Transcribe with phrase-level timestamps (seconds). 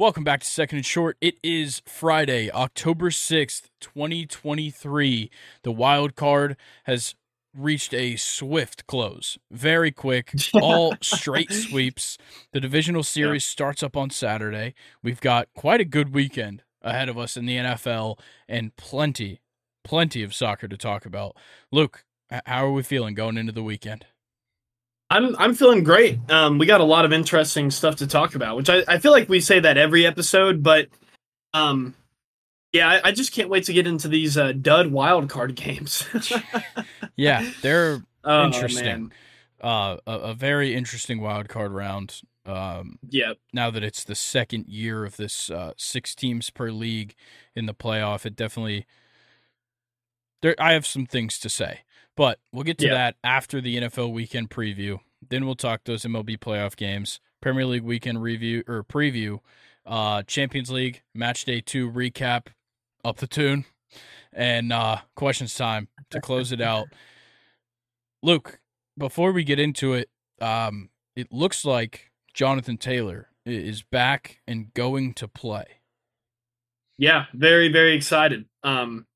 [0.00, 1.18] Welcome back to Second and Short.
[1.20, 5.30] It is Friday, October 6th, 2023.
[5.62, 7.14] The wild card has
[7.54, 9.36] reached a swift close.
[9.50, 12.16] Very quick, all straight sweeps.
[12.54, 14.72] The divisional series starts up on Saturday.
[15.02, 19.42] We've got quite a good weekend ahead of us in the NFL and plenty,
[19.84, 21.36] plenty of soccer to talk about.
[21.70, 22.06] Luke,
[22.46, 24.06] how are we feeling going into the weekend?
[25.10, 26.18] I'm I'm feeling great.
[26.30, 29.10] Um, we got a lot of interesting stuff to talk about, which I, I feel
[29.10, 30.88] like we say that every episode, but
[31.52, 31.94] um,
[32.72, 36.04] yeah, I, I just can't wait to get into these uh, dud wild card games.
[37.16, 39.12] yeah, they're oh, interesting.
[39.60, 42.22] Uh, a, a, very interesting wild card round.
[42.46, 43.34] Um, yeah.
[43.52, 47.14] Now that it's the second year of this uh, six teams per league
[47.54, 48.86] in the playoff, it definitely.
[50.40, 51.80] There, I have some things to say.
[52.16, 52.94] But we'll get to yeah.
[52.94, 55.00] that after the NFL weekend preview.
[55.28, 59.40] Then we'll talk those MLB playoff games, Premier League weekend review or preview,
[59.86, 62.48] uh, Champions League match day two recap,
[63.04, 63.64] up the tune,
[64.32, 66.86] and uh, questions time to close it out.
[68.22, 68.60] Luke,
[68.98, 75.14] before we get into it, um, it looks like Jonathan Taylor is back and going
[75.14, 75.64] to play.
[76.98, 78.44] Yeah, very very excited.
[78.62, 79.06] Um,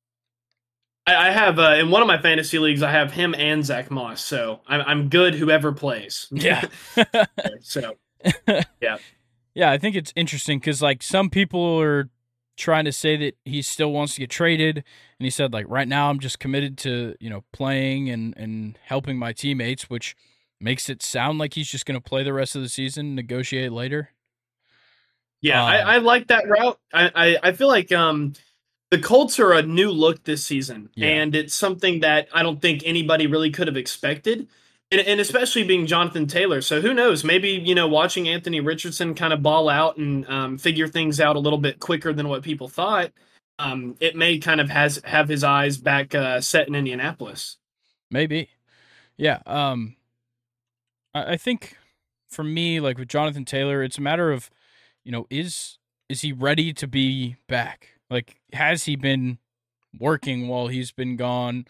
[1.07, 2.81] I, I have uh, in one of my fantasy leagues.
[2.81, 6.27] I have him and Zack Moss, so I'm, I'm good whoever plays.
[6.31, 6.65] Yeah.
[7.61, 7.95] so
[8.81, 8.97] yeah,
[9.53, 9.71] yeah.
[9.71, 12.09] I think it's interesting because like some people are
[12.57, 15.87] trying to say that he still wants to get traded, and he said like right
[15.87, 20.15] now I'm just committed to you know playing and and helping my teammates, which
[20.59, 23.71] makes it sound like he's just going to play the rest of the season, negotiate
[23.71, 24.09] later.
[25.41, 26.79] Yeah, um, I, I, like that route.
[26.91, 28.33] I, I, I feel like um
[28.95, 31.07] the Colts are a new look this season, yeah.
[31.07, 34.47] and it's something that I don't think anybody really could have expected.
[34.89, 36.61] And, and, especially being Jonathan Taylor.
[36.61, 37.23] So who knows?
[37.23, 41.35] Maybe you know, watching Anthony Richardson kind of ball out and um, figure things out
[41.35, 43.11] a little bit quicker than what people thought.
[43.57, 47.57] Um, it may kind of has have his eyes back uh, set in Indianapolis.
[48.11, 48.49] Maybe,
[49.17, 49.39] yeah.
[49.45, 49.95] Um,
[51.13, 51.77] I, I think
[52.29, 54.51] for me, like with Jonathan Taylor, it's a matter of,
[55.03, 57.94] you know, is is he ready to be back?
[58.09, 59.39] Like, has he been
[59.99, 61.65] working while he's been gone?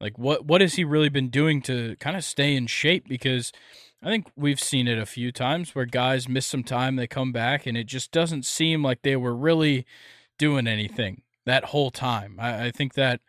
[0.00, 3.08] Like, what what has he really been doing to kind of stay in shape?
[3.08, 3.52] Because
[4.02, 7.32] I think we've seen it a few times where guys miss some time, they come
[7.32, 9.84] back, and it just doesn't seem like they were really
[10.38, 12.36] doing anything that whole time.
[12.38, 13.20] I, I think that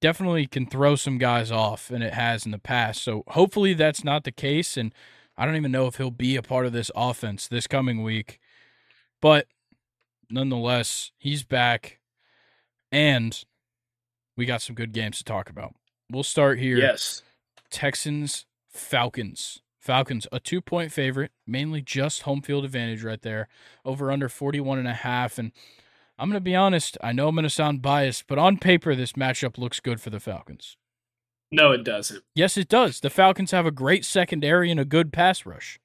[0.00, 3.02] definitely can throw some guys off, and it has in the past.
[3.02, 4.76] So hopefully that's not the case.
[4.76, 4.94] And
[5.36, 8.38] I don't even know if he'll be a part of this offense this coming week.
[9.20, 9.46] But
[10.30, 12.00] nonetheless, he's back,
[12.90, 13.44] and
[14.36, 15.74] we got some good games to talk about.
[16.10, 16.78] We'll start here.
[16.78, 17.22] Yes.
[17.70, 19.60] Texans, Falcons.
[19.78, 23.48] Falcons, a two point favorite, mainly just home field advantage right there,
[23.84, 25.38] over under 41 and a half.
[25.38, 25.50] And
[26.18, 28.94] I'm going to be honest, I know I'm going to sound biased, but on paper,
[28.94, 30.76] this matchup looks good for the Falcons.
[31.50, 32.22] No, it doesn't.
[32.34, 33.00] Yes, it does.
[33.00, 35.80] The Falcons have a great secondary and a good pass rush.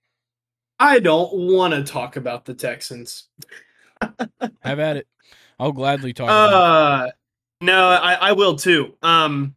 [0.79, 3.29] I don't want to talk about the Texans.
[4.61, 5.07] Have at it.
[5.59, 6.29] I'll gladly talk.
[6.29, 7.11] Uh,
[7.61, 8.95] no, I, I will too.
[9.01, 9.55] Um,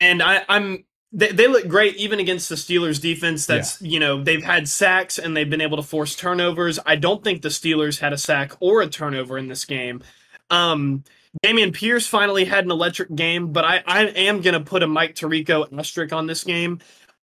[0.00, 3.46] and I, I'm they, they look great even against the Steelers defense.
[3.46, 3.88] That's yeah.
[3.88, 6.78] you know they've had sacks and they've been able to force turnovers.
[6.84, 10.02] I don't think the Steelers had a sack or a turnover in this game.
[10.50, 11.04] Um,
[11.44, 15.14] Dameon Pierce finally had an electric game, but I, I am gonna put a Mike
[15.14, 16.80] Tirico asterisk on this game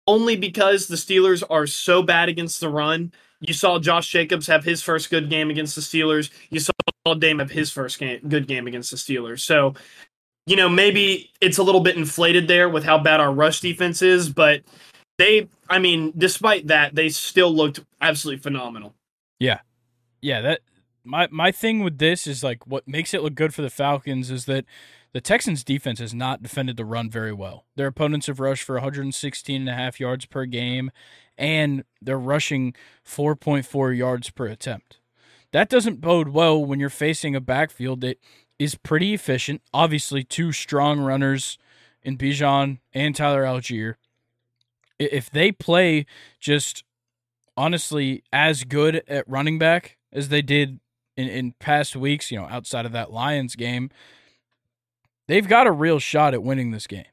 [0.07, 4.65] only because the Steelers are so bad against the run you saw Josh Jacobs have
[4.65, 6.31] his first good game against the Steelers.
[6.51, 6.73] You saw
[7.19, 9.41] Dame have his first game, good game against the Steelers.
[9.41, 9.75] So,
[10.47, 14.03] you know, maybe it's a little bit inflated there with how bad our rush defense
[14.03, 14.63] is, but
[15.19, 18.95] they, I mean, despite that, they still looked absolutely phenomenal.
[19.39, 19.61] Yeah.
[20.21, 20.41] Yeah.
[20.41, 20.61] That,
[21.05, 24.31] my, my thing with this is like what makes it look good for the Falcons
[24.31, 24.65] is that
[25.13, 27.65] the Texans defense has not defended the run very well.
[27.77, 30.91] Their opponents have rushed for 116 and a half yards per game
[31.39, 32.75] and they're rushing
[33.07, 34.99] 4.4 yards per attempt.
[35.53, 38.19] That doesn't bode well when you're facing a backfield that
[38.59, 39.63] is pretty efficient.
[39.73, 41.57] Obviously, two strong runners
[42.03, 43.95] in Bijan and Tyler Allgeier.
[44.99, 46.07] If they play
[46.41, 46.85] just
[47.57, 50.81] honestly as good at running back as they did
[51.17, 53.91] in, in past weeks, you know, outside of that Lions game,
[55.29, 57.05] they've got a real shot at winning this game.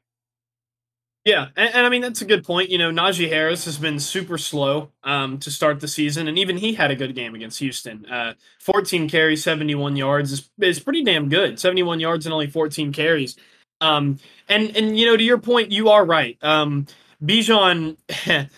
[1.24, 2.70] Yeah, and, and, I mean that's a good point.
[2.70, 6.56] You know, Najee Harris has been super slow um, to start the season, and even
[6.56, 8.06] he had a good game against Houston.
[8.06, 11.58] Uh, 14 carries, 71 yards is, is pretty damn good.
[11.58, 13.36] 71 yards and only 14 carries.
[13.80, 16.38] Um, and and you know, to your point, you are right.
[16.42, 16.86] Um,
[17.20, 17.96] Bijan,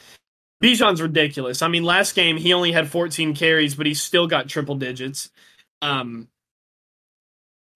[0.62, 1.62] Bijan's ridiculous.
[1.62, 5.30] I mean, last game he only had 14 carries, but he still got triple digits.
[5.80, 6.28] Um,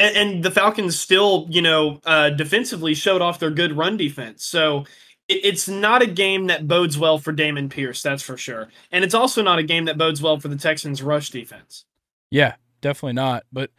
[0.02, 4.44] and, and the Falcons still, you know, uh, defensively showed off their good run defense.
[4.44, 4.80] So
[5.28, 8.68] it, it's not a game that bodes well for Dameon Pierce, that's for sure.
[8.90, 11.84] And it's also not a game that bodes well for the Texans' rush defense.
[12.30, 13.44] Yeah, definitely not.
[13.52, 13.70] But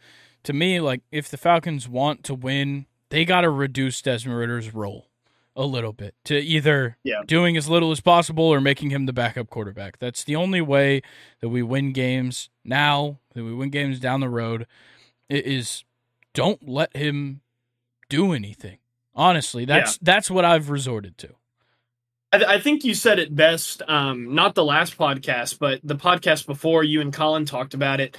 [0.44, 4.72] to me, like if the Falcons want to win, they got to reduce Desmond Ridder's
[4.72, 5.08] role
[5.56, 7.20] a little bit to either yeah.
[7.26, 9.98] doing as little as possible or making him the backup quarterback.
[9.98, 11.02] That's the only way
[11.40, 14.66] that we win games now, that we win games down the road.
[15.28, 15.84] It is
[16.34, 17.40] don't let him
[18.08, 18.78] do anything.
[19.14, 19.98] Honestly, that's yeah.
[20.02, 21.30] that's what I've resorted to.
[22.32, 23.80] I, th- I think you said it best.
[23.86, 28.18] Um, not the last podcast, but the podcast before you and Colin talked about it.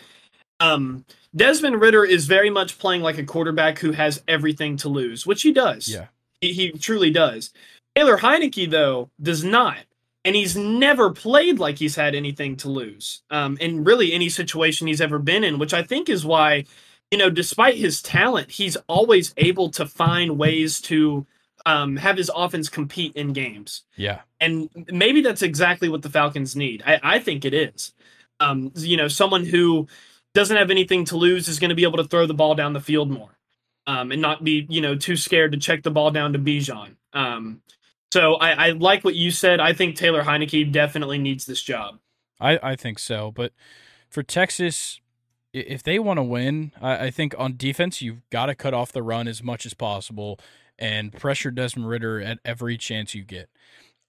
[0.61, 1.03] Um,
[1.35, 5.41] Desmond Ridder is very much playing like a quarterback who has everything to lose, which
[5.41, 5.89] he does.
[5.89, 6.07] Yeah,
[6.39, 7.51] he, he truly does.
[7.93, 9.79] Taylor Heinicke though does not,
[10.23, 13.21] and he's never played like he's had anything to lose.
[13.29, 16.63] Um, in really any situation he's ever been in, which I think is why
[17.11, 21.25] you know, despite his talent, he's always able to find ways to
[21.65, 23.83] um, have his offense compete in games.
[23.95, 24.21] Yeah.
[24.39, 26.83] And maybe that's exactly what the Falcons need.
[26.85, 27.93] I, I think it is.
[28.39, 29.87] Um, you know, someone who
[30.33, 32.73] doesn't have anything to lose is going to be able to throw the ball down
[32.73, 33.37] the field more
[33.87, 36.95] um, and not be, you know, too scared to check the ball down to Bijan.
[37.13, 37.61] Um,
[38.11, 39.59] so I, I like what you said.
[39.59, 41.99] I think Taylor Heinicke definitely needs this job.
[42.39, 43.31] I, I think so.
[43.31, 43.53] But
[44.09, 44.99] for Texas,
[45.55, 48.91] if they want to win, I, I think on defense you've got to cut off
[48.91, 50.39] the run as much as possible
[50.77, 53.49] and pressure Desmond Ridder at every chance you get.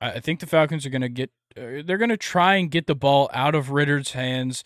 [0.01, 2.71] I, I think the Falcons are going to get uh, they're going to try and
[2.71, 4.65] get the ball out of Ridder's hands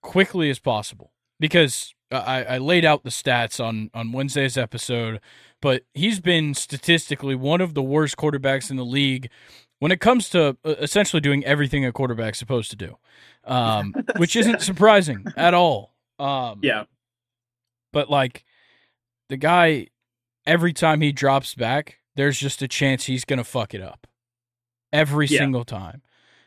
[0.00, 5.20] quickly as possible because I, I laid out the stats on on Wednesday's episode,
[5.60, 9.30] but he's been statistically one of the worst quarterbacks in the league
[9.78, 12.96] when it comes to uh, essentially doing everything a quarterback's supposed to do,
[13.44, 15.91] um, which isn't surprising at all.
[16.22, 16.84] Um, yeah.
[17.92, 18.44] But like
[19.28, 19.88] the guy,
[20.46, 24.06] every time he drops back, there's just a chance he's gonna fuck it up.
[24.92, 25.38] Every yeah.
[25.38, 26.02] single time,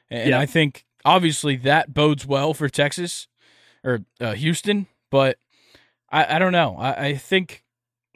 [0.10, 0.40] and yeah.
[0.40, 3.28] I think obviously that bodes well for Texas
[3.84, 5.38] or uh, Houston, but
[6.10, 6.78] I, I don't know.
[6.78, 7.64] I, I think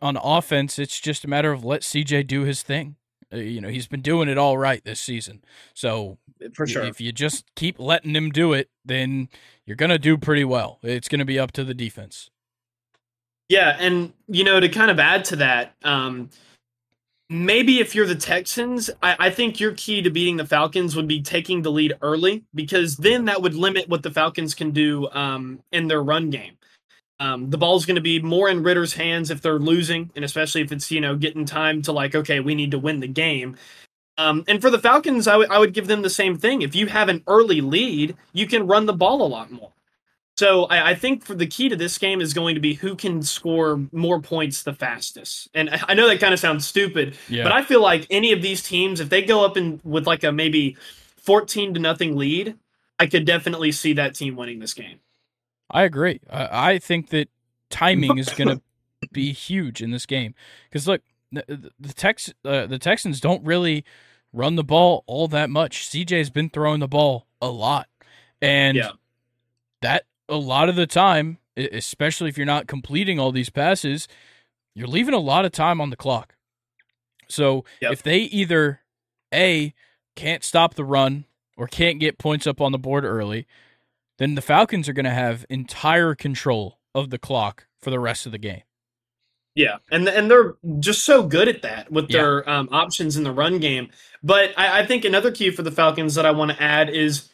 [0.01, 2.95] on offense, it's just a matter of let CJ do his thing.
[3.31, 5.43] Uh, you know, he's been doing it all right this season.
[5.73, 6.17] So
[6.53, 9.29] for sure, if you just keep letting him do it, then
[9.65, 10.79] you're going to do pretty well.
[10.81, 12.29] It's going to be up to the defense.
[13.49, 16.29] Yeah, and you know, to kind of add to that, um,
[17.29, 21.07] maybe if you're the Texans, I, I, think your key to beating the Falcons would
[21.07, 25.09] be taking the lead early because then that would limit what the Falcons can do
[25.11, 26.58] um, in their run game.
[27.19, 30.61] Um, the ball's going to be more in Ridder's hands if they're losing, and especially
[30.61, 33.57] if it's you know getting time to like, okay, we need to win the game.
[34.17, 36.61] Um, and for the Falcons, I, w- I would give them the same thing.
[36.61, 39.71] If you have an early lead, you can run the ball a lot more.
[40.39, 42.95] So I, I, think for the key to this game is going to be who
[42.95, 45.49] can score more points the fastest.
[45.53, 47.43] And I know that kind of sounds stupid, yeah.
[47.43, 50.23] but I feel like any of these teams, if they go up in with like
[50.23, 50.77] a maybe
[51.17, 52.55] fourteen to nothing lead,
[52.97, 55.01] I could definitely see that team winning this game.
[55.69, 56.19] I agree.
[56.29, 57.29] I, I think that
[57.69, 58.49] timing is going
[59.01, 60.33] to be huge in this game
[60.69, 61.01] because look,
[61.31, 63.85] the, the Tex uh, the Texans don't really
[64.33, 65.89] run the ball all that much.
[65.89, 67.87] CJ's been throwing the ball a lot.
[68.41, 68.91] And yeah.
[69.81, 74.07] that a lot of the time, especially if you're not completing all these passes,
[74.75, 76.35] you're leaving a lot of time on the clock.
[77.27, 77.91] So yep.
[77.93, 78.81] if they either
[79.33, 79.73] A
[80.15, 81.25] can't stop the run
[81.57, 83.47] or can't get points up on the board early,
[84.19, 88.25] then the Falcons are going to have entire control of the clock for the rest
[88.25, 88.61] of the game.
[89.55, 92.21] Yeah, and and they're just so good at that with yeah.
[92.21, 93.89] their um, options in the run game.
[94.23, 97.29] But I, I think another key for the Falcons that I want to add is,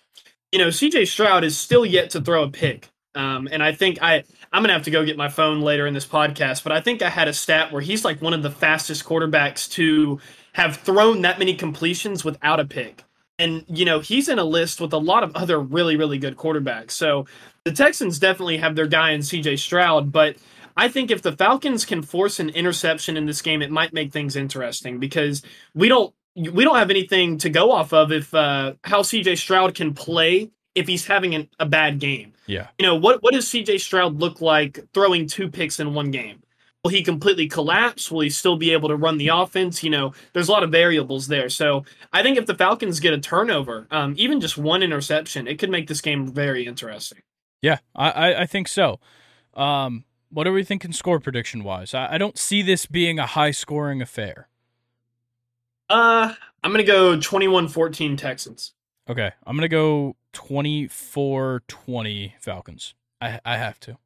[0.52, 1.06] you know, C.J.
[1.06, 4.74] Stroud is still yet to throw a pick, um, and I think I I'm gonna
[4.74, 6.64] have to go get my phone later in this podcast.
[6.64, 9.70] But I think I had a stat where he's like one of the fastest quarterbacks
[9.74, 10.20] to
[10.54, 13.05] have thrown that many completions without a pick.
[13.38, 16.38] And you know he's in a list with a lot of other really really good
[16.38, 16.92] quarterbacks.
[16.92, 17.26] So
[17.66, 19.58] the Texans definitely have their guy in C.J.
[19.58, 20.38] Stroud, but
[20.78, 24.12] I think if the Falcons can force an interception in this game, it might make
[24.12, 25.42] things interesting because
[25.74, 29.74] we don't we don't have anything to go off of if uh, how CJ Stroud
[29.74, 32.34] can play if he's having an, a bad game.
[32.46, 36.12] Yeah, you know what what does CJ Stroud look like throwing two picks in one
[36.12, 36.42] game?
[36.86, 38.12] Will he completely collapse?
[38.12, 39.84] Will he still be able to run the offense?
[39.84, 41.50] You know, there's a lot of variables there.
[41.50, 45.58] So I think if the Falcons get a turnover, um, even just one interception, it
[45.58, 47.24] could make this game very interesting.
[47.60, 49.00] Yeah, I, I think so.
[49.56, 51.96] Um, what are we thinking score prediction wise?
[51.96, 54.48] I, I don't see this being a high scoring affair.
[55.90, 58.74] Uh, I'm going to go 21 14 Texans.
[59.10, 62.94] Okay, I'm gonna go 24-20 Falcons.
[63.20, 63.98] I I have to.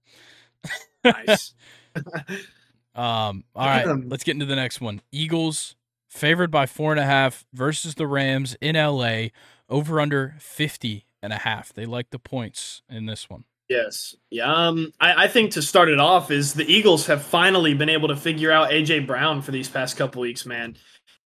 [1.03, 1.53] Nice.
[2.99, 5.01] Um, all right, let's get into the next one.
[5.11, 5.75] Eagles
[6.09, 9.27] favored by four and a half versus the Rams in LA,
[9.69, 11.71] over under 50 and a half.
[11.71, 13.45] They like the points in this one.
[13.69, 14.15] yes.
[14.31, 14.51] Yeah.
[14.51, 14.91] Um.
[14.99, 18.15] I, I think to start it off is the Eagles have finally been able to
[18.15, 20.75] figure out AJ Brown for these past couple weeks, man.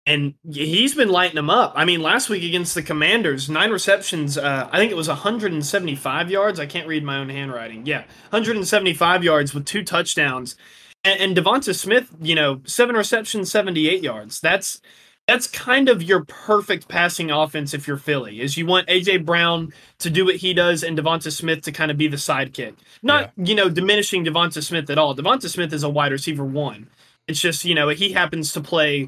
[0.05, 1.73] And he's been lighting them up.
[1.75, 4.39] I mean, last week against the Commanders, nine receptions.
[4.39, 6.59] Uh, I think it was 175 yards.
[6.59, 7.85] I can't read my own handwriting.
[7.85, 10.55] Yeah, 175 yards with two touchdowns.
[11.03, 14.39] And, and Devonta Smith, you know, seven receptions, 78 yards.
[14.39, 14.81] That's
[15.29, 18.41] that's kind of your perfect passing offense if you're Philly.
[18.41, 21.91] Is you want AJ Brown to do what he does and Devonta Smith to kind
[21.91, 22.73] of be the sidekick.
[23.03, 25.15] Not you know diminishing Devonta Smith at all.
[25.15, 26.89] Devonta Smith is a wide receiver one.
[27.27, 29.07] It's just you know he happens to play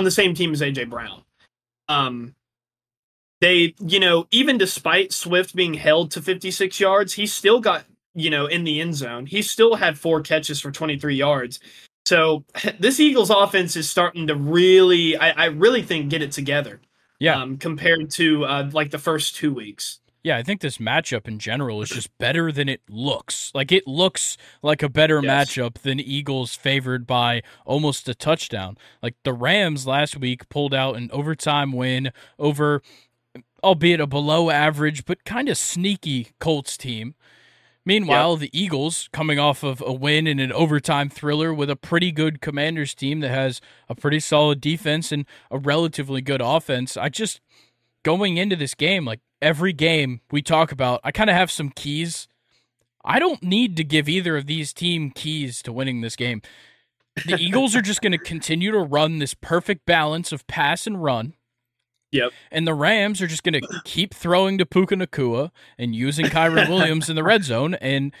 [0.00, 1.22] on the same team as AJ Brown.
[1.88, 2.34] Um,
[3.40, 8.30] they you know even despite Swift being held to 56 yards, he still got you
[8.30, 9.26] know in the end zone.
[9.26, 11.60] He still had four catches for 23 yards.
[12.06, 12.44] So
[12.78, 16.80] this Eagles offense is starting to really, I, I really think, get it together.
[17.18, 17.36] Yeah.
[17.40, 20.00] Um, compared to uh, like the first two weeks.
[20.22, 23.50] Yeah, I think this matchup in general is just better than it looks.
[23.54, 25.50] Like it looks like a better Yes.
[25.50, 28.76] matchup than Eagles favored by almost a touchdown.
[29.02, 32.82] Like the Rams last week pulled out an overtime win over
[33.62, 37.14] albeit a below average but kind of sneaky Colts team.
[37.86, 42.12] Meanwhile, the Eagles coming off of a win in an overtime thriller with a pretty
[42.12, 46.96] good Commanders team that has a pretty solid defense and a relatively good offense.
[46.96, 47.40] I just
[48.02, 51.70] going into this game, like every game we talk about, I kind of have some
[51.70, 52.28] keys.
[53.02, 56.42] I don't need to give either of these team keys to winning this game.
[57.26, 61.02] The Eagles are just going to continue to run this perfect balance of pass and
[61.02, 61.34] run.
[62.12, 62.32] Yep.
[62.50, 66.68] And the Rams are just going to keep throwing to Puka Nacua and using Kyren
[66.70, 67.74] Williams in the red zone.
[67.74, 68.12] And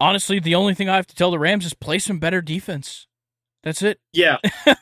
[0.00, 3.06] honestly, the only thing I have to tell the Rams is play some better defense.
[3.62, 3.98] That's it.
[4.12, 4.36] Yeah,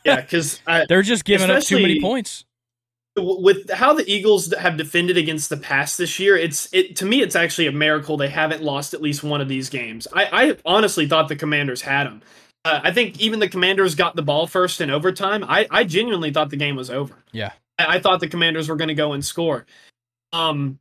[0.05, 2.45] yeah, because They're just giving up too many points.
[3.17, 7.23] with how the Eagles have defended against the pass this year, it's it to me
[7.23, 10.09] it's actually a miracle they haven't lost at least one of these games.
[10.13, 12.23] I, I honestly thought the Commanders had them.
[12.65, 15.45] Uh, I think even the Commanders got the ball first in overtime.
[15.45, 17.15] I, I genuinely thought the game was over.
[17.33, 17.53] Yeah.
[17.89, 19.67] I, thought the Commanders were going to go and score.
[20.33, 20.79] Um,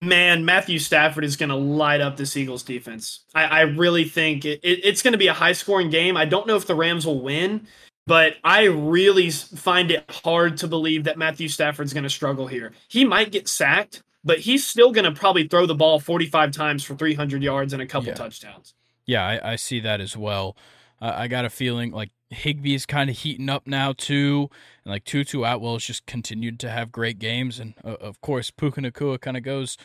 [0.00, 3.24] man, Matthew Stafford is going to light up this Eagles defense.
[3.34, 6.16] I, I really think it, it, it's going to be a high scoring game.
[6.16, 7.66] I don't know if the Rams will win,
[8.06, 12.72] but I really find it hard to believe that Matthew Stafford's going to struggle here.
[12.88, 16.82] He might get sacked, but he's still going to probably throw the ball 45 times
[16.82, 18.14] for 300 yards and a couple Yeah.
[18.14, 18.74] touchdowns.
[19.06, 20.56] Yeah, I, I see that as well.
[21.02, 24.48] Uh, I got a feeling like Higbee is kind of heating up now too,
[24.84, 28.52] and like Tutu Atwell has just continued to have great games, and uh, of course
[28.52, 29.76] Puka Nacua kind of goes,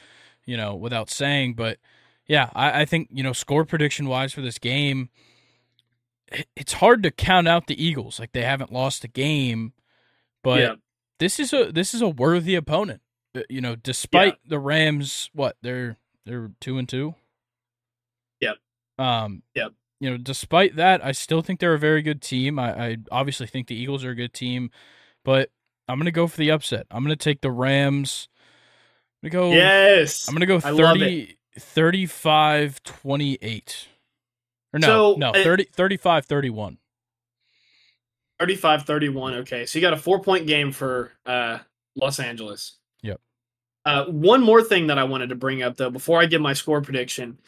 [0.45, 1.55] you know, without saying.
[1.55, 1.79] But
[2.27, 5.09] yeah, I, I think you know score prediction wise for this game,
[6.55, 8.19] it's hard to count out the Eagles.
[8.19, 9.73] Like they haven't lost a game,
[10.43, 10.75] but Yeah.
[11.19, 13.01] this is a this is a worthy opponent.
[13.35, 17.15] Uh, You know, despite the Rams, what they're they're two and two.
[18.41, 18.57] Yep.
[18.99, 19.41] Um.
[19.55, 19.71] Yep.
[19.99, 22.59] You know, despite that, I still think they're a very good team.
[22.59, 24.69] I, I obviously think the Eagles are a good team,
[25.25, 25.49] but
[25.87, 26.85] I'm gonna go for the upset.
[26.91, 28.27] I'm gonna take the Rams.
[29.23, 29.51] I'm gonna go.
[29.53, 30.27] Yes.
[30.27, 33.87] I'm gonna go I 30, 35 28.
[34.73, 36.77] Or no, So, no, uh, 30, 35 31.
[38.39, 39.33] 35 31.
[39.35, 39.65] Okay.
[39.65, 41.59] So you got a four point game for uh,
[41.95, 42.77] Los Angeles.
[43.01, 43.19] Yep.
[43.85, 46.53] Uh, one more thing that I wanted to bring up, though, before I give my
[46.53, 47.39] score prediction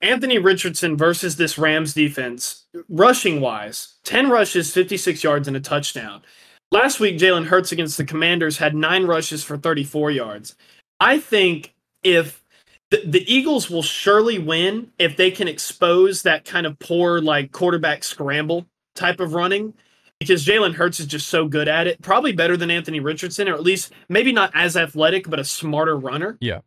[0.00, 6.22] Anthony Richardson versus this Rams defense, rushing wise, 10 rushes, 56 yards, and a touchdown.
[6.70, 10.54] Last week, Jalen Hurts against the Commanders had nine rushes for 34 yards.
[11.00, 12.42] I think if
[12.90, 17.52] the, the Eagles will surely win if they can expose that kind of poor, like
[17.52, 19.74] quarterback scramble type of running
[20.18, 22.02] because Jalen Hurts is just so good at it.
[22.02, 25.96] Probably better than Anthony Richardson, or at least maybe not as athletic, but a smarter
[25.96, 26.36] runner.
[26.40, 26.60] Yeah.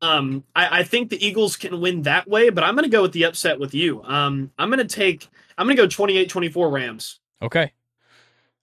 [0.00, 3.02] Um, I, I think the Eagles can win that way, but I'm going to go
[3.02, 4.02] with the upset with you.
[4.04, 7.18] Um, I'm going to take, I'm going to go 28 24 Rams.
[7.42, 7.72] Okay.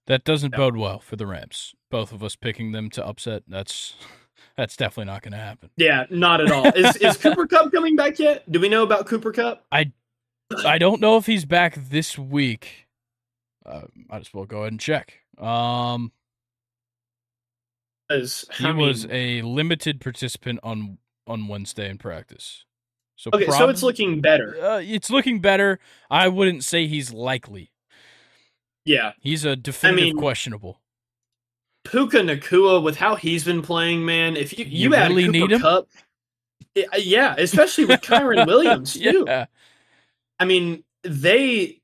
[0.08, 0.58] That doesn't Yeah.
[0.58, 1.74] bode well for the Rams.
[1.92, 3.44] Both of us picking them to upset.
[3.48, 3.96] That's
[4.58, 5.70] that's definitely not going to happen.
[5.77, 6.68] Yeah, not at all.
[6.68, 8.50] Is, is Cooper Kupp coming back yet?
[8.50, 9.65] Do we know about Cooper Kupp?
[9.72, 9.92] I
[10.65, 12.88] I don't know if he's back this week.
[13.65, 15.22] Uh, might as well go ahead and check.
[15.39, 16.12] Um,
[18.10, 22.65] As he mean- was a limited participant on on Wednesday in practice.
[23.15, 24.58] So okay, so it's looking better.
[24.62, 25.79] Uh, it's looking better.
[26.10, 27.72] I wouldn't say he's likely.
[28.84, 29.13] Yeah.
[29.22, 30.82] He's a definitive mean- questionable.
[31.86, 34.36] Puka Nacua, with how he's been playing, man.
[34.36, 35.62] If you you, You really need him?
[35.62, 35.88] Kupp,
[36.98, 39.24] yeah, especially with Kyren Williams too.
[39.27, 39.46] yeah.
[40.39, 41.79] I mean, they.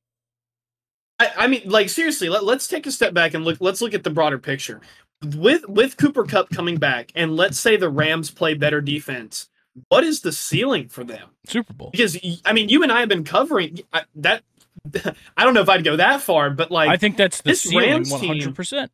[1.20, 3.58] I, I mean, like seriously, let, let's take a step back and look.
[3.62, 4.82] Let's look at the broader picture.
[5.24, 9.50] With with Cooper Kupp coming back, and let's say the Rams play better defense.
[9.90, 11.30] What is the ceiling for them?
[11.48, 11.92] Super Bowl.
[11.92, 14.44] Because I mean, you and I have been covering I, that.
[15.38, 17.62] I don't know if I'd go that far, but like I think that's the this
[17.62, 18.92] ceiling Rams one team- hundred percent.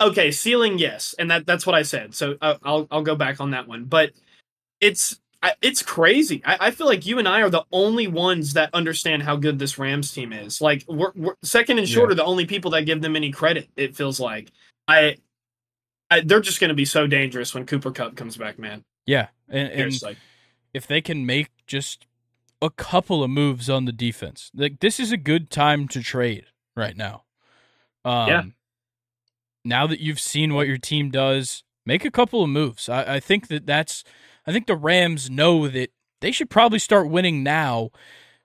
[0.00, 2.14] okay, ceiling, yes, and that that's what I said.
[2.14, 3.84] So uh, I'll I'll go back on that one.
[3.84, 4.12] But
[4.80, 6.42] it's I, it's crazy.
[6.44, 9.58] I, I feel like you and I are the only ones that understand how good
[9.58, 10.60] this Rams team is.
[10.60, 12.12] Like we're, we're second and short Yeah.
[12.12, 13.68] are the only people that give them any credit.
[13.76, 14.50] It feels like
[14.88, 15.16] I,
[16.10, 18.84] I they're just going to be so dangerous when Cooper Kupp comes back, man.
[19.06, 19.28] Yeah.
[19.48, 20.16] And, and
[20.74, 22.06] if they can make just
[22.60, 26.46] a couple of moves on the defense, like this is a good time to trade
[26.76, 27.24] right now.
[28.04, 28.42] Um, Yeah.
[29.64, 32.88] Now that you've seen what your team does, make a couple of moves.
[32.88, 34.02] I, I think that that's.
[34.46, 35.90] I think the Rams know that
[36.20, 37.90] they should probably start winning now,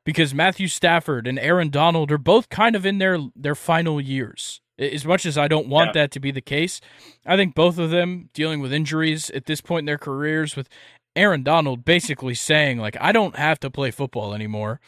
[0.04, 4.60] because Matthew Stafford and Aaron Donald are both kind of in their their final years.
[4.80, 6.02] As much as I don't want Yeah.
[6.04, 6.82] that to be the case,
[7.26, 10.68] I think both of them dealing with injuries at this point in their careers, with
[11.16, 14.82] Aaron Donald basically saying like I don't have to play football anymore.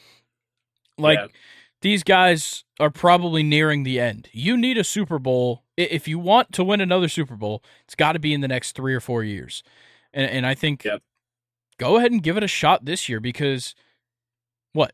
[0.98, 1.27] Like Yeah.
[1.82, 4.30] these guys are probably nearing the end.
[4.32, 7.63] You need a Super Bowl if you want to win another Super Bowl.
[7.84, 9.62] It's got to be in the next three or four years,
[10.13, 10.84] and and I think
[11.77, 13.75] go ahead and give it a shot this year because
[14.74, 14.94] what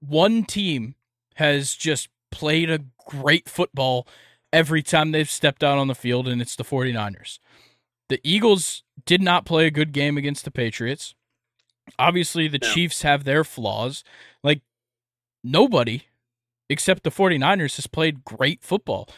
[0.00, 0.94] one team
[1.34, 4.06] has just played a great football
[4.52, 7.38] every time they've stepped out on the field, and it's the 49ers.
[8.08, 11.14] The Eagles did not play a good game against the Patriots.
[11.98, 12.68] Obviously, the No.
[12.72, 14.04] Chiefs have their flaws.
[14.42, 14.62] Like,
[15.42, 16.04] nobody
[16.68, 19.08] except the 49ers has played great football.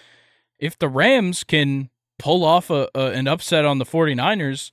[0.59, 4.71] If the Rams can pull off a, a an upset on the 49ers,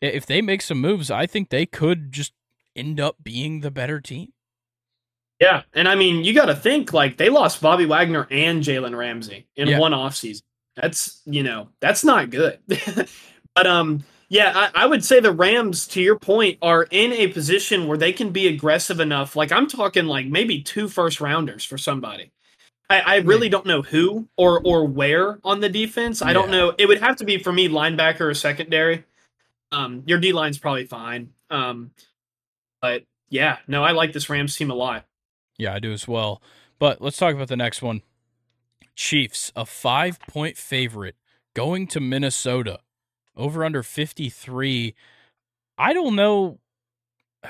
[0.00, 2.32] if they make some moves, I think they could just
[2.74, 4.32] end up being the better team.
[5.40, 8.96] Yeah, and I mean, you got to think like they lost Bobby Wagner and Jalen
[8.96, 9.78] Ramsey in Yeah.
[9.78, 10.42] one offseason.
[10.76, 12.58] That's you know that's not good.
[13.54, 17.28] but um, yeah, I, I would say the Rams, to your point, are in a
[17.28, 19.36] position where they can be aggressive enough.
[19.36, 22.32] Like I'm talking like maybe two first rounders for somebody.
[22.88, 26.22] I, I really don't know who or or where on the defense.
[26.22, 26.72] I don't know.
[26.78, 29.04] It would have to be for me linebacker or secondary.
[29.72, 31.30] Um, your D line's probably fine.
[31.50, 31.90] Um,
[32.80, 35.04] but yeah, no, I like this Rams team a lot.
[35.58, 36.42] Yeah, I do as well.
[36.78, 38.02] But let's talk about the next one.
[38.94, 41.16] Chiefs, a five point favorite
[41.54, 42.80] going to Minnesota.
[43.36, 44.94] Over under 53.
[45.78, 46.58] I don't know.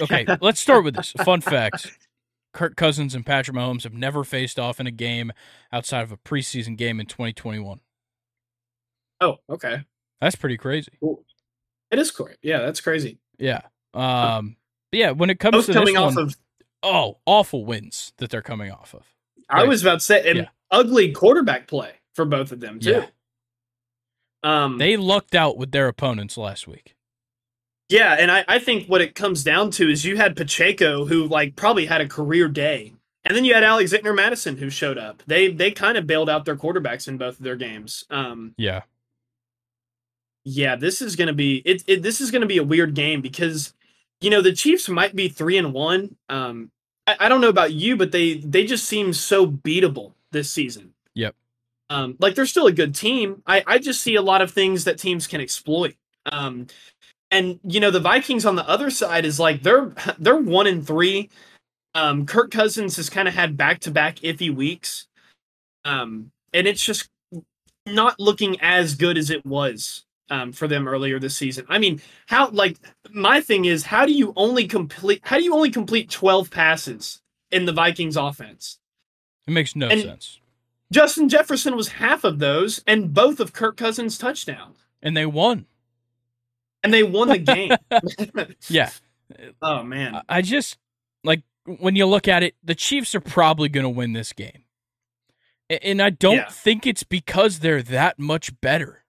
[0.00, 1.12] Okay, let's start with this.
[1.24, 1.96] Fun fact
[2.52, 5.30] Kirk Cousins and Patrick Mahomes have never faced off in a game
[5.70, 7.80] outside of a preseason game in 2021.
[9.20, 9.84] Oh, okay.
[10.20, 10.90] That's pretty crazy.
[11.90, 12.38] It is correct.
[12.42, 13.18] Yeah, that's crazy.
[13.38, 13.60] Yeah.
[13.94, 14.56] Um,
[14.90, 16.36] but yeah, when it comes Both to coming this off one, of,
[16.82, 19.04] oh, awful wins that they're coming off of.
[19.48, 20.48] I was about to say, an Yeah.
[20.70, 22.90] ugly quarterback play for both of them too.
[22.90, 23.06] Yeah.
[24.42, 26.94] Um, They lucked out with their opponents last week.
[27.88, 31.26] yeah, and I, I think what it comes down to is you had Pacheco who
[31.26, 32.92] like probably had a career day,
[33.24, 35.22] and then you had Alexander Mattison who showed up.
[35.26, 38.04] They they kind of bailed out their quarterbacks in both of their games.
[38.10, 38.82] Um, Yeah.
[40.44, 42.02] yeah, this is gonna be it, it.
[42.02, 43.72] This is gonna be a weird game because
[44.20, 46.16] you know the Chiefs might be three and one.
[46.28, 46.70] Um,
[47.06, 50.92] I, I don't know about you, but they they just seem so beatable this season.
[51.14, 51.34] Yep.
[51.88, 53.42] Um, like they're still a good team.
[53.46, 55.96] I I just see a lot of things that teams can exploit.
[56.32, 56.66] Um,
[57.30, 60.86] and you know the Vikings on the other side is like they're they're one and
[60.86, 61.30] three.
[61.94, 65.06] Um, Kirk Cousins has kind of had back to back iffy weeks.
[65.84, 67.08] Um, and it's just
[67.86, 71.64] not looking as good as it was um, for them earlier this season.
[71.68, 72.76] I mean, how like
[73.10, 75.20] my thing is, how do you only complete?
[75.24, 78.78] How do you only complete twelve passes in the Vikings offense?
[79.46, 80.40] It makes no And- sense.
[80.92, 85.66] Justin Jefferson was half of those, and both of Kirk Cousins' touchdowns, And they won.
[86.84, 87.72] and they won the game.
[88.68, 88.90] Yeah.
[89.60, 90.78] oh man, I- I just
[91.24, 94.62] like when you look at it, the Chiefs are probably going to win this game.
[95.68, 96.48] And I don't Yeah.
[96.48, 99.02] think it's because they're that much better.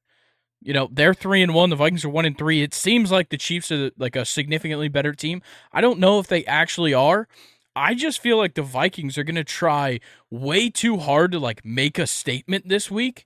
[0.67, 2.61] You know, they're 3 and 1, the Vikings are 1 and 3.
[2.61, 5.41] It seems like the Chiefs are like a significantly better team.
[5.71, 7.29] I don't know if they actually are.
[7.73, 11.63] I just feel like the Vikings are going to try way too hard to like
[11.63, 13.25] make a statement this week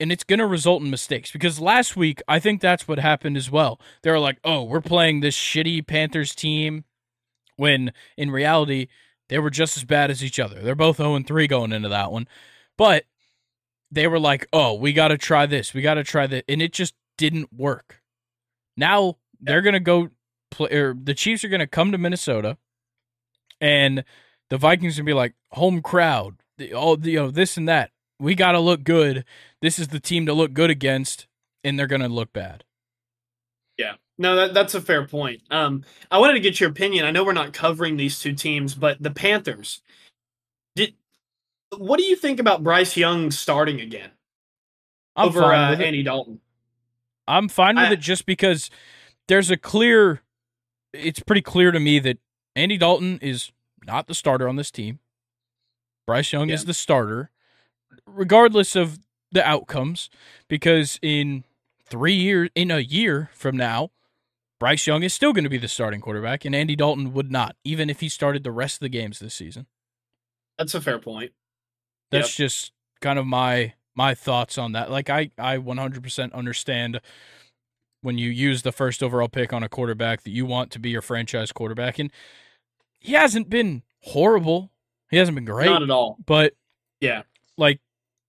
[0.00, 3.36] and it's going to result in mistakes because last week I think that's what happened
[3.36, 3.78] as well.
[4.00, 6.84] They were like, "Oh, we're playing this shitty Panthers team,"
[7.56, 8.86] when in reality
[9.28, 10.60] they were just as bad as each other.
[10.60, 12.26] They're both 0 and 3 going into that one.
[12.78, 13.04] But
[13.90, 15.74] they were like, "Oh, we got to try this.
[15.74, 18.02] We got to try that." And it just didn't work.
[18.76, 20.10] Now they're going to go
[20.50, 22.58] play or the Chiefs are going to come to Minnesota
[23.60, 24.04] and
[24.48, 26.36] the Vikings to be like, "Home crowd,
[26.74, 27.90] all the, you know, this and that.
[28.18, 29.24] We got to look good.
[29.62, 31.26] This is the team to look good against."
[31.62, 32.64] And they're going to look bad.
[33.76, 33.96] Yeah.
[34.16, 35.42] No, that, that's a fair point.
[35.50, 37.06] Um, I wanted to get your opinion.
[37.06, 39.80] I know we're not covering these two teams, but the Panthers.
[41.76, 44.10] What do you think about Bryce Young starting again
[45.16, 45.82] I'm over fine uh.
[45.82, 46.40] Andy Dalton?
[47.28, 48.70] I'm fine with I- it just because
[49.28, 50.22] there's a clear.
[50.92, 52.18] It's pretty clear to me that
[52.56, 53.52] Andy Dalton is
[53.86, 54.98] not the starter on this team.
[56.06, 57.30] Bryce Young is the starter,
[58.04, 58.98] regardless of
[59.30, 60.10] the outcomes,
[60.48, 61.44] because in
[61.84, 63.90] three years, in a year from now,
[64.58, 67.54] Bryce Young is still going to be the starting quarterback, and Andy Dalton would not,
[67.62, 69.66] even if he started the rest of the games this season.
[70.58, 71.30] That's a fair point.
[72.10, 74.90] That's just kind of my my thoughts on that.
[74.90, 77.00] Like I I 100% understand
[78.02, 80.90] when you use the first overall pick on a quarterback that you want to be
[80.90, 82.10] your franchise quarterback and
[82.98, 84.70] he hasn't been horrible.
[85.10, 86.16] He hasn't been great, Not at all.
[86.24, 86.54] but
[87.00, 87.22] Yeah.
[87.56, 87.80] like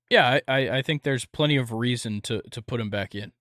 [0.10, 3.32] yeah, I, I I think there's plenty of reason to to put him back in.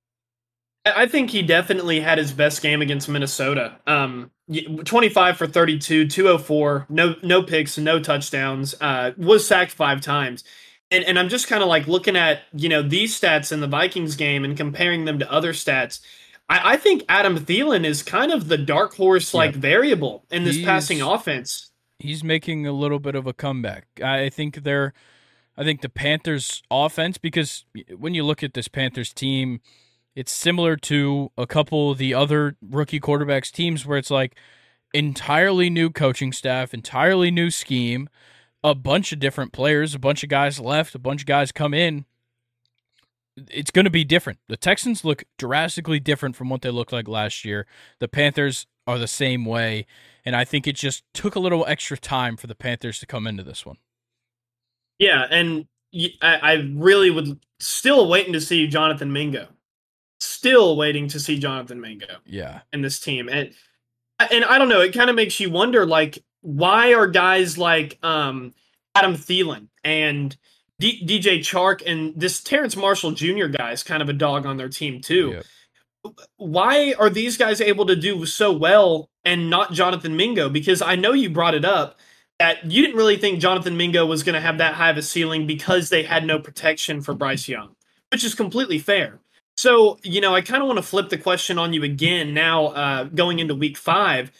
[0.87, 3.77] I think he definitely had his best game against Minnesota.
[3.87, 4.31] Um,
[4.85, 8.75] 25 for 32, 204, no no picks, no touchdowns.
[8.81, 10.43] Uh, was sacked five times.
[10.91, 13.67] And and I'm just kind of like looking at you know these stats in the
[13.69, 16.01] Vikings game and comparing them to other stats.
[16.49, 20.57] I, I think Adam Thielen is kind of the dark horse like variable in this
[20.57, 21.71] He's- passing offense.
[22.01, 23.87] he's making a little bit of a comeback.
[24.03, 24.95] I think they're
[25.57, 27.67] I think the Panthers offense because
[27.97, 29.61] when you look at this Panthers team,
[30.15, 34.37] it's similar to a couple of the other rookie quarterbacks teams where it's like
[34.93, 38.09] entirely new coaching staff, entirely new scheme,
[38.63, 41.75] a bunch of different players, a bunch of guys left, a bunch of guys come
[41.75, 42.05] in.
[43.49, 44.39] It's going to be different.
[44.49, 47.67] The Texans look drastically different from what they looked like last year.
[48.01, 49.87] The Panthers are the same way.
[50.25, 53.27] And I think it just took a little extra time for the Panthers to come
[53.27, 53.77] into this one.
[54.99, 55.67] Yeah, and
[56.21, 59.49] I, really would still waiting to see Jonathan Mingo.
[60.21, 62.19] Still waiting to see Jonathan Mingo.
[62.27, 62.61] Yeah.
[62.73, 63.53] in this team and
[64.19, 67.99] and I don't know it kind of makes you wonder like why are guys like
[68.03, 68.53] um
[68.95, 70.37] Adam Thielen and
[70.79, 73.47] D- DJ Chark and this Terrence Marshall Jr.
[73.47, 75.43] guy is kind of a dog on their team too.
[76.05, 76.15] Yep.
[76.39, 80.49] Why are these guys able to do so well and not Jonathan Mingo?
[80.49, 81.99] Because I know you brought it up
[82.39, 85.03] that you didn't really think Jonathan Mingo was going to have that high of a
[85.03, 87.77] ceiling because they had no protection for Bryce Young,
[88.11, 89.21] which is completely fair.
[89.57, 92.67] So, you know, I kind of want to flip the question on you again now,
[92.69, 94.33] uh, going into week five.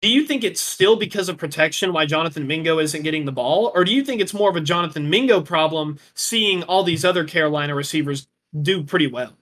[0.00, 3.72] Do you think it's still because of protection why Jonathan Mingo isn't getting the ball?
[3.74, 7.24] Or do you think it's more of a Jonathan Mingo problem seeing all these other
[7.24, 8.28] Carolina receivers
[8.60, 9.34] do pretty well?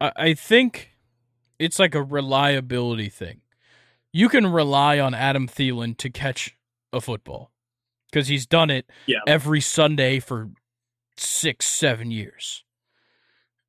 [0.00, 0.96] I, think
[1.58, 3.40] it's like a reliability thing.
[4.12, 6.56] You can rely on Adam Thielen to catch
[6.92, 7.52] a football
[8.10, 9.20] because he's done it Yeah.
[9.26, 10.50] every Sunday for
[11.16, 12.64] six, seven years.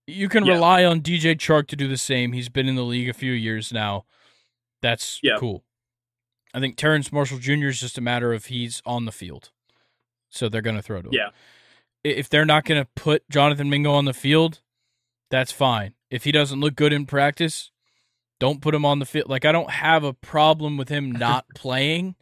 [0.07, 0.53] You can Yeah.
[0.53, 2.31] rely on DJ Chark to do the same.
[2.31, 4.05] He's been in the league a few years now.
[4.81, 5.35] That's Yeah.
[5.37, 5.63] cool.
[6.53, 7.67] I think Terrence Marshall Jr.
[7.67, 9.51] is just a matter of he's on the field.
[10.29, 11.13] So they're going to throw to him.
[11.13, 11.29] Yeah.
[12.03, 14.61] If they're not going to put Jonathan Mingo on the field,
[15.29, 15.93] that's fine.
[16.09, 17.71] If he doesn't look good in practice,
[18.39, 19.29] don't put him on the field.
[19.29, 22.15] Like I don't have a problem with him not playing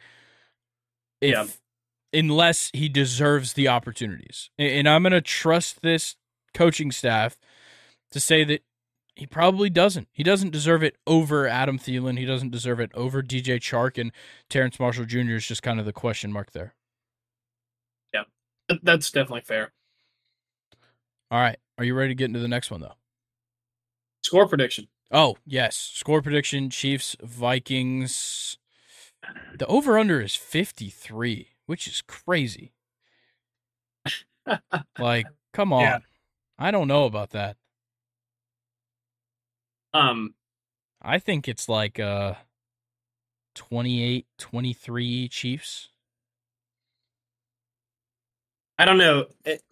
[1.20, 2.18] if Yeah.
[2.18, 4.50] unless he deserves the opportunities.
[4.58, 6.16] And I'm going to trust this
[6.54, 7.36] coaching staff
[8.10, 8.62] to say that
[9.14, 10.08] he probably doesn't.
[10.12, 12.18] He doesn't deserve it over Adam Thielen.
[12.18, 14.12] He doesn't deserve it over DJ Chark and
[14.50, 15.32] Terrence Marshall Jr.
[15.32, 16.74] is just kind of the question mark there.
[18.12, 18.24] Yeah,
[18.82, 19.72] That's definitely fair.
[21.30, 21.58] All right.
[21.78, 22.94] Are you ready to get into the next one though?
[24.22, 24.88] Score prediction.
[25.10, 25.76] Oh, yes.
[25.76, 28.58] Score prediction Chiefs, Vikings.
[29.58, 32.72] The over under is 53, which is crazy.
[34.98, 35.82] like, come on.
[35.82, 35.98] Yeah.
[36.58, 37.56] I don't know about that.
[39.96, 40.34] Um,
[41.02, 42.34] I think it's like uh
[43.54, 45.88] 28 23 Chiefs.
[48.78, 49.26] I don't know.
[49.44, 49.62] It-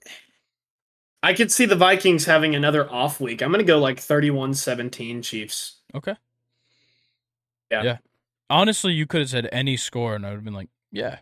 [1.23, 3.41] I could see the Vikings having another off week.
[3.43, 5.81] I'm going to go like 31-17 Chiefs.
[5.95, 6.15] Okay.
[7.71, 7.83] Yeah.
[7.83, 7.99] Yeah.
[8.51, 11.21] Honestly, you could have said any score and I would have been like, yeah.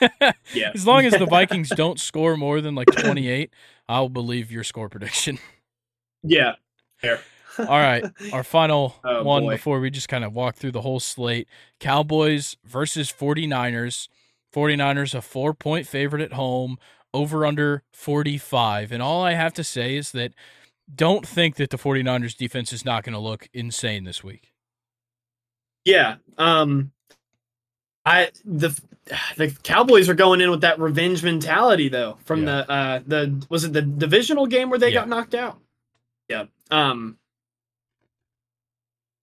[0.52, 0.72] Yeah.
[0.74, 3.50] as long as the Vikings don't score more than like 28,
[3.88, 5.38] I'll believe your score prediction.
[6.22, 6.56] Yeah.
[6.98, 7.20] Fair.
[7.58, 9.52] All right, our final Oh, one boy.
[9.54, 11.48] before we just kind of walk through the whole slate.
[11.80, 14.08] Cowboys versus 49ers.
[14.54, 16.78] 49ers a 4-point favorite at home.
[17.14, 18.92] over under 45.
[18.92, 20.32] And all I have to say is that
[20.94, 24.52] don't think that the 49ers defense is not going to look insane this week.
[25.84, 26.16] Yeah.
[26.36, 26.92] Um
[28.04, 28.78] I the
[29.36, 32.44] the Cowboys are going in with that revenge mentality though from yeah.
[32.44, 35.00] the uh the was it the divisional game where they yeah.
[35.00, 35.58] got knocked out?
[36.28, 36.44] Yeah.
[36.70, 37.16] Um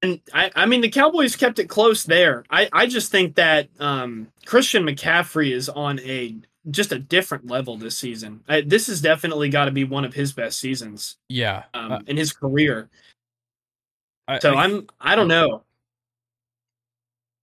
[0.05, 2.45] and I, I mean the Cowboys kept it close there.
[2.49, 6.35] I, I just think that um, Christian McCaffrey is on a
[6.69, 8.43] just a different level this season.
[8.47, 11.17] I, this has definitely got to be one of his best seasons.
[11.29, 12.89] Yeah, um, uh, in his career.
[14.27, 15.63] I, so I, am I don't know.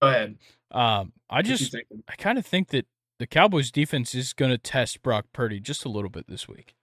[0.01, 0.37] Go ahead.
[0.71, 1.75] Um, I just
[2.07, 2.87] I kind of think that
[3.19, 6.75] the Cowboys defense is going to test Brock Purdy just a little bit this week.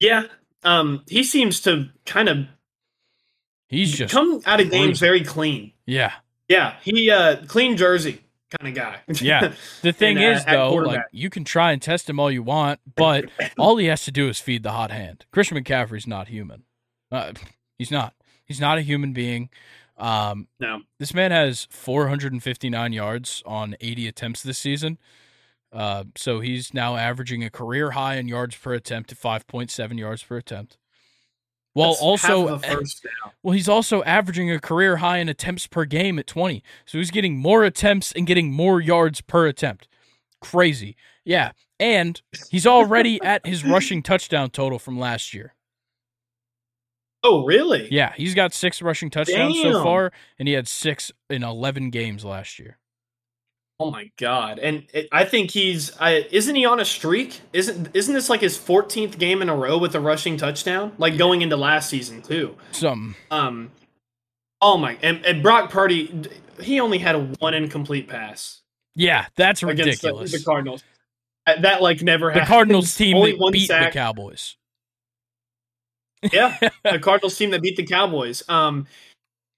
[0.00, 0.24] Yeah,
[0.64, 2.46] um, he seems to kind of
[3.72, 5.72] he's just come out of games very clean.
[5.86, 6.12] Yeah,
[6.48, 8.22] yeah, he uh clean jersey
[8.58, 9.00] kind of guy.
[9.20, 9.54] yeah.
[9.82, 12.42] The thing and, uh, is, though, like you can try and test him all you
[12.42, 13.26] want, but
[13.58, 15.26] all he has to do is feed the hot hand.
[15.32, 16.64] Christian McCaffrey's not human.
[17.10, 17.32] Uh,
[17.78, 18.14] he's not.
[18.44, 19.50] He's not a human being.
[19.96, 20.80] Um, no.
[20.98, 24.98] This man has 459 yards on 80 attempts this season.
[25.72, 30.22] Uh, so he's now averaging a career high in yards per attempt at 5.7 yards
[30.22, 30.76] per attempt.
[31.74, 32.60] Well, That's also,
[33.42, 36.62] well, he's also averaging a career high in attempts per game at 20.
[36.84, 39.88] So he's getting more attempts and getting more yards per attempt.
[40.40, 40.96] Crazy.
[41.24, 41.52] Yeah.
[41.80, 45.54] And he's already at his rushing touchdown total from last year.
[47.24, 47.88] Oh, really?
[47.90, 48.12] Yeah.
[48.16, 49.72] He's got six rushing touchdowns Damn.
[49.72, 52.78] so far, and he had six in 11 games last year.
[53.82, 54.60] Oh my god!
[54.60, 57.40] And it, I think he's I, isn't he on a streak?
[57.52, 60.92] Isn't isn't this like his 14th game in a row with a rushing touchdown?
[60.98, 62.56] Like going into last season too.
[62.70, 63.16] Some.
[63.32, 63.72] Um.
[64.60, 64.96] Oh my!
[65.02, 66.28] And, and Brock Purdy,
[66.60, 68.60] he only had a one incomplete pass.
[68.94, 70.30] Yeah, that's ridiculous.
[70.30, 70.84] The, the, Cardinals.
[71.46, 72.30] That like never.
[72.30, 72.46] Had the.
[72.46, 73.92] Cardinals team that beat sack.
[73.92, 74.56] the Cowboys.
[76.32, 78.44] yeah, the Cardinals team that beat the Cowboys.
[78.48, 78.86] Um,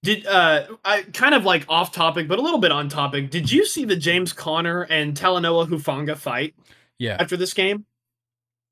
[0.04, 3.30] did uh I kind of like off topic, but a little bit on topic.
[3.30, 6.54] Did you see the James Conner and Talanoa Hufanga fight?
[6.98, 7.16] Yeah.
[7.18, 7.86] After this game?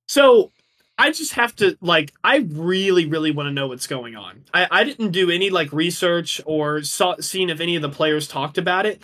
[0.07, 0.53] So
[0.99, 4.45] I just have to like I really, really want to know what's going on.
[4.53, 8.29] I, I didn't do any like research or saw seen if any of the players
[8.29, 9.03] talked about it.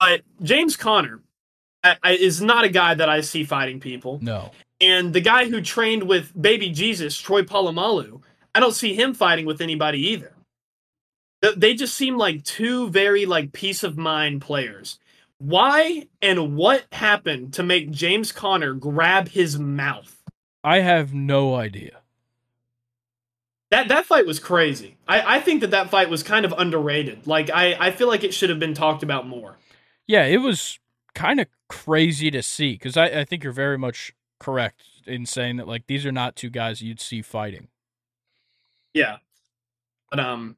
[0.00, 1.20] But James Conner
[1.84, 4.18] I, I, is not a guy that I see fighting people.
[4.22, 4.50] No.
[4.80, 8.22] And the guy who trained with baby Jesus, Troy Polamalu,
[8.54, 10.32] I don't see him fighting with anybody either
[11.40, 14.98] they just seem like two very like peace of mind players.
[15.38, 20.22] Why and what happened to make James Conner grab his mouth?
[20.64, 22.00] I have no idea.
[23.70, 24.96] That that fight was crazy.
[25.06, 27.26] I, I think that that fight was kind of underrated.
[27.26, 29.58] Like I, I feel like it should have been talked about more.
[30.06, 30.78] Yeah, it was
[31.14, 35.56] kind of crazy to see because I, I think you're very much correct in saying
[35.56, 37.68] that like these are not two guys you'd see fighting.
[38.94, 39.18] Yeah,
[40.10, 40.56] but um,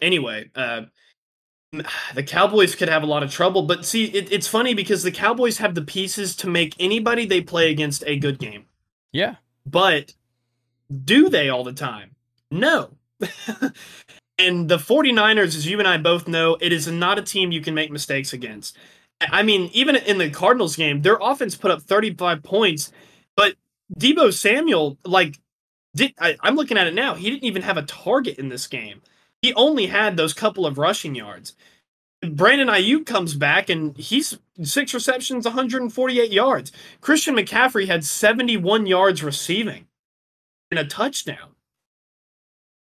[0.00, 0.82] anyway, uh,
[2.14, 3.62] the Cowboys could have a lot of trouble.
[3.62, 7.40] But see, it, it's funny because the Cowboys have the pieces to make anybody they
[7.40, 8.66] play against a good game.
[9.12, 9.36] Yeah.
[9.64, 10.14] But
[11.04, 12.14] do they all the time?
[12.50, 12.90] No.
[14.38, 17.60] and the 49ers, as you and I both know, it is not a team you
[17.60, 18.76] can make mistakes against.
[19.20, 22.92] I mean, even in the Cardinals game, their offense put up 35 points,
[23.34, 23.54] but
[23.98, 25.38] Deebo Samuel, like,
[25.94, 28.66] did, I, I'm looking at it now, he didn't even have a target in this
[28.66, 29.00] game
[29.42, 31.54] he only had those couple of rushing yards.
[32.22, 36.72] Brandon Aiyuk comes back and he's six receptions, 148 yards.
[37.00, 39.86] Christian McCaffrey had 71 yards receiving
[40.70, 41.54] and a touchdown.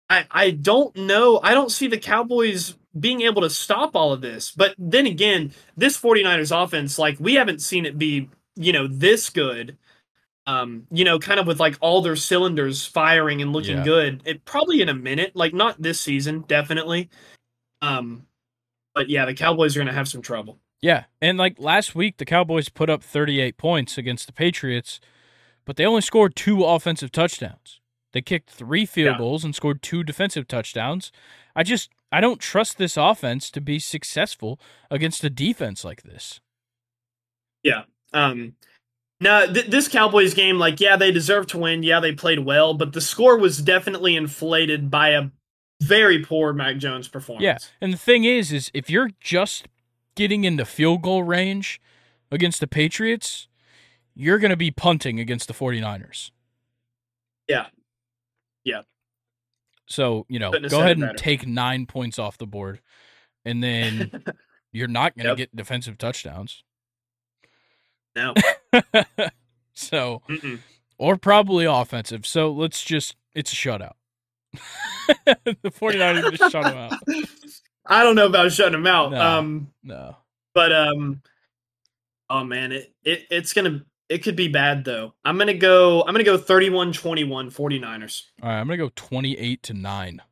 [0.09, 1.40] I, I don't know.
[1.42, 4.50] I don't see the Cowboys being able to stop all of this.
[4.50, 9.31] But then again, this 49ers offense, like we haven't seen it be, you know, this
[9.31, 9.76] good
[10.46, 13.85] um, you know, kind of with like all their cylinders firing and looking yeah.
[13.85, 14.22] good.
[14.24, 17.11] It probably in a minute, like not this season, definitely.
[17.83, 18.26] Um,
[18.94, 20.59] but yeah, the Cowboys are going to have some trouble.
[20.83, 24.98] Yeah, and like last week, the Cowboys put up 38 points against the Patriots,
[25.66, 27.81] but they only scored two offensive touchdowns.
[28.12, 29.18] They kicked three field yeah.
[29.18, 31.12] goals and scored two defensive touchdowns.
[31.55, 36.40] I just I don't trust this offense to be successful against a defense like this.
[37.62, 37.83] Yeah.
[38.12, 38.55] Um
[39.20, 41.83] no, th- this Cowboys game, like, yeah, they deserve to win.
[41.83, 45.28] Yeah, they played well, but the score was definitely inflated by a
[45.83, 47.44] very poor Mac Jones performance.
[47.44, 49.66] Yeah, and the thing is, is if you're just
[50.14, 51.80] getting into field goal range
[52.30, 53.48] against the Patriots,
[54.14, 56.30] you're going to be punting against the 49ers.
[57.48, 57.66] Yeah.
[58.64, 58.83] Yeah.
[59.87, 62.80] So, you know, go ahead and take nine points off the board,
[63.44, 64.24] and then
[64.72, 65.37] you're not going to yep.
[65.37, 66.62] get defensive touchdowns.
[68.14, 68.35] No.
[69.72, 70.59] So, Mm-mm.
[70.98, 72.26] or probably offensive.
[72.26, 73.92] So let's just, it's a shutout.
[75.24, 76.92] the 49ers just shut them out.
[77.87, 79.12] I don't know about shutting him out.
[79.12, 79.20] No.
[79.20, 80.16] Um, No.
[80.54, 81.22] but um,
[82.28, 85.14] oh man, it, it it's gonna it could be bad though.
[85.24, 86.02] I'm gonna go.
[86.02, 88.22] I'm gonna go 31-21 49ers.
[88.42, 90.22] All right, I'm going to go 28 to 9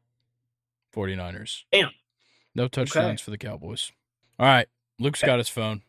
[0.94, 1.62] 49ers.
[1.72, 1.90] Damn.
[2.54, 3.92] No touchdowns for the Cowboys.
[4.38, 5.82] All right, Luke's got his phone.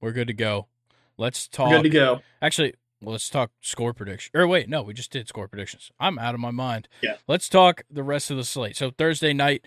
[0.00, 0.66] We're good to go.
[1.16, 1.70] Let's talk.
[1.70, 2.20] Good to go.
[2.42, 4.30] Actually, let's talk score prediction.
[4.34, 5.90] Or wait, no, we just did score predictions.
[6.00, 6.88] I'm out of my mind.
[7.02, 7.16] Yeah.
[7.28, 8.76] Let's talk the rest of the slate.
[8.76, 9.64] So Thursday night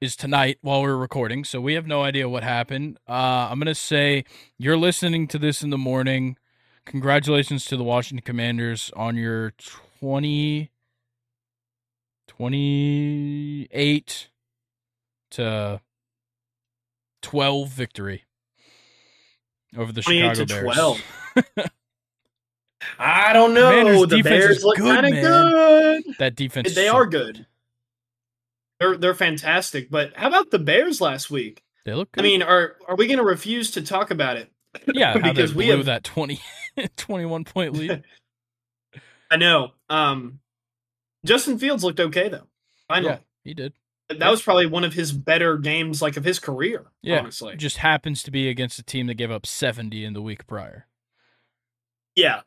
[0.00, 2.98] is tonight while we're recording, so we have no idea what happened.
[3.08, 4.24] Uh, I'm gonna say
[4.58, 6.36] you're listening to this in the morning.
[6.84, 9.52] Congratulations to the Washington Commanders on your
[10.00, 10.70] 20
[12.38, 14.28] 28
[15.30, 15.80] to
[17.20, 18.24] 12 victory
[19.76, 20.74] over the 28 Chicago to Bears.
[20.74, 21.68] 12.
[22.98, 23.70] I don't know.
[23.70, 26.04] Commanders' the defense Bears is look good, kind of good.
[26.18, 26.74] That defense.
[26.74, 27.46] They are good.
[28.80, 29.90] They're they're fantastic.
[29.90, 31.62] But how about the Bears last week?
[31.84, 32.20] They look good.
[32.20, 34.50] I mean, are are we going to refuse to talk about it?
[34.94, 36.40] yeah, because we have that 20,
[36.96, 38.04] 21 point lead.
[39.30, 39.72] I know.
[39.88, 40.40] Um,
[41.24, 42.46] Justin Fields looked okay though.
[42.88, 43.72] Finally, yeah, he did.
[44.08, 46.86] That was probably one of his better games, like of his career.
[47.02, 47.56] Yeah, honestly.
[47.56, 50.86] Just happens to be against a team that gave up 70 in the week prior.
[52.16, 52.40] Yeah.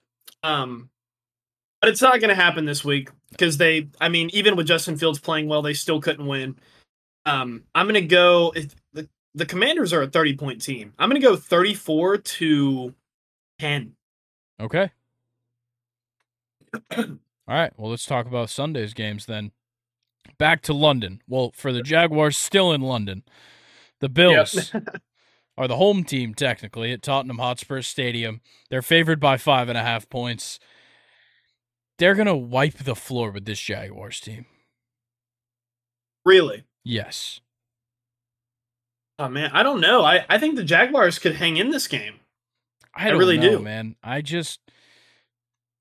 [0.43, 0.89] Um,
[1.79, 3.89] but it's not going to happen this week because they.
[3.99, 6.57] I mean, even with Justin Fields playing well, they still couldn't win.
[7.25, 8.53] Um, I'm going to go.
[8.55, 10.93] If the the Commanders are a 30 point team.
[10.99, 12.93] I'm going to go 34 to
[13.59, 13.93] 10.
[14.59, 14.91] Okay.
[16.97, 17.07] All
[17.47, 17.73] right.
[17.77, 19.51] Well, let's talk about Sunday's games then.
[20.37, 21.21] Back to London.
[21.27, 23.23] Well, for the Jaguars, still in London.
[23.99, 24.73] The Bills
[25.57, 28.41] are the home team, technically, at Tottenham Hotspur Stadium.
[28.69, 30.59] They're favored by five and a half points.
[31.99, 34.45] They're going to wipe the floor with this Jaguars team.
[36.25, 36.63] Really?
[36.83, 37.41] Yes.
[39.19, 40.03] Oh man, I don't know.
[40.03, 42.15] I I think the Jaguars could hang in this game.
[42.95, 43.59] I, don't really know, do.
[43.59, 43.95] man.
[44.03, 44.59] I just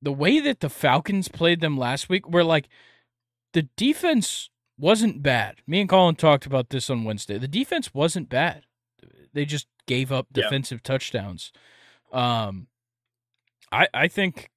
[0.03, 2.69] the way that the Falcons played them last week, where like
[3.53, 5.57] the defense wasn't bad.
[5.67, 7.39] Me and Colin talked about this on Wednesday.
[7.39, 8.65] The defense wasn't bad.
[9.33, 10.45] They just gave up Yeah.
[10.45, 11.53] defensive touchdowns.
[12.13, 12.69] Um,
[13.73, 14.51] I I think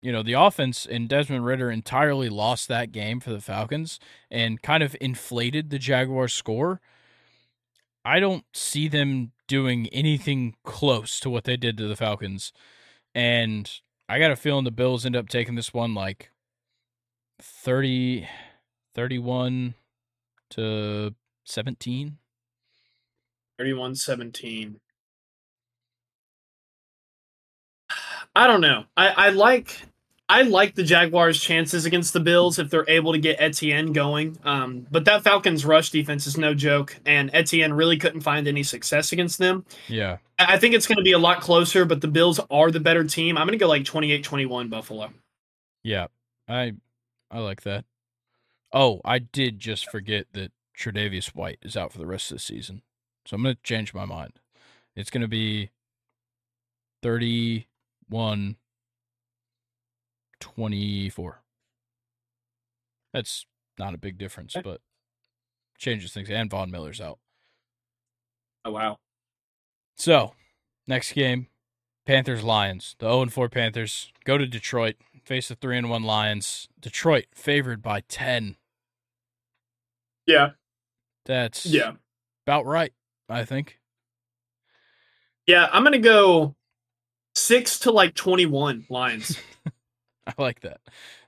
[0.00, 3.98] you know the offense and Desmond Ridder entirely lost that game for the Falcons
[4.30, 6.80] and kind of inflated the Jaguars score.
[8.04, 12.52] I don't see them doing anything close to what they did to the Falcons.
[13.14, 13.70] And
[14.08, 16.30] I got a feeling the Bills end up taking this one like
[17.40, 18.28] 30
[18.94, 19.74] 31
[20.50, 22.18] to 17.
[23.60, 24.76] 31-17.
[28.34, 28.84] I don't know.
[28.96, 29.82] I, I like
[30.28, 34.38] I like the Jaguars' chances against the Bills if they're able to get Etienne going.
[34.44, 38.62] Um, but that Falcons rush defense is no joke, and Etienne really couldn't find any
[38.62, 39.64] success against them.
[39.88, 40.18] Yeah.
[40.38, 43.04] I think it's going to be a lot closer, but the Bills are the better
[43.04, 43.38] team.
[43.38, 45.12] I'm going to go like 28-21 Buffalo.
[45.82, 46.08] Yeah.
[46.46, 46.74] I
[47.30, 47.84] I like that.
[48.72, 52.42] Oh, I did just forget that Tre'Davious White is out for the rest of the
[52.42, 52.82] season.
[53.26, 54.34] So I'm going to change my mind.
[54.94, 55.70] It's going to be
[57.02, 58.56] 31
[60.40, 61.42] 24.
[63.12, 63.46] That's
[63.78, 64.80] not a big difference, but
[65.78, 66.30] changes things.
[66.30, 67.18] And Von Miller's out.
[68.64, 68.98] Oh wow.
[69.96, 70.34] So,
[70.86, 71.48] next game,
[72.06, 72.94] Panthers Lions.
[72.98, 74.96] The 0 4 Panthers go to Detroit,
[75.28, 76.68] face the 3 and 1 Lions.
[76.80, 78.56] Detroit favored by 10.
[80.26, 80.50] Yeah.
[81.26, 81.92] That's Yeah.
[82.46, 82.92] about right,
[83.28, 83.78] I think.
[85.46, 86.56] Yeah, I'm going to go
[87.34, 89.38] 6 to like 21 Lions.
[90.26, 90.80] I like that.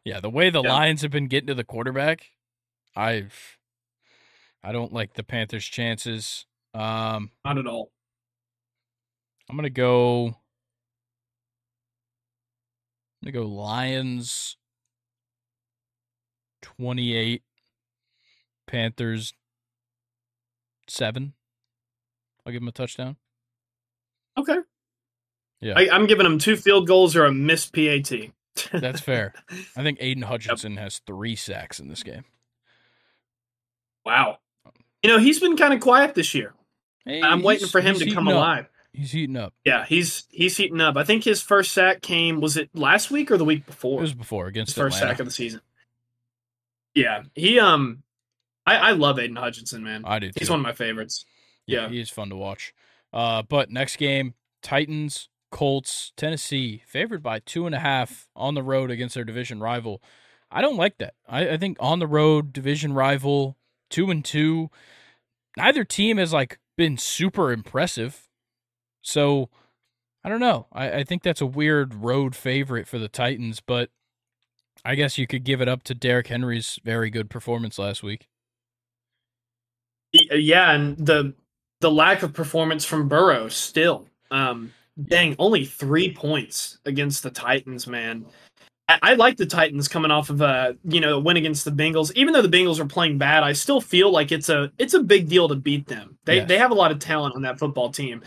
[0.04, 0.72] Yeah, the way the Yeah.
[0.72, 2.26] Lions have been getting to the quarterback,
[2.96, 3.58] I've
[4.62, 6.46] I don't like the Panthers' chances.
[6.74, 7.92] Um, Not at all.
[9.48, 10.36] I'm gonna go.
[13.22, 14.56] I'm gonna go Lions.
[16.62, 17.42] Twenty-eight.
[18.66, 19.34] Panthers.
[20.88, 21.34] Seven.
[22.44, 23.16] I'll give them a touchdown.
[24.38, 24.58] Okay.
[25.60, 25.74] Yeah.
[25.76, 28.10] I, I'm giving them two field goals or a missed PAT.
[28.72, 29.34] That's fair.
[29.76, 32.24] I think Aidan Hutchinson has three sacks in this game.
[34.04, 34.38] wow.
[35.02, 36.54] You know, he's been kind of quiet this year.
[37.06, 38.34] Hey, I'm waiting for him to come heating up.
[38.34, 38.66] alive.
[38.92, 39.54] He's heating up.
[39.64, 40.96] Yeah, he's he's heating up.
[40.96, 43.98] I think his first sack came was it last week or the week before?
[43.98, 45.12] It was before against first Atlanta.
[45.14, 45.60] sack of the season.
[46.94, 48.02] Yeah, he um,
[48.66, 50.02] I I love Aidan Hutchinson, man.
[50.04, 50.30] I do.
[50.36, 51.24] He's one of my favorites.
[51.66, 51.88] Yeah, Yeah.
[51.90, 52.74] he is fun to watch.
[53.12, 58.62] Uh, but next game, Titans Colts, Tennessee, favored by two and a half on the
[58.62, 60.02] road against their division rival.
[60.50, 61.14] I don't like that.
[61.28, 63.56] I, I think on the road, division rival,
[63.88, 64.70] two and two.
[65.56, 68.28] Neither team has like been super impressive.
[69.02, 69.48] So
[70.22, 70.66] I don't know.
[70.72, 73.90] I, I think that's a weird road favorite for the Titans, but
[74.84, 78.28] I guess you could give it up to Derrick Henry's very good performance last week.
[80.12, 81.34] Yeah, and the
[81.80, 84.06] the lack of performance from Burrow still.
[84.30, 84.72] Um,
[85.02, 88.26] dang, only three points against the Titans, man.
[88.88, 92.12] I, I like the Titans coming off of a you know win against the Bengals.
[92.14, 95.02] Even though the Bengals are playing bad, I still feel like it's a it's a
[95.02, 96.18] big deal to beat them.
[96.24, 96.48] They yes.
[96.48, 98.22] they have a lot of talent on that football team.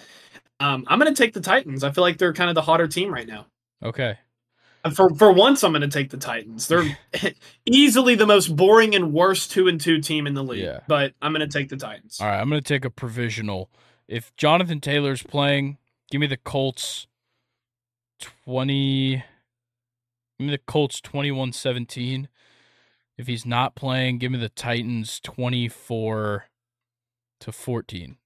[0.63, 1.83] Um, I'm going to take the Titans.
[1.83, 3.47] I feel like they're kind of the hotter team right now.
[3.83, 4.17] Okay.
[4.93, 6.67] For for once, I'm going to take the Titans.
[6.67, 6.97] They're
[7.65, 10.63] easily the most boring and worst two and two team in the league.
[10.63, 10.79] Yeah.
[10.87, 12.19] But I'm going to take the Titans.
[12.19, 13.69] All right, I'm going to take a provisional.
[14.07, 15.77] If Jonathan Taylor's playing,
[16.11, 17.07] give me the Colts.
[18.19, 19.23] Twenty.
[20.39, 22.27] Give me the Colts 21-17.
[23.17, 26.45] If he's not playing, give me the Titans 24
[27.39, 28.17] to 14.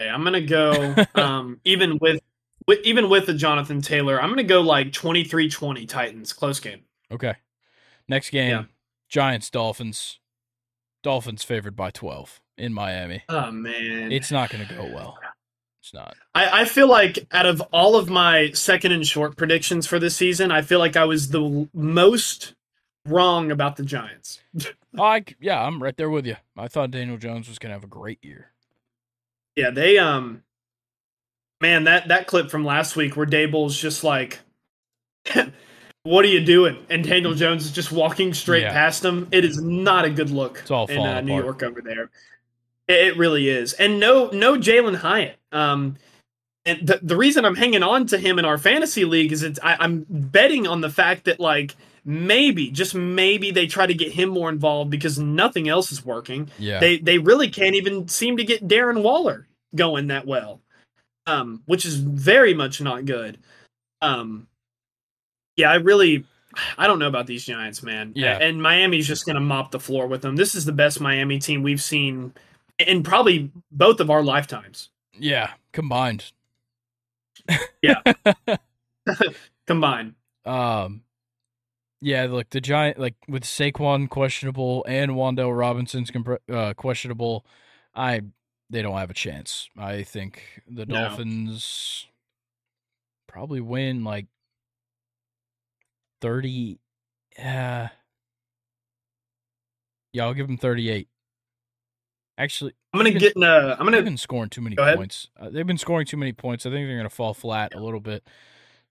[0.00, 2.20] Okay, I'm gonna go um, even with,
[2.66, 4.20] with even with the Jonathan Taylor.
[4.20, 6.82] I'm gonna go like 23-20 Titans close game.
[7.10, 7.34] Okay.
[8.08, 8.64] Next game, yeah.
[9.08, 10.20] Giants Dolphins.
[11.02, 13.22] Dolphins favored by 12 in Miami.
[13.28, 15.18] Oh man, it's not gonna go well.
[15.80, 16.16] It's not.
[16.34, 20.16] I, I feel like out of all of my second and short predictions for this
[20.16, 22.54] season, I feel like I was the most
[23.06, 24.40] wrong about the Giants.
[24.98, 26.36] I yeah, I'm right there with you.
[26.56, 28.52] I thought Daniel Jones was gonna have a great year.
[29.56, 30.42] Yeah, they um
[31.60, 34.38] man, that that clip from last week where Daboll's just like
[36.02, 36.84] what are you doing?
[36.88, 38.72] And Daniel Jones is just walking straight yeah.
[38.72, 39.26] past him.
[39.32, 41.42] It is not a good look it's all in uh, New.
[41.42, 42.10] York over there.
[42.86, 43.72] It, it really is.
[43.72, 45.38] And no no Jalin Hyatt.
[45.52, 45.96] Um
[46.66, 49.60] and the, the reason I'm hanging on to him in our fantasy league is it's
[49.62, 51.76] I, I'm betting on the fact that like
[52.06, 56.48] maybe just maybe they try to get him more involved because nothing else is working.
[56.56, 56.78] Yeah.
[56.78, 60.60] They they really can't even seem to get Darren Waller going that well.
[61.26, 63.38] Um, which is very much not good.
[64.00, 64.46] Um
[65.56, 66.24] yeah, I really
[66.78, 68.12] I don't know about these Giants, man.
[68.14, 68.38] Yeah.
[68.38, 70.36] And Miami's just gonna mop the floor with them.
[70.36, 72.32] This is the best Miami team we've seen
[72.78, 74.90] in probably both of our lifetimes.
[75.18, 76.30] Yeah, combined.
[77.82, 78.00] yeah.
[79.66, 80.14] combined.
[80.44, 81.02] Um
[82.00, 86.10] yeah, look, the giant like with Saquon questionable and Wan'Dale Robinson's
[86.52, 87.46] uh, questionable,
[87.94, 88.22] I
[88.70, 89.68] they don't have a chance.
[89.78, 90.94] I think the no.
[90.94, 92.06] Dolphins
[93.26, 94.26] probably win like
[96.22, 96.78] 30
[97.38, 97.88] uh
[100.12, 101.08] Yeah, I'll give them 38.
[102.38, 103.42] Actually, I'm gonna get in.
[103.42, 103.92] A, I'm gonna.
[103.92, 105.28] They've been scoring too many points.
[105.40, 106.66] Uh, they've been scoring too many points.
[106.66, 108.24] I think they're gonna fall flat a little bit.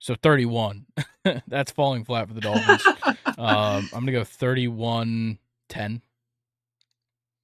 [0.06, 0.86] So 31.
[1.48, 2.86] That's falling flat for the Dolphins.
[3.40, 6.02] um, I'm gonna go 31 10.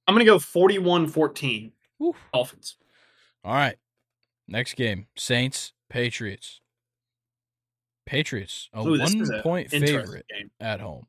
[0.06, 1.72] I'm gonna go 41 14.
[2.32, 2.76] Dolphins.
[3.42, 3.74] All right.
[4.46, 6.60] Next game Saints, Patriots.
[8.06, 10.52] Patriots, a Ooh, one point favorite game.
[10.60, 11.08] at home.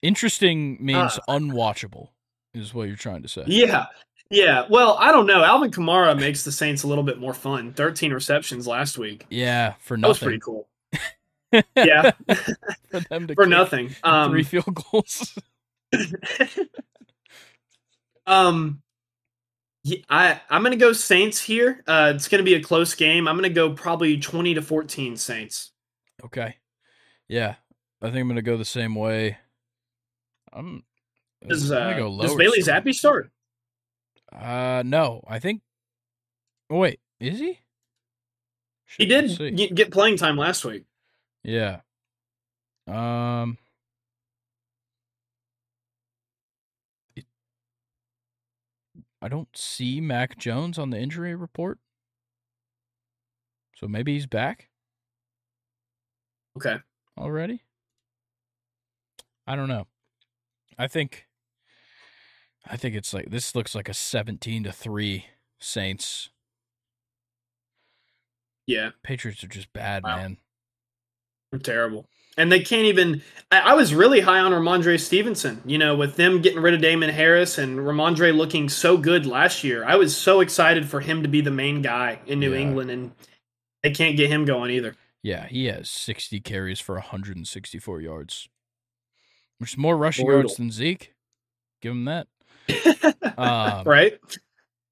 [0.00, 2.08] Interesting means uh, unwatchable,
[2.54, 3.44] is what you're trying to say.
[3.46, 3.88] Yeah.
[4.30, 5.42] Yeah, well, I don't know.
[5.42, 7.72] Alvin Kamara makes the Saints a little bit more fun.
[7.72, 9.26] 13 receptions last week.
[9.28, 10.02] Yeah, for nothing.
[10.02, 10.68] That was pretty cool.
[11.76, 12.12] yeah,
[12.90, 13.90] for them to for nothing.
[14.04, 15.36] Um, three field goals.
[18.26, 18.82] um,
[19.82, 21.82] yeah, I I'm gonna go Saints here.
[21.88, 23.26] Uh, it's gonna be a close game.
[23.26, 25.72] I'm gonna go probably 20 to 14 Saints.
[26.24, 26.54] Okay.
[27.26, 27.56] Yeah,
[28.00, 29.38] I think I'm gonna go the same way.
[30.52, 30.84] I'm.
[31.48, 33.32] Does, uh, go does Bailey Zappe start?
[34.32, 35.22] Uh, no.
[35.26, 35.62] I think.
[36.70, 37.58] Oh, wait, is he?
[38.86, 40.84] Should he did get playing time last week.
[41.44, 41.80] Yeah.
[42.86, 43.58] Um.
[47.14, 47.24] It,
[49.22, 51.78] I don't see Mac Jones on the injury report.
[53.76, 54.68] So maybe he's back.
[56.56, 56.78] Okay.
[57.16, 57.62] Already?
[59.46, 59.86] I don't know.
[60.76, 61.26] I think
[62.68, 65.26] I think it's like this looks like a 17 to 3
[65.58, 66.30] Saints.
[68.66, 68.90] Yeah.
[69.02, 70.16] Patriots are just bad, wow.
[70.16, 70.36] man.
[71.50, 72.06] They're terrible.
[72.36, 76.16] And they can't even I, I, was really high on Rhamondre Stevenson, you know, with
[76.16, 79.84] them getting rid of Damien Harris and Rhamondre looking so good last year.
[79.84, 82.60] I was so excited for him to be the main guy in New yeah.
[82.60, 83.12] England and
[83.82, 84.94] they can't get him going either.
[85.22, 88.48] Yeah, he has 60 carries for 164 yards.
[89.58, 91.12] Which is more rushing yards than Zeke.
[91.82, 92.28] Give him that
[93.38, 94.18] um, right?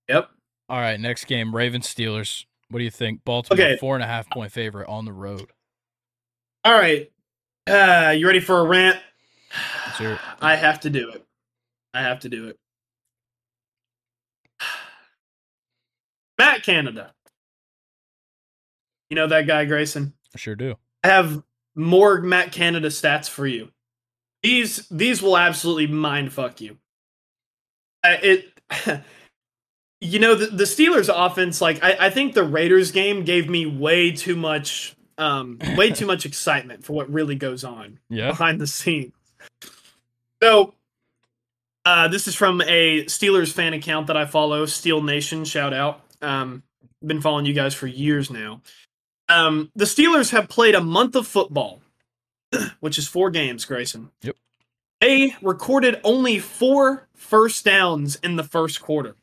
[0.08, 0.30] Yep.
[0.68, 2.44] All right, next game Ravens Steelers.
[2.70, 3.24] What do you think?
[3.24, 3.76] Baltimore Okay.
[3.78, 5.50] four and a half point favorite on the road.
[6.64, 7.10] All right.
[7.66, 8.98] Uh, you ready for a rant?
[10.00, 10.18] It.
[10.40, 11.24] I have to do it.
[11.94, 12.58] I have to do it.
[16.38, 17.14] Matt Canada.
[19.10, 20.12] You know that guy, Grayson?
[20.34, 20.74] I sure do.
[21.02, 21.42] I have
[21.74, 23.70] more Matt Canada stats for you.
[24.42, 26.76] These these will absolutely mind fuck you.
[28.04, 28.52] It
[30.00, 33.66] you know the, the Steelers offense like I, I think the Raiders game gave me
[33.66, 38.28] way too much um way too much excitement for what really goes on Yeah.
[38.28, 39.12] behind the scenes.
[40.42, 40.74] So
[41.84, 46.02] uh this is from a Steelers fan account that I follow, Steel Nation, shout out.
[46.22, 46.62] Um
[47.04, 48.60] been following you guys for years now.
[49.28, 51.80] Um, the Steelers have played a month of football,
[52.80, 54.10] which is four games, Grayson.
[54.22, 54.34] Yep.
[55.00, 59.14] They recorded only four first downs in the first quarter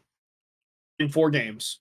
[0.99, 1.79] in four games.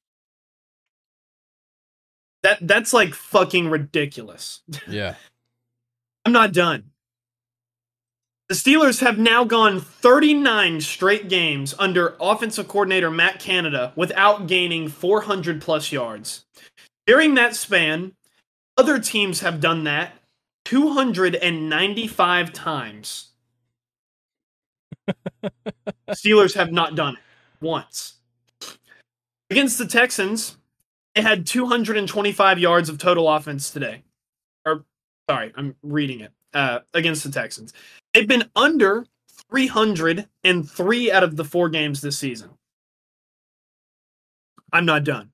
[2.42, 4.61] That that's like fucking ridiculous.
[4.88, 5.14] Yeah.
[6.26, 6.84] I'm not done.
[8.49, 14.88] The Steelers have now gone 39 straight games under offensive coordinator Matt Canada without gaining
[14.88, 16.47] 400 plus yards.
[17.07, 18.12] During that span,
[18.78, 20.12] other teams have done that
[20.64, 23.34] 295 times.
[26.11, 27.20] Steelers have not done it
[27.61, 28.14] once.
[29.51, 30.57] Against the Texans,
[31.14, 34.03] they had 225 yards of total offense today.
[34.66, 34.84] Or,
[35.28, 36.32] sorry, I'm reading it.
[36.55, 37.72] Uh, against the Texans.
[38.12, 39.07] They've been under
[39.51, 42.51] 300 in three out of the four games this season.
[44.72, 45.32] I'm not done.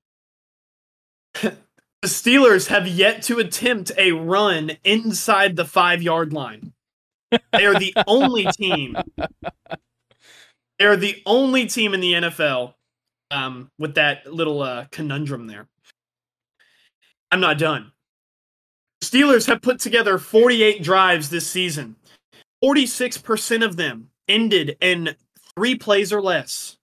[1.42, 1.56] the
[2.04, 6.72] Steelers have yet to attempt a run inside the five yard line.
[7.30, 8.96] They are the only team.
[10.80, 12.72] They are the only team in the NFL
[13.30, 15.68] um, with that little uh, conundrum there.
[17.30, 17.92] I'm not done.
[19.04, 21.96] Steelers have put together 48 drives this season.
[22.64, 25.16] 46% of them ended in
[25.54, 26.78] three plays or less.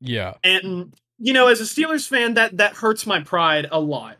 [0.00, 0.34] Yeah.
[0.44, 4.18] And you know, as a Steelers fan, that that hurts my pride a lot.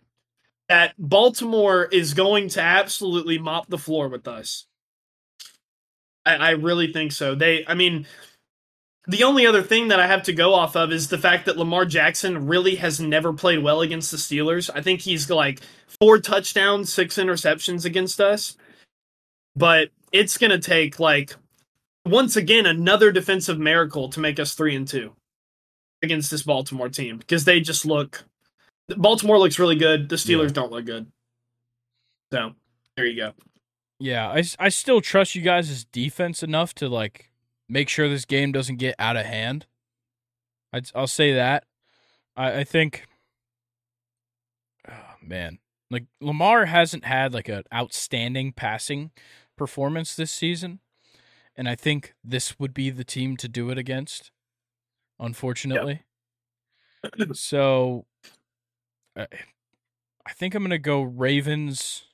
[0.68, 4.66] That Baltimore is going to absolutely mop the floor with us.
[6.26, 7.34] I, I really think so.
[7.34, 8.06] They, I mean,
[9.08, 11.56] the only other thing that I have to go off of is the fact that
[11.56, 14.68] Lamar Jackson really has never played well against the Steelers.
[14.74, 15.60] I think he's like
[16.00, 18.56] four touchdowns, six interceptions against us.
[19.56, 21.34] But it's going to take like
[22.04, 25.12] once again another defensive miracle to make us 3 and 2
[26.02, 28.24] against this Baltimore team because they just look
[28.96, 30.08] Baltimore looks really good.
[30.08, 30.52] The Steelers Yeah.
[30.52, 31.06] don't look good.
[32.32, 32.54] So,
[32.96, 33.32] there you go.
[33.98, 34.28] Yeah.
[34.30, 37.27] I I still trust you guys' defense enough to like
[37.68, 39.66] make sure this game doesn't get out of hand.
[40.72, 41.64] I'd, I'll say that.
[42.36, 43.06] I, I think,
[44.88, 45.58] oh, man,
[45.90, 49.10] like Lamar hasn't had like an outstanding passing
[49.56, 50.80] performance this season,
[51.56, 54.30] and I think this would be the team to do it against.
[55.18, 56.02] Unfortunately,
[57.32, 58.06] so
[59.16, 59.26] I,
[60.26, 62.04] I think I'm gonna go Ravens.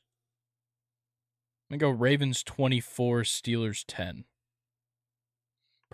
[1.70, 4.24] I'm gonna go Ravens 24, Steelers 10.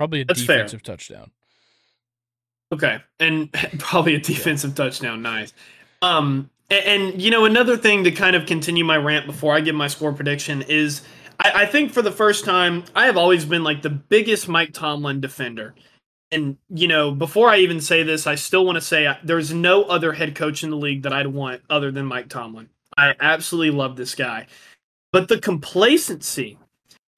[0.00, 0.56] Probably a That's fair.
[0.56, 1.30] defensive touchdown.
[2.72, 5.20] Okay, and probably a defensive touchdown.
[5.20, 5.52] Nice.
[6.00, 9.60] Um, and, and you know another thing to kind of continue my rant before I
[9.60, 11.02] give my score prediction is
[11.38, 14.72] I, I think for the first time I have always been like the biggest Mike
[14.72, 15.74] Tomlin defender.
[16.32, 19.52] And you know, before I even say this, I still want to say uh, there's
[19.52, 22.70] no other head coach in the league that I'd want other than Mike Tomlin.
[22.96, 24.46] I absolutely love this guy,
[25.12, 26.56] but the complacency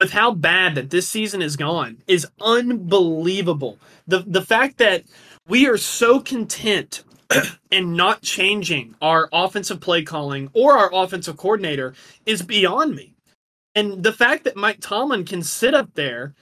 [0.03, 3.79] with how bad that this season has gone is unbelievable.
[4.05, 5.05] The the fact that
[5.47, 7.05] we are so content
[7.71, 11.93] and not changing our offensive play calling or our offensive coordinator
[12.25, 13.13] is beyond me.
[13.75, 16.33] And the fact that Mike Tomlin can sit up there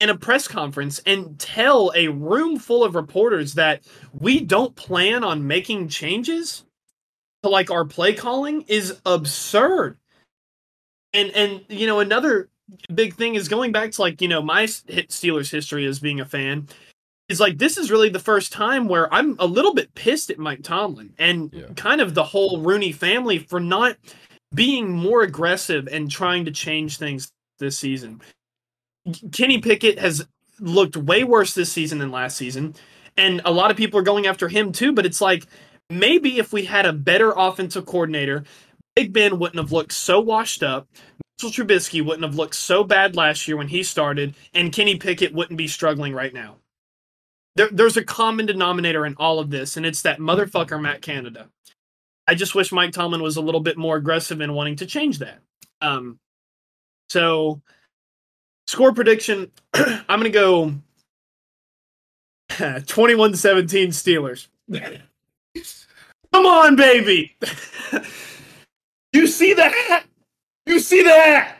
[0.00, 5.22] in a press conference and tell a room full of reporters that we don't plan
[5.22, 6.64] on making changes
[7.44, 9.98] to like our play calling is absurd.
[11.12, 12.48] And and you know another
[12.94, 16.24] big thing is going back to like you know my Steelers history as being a
[16.24, 16.68] fan
[17.28, 20.38] is like this is really the first time where I'm a little bit pissed at
[20.38, 21.66] Mike Tomlin and yeah.
[21.76, 23.96] kind of the whole Rooney family for not
[24.54, 28.20] being more aggressive and trying to change things this season.
[29.32, 30.26] Kenny Pickett has
[30.60, 32.74] looked way worse this season than last season,
[33.16, 34.92] and a lot of people are going after him too.
[34.92, 35.46] But it's like
[35.90, 38.44] maybe if we had a better offensive coordinator,
[38.94, 40.86] Big Ben wouldn't have looked so washed up.
[41.40, 45.58] Trubisky wouldn't have looked so bad last year when he started, and Kenny Pickett wouldn't
[45.58, 46.56] be struggling right now.
[47.56, 51.48] There, there's a common denominator in all of this, and it's that motherfucker Matt Canada.
[52.26, 55.18] I just wish Mike Tomlin was a little bit more aggressive in wanting to change
[55.18, 55.40] that.
[55.80, 56.18] Um,
[57.10, 57.60] so,
[58.66, 60.74] score prediction I'm going to go
[62.86, 64.48] 21 17 Steelers.
[66.32, 67.36] Come on, baby.
[69.12, 70.04] you see that?
[70.66, 71.56] You see that?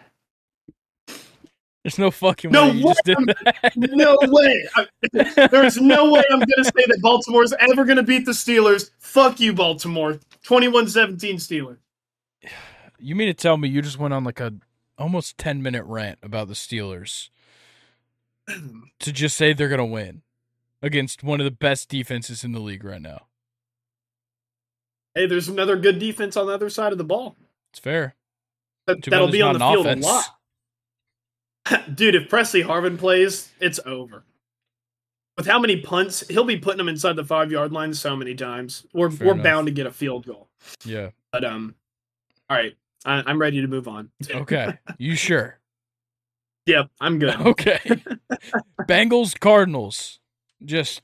[1.84, 2.82] There's no fucking no way.
[2.82, 2.94] way
[3.76, 4.68] no way.
[4.74, 4.86] I,
[5.48, 8.90] there's no way I'm going to say that Baltimore's ever going to beat the Steelers.
[8.98, 10.18] Fuck you, Baltimore.
[10.44, 11.78] 21 17 Steelers.
[13.00, 14.54] You mean to tell me you just went on like a
[14.96, 17.28] almost 10 minute rant about the Steelers
[18.48, 20.22] to just say they're going to win
[20.80, 23.26] against one of the best defenses in the league right now?
[25.14, 27.36] Hey, there's another good defense on the other side of the ball.
[27.72, 28.14] It's fair.
[28.86, 30.04] That, will be on the field offense.
[30.04, 30.24] a lot.
[31.94, 34.24] Dude, if Pressley Harvin plays, it's over.
[35.36, 38.34] With how many punts, he'll be putting them inside the five yard line so many
[38.34, 38.86] times.
[38.92, 39.44] We're Fair we're enough.
[39.44, 40.48] bound to get a field goal.
[40.84, 41.10] Yeah.
[41.32, 41.74] But um,
[42.48, 42.74] all right,
[43.04, 44.10] I, am ready to move on.
[44.30, 45.58] okay, you sure?
[46.66, 47.34] Yep, I'm good.
[47.40, 47.80] Okay.
[48.82, 50.20] Bengals Cardinals.
[50.64, 51.02] Just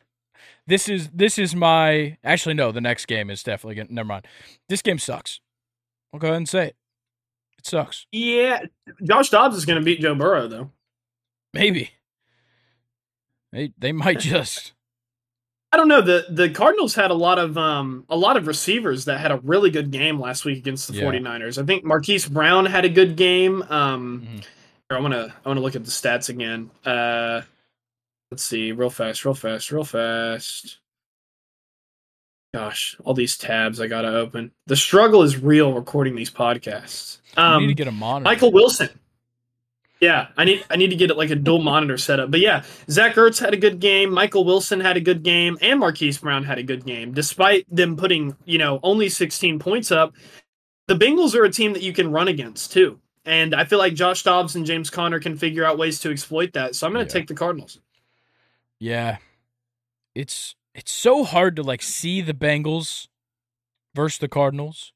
[0.66, 2.72] this is this is my actually no.
[2.72, 3.89] The next game is definitely gonna.
[3.91, 4.26] Never mind.
[4.68, 5.41] This game sucks.
[6.12, 6.76] I'll go ahead and say it.
[7.61, 8.07] It sucks.
[8.11, 8.65] Yeah,
[9.03, 10.71] Josh Dobbs is going to beat Joe Burrow though.
[11.53, 11.91] Maybe.
[13.53, 14.73] They they might just.
[15.73, 16.01] I don't know.
[16.01, 19.37] The the Cardinals had a lot of um a lot of receivers that had a
[19.39, 21.03] really good game last week against the yeah.
[21.03, 21.63] 49ers.
[21.63, 23.63] I think Marquise Brown had a good game.
[23.69, 24.39] Um mm-hmm.
[24.89, 26.71] I want to I want to look at the stats again.
[26.85, 27.43] Uh
[28.31, 30.79] let's see, real fast, real fast, real fast.
[32.53, 34.51] Gosh, all these tabs I gotta open.
[34.67, 37.19] The struggle is real recording these podcasts.
[37.37, 38.25] Um, you need to get a monitor.
[38.25, 38.89] Michael Wilson.
[40.01, 42.31] Yeah, I need I need to get it like a dual monitor setup.
[42.31, 44.11] But yeah, Zach Ertz had a good game.
[44.11, 47.13] Michael Wilson had a good game, and Marquise Brown had a good game.
[47.13, 50.15] Despite them putting you know only 16 points up,
[50.89, 52.99] the Bengals are a team that you can run against too.
[53.27, 56.55] And I feel like Josh Dobbs and James Conner can figure out ways to exploit
[56.55, 56.75] that.
[56.75, 57.21] So I'm going to yeah.
[57.21, 57.79] take the Cardinals.
[58.79, 59.19] Yeah,
[60.15, 63.09] it's it's so hard to like see the Bengals
[63.95, 64.95] versus the Cardinals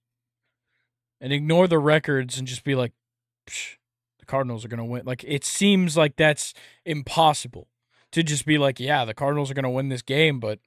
[1.20, 2.92] and ignore the records and just be like,
[3.46, 5.02] the Cardinals are going to win.
[5.04, 6.54] Like it seems like that's
[6.86, 7.68] impossible
[8.12, 10.58] to just be like, yeah, the Cardinals are going to win this game, but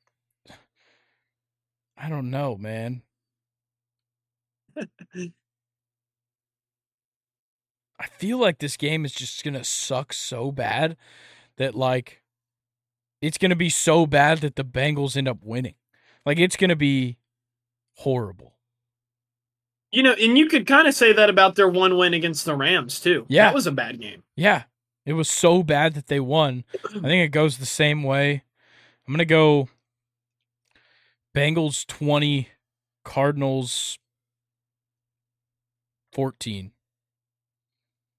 [1.98, 3.02] I don't know, man.
[8.00, 10.96] I feel like this game is just going to suck so bad
[11.56, 12.22] that like
[13.22, 15.76] it's going to be so bad that the Bengals end up winning.
[16.26, 17.18] Like it's going to be
[17.96, 18.54] horrible.
[19.92, 22.56] You know, and you could kind of say that about their one win against the
[22.56, 23.26] Rams too.
[23.30, 24.24] Yeah, that was a bad game.
[24.36, 24.64] Yeah,
[25.06, 26.66] it was so bad that they won.
[26.86, 28.44] I think it goes the same way.
[29.08, 29.70] I'm gonna go
[31.34, 32.50] Bengals twenty,
[33.06, 33.98] Cardinals
[36.12, 36.74] fourteen.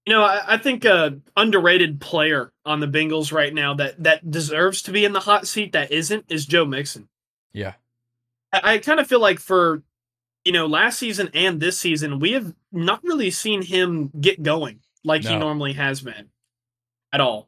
[0.09, 4.31] You know, I, I think a underrated player on the Bengals right now that that
[4.31, 7.07] deserves to be in the hot seat that isn't is Joe Mixon.
[7.53, 7.73] Yeah.
[8.51, 9.83] I, I kind of feel like for
[10.43, 14.79] you know, last season and this season, we have not really seen him get going
[15.03, 15.29] like no.
[15.29, 16.29] he normally has been
[17.13, 17.47] at all.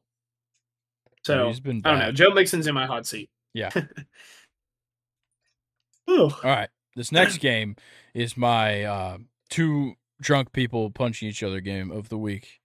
[1.26, 2.12] So he's been I don't know.
[2.12, 3.32] Joe Mixon's in my hot seat.
[3.56, 3.72] Yeah.
[6.12, 6.26] Ooh.
[6.26, 6.70] all right.
[6.96, 7.76] This next game
[8.14, 9.18] is my uh,
[9.50, 12.62] two drunk people punching each other game of the week.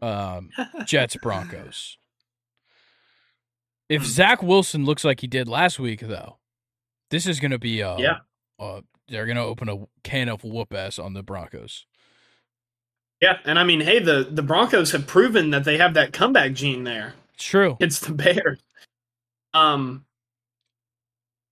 [0.00, 0.50] Um,
[0.86, 1.98] Jets Broncos.
[3.88, 4.08] If hmm.
[4.08, 6.38] Zach Wilson looks like he did last week, though,
[7.10, 8.18] this is going to be a, yeah.
[8.58, 11.86] A, they're going to open a can of whoop ass on the Broncos.
[13.20, 16.52] Yeah, and I mean, hey, the the Broncos have proven that they have that comeback
[16.52, 17.14] gene there.
[17.34, 17.76] It's true.
[17.80, 18.60] It's the Bears.
[19.52, 20.04] Um,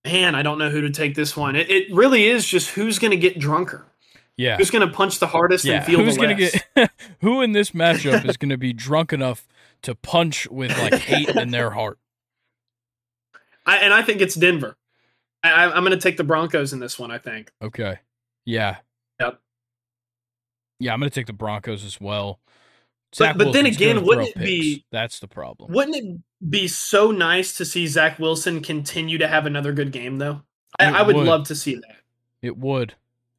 [0.04, 1.56] man, I don't know who to take this one.
[1.56, 3.84] It, it really is just who's going to get drunker.
[4.36, 4.56] Yeah.
[4.56, 5.76] Who's going to punch the hardest yeah.
[5.76, 6.64] and feel Who's the less?
[6.74, 9.48] get who in this matchup is gonna be drunk enough
[9.82, 11.98] to punch with like hate in their heart?
[13.64, 14.76] I, and I think it's Denver.
[15.42, 17.10] I, I'm going to take the Broncos in this one.
[17.10, 17.50] I think.
[17.62, 17.98] Okay.
[18.44, 18.76] Yeah.
[19.20, 19.40] Yep.
[20.78, 22.40] Yeah, I'm gonna take the Broncos as well.
[23.12, 25.72] But- Zach but then again, wouldn't it be- that's the problem?
[25.72, 30.18] Wouldn't it be so nice to see Zach Wilson continue to have another good game,
[30.18, 30.42] though?
[30.78, 31.26] I, I would, would.
[31.26, 31.96] love to see that.
[32.42, 32.94] It would.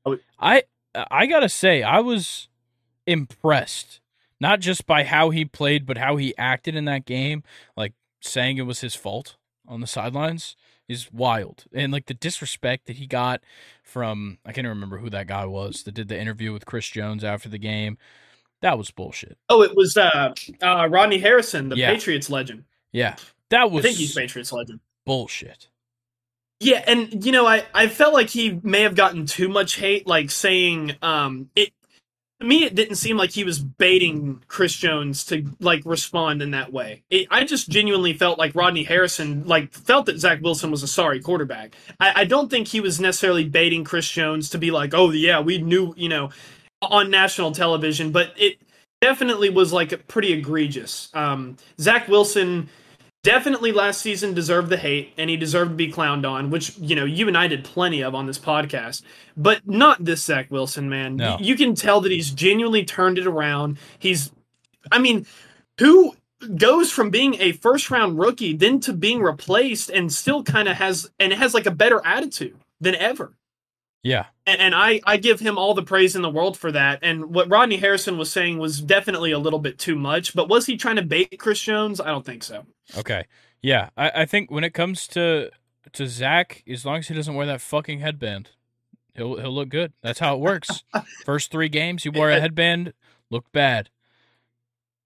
[0.06, 0.64] I would- I
[1.12, 2.48] I gotta say, I was
[3.06, 4.00] impressed,
[4.40, 7.44] not just by how he played, but how he acted in that game.
[7.76, 9.36] Like saying it was his fault
[9.68, 10.56] on the sidelines
[10.88, 13.42] is wild, and like the disrespect that he got
[13.84, 16.88] from I can't even remember who that guy was that did the interview with Chris
[16.88, 17.98] Jones after the game.
[18.62, 19.38] That was bullshit.
[19.50, 20.34] Oh, it was uh,
[20.64, 21.92] uh, Rodney Harrison, the Yeah.
[21.92, 22.64] Patriots legend.
[22.92, 23.16] Yeah,
[23.50, 23.72] that was.
[23.72, 24.80] I was think he's Patriots legend.
[25.06, 25.68] bullshit.
[26.60, 30.08] Yeah, and you know, I I felt like he may have gotten too much hate,
[30.08, 31.72] like saying um it.
[32.40, 36.52] To me, it didn't seem like he was baiting Chris Jones to like respond in
[36.52, 37.04] that way.
[37.10, 40.88] It, I just genuinely felt like Rodney Harrison like felt that Zach Wilson was a
[40.88, 41.76] sorry quarterback.
[42.00, 45.40] I, I don't think he was necessarily baiting Chris Jones to be like, oh yeah,
[45.40, 46.30] we knew you know
[46.82, 48.60] on national television, but it
[49.02, 51.10] definitely was like pretty egregious.
[51.14, 52.70] Um, Zach Wilson
[53.24, 56.96] definitely last season deserved the hate and he deserved to be clowned on, which you
[56.96, 59.02] know you and I did plenty of on this podcast.
[59.36, 61.18] But not this Zach Wilson, man.
[61.18, 61.38] No.
[61.40, 63.78] You can tell that he's genuinely turned it around.
[64.00, 64.32] He's,
[64.92, 65.26] I mean,
[65.80, 66.16] who
[66.56, 70.78] goes from being a first round rookie then to being replaced and still kind of
[70.78, 73.34] has and has like a better attitude than ever.
[74.04, 77.00] Yeah, And, and I, I give him all the praise in the world for that.
[77.02, 80.34] And what Rodney Harrison was saying was definitely a little bit too much.
[80.34, 82.00] But was he trying to bait Chris Jones?
[82.00, 82.66] I don't think so.
[82.98, 83.26] Okay.
[83.62, 85.50] Yeah, I, I think when it comes to
[85.94, 88.52] to Zach, as long as he doesn't wear that fucking headband,
[89.16, 89.94] he'll he'll look good.
[90.02, 90.84] That's how it works.
[91.26, 92.94] First three games, he wore a headband,
[93.30, 93.90] looked bad.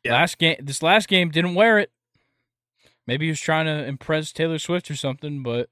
[0.04, 0.14] Yeah.
[0.14, 1.92] Last game, this last game, didn't wear it.
[3.08, 5.70] Maybe he was trying to impress Taylor Swift or something, but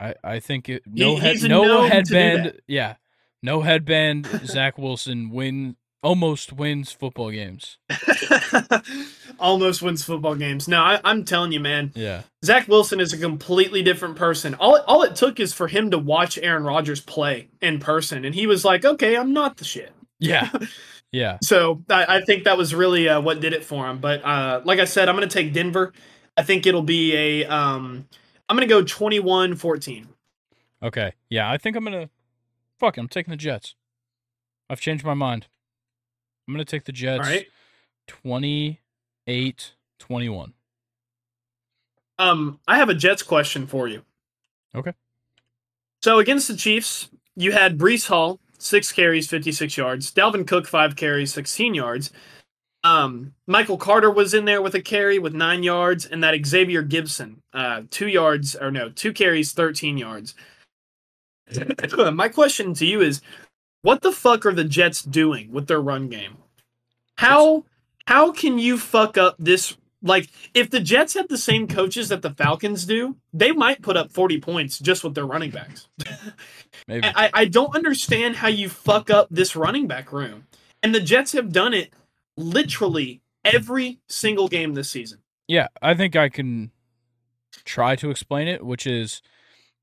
[0.00, 2.60] I I think it, no He- head, no known to do headband.
[2.66, 2.94] Yeah,
[3.42, 4.26] no headband.
[4.46, 7.78] Zach Wilson win almost wins football games.
[9.38, 10.66] Almost wins football games.
[10.66, 11.92] No, I, I'm telling you, man.
[11.94, 14.54] Yeah, Zach Wilson is a completely different person.
[14.54, 18.34] All all it took is for him to watch Aaron Rodgers play in person, and
[18.34, 20.50] he was like, "Okay, I'm not the shit." yeah,
[21.12, 21.36] yeah.
[21.42, 23.98] So I, I think that was really uh, what did it for him.
[23.98, 25.92] But uh, like I said, I'm going to take Denver.
[26.36, 27.44] I think it'll be a.
[27.46, 28.06] Um,
[28.48, 30.06] I'm going to go 21-14.
[30.82, 31.12] Okay.
[31.30, 32.10] Yeah, I think I'm gonna
[32.78, 33.74] fuck it, I'm taking the Jets.
[34.68, 35.46] I've changed my mind.
[36.46, 37.46] I'm gonna take the Jets right.
[38.06, 40.52] 28 21.
[42.18, 44.02] Um, I have a Jets question for you.
[44.74, 44.92] Okay.
[46.02, 50.12] So against the Chiefs, you had Breece Hall, six carries, 56 yards.
[50.12, 52.12] Dalvin Cook, five carries, 16 yards.
[52.86, 56.84] Um, Michael Carter was in there with a carry with nine yards, and that Xavier
[56.84, 60.34] Gipson, uh, two yards or no, two carries, 13 yards.
[62.12, 63.22] My question to you is,
[63.82, 66.38] what the fuck are the Jets doing with their run game?
[67.18, 67.64] How
[68.06, 69.76] how can you fuck up this?
[70.02, 73.96] Like, if the Jets had the same coaches that the Falcons do, they might put
[73.96, 75.88] up 40 points just with their running backs.
[76.86, 77.08] Maybe.
[77.08, 80.46] I, I don't understand how you fuck up this running back room.
[80.82, 81.92] And the Jets have done it
[82.36, 85.20] literally every single game this season.
[85.48, 86.72] Yeah, I think I can
[87.64, 89.22] try to explain it, which is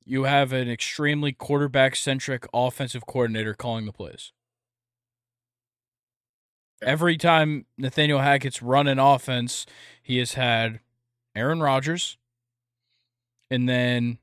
[0.05, 4.31] you have an extremely quarterback centric offensive coordinator calling the plays.
[6.81, 9.65] Every time Nathaniel Hackett's run an offense,
[10.01, 10.81] he has had
[11.33, 12.17] Aaron Rodgers,
[13.49, 14.17] and then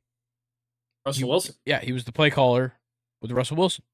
[1.06, 1.54] Russell You- Wilson.
[1.64, 2.74] yeah, he was the play caller
[3.22, 3.84] with Russell Wilson.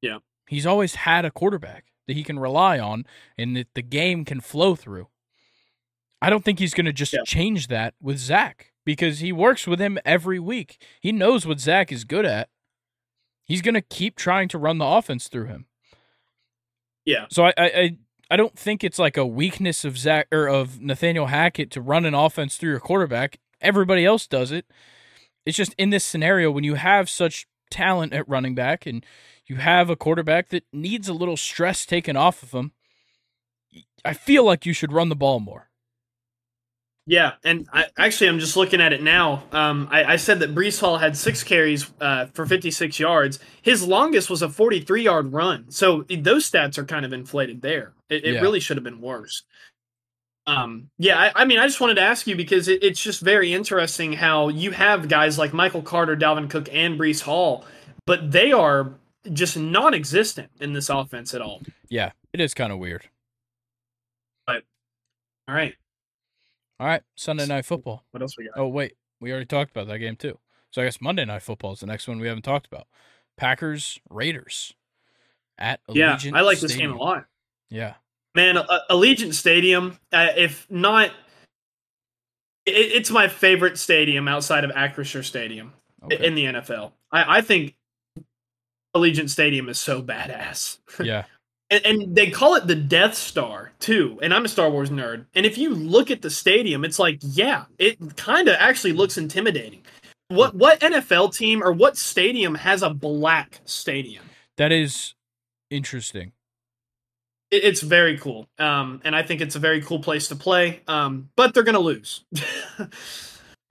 [0.00, 0.18] Yeah.
[0.48, 3.04] He's always had a quarterback that he can rely on
[3.38, 5.08] and that the game can flow through.
[6.20, 7.20] I don't think he's going to just Yeah.
[7.26, 10.80] change that with Zach because he works with him every week.
[11.00, 12.48] He knows what Zach is good at.
[13.44, 15.66] He's going to keep trying to run the offense through him.
[17.04, 17.26] Yeah.
[17.30, 17.96] So I, I, I,
[18.30, 22.04] I don't think it's like a weakness of Zach or of Nathaniel Hackett to run
[22.06, 23.38] an offense through your quarterback.
[23.60, 24.66] Everybody else does it.
[25.44, 29.04] It's just in this scenario when you have such talent at running back and
[29.46, 32.72] you have a quarterback that needs a little stress taken off of him.
[34.04, 35.68] I feel like you should run the ball more.
[37.04, 39.42] Yeah, and I, actually, I'm just looking at it now.
[39.50, 43.40] Um, I, I said that Breece Hall had six carries uh, for 56 yards.
[43.60, 45.68] His longest was a 43 yard run.
[45.70, 47.94] So those stats are kind of inflated there.
[48.08, 48.40] It, it Yeah.
[48.40, 49.42] really should have been worse.
[50.46, 53.20] Um, yeah, I, I mean, I just wanted to ask you because it, it's just
[53.20, 57.64] very interesting how you have guys like Michael Carter, Dalvin Cook, and Breece Hall,
[58.06, 58.94] but they are
[59.32, 61.62] just non-existent in this offense at all.
[61.88, 63.08] Yeah, it is kind of weird.
[64.46, 64.64] But
[65.46, 65.74] all right,
[66.80, 68.04] all right, Sunday night football.
[68.10, 68.60] What else we got?
[68.60, 70.38] Oh wait, we already talked about that game too.
[70.72, 72.88] So I guess Monday night football is the next one we haven't talked about.
[73.36, 74.74] Packers Raiders
[75.58, 76.60] at yeah, I like Stadium.
[76.60, 77.26] this game a lot.
[77.70, 77.94] Yeah,
[78.34, 79.98] man, uh, Allegiant Stadium.
[80.12, 81.10] Uh, if not,
[82.66, 85.72] it, it's my favorite stadium outside of Acrisure Stadium
[86.04, 86.24] okay.
[86.24, 86.92] in the NFL.
[87.10, 87.74] I, I think
[88.94, 90.78] Allegiant Stadium is so badass.
[91.02, 91.24] yeah,
[91.70, 94.18] and, and they call it the Death Star too.
[94.22, 95.26] And I'm a Star Wars nerd.
[95.34, 99.16] And if you look at the stadium, it's like, yeah, it kind of actually looks
[99.16, 99.82] intimidating.
[100.28, 104.24] What what NFL team or what stadium has a black stadium?
[104.56, 105.14] that is
[105.70, 106.32] interesting.
[107.52, 110.80] It, it's very cool, um, and I think it's a very cool place to play.
[110.88, 112.24] Um, but they're gonna lose.
[112.78, 112.88] they're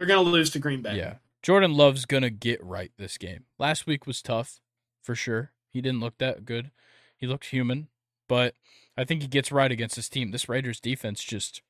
[0.07, 0.95] gonna lose to Green Bay.
[0.95, 3.45] Yeah, Jordan Love's gonna get right this game.
[3.59, 4.61] Last week was tough,
[5.03, 5.51] for sure.
[5.69, 6.71] He didn't look that good.
[7.17, 7.87] He looked human,
[8.29, 8.55] but
[8.97, 10.31] I think he gets right against this team.
[10.31, 11.61] This Raiders defense just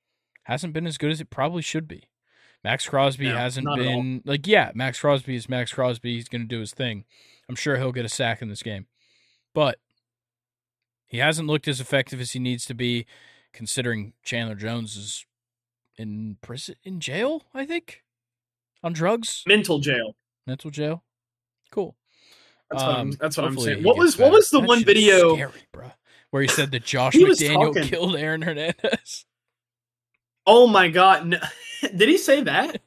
[0.44, 2.10] hasn't been as good as it probably should be.
[2.64, 3.94] Maxx Crosby No, hasn't not at all.
[4.02, 6.16] been like yeah, Maxx Crosby is Maxx Crosby.
[6.16, 7.06] He's going to do his thing.
[7.50, 8.86] I'm sure he'll get a sack in this game.
[9.54, 9.80] But
[11.12, 13.06] he hasn't looked as effective as he needs to be
[13.54, 15.26] considering Chandler Jones is
[15.98, 18.02] in prison in jail, I think.
[18.82, 20.16] On drugs, Mental jail.
[20.48, 21.04] mental jail.
[21.70, 21.96] Cool.
[22.70, 23.00] That's what I'm.
[23.02, 23.84] Um, That's what I'm saying.
[23.84, 25.36] What was what was the That one video?
[25.36, 25.92] Scary, bro.
[26.30, 29.26] Where he said that Josh McDaniel talking- killed Aaron Hernandez.
[30.48, 31.28] Oh my god!
[31.28, 31.40] No.
[31.96, 32.82] Did he say that?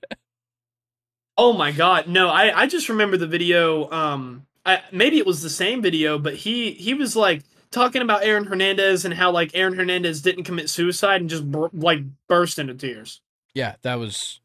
[1.37, 2.09] oh my god!
[2.09, 3.91] No, I I just remember the video.
[3.91, 7.43] Um, I, maybe it was the same video, but he he was like
[7.75, 11.71] talking about Aaron Hernandez and how like Aaron Hernandez didn't commit suicide and just bur-
[11.73, 13.21] like burst into tears.
[13.53, 14.41] Yeah, that was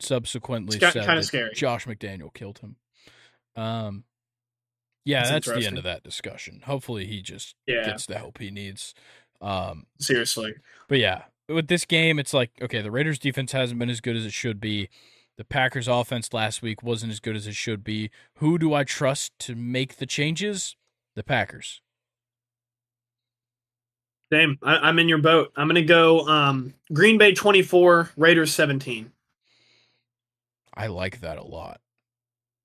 [0.00, 1.52] subsequently said kinda scary.
[1.54, 2.76] Josh McDaniel killed him.
[3.56, 4.04] Um,
[5.04, 6.62] yeah, That's that's, the end of that discussion.
[6.64, 8.94] Hopefully, he just Yeah, gets the help he needs.
[9.40, 10.54] Um, seriously.
[10.88, 14.16] but yeah, with this game, it's like okay, the Raiders' defense hasn't been as good
[14.16, 14.88] as it should be.
[15.38, 18.10] The Packers' offense last week wasn't as good as it should be.
[18.34, 20.76] Who do I trust to make the changes?
[21.16, 21.80] The Packers.
[24.32, 24.58] Same.
[24.62, 25.52] I, I'm in your boat.
[25.56, 26.26] I'm gonna go.
[26.26, 29.12] Um, Green Bay 24, Raiders 17.
[30.74, 31.80] I like that a lot.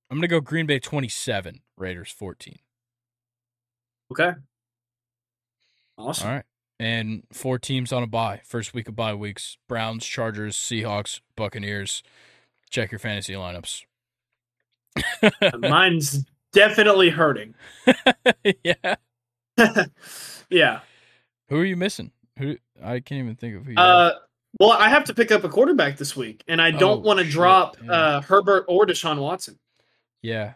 [0.09, 2.59] I'm gonna go Green Bay 27, Raiders 14.
[4.13, 4.31] Okay.
[5.97, 6.27] Awesome.
[6.27, 6.45] All right.
[6.79, 8.39] And four teams on a bye.
[8.45, 9.57] First week of bye weeks.
[9.67, 12.01] Browns, Chargers, Seahawks, Buccaneers.
[12.69, 13.83] Check your fantasy lineups.
[15.59, 17.55] Mine's definitely hurting.
[18.63, 18.95] yeah.
[20.49, 20.79] yeah.
[21.49, 22.11] Who are you missing?
[22.39, 24.13] Who I can't even think of who you Uh,
[24.59, 27.19] well, I have to pick up a quarterback this week, and I don't Oh, want
[27.19, 27.89] to drop damn.
[27.89, 29.59] uh, Herbert or Deshaun Watson.
[30.21, 30.53] Yeah.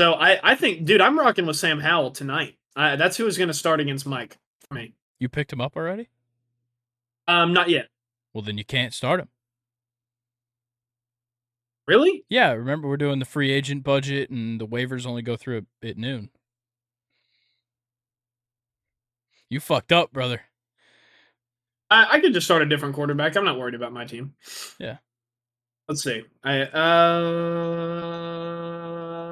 [0.00, 2.56] So I, I think, dude, I'm rocking with Sam Howell tonight.
[2.76, 4.36] I, that's who is going to start against Mike
[4.68, 4.94] for me.
[5.18, 6.08] You picked him up already?
[7.26, 7.88] Um, not yet.
[8.34, 9.28] Well then you can't start him.
[11.86, 12.24] Really?
[12.28, 15.88] Yeah, remember we're doing the free agent budget and the waivers only go through at,
[15.90, 16.30] at noon.
[19.50, 20.42] You fucked up, brother.
[21.90, 23.36] I, I could just start a different quarterback.
[23.36, 24.34] I'm not worried about my team.
[24.78, 24.98] Yeah.
[25.88, 26.22] Let's see.
[26.44, 26.98] I uh.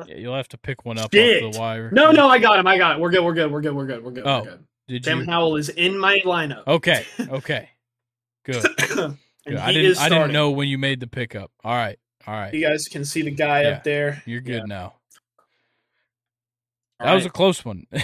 [0.08, 1.42] Yeah, you'll have to pick one up Shit.
[1.44, 1.90] off the wire.
[1.90, 2.66] No, no, I got him.
[2.66, 3.00] I got it.
[3.00, 3.22] We're good.
[3.24, 3.50] We're good.
[3.52, 3.74] We're good.
[3.76, 4.02] We're good.
[4.04, 4.26] We're good.
[4.26, 4.38] Oh.
[4.40, 4.64] We're good.
[4.88, 5.26] Did Sam you?
[5.26, 6.66] Howell is in my lineup.
[6.66, 7.04] Okay.
[7.28, 7.68] Okay.
[8.44, 8.64] Good.
[9.46, 9.56] Good.
[9.58, 9.98] I didn't.
[10.00, 11.50] I didn't know when you made the pickup.
[11.64, 11.98] All right.
[12.26, 12.52] All right.
[12.54, 13.68] You guys can see the guy Yeah.
[13.70, 14.22] up there.
[14.26, 14.66] You're good Yeah.
[14.66, 14.94] now.
[16.98, 17.86] All That was a close one.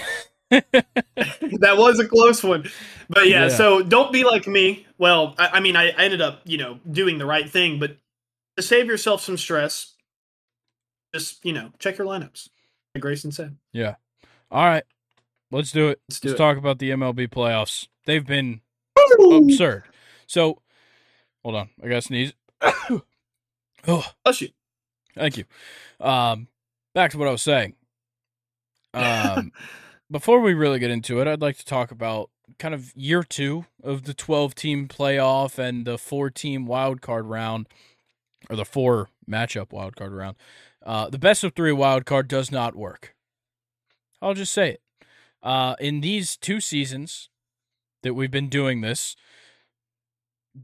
[1.15, 2.69] that was a close one.
[3.09, 3.49] But yeah, Yeah.
[3.49, 4.85] so don't be like me.
[4.97, 7.97] Well, I, I mean, I, I ended up, you know, doing the right thing, but
[8.57, 9.93] to save yourself some stress,
[11.13, 12.49] just, you know, check your lineups.
[12.95, 13.57] Like Grayson said.
[13.71, 13.95] yeah.
[14.51, 14.83] All right.
[15.51, 15.99] Let's do it.
[16.09, 16.43] Let's do Let's it.
[16.43, 17.87] talk about the MLB playoffs.
[18.05, 18.61] They've been
[19.17, 19.37] Woo!
[19.49, 19.83] absurd.
[20.27, 20.59] So,
[21.43, 21.69] hold on.
[21.83, 22.33] I got to sneeze.
[23.87, 24.49] oh, Bless you.
[25.15, 25.45] thank you.
[25.99, 26.47] Um,
[26.93, 27.73] back to what I was saying.
[28.93, 29.51] Um,
[30.11, 32.29] before we really get into it, I'd like to talk about
[32.59, 37.25] kind of year two of the 12 team playoff and the four team wild card
[37.25, 37.67] round,
[38.49, 40.37] or the four matchup wild card round.
[40.85, 43.15] Uh, the best of three wild card does not work.
[44.21, 44.81] I'll just say it.
[45.41, 47.29] Uh, in these two seasons
[48.01, 49.15] that we've been doing this,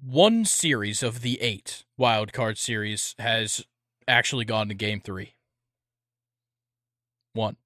[0.01, 3.65] one series of the eight wild card series has
[4.07, 5.33] actually gone to game three.
[7.33, 7.57] One.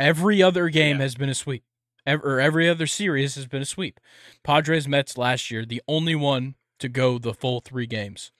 [0.00, 1.02] Every other game Yeah.
[1.02, 1.62] has been a sweep.
[2.06, 4.00] Or every other series has been a sweep.
[4.42, 8.32] Padres Mets last year, the only one to go the full three games.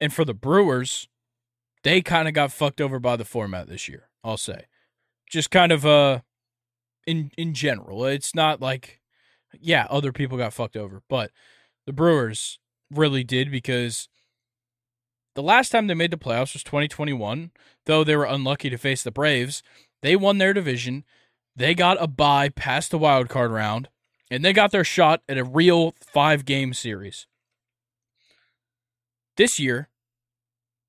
[0.00, 1.08] And for the Brewers,
[1.84, 4.66] they kind of got fucked over by the format this year, I'll say.
[5.30, 6.20] just kind of uh
[7.06, 8.04] in in general.
[8.04, 9.00] It's not like
[9.60, 11.30] yeah, other people got fucked over, but
[11.86, 12.58] the Brewers
[12.90, 14.08] really did because
[15.36, 17.52] the last time they made the playoffs was 2021,
[17.86, 19.62] though they were unlucky to face the Braves.
[20.02, 21.04] They won their division.
[21.54, 23.88] They got a bye past the wild card round,
[24.30, 27.26] and they got their shot at a real five game series.
[29.36, 29.88] This year,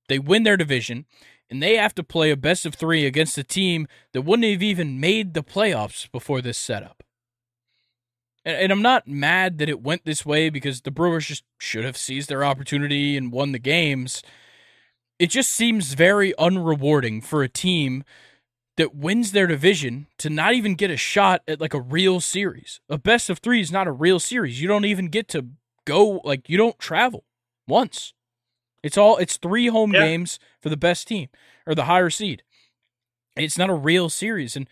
[0.08, 1.06] they win their division,
[1.50, 4.64] and they have to play a best of three against a team that wouldn't have
[4.64, 7.04] even made the playoffs before this setup.
[8.46, 11.86] And, and I'm not mad that it went this way because the Brewers just should
[11.86, 14.24] have seized their opportunity and won the games.
[15.20, 18.04] It just seems very unrewarding for a team
[18.78, 22.80] that wins their division to not even get a shot at like a real series.
[22.90, 24.62] A best of three is not a real series.
[24.62, 25.48] You don't even get to
[25.86, 27.26] go, like, you don't travel
[27.68, 28.14] once.
[28.84, 30.02] It's all, it's three home yeah.
[30.02, 31.30] games for the best team
[31.68, 32.44] or the higher seed.
[33.36, 34.56] It's not a real series.
[34.56, 34.68] And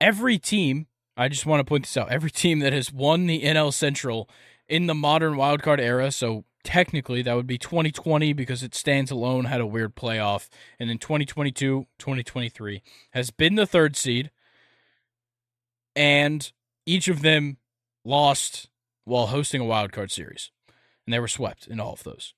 [0.00, 2.10] every team I just want to point this out.
[2.10, 4.28] Every team that has won the NL Central
[4.68, 9.44] in the modern wildcard era, so technically that would be 2020 because it stands alone,
[9.44, 10.48] had a weird playoff,
[10.80, 14.30] and then 2022, 2023 has been the third seed,
[15.94, 16.52] and
[16.86, 17.58] each of them
[18.04, 18.68] lost
[19.04, 20.50] while hosting a wild card series,
[21.06, 22.34] and they were swept in all of those.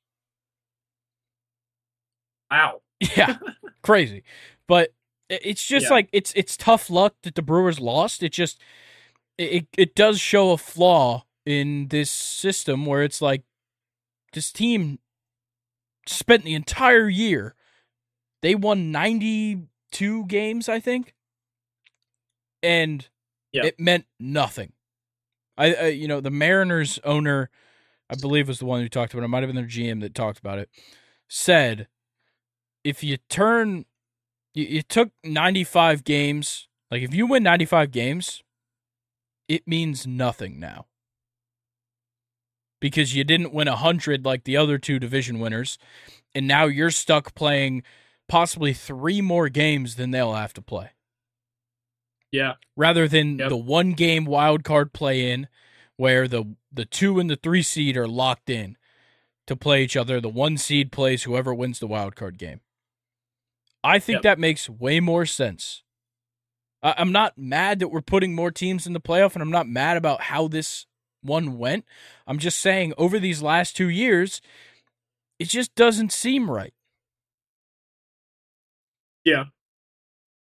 [2.50, 2.82] Wow.
[3.14, 3.36] Yeah,
[3.82, 4.22] crazy.
[4.66, 4.94] But
[5.28, 5.90] it's just yeah.
[5.90, 8.22] like it's it's tough luck that the Brewers lost.
[8.22, 8.58] It just
[9.36, 13.42] it it does show a flaw in this system where it's like
[14.32, 14.98] this team
[16.06, 17.54] spent the entire year
[18.42, 21.14] they won 92 games I think
[22.62, 23.08] and
[23.52, 23.64] yep.
[23.64, 24.72] it meant nothing.
[25.58, 27.50] I, I, you know the Mariners owner
[28.08, 29.26] I believe was the one who talked about it.
[29.26, 30.70] it might have been their GM that talked about it
[31.28, 31.88] said
[32.84, 33.84] if you turn
[34.56, 36.66] you, you took 95 games.
[36.90, 38.42] Like if you win 95 games,
[39.48, 40.86] it means nothing now.
[42.80, 45.78] Because you didn't win 100 like the other two division winners,
[46.34, 47.82] and now you're stuck playing
[48.28, 50.90] possibly 3 more games than they'll have to play.
[52.30, 52.54] Yeah.
[52.76, 53.48] Rather than yep.
[53.48, 55.48] the one game wild card play in
[55.96, 58.76] where the the 2 and the 3 seed are locked in
[59.46, 62.60] to play each other, the 1 seed plays whoever wins the wild card game.
[63.82, 64.22] I think yep.
[64.24, 65.82] that makes way more sense.
[66.82, 69.96] I'm not mad that we're putting more teams in the playoff, and I'm not mad
[69.96, 70.86] about how this
[71.26, 71.84] one went.
[72.26, 74.40] I'm just saying, over these last two years,
[75.38, 76.72] it just doesn't seem right.
[79.24, 79.44] Yeah,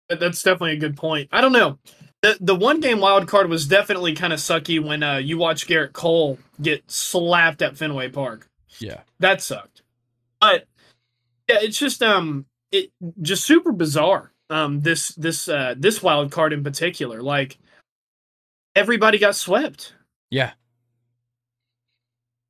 [0.08, 1.28] that's definitely a good point.
[1.32, 1.78] I don't know.
[2.22, 5.66] The the one game wild card was definitely kind of sucky when uh, you watch
[5.66, 8.48] Gerrit Cole get slapped at Fenway Park.
[8.78, 9.82] Yeah, that sucked.
[10.40, 10.66] But
[11.48, 14.32] yeah, it's just um, it just super bizarre.
[14.50, 17.58] Um, this this uh, this wild card in particular, like
[18.74, 19.94] everybody got swept.
[20.30, 20.52] Yeah,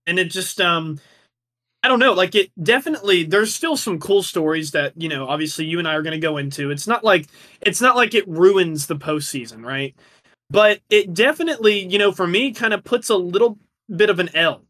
[0.07, 1.01] and it just um,
[1.83, 2.13] I don't know.
[2.13, 3.25] Like it definitely.
[3.25, 5.27] There's still some cool stories that you know.
[5.29, 6.71] Obviously, you and I are going to go into.
[6.71, 7.27] It's not like
[7.61, 9.95] it's not like it ruins the postseason, right?
[10.51, 13.59] But it definitely, you know, for me, kind of puts a little
[13.95, 14.63] bit of an L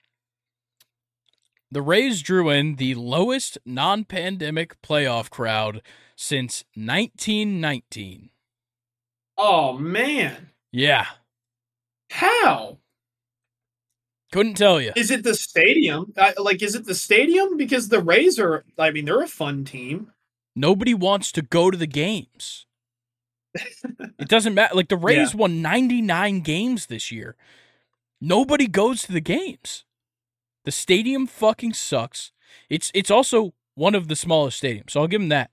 [1.73, 5.83] The Rays drew in the lowest non pandemic playoff crowd
[6.17, 8.31] since 1919.
[9.39, 10.51] Oh, man.
[10.73, 11.07] Yeah.
[12.11, 12.79] How?
[14.33, 14.93] Couldn't tell you.
[14.97, 16.13] Is it the stadium?
[16.39, 17.57] Like, is it the stadium?
[17.57, 20.13] Because the Rays are, I mean, they're a fun team.
[20.57, 22.67] Nobody wants to go to the games.
[23.55, 24.75] it doesn't matter.
[24.75, 25.39] Like, the Rays yeah.
[25.39, 27.37] won 99 games this year.
[28.21, 29.85] Nobody goes to the games.
[30.65, 32.33] The stadium fucking sucks.
[32.69, 35.51] It's it's also one of the smallest stadiums, so I'll give them that.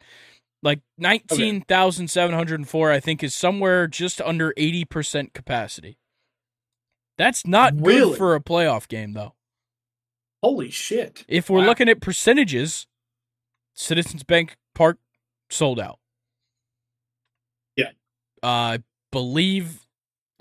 [0.63, 5.33] Like nineteen thousand seven hundred and four, I think, is somewhere just under eighty percent
[5.33, 5.97] capacity.
[7.17, 8.11] That's not really?
[8.11, 9.33] good for a playoff game, though.
[10.43, 11.25] Holy shit!
[11.27, 11.67] If we're wow.
[11.67, 12.87] looking at percentages,
[13.75, 14.97] Citizens Bank Park
[15.49, 15.99] sold out.
[17.75, 17.91] Yeah,
[18.43, 19.85] uh, I believe.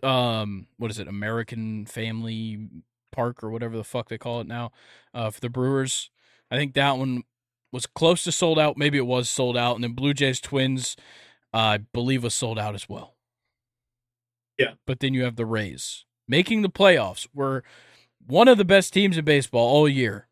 [0.03, 1.09] Um, what is it?
[1.09, 2.69] American Family
[3.17, 4.71] Park or whatever the fuck they call it now
[5.15, 6.11] uh, for the Brewers.
[6.51, 7.25] I think that one
[7.73, 8.77] was close to sold out.
[8.77, 9.75] Maybe it was sold out.
[9.75, 10.97] And then Blue Jays Twins,
[11.53, 13.17] uh, I believe, was sold out as well.
[14.59, 14.75] Yeah.
[14.87, 17.27] But then you have the Rays making the playoffs.
[17.35, 17.65] Were
[18.27, 20.29] one of the best teams in baseball all year.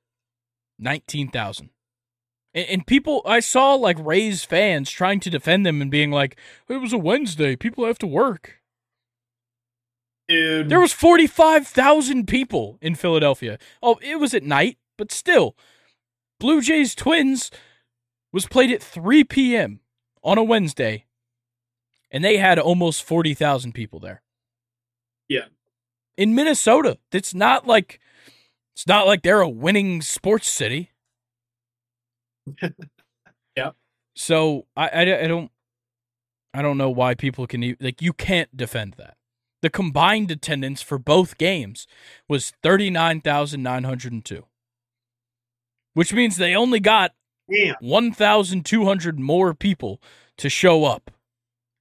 [0.79, 1.71] 19,000.
[2.53, 6.37] And, and people, I saw like Rays fans trying to defend them and being like,
[6.69, 7.57] it was a Wednesday.
[7.57, 8.61] People have to work.
[10.29, 10.69] Dude.
[10.69, 13.59] There was 45,000 people in Philadelphia.
[13.83, 15.57] Oh, it was at night, but still.
[16.41, 17.51] Blue Jays Twins
[18.33, 19.81] was played at 3 p.m.
[20.23, 21.05] on a Wednesday,
[22.11, 24.23] and they had almost 40,000 people there.
[25.29, 25.47] Yeah.
[26.17, 28.01] In Minnesota, it's not like
[28.75, 30.91] it's not like they're a winning sports city.
[33.57, 33.71] yeah.
[34.15, 35.51] So I, I, I don't
[36.53, 39.17] I don't know why people can like you can't defend that.
[39.65, 41.87] The combined attendance for both games
[42.29, 44.45] was 39,902,
[45.95, 47.13] which means they only got
[47.81, 50.03] 1,200 more people
[50.37, 51.11] to show up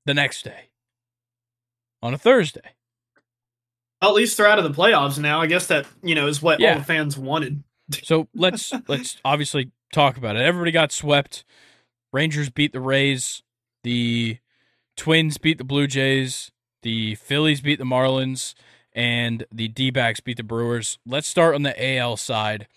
[0.06, 0.70] the next day
[2.02, 2.76] on a Thursday.
[4.02, 5.42] At least they're out of the playoffs now.
[5.42, 6.72] I guess that, you know, is what yeah.
[6.72, 7.66] all the fans wanted.
[8.02, 10.42] so let's let's obviously talk about it.
[10.42, 11.44] Everybody got swept.
[12.14, 13.44] Rangers beat the Rays.
[13.84, 14.38] The
[14.96, 16.53] Twins beat the Blue Jays.
[16.84, 18.54] The Phillies beat the Marlins
[18.94, 21.00] and the D backs beat the Brewers.
[21.06, 22.68] Let's start on the AL side.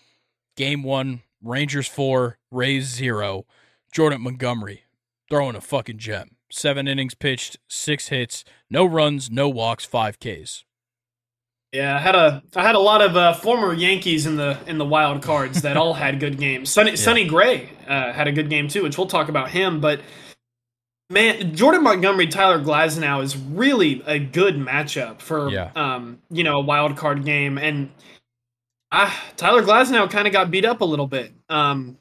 [0.55, 3.45] Game one, Rangers four, Rays zero.
[3.91, 4.83] Jordan Montgomery
[5.29, 6.31] throwing a fucking gem.
[6.49, 10.63] Seven innings pitched, six hits, no runs, no walks, five Ks.
[11.73, 14.77] Yeah, I had a I had a lot of uh, former Yankees in the in
[14.77, 16.69] the wild cards that all had good games.
[16.69, 16.95] Sonny yeah.
[16.95, 19.81] Sonny Gray uh, had a good game too, which we'll talk about him.
[19.81, 19.99] But
[21.09, 25.71] man, Jordan Montgomery, Tyler Glasnow is really a good matchup for yeah.
[25.75, 27.57] um, you know, a wild card game.
[27.57, 27.91] And
[28.91, 31.33] ah, Tyler Glasnow kind of got beat up a little bit.
[31.49, 31.97] Um,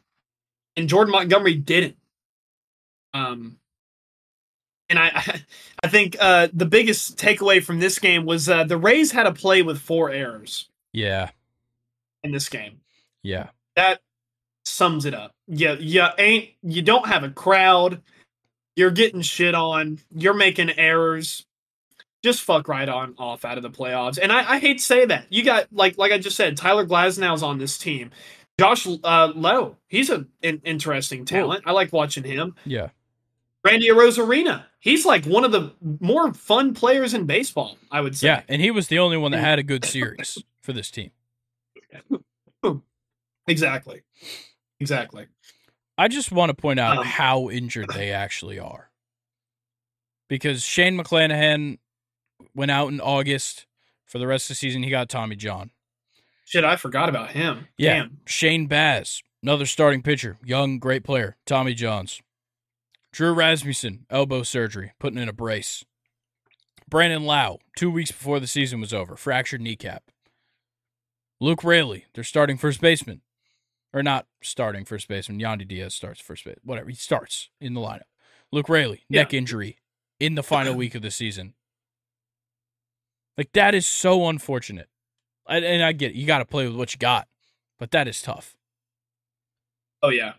[0.76, 1.96] and Jordan Montgomery didn't.
[3.14, 3.58] Um,
[4.88, 5.42] and I,
[5.82, 9.32] I think uh, the biggest takeaway from this game was uh, the Rays had a
[9.32, 10.68] play with four errors.
[10.92, 11.30] Yeah.
[12.22, 12.80] In this game.
[13.22, 13.50] Yeah.
[13.76, 14.00] That
[14.64, 15.32] sums it up.
[15.46, 18.02] Yeah, you ain't you don't have a crowd
[18.76, 21.44] you're getting shit on, you're making errors.
[22.22, 24.18] Just fuck right on off out of the playoffs.
[24.20, 25.26] And I, I hate to say that.
[25.30, 28.10] You got like like I just said, Tyler Glasnow's on this team.
[28.58, 31.64] Josh uh, Lowe, he's a, an interesting talent.
[31.66, 32.54] I like watching him.
[32.64, 32.88] Yeah.
[33.64, 37.76] Randy Arozarena, he's like one of the more fun players in baseball.
[37.90, 38.28] I would say.
[38.28, 41.10] Yeah, and he was the only one that had a good series for this team.
[43.46, 44.02] Exactly.
[44.80, 45.26] Exactly.
[45.98, 48.90] I just want to point out um, how injured they actually are.
[50.28, 51.78] Because Shane McClanahan
[52.54, 53.66] went out in August
[54.04, 54.82] for the rest of the season.
[54.82, 55.70] He got Tommy John.
[56.44, 57.68] Shit, I forgot about him.
[57.76, 57.94] Yeah.
[57.94, 58.18] Damn.
[58.26, 61.36] Shane Baz, another starting pitcher, young, great player.
[61.46, 62.20] Tommy Johns.
[63.12, 65.84] Drew Rasmussen, elbow surgery, putting in a brace.
[66.88, 70.04] Brandon Lowe, two weeks before the season was over, fractured kneecap.
[71.40, 73.22] Luke Raley, their starting first baseman,
[73.96, 75.40] or not starting first baseman.
[75.40, 76.58] Yandy Diaz starts first base.
[76.62, 76.90] Whatever.
[76.90, 78.02] He starts in the lineup.
[78.52, 79.22] Luke Raley, yeah.
[79.22, 79.78] neck injury
[80.20, 81.54] in the final week of the season.
[83.38, 84.88] Like that is so unfortunate.
[85.46, 86.16] I, and I get it.
[86.16, 87.26] You got to play with what you got,
[87.78, 88.54] but that is tough.
[90.02, 90.34] Oh yeah,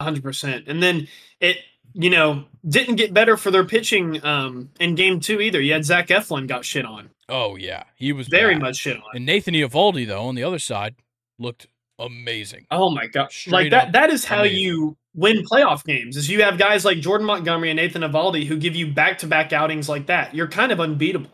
[0.00, 0.68] hundred percent.
[0.68, 1.08] And then
[1.40, 1.58] it,
[1.92, 5.60] you know, didn't get better for their pitching um, in game two either.
[5.60, 7.10] You had Zach Eflin got shit on.
[7.28, 8.62] Oh yeah, he was very bad.
[8.62, 9.02] much shit on.
[9.14, 10.94] And Nathan Eovaldi though on the other side
[11.38, 11.66] looked
[12.00, 12.66] amazing.
[12.70, 13.32] Oh my god!
[13.32, 13.92] Straight like that.
[13.92, 14.58] That is how amazing.
[14.58, 16.16] you win playoff games.
[16.16, 19.26] Is you have guys like Jordan Montgomery and Nathan Eovaldi who give you back to
[19.26, 20.34] back outings like that.
[20.34, 21.30] You're kind of unbeatable.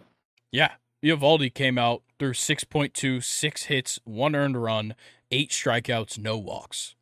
[0.52, 0.72] Yeah,
[1.04, 4.94] Eovaldi came out through 6.2, six hits, one earned run,
[5.30, 6.94] eight strikeouts, no walks.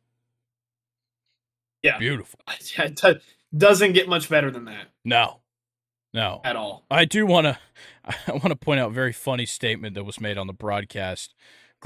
[1.81, 1.97] Yeah.
[1.97, 2.39] Beautiful.
[2.77, 4.87] It doesn't get much better than that.
[5.05, 5.39] No.
[6.13, 6.41] No.
[6.43, 6.83] At all.
[6.91, 7.57] I do want to
[8.27, 11.33] I want to point out a very funny statement that was made on the broadcast.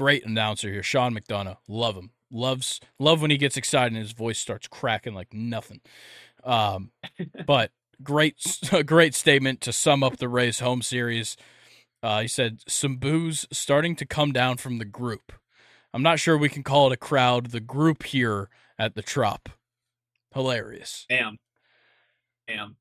[0.00, 1.58] Great announcer here, Sean McDonough.
[1.68, 2.12] Love him.
[2.30, 5.82] Loves love when he gets excited and his voice starts cracking like nothing.
[6.42, 6.92] Um,
[7.46, 7.70] but
[8.02, 11.36] great great statement to sum up the Rays home series.
[12.02, 15.34] Uh, he said some booze starting to come down from the group.
[15.92, 17.48] I'm not sure we can call it a crowd.
[17.50, 18.48] The group here
[18.78, 19.50] at the Trop.
[20.32, 21.04] Hilarious.
[21.10, 21.36] Damn.
[22.48, 22.76] Damn.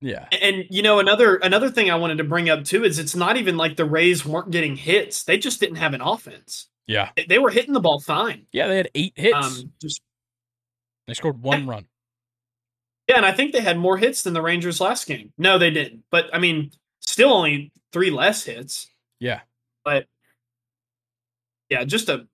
[0.00, 0.28] Yeah.
[0.40, 3.36] And you know another another thing I wanted to bring up too is it's not
[3.36, 6.68] even like the Rays weren't getting hits; they just didn't have an offense.
[6.86, 7.10] Yeah.
[7.28, 8.46] They were hitting the ball fine.
[8.50, 9.36] Yeah, they had eight hits.
[9.36, 10.00] Um, just
[11.06, 11.86] they scored one run.
[13.08, 15.32] Yeah, and I think they had more hits than the Rangers last game.
[15.36, 16.04] No, they didn't.
[16.10, 16.70] But I mean,
[17.00, 18.88] still only three less hits.
[19.18, 19.40] Yeah.
[19.84, 20.06] But
[21.68, 22.26] yeah, just a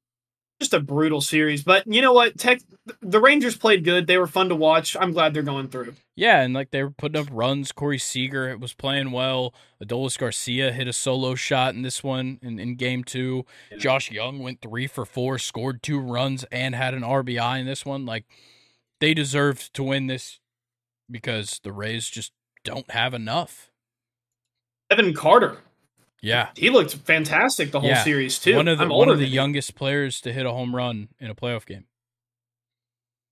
[0.60, 1.62] just a brutal series.
[1.62, 2.38] But you know what?
[2.38, 2.60] Tech
[3.02, 4.06] the Rangers played good.
[4.06, 4.96] They were fun to watch.
[4.98, 5.94] I'm glad they're going through.
[6.14, 7.72] Yeah, and like they were putting up runs.
[7.72, 9.54] Corey Seager was playing well.
[9.82, 13.44] Adolis Garcia hit a solo shot in this one in, in game two.
[13.70, 13.78] Yeah.
[13.78, 17.84] Josh Jung went three for four, scored two runs, and had an RBI in this
[17.84, 18.06] one.
[18.06, 18.24] Like
[19.00, 20.40] they deserved to win this
[21.10, 22.32] because the Rays just
[22.64, 23.70] don't have enough.
[24.90, 25.58] Evan Carter.
[26.26, 26.48] Yeah.
[26.56, 28.02] He looked fantastic the whole yeah.
[28.02, 28.56] series too.
[28.56, 31.30] One of the I'm one of the youngest players to hit a home run in
[31.30, 31.84] a playoff game.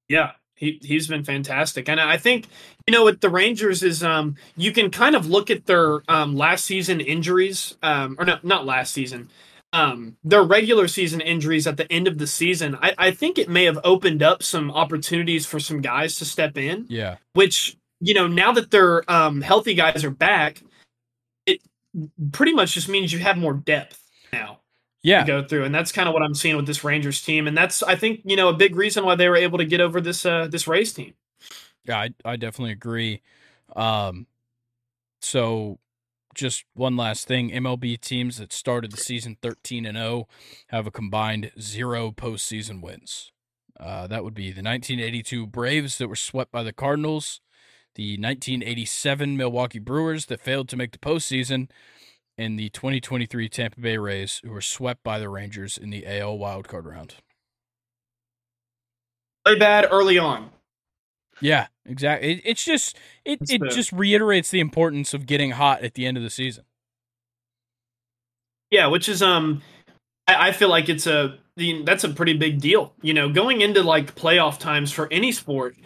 [0.08, 2.46] Yeah, he he's been fantastic, and I think
[2.86, 6.36] you know with the Rangers is um you can kind of look at their um
[6.36, 9.28] last season injuries um or no not last season
[9.72, 12.78] um their regular season injuries at the end of the season.
[12.80, 16.56] I I think it may have opened up some opportunities for some guys to step
[16.56, 16.86] in.
[16.88, 20.62] Yeah, which you know now that their um healthy guys are back,
[22.32, 24.02] pretty much just means you have more depth
[24.32, 24.60] now
[25.02, 25.20] yeah.
[25.20, 27.56] to go through, and that's kind of what I'm seeing with this Rangers team, and
[27.56, 30.00] that's I think you know a big reason why they were able to get over
[30.00, 31.14] this uh, this Rays team.
[31.84, 33.22] Yeah, I I definitely agree.
[33.76, 34.26] Um,
[35.20, 35.78] so
[36.34, 40.26] just one last thing: MLB teams that started the season 13 and 0
[40.68, 43.30] have a combined zero postseason wins.
[43.78, 47.40] Uh, that would be the 1982 Braves that were swept by the Cardinals,
[47.94, 51.68] the 1987 Milwaukee Brewers that failed to make the postseason,
[52.36, 56.38] and the 2023 Tampa Bay Rays, who were swept by the Rangers in the AL
[56.38, 57.16] wildcard round.
[59.44, 60.50] Play bad early on.
[61.40, 62.32] Yeah, exactly.
[62.32, 66.16] It, it's just it it just reiterates the importance of getting hot at the end
[66.16, 66.64] of the season.
[68.70, 69.62] Yeah, which is um,
[70.26, 71.38] I, I feel like it's a
[71.84, 72.94] that's a pretty big deal.
[73.02, 75.76] You know, going into like playoff times for any sport,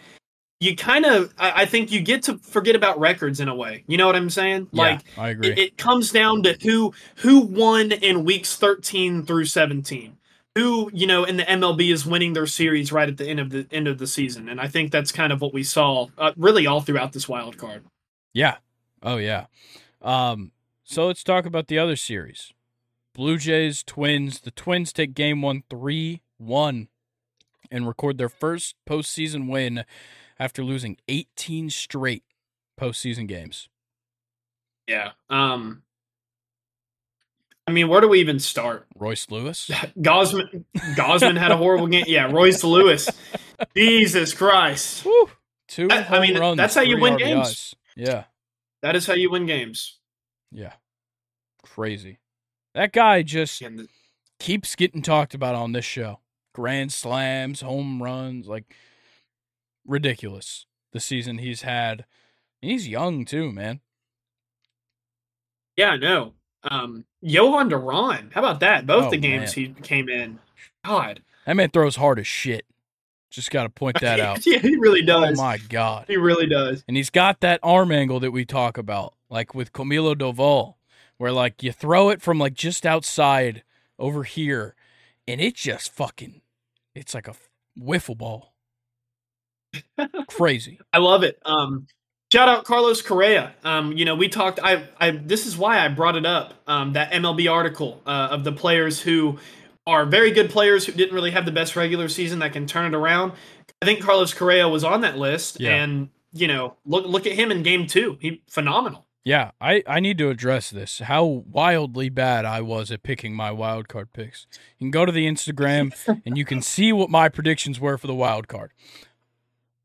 [0.59, 3.83] you kind of I, I, think you get to forget about records in a way.
[3.87, 4.67] You know what I'm saying?
[4.71, 5.51] Like yeah, I agree.
[5.51, 10.17] It, it, comes down to who who won in weeks 13 through 17.
[10.55, 13.49] Who, you know, in the MLB is winning their series right at the end of
[13.51, 14.49] the end of the season.
[14.49, 17.57] And I think that's kind of what we saw uh, really all throughout this wild
[17.57, 17.85] card.
[18.33, 18.57] Yeah.
[19.01, 19.45] Oh yeah.
[20.01, 20.51] Um
[20.83, 22.51] so let's talk about the other series.
[23.13, 24.41] Blue Jays Twins.
[24.41, 26.87] The Twins take game 1 3-1
[27.71, 29.85] and record their first postseason win
[30.39, 32.23] after losing 18 straight
[32.79, 33.69] postseason games.
[34.87, 35.11] Yeah.
[35.29, 35.83] Um
[37.67, 38.87] I mean, where do we even start?
[38.95, 39.67] Royce Lewis?
[39.99, 42.05] Gausman Gausman had a horrible game.
[42.07, 43.09] Yeah, Royce Lewis.
[43.75, 45.05] Jesus Christ.
[45.05, 45.29] Woo.
[45.67, 47.19] Two I, I mean, runs, that's how you win RBIs.
[47.19, 47.75] games.
[47.95, 48.23] Yeah.
[48.81, 49.99] That is how you win games.
[50.51, 50.73] Yeah.
[51.61, 52.17] Crazy.
[52.73, 53.61] That guy just
[54.39, 56.19] keeps getting talked about on this show.
[56.55, 58.73] Grand slams, home runs, like
[59.89, 62.05] ridiculous the season he's had.
[62.61, 63.81] He's young too, man.
[65.77, 66.33] yeah, no.
[66.63, 68.31] Um Jhoan Duran.
[68.33, 68.85] How about that?
[68.85, 69.65] Both Oh, the games man.
[69.75, 70.39] he came in.
[70.85, 71.21] God.
[71.45, 72.65] That man throws hard as shit.
[73.31, 74.45] Just got to point that out.
[74.45, 75.39] yeah, he really does.
[75.39, 76.05] oh my god.
[76.07, 76.83] He really does.
[76.87, 80.75] And he's got that arm angle that we talk about, like with Camilo Doval,
[81.17, 83.63] where like you throw it from like just outside
[83.99, 84.75] over here,
[85.27, 86.41] and it just fucking,
[86.95, 87.35] it's like a
[87.79, 88.53] wiffle ball.
[90.27, 90.79] Crazy.
[90.93, 91.39] I love it.
[91.45, 91.87] Um,
[92.31, 93.53] shout out Carlos Correa.
[93.63, 94.59] Um, you know, we talked.
[94.63, 95.11] I, I.
[95.11, 96.53] This is why I brought it up.
[96.67, 99.37] Um, that MLB article uh, of the players who
[99.87, 102.93] are very good players who didn't really have the best regular season that can turn
[102.93, 103.33] it around.
[103.81, 105.75] I think Carlos Correa was on that list, Yeah.
[105.75, 108.17] and you know, look look at him in Game Two.
[108.21, 109.05] He phenomenal.
[109.25, 110.99] Yeah, I, I need to address this.
[110.99, 114.47] How wildly bad I was at picking my wild card picks.
[114.79, 115.93] You can go to the Instagram
[116.25, 118.71] and you can see what my predictions were for the wild card.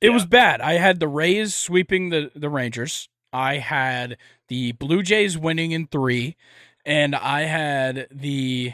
[0.01, 0.61] it was bad.
[0.61, 3.09] I had the Rays sweeping the, the Rangers.
[3.33, 4.17] I had
[4.49, 6.37] the Blue Jays winning in three,
[6.85, 8.73] and I had the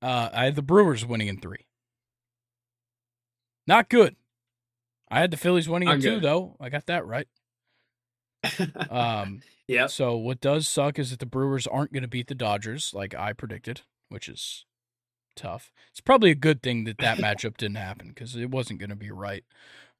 [0.00, 1.66] uh I had the Brewers winning in 3.
[3.66, 4.16] Not good.
[5.10, 6.56] I had the Phillies winning in 2 though.
[6.60, 7.26] I got that right.
[8.90, 9.88] Um Yep.
[9.90, 13.14] so what does suck is that the Brewers aren't going to beat the Dodgers like
[13.14, 14.66] I predicted, which is
[15.36, 15.72] tough.
[15.90, 18.96] It's probably a good thing that that matchup didn't happen because it wasn't going to
[18.96, 19.44] be right.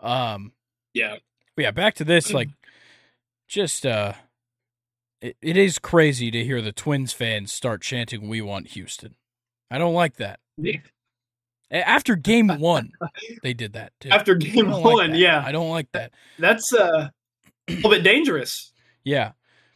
[0.00, 0.52] Um,
[0.92, 1.16] Yeah.
[1.56, 2.32] but yeah, back to this.
[2.32, 2.48] Like,
[3.48, 4.14] just uh,
[5.20, 9.14] it, it is crazy to hear the Twins fans start chanting "We want Houston."
[9.70, 10.40] I don't like that.
[10.62, 12.92] A- After Game One,
[13.42, 14.10] they did that too.
[14.10, 15.42] After game don't like one, yeah.
[15.44, 16.12] I don't like that.
[16.38, 17.08] That's uh,
[17.68, 18.72] a little bit dangerous.
[19.04, 19.32] Yeah.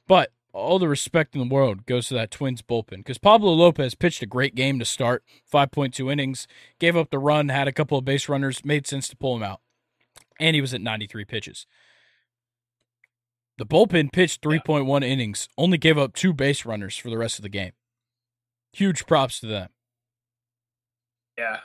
[0.06, 3.94] But all the respect in the world goes to that Twins bullpen because Pablo Lopez
[3.94, 5.22] pitched a great game to start,
[5.52, 6.46] 5.2 innings,
[6.78, 9.42] gave up the run, had a couple of base runners, made sense to pull him
[9.42, 9.60] out.
[10.40, 11.66] And he was at 93 pitches.
[13.58, 17.42] The bullpen pitched 3.1 innings, only gave up two base runners for the rest of
[17.42, 17.72] the game.
[18.72, 19.68] Huge props to them.
[21.36, 21.58] Yeah.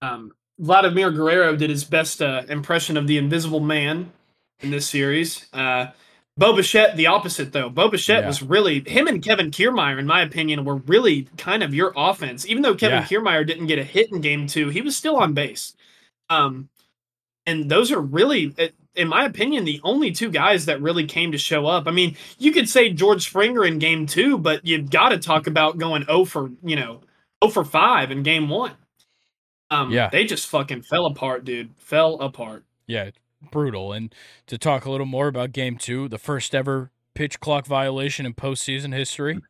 [0.00, 4.12] Um, Vladimir Guerrero did his best uh, impression of the Invisible Man
[4.60, 5.46] in this series.
[5.52, 5.88] Uh,
[6.38, 7.68] Bo Bichette, the opposite though.
[7.68, 8.26] Bo Bichette Yeah.
[8.28, 12.46] was really him and Kevin Kiermaier, in my opinion, were really kind of your offense.
[12.46, 13.04] Even though Kevin Yeah.
[13.06, 15.74] Kiermaier didn't get a hit in game two, he was still on base.
[16.30, 16.68] Um,
[17.44, 21.32] and those are really, uh, in my opinion, the only two guys that really came
[21.32, 21.88] to show up.
[21.88, 25.46] I mean, you could say George Springer in game two, but you've got to talk
[25.48, 27.00] about going 0 for, you know,
[27.42, 28.72] 0 for 5 in game one.
[29.70, 30.08] Um, Yeah.
[30.10, 31.70] they just fucking fell apart, dude.
[31.78, 32.64] Fell apart.
[32.86, 33.10] Yeah,
[33.40, 33.92] brutal.
[33.92, 34.14] And
[34.46, 38.34] to talk a little more about game two, the first ever pitch clock violation in
[38.34, 39.40] postseason history.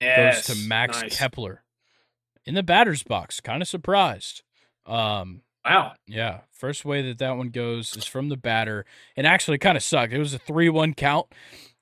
[0.00, 1.18] Yes, goes to Max nice.
[1.18, 1.62] Kepler
[2.44, 3.40] in the batter's box.
[3.40, 4.42] Kind of surprised.
[4.86, 5.94] Um, Wow.
[6.06, 8.84] yeah, first way that that one goes is from the batter,
[9.16, 10.12] and actually kind of sucked.
[10.12, 11.28] It was a three-one count,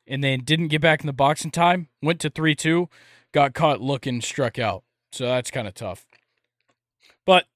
[0.06, 1.89] and then didn't get back in the box in time.
[2.01, 2.89] Went to three-two,
[3.32, 4.85] got caught looking, struck out.
[5.10, 6.06] So that's kind of tough.
[7.27, 7.47] But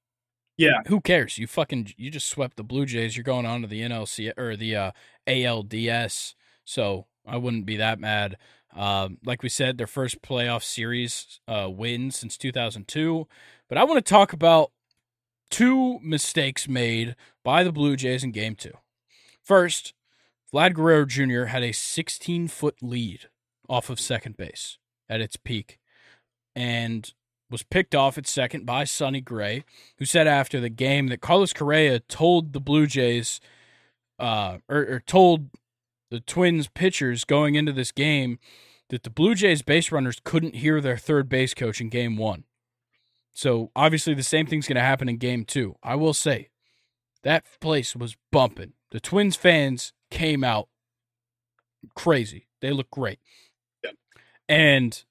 [0.56, 0.80] Yeah.
[0.86, 1.38] who cares?
[1.38, 3.16] You fucking you just swept the Blue Jays.
[3.16, 4.90] You're going on to the NLC or the uh,
[5.26, 6.34] ALDS.
[6.64, 8.36] So I wouldn't be that mad.
[8.74, 13.26] Um, like we said, their first playoff series uh, win since 2002.
[13.68, 14.70] But I want to talk about
[15.50, 18.74] two mistakes made by the Blue Jays in Game Two.
[19.42, 19.94] First,
[20.52, 21.44] Vlad Guerrero Jr.
[21.46, 23.28] had a 16 foot lead
[23.68, 24.78] off of second base
[25.08, 25.78] at its peak,
[26.54, 27.12] and
[27.50, 29.64] was picked off at second by Sonny Gray,
[29.98, 33.40] who said after the game that Carlos Correa told the Blue Jays,
[34.18, 35.50] uh, or, or told
[36.10, 38.38] the Twins pitchers going into this game
[38.88, 42.44] that the Blue Jays base runners couldn't hear their third base coach in game one.
[43.32, 45.76] So obviously the same thing's going to happen in game two.
[45.82, 46.48] I will say
[47.22, 48.72] that place was bumping.
[48.92, 50.68] The Twins fans came out
[51.94, 52.46] crazy.
[52.60, 53.18] They look great.
[53.84, 53.94] Yep.
[54.48, 55.04] And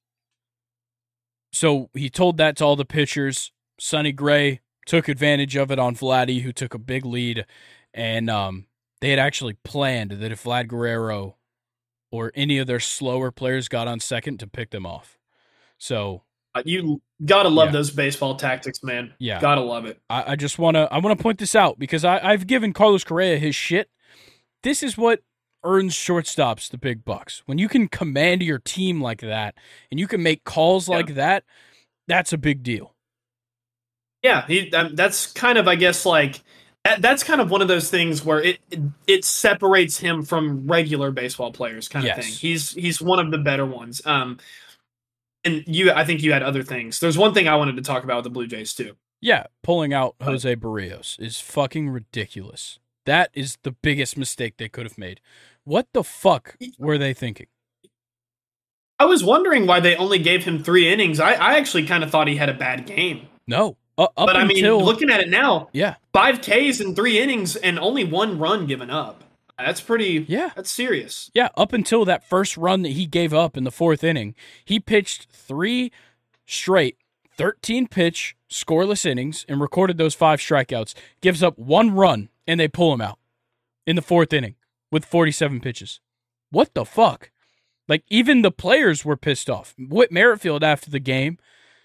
[1.56, 3.52] so he told that to all the pitchers.
[3.80, 7.46] Sonny Gray took advantage of it on Vladdy, who took a big lead.
[7.94, 8.66] And um,
[9.02, 11.36] they had actually planned that if Vlad Guerrero
[12.12, 15.18] or any of their slower players got on second to pick them off.
[15.78, 16.24] So
[16.54, 17.74] Uh, You gotta love Yeah.
[17.74, 19.14] those baseball tactics, man.
[19.20, 20.00] yeah, Gotta love it.
[20.10, 22.72] I, I just want to I want to point this out because I, I've given
[22.74, 23.90] Carlos Correa his shit.
[24.64, 25.22] This is what
[25.66, 27.42] earns shortstops the big bucks.
[27.46, 29.56] When you can command your team like that
[29.92, 30.96] and you can make calls Yeah.
[30.96, 31.44] like that,
[32.08, 32.94] that's a big deal.
[34.24, 36.42] Yeah, he, um, that's kind of, I guess, like
[36.84, 40.66] that, that's kind of one of those things where it, it it separates him from
[40.68, 42.32] regular baseball players, kind of thing.
[42.34, 44.02] He's he's one of the better ones.
[44.06, 44.40] Um,
[45.44, 47.00] and you, I think you had other things.
[47.00, 48.96] There's one thing I wanted to talk about with the Blue Jays too.
[49.22, 52.80] Yeah, pulling out Jose Berrios is fucking ridiculous.
[53.06, 55.22] That is the biggest mistake they could have made.
[55.66, 57.48] What the fuck were they thinking?
[59.00, 61.20] I was wondering why they only gave him three innings.
[61.20, 64.38] I, I actually kind of thought he had a bad game, No, uh, up but
[64.38, 68.04] I mean, until looking at it now, yeah, five Ks in three innings and only
[68.06, 69.24] one run given up.
[69.58, 70.26] That's pretty.
[70.28, 70.52] yeah.
[70.56, 71.32] That's serious.
[71.34, 74.80] Yeah, up until that first run that he gave up in the fourth inning, he
[74.80, 75.92] pitched three
[76.46, 76.98] straight
[77.38, 80.94] 13 pitch scoreless innings and recorded those five strikeouts.
[81.22, 83.18] Gives up one run and they pull him out
[83.88, 84.56] in the fourth inning
[84.92, 86.00] with 47 pitches.
[86.52, 87.32] What the fuck?
[87.88, 89.76] Like even the players were pissed off.
[89.78, 91.38] Whit Merrifield after the game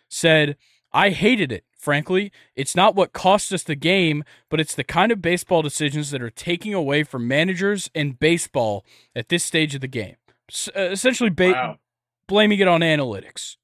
[0.09, 0.57] said,
[0.93, 1.65] "I hated it.
[1.77, 6.11] Frankly, it's not what cost us the game, but it's the kind of baseball decisions
[6.11, 10.17] that are taking away from managers and baseball at this stage of the game.
[10.51, 11.79] S- uh, essentially, ba- Wow.
[12.27, 13.57] blaming it on analytics."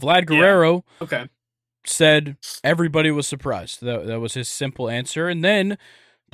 [0.00, 1.28] Vlad Guerrero Okay.
[1.86, 3.80] said everybody was surprised.
[3.82, 5.28] That, that was his simple answer.
[5.28, 5.78] And then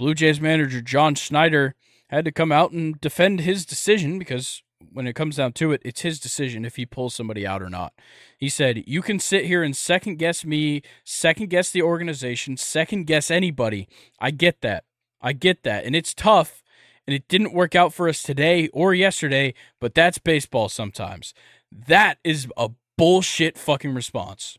[0.01, 1.75] Blue Jays manager John Schneider
[2.09, 5.83] had to come out and defend his decision because when it comes down to it,
[5.85, 7.93] it's his decision if he pulls somebody out or not.
[8.39, 13.09] He said, You can sit here and second guess me, second guess the organization, second
[13.09, 13.89] guess anybody.
[14.19, 14.85] I get that.
[15.21, 15.85] I get that.
[15.85, 16.63] And it's tough.
[17.07, 19.53] And it didn't work out for us today or yesterday,
[19.83, 21.35] but that's baseball sometimes.
[21.71, 24.57] That is a bullshit fucking response.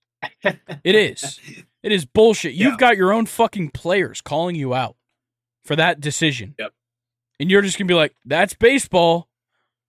[0.42, 1.38] it is.
[1.82, 2.54] It is bullshit.
[2.54, 4.96] You've got your own fucking players calling you out
[5.64, 6.54] for that decision.
[6.58, 6.72] Yep.
[7.38, 9.28] And you're just going to be like, that's baseball.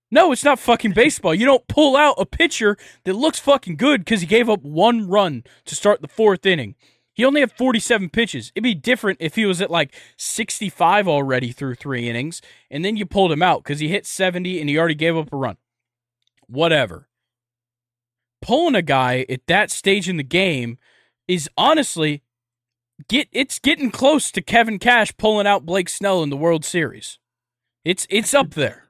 [0.09, 1.33] No, it's not fucking baseball.
[1.33, 5.07] You don't pull out a pitcher that looks fucking good because he gave up one
[5.07, 6.75] run to start the fourth inning.
[7.13, 8.51] He only had 47 pitches.
[8.55, 12.95] It'd be different if he was at like 65 already through three innings, and then
[12.95, 15.57] you pulled him out because he hit 70 and he already gave up a run.
[16.47, 17.09] Whatever.
[18.41, 20.77] Pulling a guy at that stage in the game
[21.31, 22.21] is honestly
[23.07, 27.19] get it's getting close to Kevin Cash pulling out Blake Snell in the World Series.
[27.85, 28.89] It's it's up there.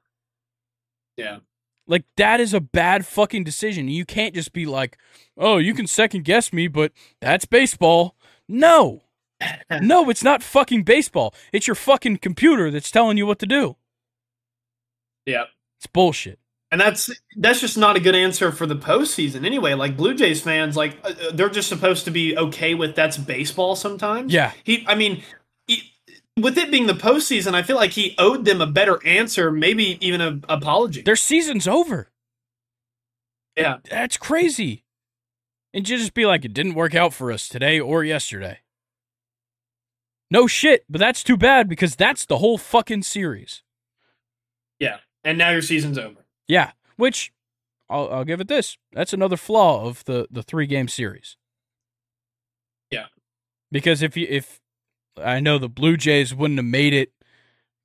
[1.16, 1.38] Yeah.
[1.86, 3.86] Like that is a bad fucking decision.
[3.86, 4.98] You can't just be like,
[5.36, 6.90] "Oh, you can second guess me, but
[7.20, 8.16] that's baseball."
[8.48, 9.02] No.
[9.80, 11.34] no, it's not fucking baseball.
[11.52, 13.76] It's your fucking computer that's telling you what to do.
[15.26, 15.44] Yeah.
[15.78, 16.40] It's bullshit.
[16.72, 19.74] And that's that's just not a good answer for the postseason anyway.
[19.74, 23.18] Like Blue Jays fans, like uh, uh they're just supposed to be okay with that's
[23.18, 24.32] baseball sometimes.
[24.32, 24.52] Yeah.
[24.64, 25.22] He, I mean,
[25.66, 25.92] he,
[26.40, 29.98] with it being the postseason, I feel like he owed them a better answer, maybe
[30.04, 31.02] even an apology.
[31.02, 32.08] Their season's over.
[33.54, 34.84] Yeah, that's crazy.
[35.74, 38.60] And you just be like, it didn't work out for us today or yesterday.
[40.30, 43.62] No shit, but that's too bad because that's the whole fucking series.
[44.78, 46.21] Yeah, and now your season's over.
[46.48, 47.32] Yeah, which
[47.88, 48.76] I'll, I'll give it this.
[48.92, 51.36] That's another flaw of the the three game series.
[52.90, 53.06] Yeah,
[53.70, 54.60] because if you if
[55.16, 57.12] I know the Blue Jays wouldn't have made it,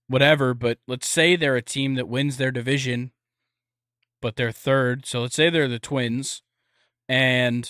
[0.08, 0.54] whatever.
[0.54, 3.12] But let's say they're a team that wins their division,
[4.22, 5.06] but they're third.
[5.06, 6.42] So let's say they're the Twins,
[7.08, 7.70] and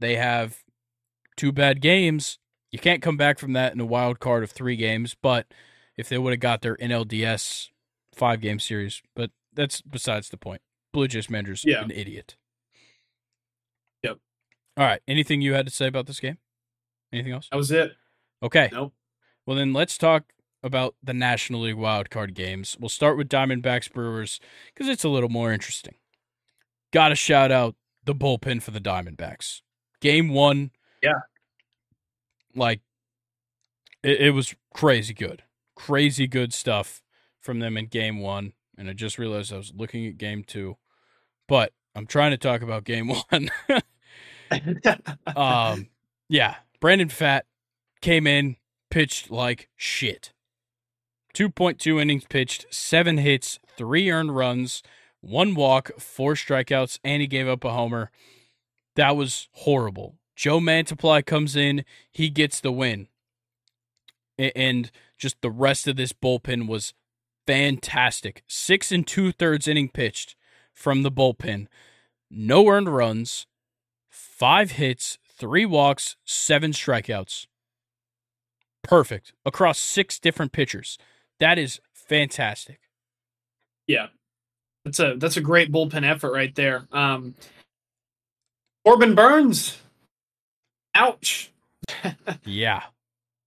[0.00, 0.58] they have
[1.36, 2.38] two bad games.
[2.70, 5.16] You can't come back from that in a wild card of three games.
[5.20, 5.46] But
[5.96, 7.68] if they would have got their NLDS
[8.14, 10.62] five game series, but that's besides the point.
[10.92, 11.82] Blue Jays manager's yeah.
[11.82, 12.36] an idiot.
[14.02, 14.18] Yep.
[14.76, 15.00] All right.
[15.06, 16.38] Anything you had to say about this game?
[17.12, 17.48] Anything else?
[17.50, 17.92] That was it.
[18.42, 18.68] Okay.
[18.72, 18.92] Nope.
[19.46, 20.24] Well, then let's talk
[20.62, 22.76] about the National League wildcard games.
[22.78, 24.40] We'll start with Diamondbacks Brewers
[24.72, 25.94] because it's a little more interesting.
[26.92, 29.62] Got to shout out the bullpen for the Diamondbacks.
[30.00, 30.70] Game one.
[31.02, 31.20] Yeah.
[32.54, 32.80] Like,
[34.02, 35.42] it, it was crazy good.
[35.76, 37.02] Crazy good stuff
[37.40, 38.52] from them in game one.
[38.80, 40.78] And I just realized I was looking at game two.
[41.46, 43.50] But I'm trying to talk about game one.
[45.36, 45.88] um,
[46.30, 46.56] yeah.
[46.80, 47.42] Brandon Pfaadt
[48.00, 48.56] came in,
[48.90, 50.32] pitched like shit.
[51.34, 54.82] 2.2 innings pitched, seven hits, three earned runs,
[55.20, 58.10] one walk, four strikeouts, and he gave up a homer.
[58.96, 60.16] That was horrible.
[60.34, 63.08] Joe Mantiply comes in, he gets the win.
[64.38, 66.94] And just the rest of this bullpen was
[67.50, 68.42] fantastic.
[68.46, 70.36] Six and two thirds inning pitched
[70.72, 71.66] from the bullpen.
[72.30, 73.46] No earned runs,
[74.08, 77.46] five hits, three walks, seven strikeouts
[78.82, 80.98] perfect across six different pitchers.
[81.38, 82.80] That is fantastic.
[83.86, 84.06] Yeah.
[84.84, 86.86] That's a that's a great bullpen effort right there.
[86.92, 87.34] Um
[88.84, 89.78] Corbin Burnes,
[90.94, 91.52] Ouch.
[92.44, 92.82] yeah.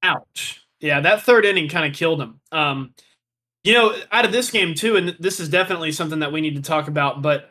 [0.03, 0.61] Ouch.
[0.79, 2.39] Yeah, that third inning kind of killed him.
[2.51, 2.93] Um
[3.63, 6.55] you know, out of this game too, and this is definitely something that we need
[6.55, 7.49] to talk about, but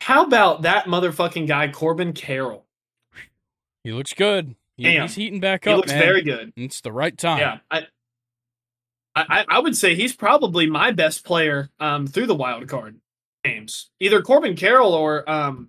[0.00, 2.66] how about that motherfucking guy, Corbin Carroll?
[3.84, 4.56] He looks good.
[4.76, 5.70] He, he's heating back up.
[5.70, 6.00] He looks man.
[6.00, 6.52] very good.
[6.56, 7.38] It's the right time.
[7.38, 7.86] Yeah, I,
[9.14, 13.00] I, I would say he's probably my best player um, through the wild card
[13.44, 13.90] games.
[14.00, 15.68] Either Corbin Carroll or um,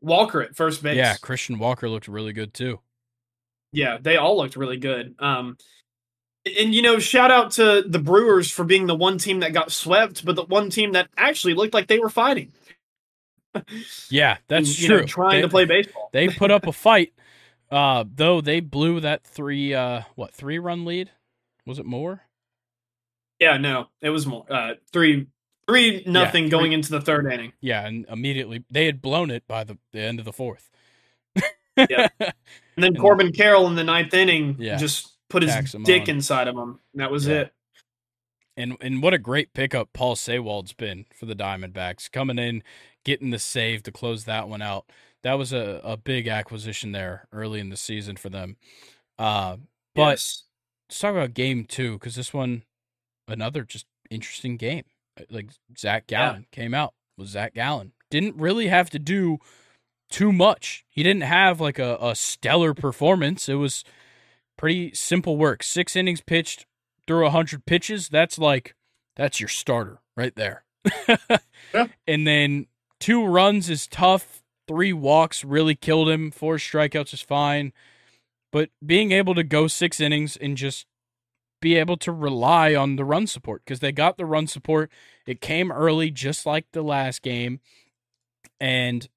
[0.00, 0.96] Walker at first base.
[0.96, 2.80] Yeah, Christian Walker looked really good too.
[3.72, 5.16] Yeah, they all looked really good.
[5.18, 5.56] Um,
[6.46, 9.72] and you know, shout out to the Brewers for being the one team that got
[9.72, 12.52] swept, but the one team that actually looked like they were fighting.
[14.10, 15.00] yeah, that's and, true.
[15.00, 16.10] Know, trying they, to play baseball.
[16.12, 17.12] they put up a fight.
[17.70, 21.10] Uh, though they blew that three uh what three run lead?
[21.66, 22.22] Was it more?
[23.40, 24.44] Yeah, no, it was more.
[24.48, 25.26] Uh, three
[25.66, 27.52] three nothing yeah, three, going into the third inning.
[27.60, 30.70] Yeah, and immediately they had blown it by the, the end of the fourth.
[31.76, 32.32] yeah, and
[32.76, 36.08] then Corbin Carroll in the ninth inning yeah, just put his dick on.
[36.08, 36.80] inside of him.
[36.94, 37.34] That was yeah.
[37.34, 37.54] it.
[38.56, 42.62] And and what a great pickup Paul Sewald's been for the Diamondbacks, coming in,
[43.04, 44.86] getting the save to close that one out
[45.24, 48.56] that was a, a big acquisition there early in the season for them.
[49.18, 49.56] Uh,
[49.94, 50.44] but yes.
[50.88, 52.62] let's talk about game two because this one,
[53.26, 54.84] another just interesting game.
[55.30, 56.62] Like Zach Gallen yeah.
[56.62, 57.92] came out was Zach Gallen.
[58.10, 59.38] Didn't really have to do
[60.10, 60.84] too much.
[60.90, 63.48] He didn't have like a, a stellar performance.
[63.48, 63.82] It was
[64.56, 65.62] pretty simple work.
[65.62, 66.66] Six innings pitched
[67.06, 68.08] through a hundred pitches.
[68.08, 68.74] That's like
[69.16, 70.64] that's your starter right there.
[71.72, 71.86] yeah.
[72.06, 72.66] And then
[73.00, 74.42] two runs is tough.
[74.68, 76.30] Three walks really killed him.
[76.30, 77.72] Four strikeouts is fine.
[78.52, 80.86] But being able to go six innings and just
[81.60, 84.90] be able to rely on the run support because they got the run support.
[85.26, 87.60] It came early, just like the last game.
[88.60, 89.08] And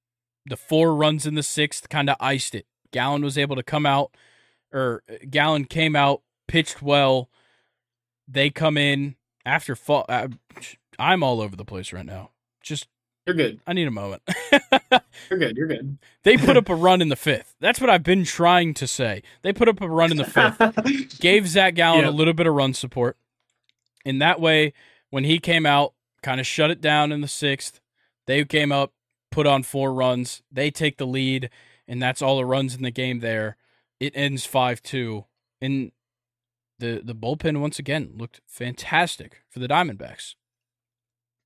[0.46, 2.66] the four runs in the sixth kind of iced it.
[2.92, 4.16] Gallen was able to come out,
[4.74, 7.30] or Gallen came out, pitched well.
[8.28, 9.16] They come in
[9.46, 10.06] after fall.
[10.10, 10.30] Uh,
[11.00, 12.32] I'm all over the place right now.
[12.62, 12.88] Just
[13.28, 13.60] you're good.
[13.68, 14.22] I need a moment.
[15.30, 15.58] you're good.
[15.58, 15.98] You're good.
[16.24, 17.56] They put up a run in the fifth.
[17.60, 19.22] That's what I've been trying to say.
[19.42, 21.20] They put up a run in the fifth.
[21.20, 22.10] gave Zach Gallen yep.
[22.10, 23.18] a little bit of run support.
[24.06, 24.72] In that way,
[25.10, 27.82] when he came out, kind of shut it down in the sixth.
[28.28, 28.94] They came up,
[29.30, 30.42] put on four runs.
[30.50, 31.50] They take the lead,
[31.86, 33.58] and that's all the runs in the game there.
[34.00, 35.26] It ends 5 2.
[35.62, 35.92] And
[36.80, 40.36] the, the bullpen, once again, looked fantastic for the Diamondbacks.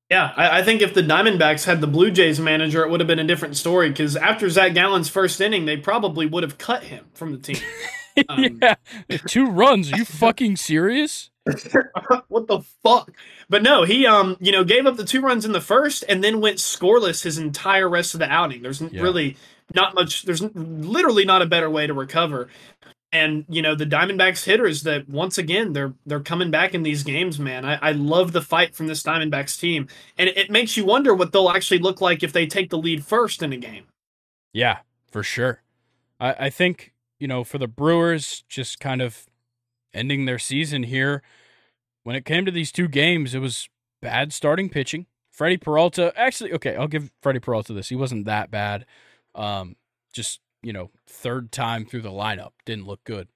[0.09, 3.07] Yeah, I, I, think if the Diamondbacks had the Blue Jays manager, it would have
[3.07, 3.89] been a different story.
[3.89, 7.57] Because after Zach Gallen's first inning, they probably would have cut him from the team.
[8.27, 8.75] Um, yeah,
[9.25, 9.93] two runs.
[9.93, 11.29] Are you fucking serious?
[12.27, 13.13] what the fuck?
[13.49, 16.21] But no, he um, you know, gave up the two runs in the first and
[16.21, 18.63] then went scoreless his entire rest of the outing.
[18.63, 19.01] There's yeah.
[19.01, 19.37] really
[19.75, 20.23] not much.
[20.23, 22.49] There's literally not a better way to recover
[23.11, 27.03] and you know the Diamondbacks hitters that once again they're they're coming back in these
[27.03, 27.65] games, man.
[27.65, 29.87] I, I love the fight from this Diamondbacks team,
[30.17, 32.77] and it, it, makes you wonder what they'll actually look like if they take the
[32.77, 33.85] lead first in a game.
[34.53, 34.79] Yeah,
[35.11, 35.61] for sure.
[36.19, 39.25] I, I think you know for the Brewers, just kind of
[39.93, 41.21] ending their season here.
[42.03, 43.69] When it came to these two games, it was
[44.01, 45.05] bad starting pitching.
[45.31, 47.89] Freddie Peralta, actually, okay, I'll give Freddie Peralta this.
[47.89, 48.85] He wasn't that bad.
[49.35, 49.75] Um,
[50.13, 52.51] just you know, third time through the lineup.
[52.65, 53.27] Didn't look good.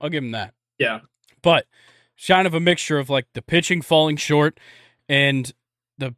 [0.00, 0.54] I'll give him that.
[0.78, 1.00] Yeah.
[1.42, 1.66] But
[2.26, 4.58] kind of a mixture of like the pitching falling short
[5.08, 5.52] and
[5.96, 6.14] the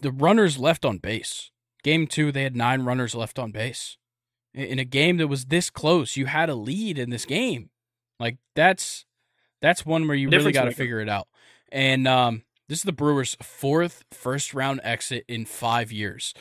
[0.00, 1.50] the runners left on base.
[1.82, 3.96] Game two, they had nine runners left on base.
[4.54, 7.70] In a game that was this close, you had a lead in this game.
[8.20, 9.04] Like that's
[9.60, 11.28] that's one where you really got to figure it out.
[11.70, 16.34] And um, this is the Brewers' fourth first round exit in five years,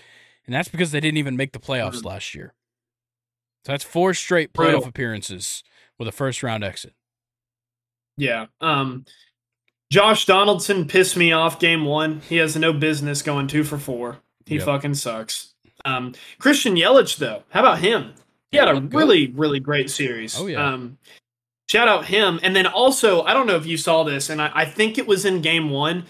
[0.45, 2.07] and that's because they didn't even make the playoffs mm-hmm.
[2.07, 2.53] last year.
[3.65, 5.63] So that's four straight playoff appearances
[5.99, 6.93] with a first round exit.
[8.17, 8.47] Yeah.
[8.59, 9.05] Um,
[9.91, 12.21] Josh Donaldson pissed me off game one.
[12.21, 14.19] He has no business going two for four.
[14.45, 14.65] He yep.
[14.65, 15.53] fucking sucks.
[15.85, 18.13] Um, Christian Yelich, though, how about him?
[18.51, 20.37] He had a really, really great series.
[20.39, 20.73] Oh, yeah.
[20.73, 20.97] Um,
[21.69, 22.39] shout out him.
[22.43, 25.07] And then also, I don't know if you saw this, and I, I think it
[25.07, 26.05] was in game one.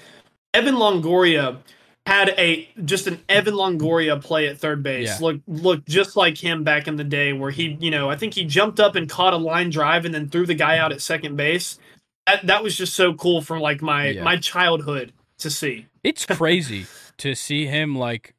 [0.53, 1.57] Evan Longoria
[2.05, 5.07] had a just an Evan Longoria play at third base.
[5.07, 5.17] Yeah.
[5.25, 8.33] Look looked just like him back in the day where he, you know, I think
[8.33, 11.01] he jumped up and caught a line drive and then threw the guy out at
[11.01, 11.79] second base.
[12.25, 14.23] That that was just so cool from like my yeah.
[14.23, 15.87] my childhood to see.
[16.03, 16.85] It's crazy
[17.17, 18.33] to see him like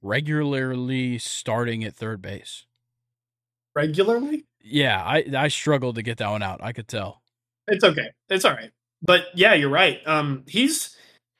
[0.00, 2.64] regularly starting at third base.
[3.74, 4.44] Regularly?
[4.62, 6.60] Yeah, I I struggled to get that one out.
[6.62, 7.22] I could tell.
[7.68, 8.10] It's okay.
[8.28, 8.70] It's all right.
[9.02, 10.00] But yeah, you're right.
[10.06, 10.96] Um he's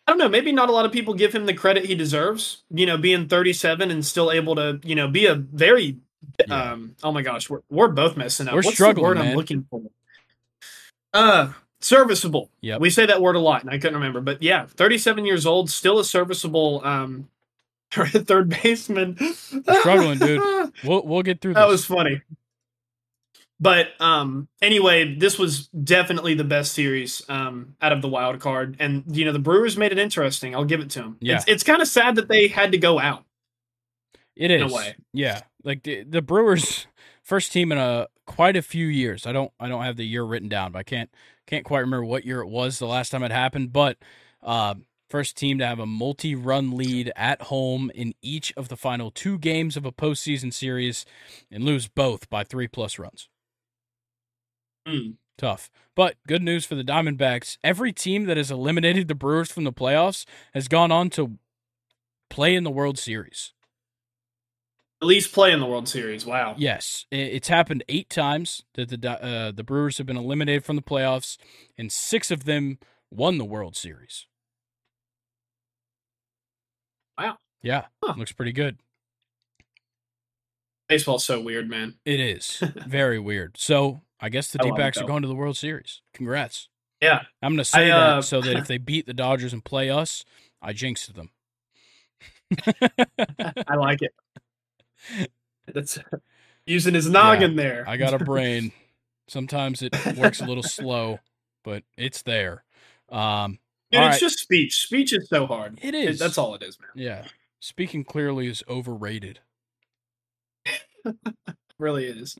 [0.06, 0.28] I don't know.
[0.28, 2.64] Maybe not a lot of people give him the credit he deserves.
[2.70, 5.98] You know, being 37 and still able to, you know, be a very.
[6.46, 6.72] Yeah.
[6.72, 6.96] Um.
[7.02, 8.54] Oh my gosh, we're we're both messing up.
[8.54, 9.30] We're What's struggling, the word man.
[9.32, 9.82] I'm looking for?
[11.12, 12.50] Uh, serviceable.
[12.60, 12.78] Yeah.
[12.78, 14.20] We say that word a lot, and I couldn't remember.
[14.20, 17.28] But yeah, 37 years old, still a serviceable um
[17.90, 19.18] third baseman.
[19.80, 20.42] struggling, dude.
[20.84, 21.54] We'll we'll get through.
[21.54, 21.60] This.
[21.60, 22.22] That was funny.
[23.62, 28.76] But um, anyway, this was definitely the best series um, out of the wild card,
[28.80, 30.52] and you know the Brewers made it interesting.
[30.56, 31.16] I'll give it to them.
[31.20, 33.24] Yeah, it's, it's kind of sad that they had to go out.
[34.34, 34.62] It is.
[34.62, 34.96] In a way.
[35.12, 36.88] Yeah, like the, the Brewers
[37.22, 39.28] first team in a quite a few years.
[39.28, 41.10] I don't I don't have the year written down, but I can't
[41.46, 43.72] can't quite remember what year it was the last time it happened.
[43.72, 43.96] But
[44.42, 44.74] uh,
[45.08, 49.38] first team to have a multi-run lead at home in each of the final two
[49.38, 51.06] games of a postseason series
[51.48, 53.28] and lose both by three plus runs.
[54.86, 55.16] Mm.
[55.38, 55.70] Tough.
[55.94, 57.58] But good news for the Diamondbacks.
[57.64, 61.38] Every team that has eliminated the Brewers from the playoffs has gone on to
[62.30, 63.52] play in the World Series.
[65.02, 66.24] At least play in the World Series.
[66.24, 66.54] Wow.
[66.56, 70.82] Yes, it's happened eight times that the uh, the Brewers have been eliminated from the
[70.82, 71.38] playoffs,
[71.76, 72.78] and six of them
[73.10, 74.26] won the World Series.
[77.18, 77.38] Wow.
[77.62, 78.14] Yeah, huh.
[78.16, 78.78] looks pretty good.
[80.88, 81.94] Baseball's so weird, man.
[82.04, 83.56] It is very weird.
[83.58, 86.00] So I guess the D backs are going to the World Series.
[86.14, 86.68] Congrats.
[87.00, 87.22] Yeah.
[87.42, 89.64] I'm going to say I, uh, that so that if they beat the Dodgers and
[89.64, 90.24] play us,
[90.62, 91.30] I jinxed them.
[93.66, 94.14] I like it.
[95.66, 95.98] That's
[96.66, 97.84] using his noggin Yeah, there.
[97.88, 98.70] I got a brain.
[99.26, 101.18] Sometimes it works a little slow,
[101.64, 102.62] but it's there.
[103.10, 103.58] Um,
[103.90, 104.20] Dude, it's right.
[104.20, 104.82] just speech.
[104.82, 105.80] Speech is so hard.
[105.82, 106.20] It is.
[106.20, 106.90] that's all it is, man.
[106.94, 107.24] yeah.
[107.58, 109.40] Speaking clearly is overrated.
[111.78, 112.38] really is.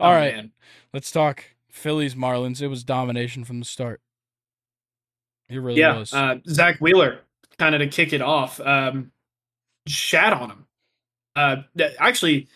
[0.00, 0.52] All Oh, right, man.
[0.92, 2.60] let's talk Phillies Marlins.
[2.62, 4.00] It was domination from the start.
[5.48, 6.12] It really Yeah, was.
[6.12, 7.20] uh, Zack Wheeler,
[7.58, 9.12] kind of to kick it off, um,
[9.86, 10.66] shat on him.
[11.34, 11.56] Uh,
[11.98, 12.48] actually,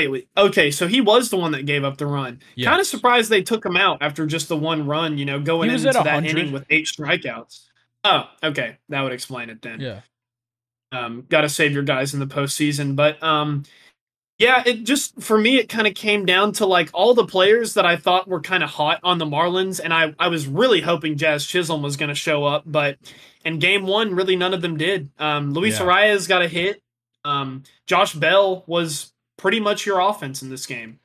[0.00, 2.40] wait, okay, so he was the one that gave up the run.
[2.54, 2.68] Yeah.
[2.70, 5.18] Kind of surprised they took him out after just the one run.
[5.18, 6.30] You know, going into that 100.
[6.30, 7.64] inning with eight strikeouts.
[8.04, 9.80] Oh, okay, that would explain it then.
[9.80, 10.00] yeah.
[10.92, 12.94] um, got to save your guys in the postseason.
[12.96, 13.64] But um,
[14.38, 17.74] yeah, it just for me it kind of came down to like all the players
[17.74, 20.80] that I thought were kind of hot on the Marlins, and I I was really
[20.80, 22.98] hoping Jazz Chisholm was going to show up, but
[23.44, 25.10] in Game One, really none of them did.
[25.18, 25.86] Um, Luis Yeah.
[25.86, 26.82] Arraez got a hit.
[27.24, 30.98] Um, Josh Bell was pretty much your offense in this game,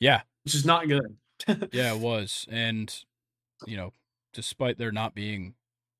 [0.00, 0.22] Yeah.
[0.44, 1.16] which is not good.
[1.72, 2.46] Yeah, it was.
[2.50, 2.94] And,
[3.66, 3.92] you know,
[4.32, 5.54] despite there not being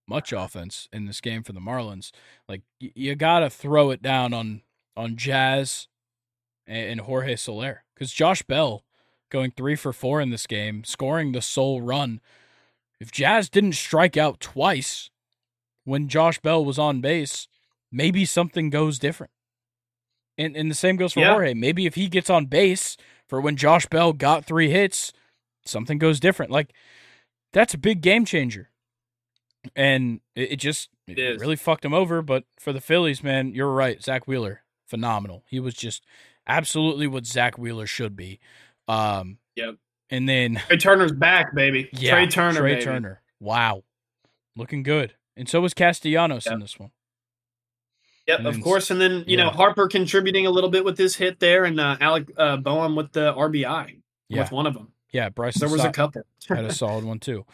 [0.07, 2.13] much offense in this game for the Marlins,
[2.49, 4.63] like y- you got to throw it down on
[4.97, 5.89] on Jazz
[6.67, 8.85] and, Jorge Soler cuz Josh Bell
[9.31, 12.21] going 3 for 4 in this game, scoring the sole run.
[13.01, 15.11] If Jazz didn't strike out twice
[15.85, 17.49] when Josh Bell was on base,
[17.91, 19.33] maybe something goes different.
[20.39, 21.33] And and the same goes for Yeah.
[21.33, 21.55] Jorge.
[21.55, 22.97] Maybe if he gets on base
[23.29, 25.13] for when Josh Bell got 3 hits,
[25.65, 26.53] something goes different.
[26.53, 26.73] Like
[27.53, 28.71] that's a big game changer.
[29.77, 32.23] And it, it just it It really fucked him over.
[32.23, 34.03] But for the Phillies, man, you're right.
[34.03, 35.45] Zack Wheeler, phenomenal.
[35.49, 36.05] He was just
[36.47, 38.41] absolutely what Zack Wheeler should be.
[38.89, 39.77] Um, Yep.
[40.11, 41.89] And then Trea Turner's back, baby.
[41.93, 42.85] yeah, Trea Turner, Trea baby.
[42.85, 43.23] Turner.
[43.41, 43.85] Wow,
[44.57, 45.15] looking good.
[45.37, 46.91] And so was Castellanos in this one.
[48.27, 48.91] Yep, And of then- course.
[48.91, 49.51] And then you know.
[49.51, 53.13] Harper contributing a little bit with his hit there, and uh, Alec uh, Bohm with
[53.13, 54.93] the RBI Yeah, with one of them.
[55.11, 55.29] yeah.
[55.31, 55.59] Bryce.
[55.59, 56.23] There was a couple.
[56.49, 57.45] had a solid one too.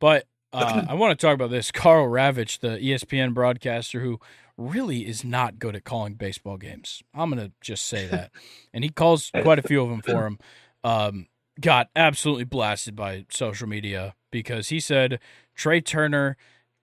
[0.00, 1.70] But uh, I want to talk about this.
[1.70, 4.18] Karl Ravech, the ESPN broadcaster, who
[4.58, 7.02] really is not good at calling baseball games.
[7.14, 8.30] I'm gonna just say that,
[8.72, 10.38] and he calls quite a few of them for him.
[10.84, 11.26] Um,
[11.60, 15.18] got absolutely blasted by social media because he said
[15.56, 16.36] Trea Turner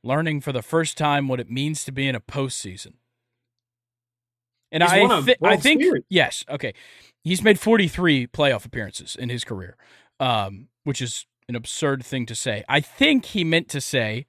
[0.04, 2.96] learning for the first time what it means to be in a postseason.
[4.74, 6.04] And He's I, thi- I think Series.
[6.10, 6.74] yes, okay.
[7.24, 9.78] He's made 43 playoff appearances in his career,
[10.20, 12.66] um, which is an absurd thing to say.
[12.68, 14.26] I think he meant to say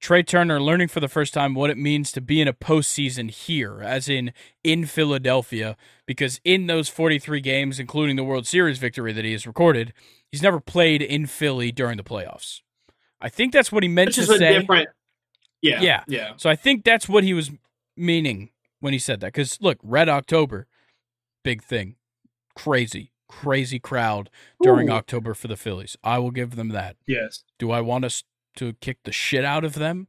[0.00, 3.30] Trea Turner learning for the first time what it means to be in a postseason
[3.30, 4.32] here, as in
[4.64, 9.46] in Philadelphia, because in those 43 games, including the World Series victory that he has
[9.46, 9.92] recorded,
[10.32, 12.60] he's never played in Philly during the playoffs.
[13.20, 14.58] I think that's what he meant to say.
[14.58, 14.88] different.
[15.60, 16.04] Yeah, Yeah.
[16.08, 16.32] yeah.
[16.38, 17.50] So I think that's what he was
[17.94, 18.48] meaning
[18.80, 19.28] when he said that.
[19.34, 20.66] Because look, Red October,
[21.44, 21.96] big thing,
[22.54, 24.30] crazy, crazy crowd
[24.62, 24.94] during Ooh.
[24.94, 25.98] October for the Phillies.
[26.02, 26.96] I will give them that.
[27.06, 27.44] Yes.
[27.58, 28.24] Do I want us
[28.60, 30.06] to kick the shit out of them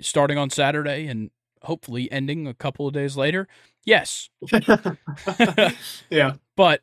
[0.00, 1.30] starting on Saturday and
[1.62, 3.46] hopefully ending a couple of days later?
[3.84, 4.28] Yes,
[6.10, 6.32] yeah.
[6.56, 6.80] but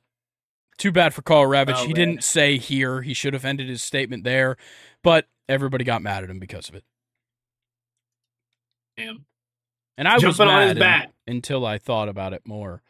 [0.77, 1.73] too bad for Karl Ravech.
[1.75, 1.95] Oh, he man.
[1.95, 3.01] didn't say here.
[3.01, 4.55] He should have ended his statement there,
[5.03, 6.83] but everybody got mad at him because of it.
[8.95, 9.25] Damn.
[9.97, 11.13] And I was Jumping on mad bat.
[11.27, 12.81] until I thought about it more.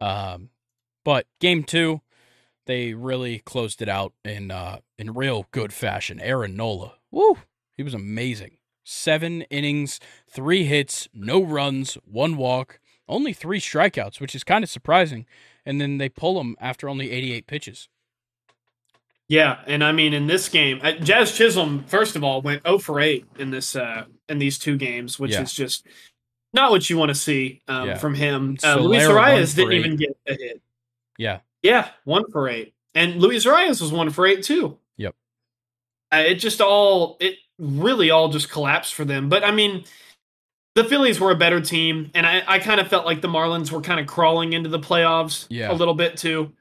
[0.00, 0.50] Um,
[1.04, 2.00] but game two,
[2.66, 6.20] they really closed it out in uh, in real good fashion.
[6.20, 7.38] Aaron Nola, woo,
[7.76, 8.58] he was amazing.
[8.84, 14.68] Seven innings, three hits, no runs, one walk, only three strikeouts, which is kind of
[14.70, 15.26] surprising.
[15.64, 17.88] And then they pull him after only 88 pitches.
[19.28, 22.78] Yeah, and I mean in this game, uh, Jazz Chisholm first of all went 0
[22.78, 25.42] for 8 in this uh in these two games, which Yeah.
[25.42, 25.86] is just
[26.52, 27.94] not what you want to see um, Yeah.
[27.98, 28.58] from him.
[28.62, 30.62] Uh, Luis Arraez didn't even get a hit.
[31.16, 34.78] Yeah, Yeah, one for eight, and Luis Arraez was one for eight too.
[36.18, 39.28] Uh, it just all it really all just collapsed for them.
[39.28, 39.84] But I mean,
[40.74, 43.70] the Phillies were a better team, and I, I kind of felt like the Marlins
[43.70, 45.70] were kind of crawling into the playoffs Yeah.
[45.70, 46.52] a little bit too.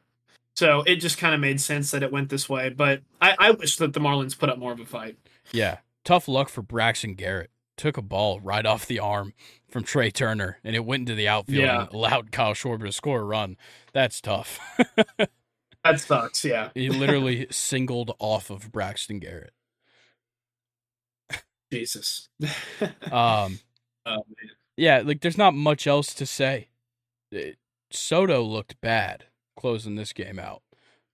[0.55, 2.69] So it just kind of made sense that it went this way.
[2.69, 5.17] But I, I wish that the Marlins put up more of a fight.
[5.51, 5.77] yeah.
[6.05, 7.49] Tough luck for Braxton Garrett.
[7.77, 9.33] Took a ball right off the arm
[9.69, 11.81] from Trea Turner, and it went into the outfield Yeah.
[11.85, 13.57] and allowed Kyle Schwarber to score a run.
[13.93, 14.59] That's tough.
[15.83, 16.45] That sucks.
[16.45, 16.69] Yeah.
[16.75, 19.53] he literally singled off of Braxton Garrett.
[21.71, 22.29] Jesus.
[23.11, 23.59] Um,
[24.05, 24.23] oh,
[24.77, 26.69] yeah, like there's not much else to say.
[27.31, 27.57] It-
[27.91, 30.63] Soto looked bad closing this game out.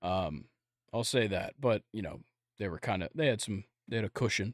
[0.01, 0.45] Um,
[0.93, 2.21] I'll say that, but you know
[2.57, 4.53] they were kind of they had some they had a cushion.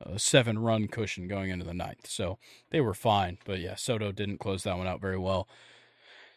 [0.00, 2.06] a seven run cushion going into the ninth.
[2.06, 2.38] So
[2.70, 3.38] they were fine.
[3.44, 5.48] But yeah, Soto didn't close that one out very well.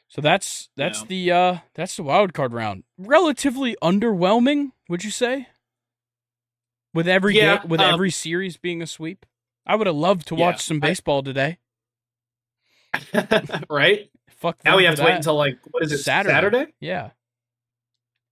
[0.10, 1.06] So that's that's Yeah.
[1.08, 2.84] the uh that's the wild card round.
[2.98, 5.48] Relatively underwhelming, would you say?
[6.94, 9.26] With every Yeah, ga- with um, every series being a sweep.
[9.66, 11.60] I would have loved to Yeah, watch some I- baseball today.
[13.70, 14.58] right Fuck.
[14.66, 16.34] now we have to wait until like what is it Saturday.
[16.34, 16.74] Saturday?
[16.80, 17.12] Yeah.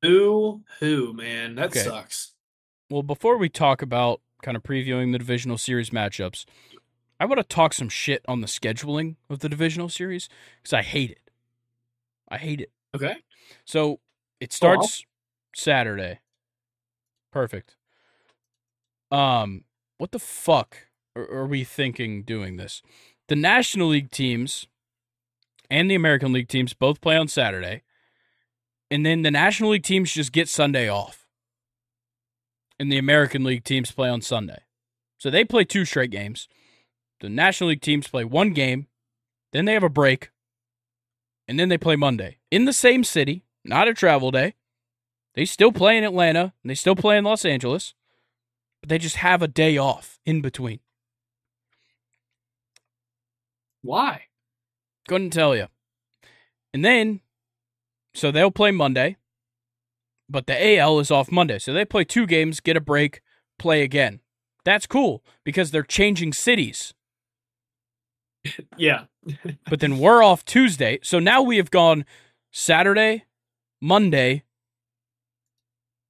[0.01, 1.79] Who who man that Okay.
[1.81, 2.33] sucks.
[2.89, 6.45] Well, before we talk about kind of previewing the divisional series matchups,
[7.19, 10.29] I want to talk some shit on the scheduling of the divisional series
[10.61, 11.26] because I hate it.
[12.29, 12.71] I hate it.
[12.95, 13.17] Okay.
[13.65, 13.99] So
[14.39, 15.03] it starts
[15.55, 16.19] Saturday.
[17.31, 17.75] Perfect.
[19.11, 19.63] Um,
[19.97, 20.77] what the fuck
[21.15, 22.81] are, are we thinking doing this?
[23.27, 24.67] The National League teams
[25.69, 27.83] and the American League teams both play on Saturday,
[28.89, 31.27] and then the National League teams just get Sunday off,
[32.79, 34.61] and the American League teams play on Sunday.
[35.17, 36.47] So they play two straight games.
[37.19, 38.87] The National League teams play one game,
[39.51, 40.29] then they have a break,
[41.47, 44.55] and then they play Monday in the same city, not a travel day.
[45.35, 47.93] They still play in Atlanta and they still play in Los Angeles,
[48.81, 50.79] but they just have a day off in between.
[53.81, 54.23] Why?
[55.07, 55.67] Couldn't tell you.
[56.73, 57.21] And then,
[58.13, 59.17] so they'll play Monday,
[60.29, 61.59] but the AL is off Monday.
[61.59, 63.21] So they play two games, get a break,
[63.57, 64.19] play again.
[64.65, 66.93] That's cool because they're changing cities.
[68.77, 69.05] Yeah.
[69.69, 70.99] But then we're off Tuesday.
[71.03, 72.05] So now we have gone
[72.51, 73.25] Saturday,
[73.81, 74.43] Monday,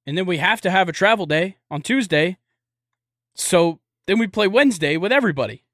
[0.06, 2.38] and then we have to have a travel day on Tuesday.
[3.34, 5.64] So then we play Wednesday with everybody.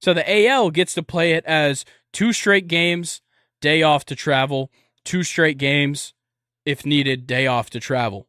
[0.00, 3.20] So the AL gets to play it as two straight games,
[3.60, 4.70] day off to travel,
[5.04, 6.14] two straight games,
[6.64, 8.28] if needed, day off to travel.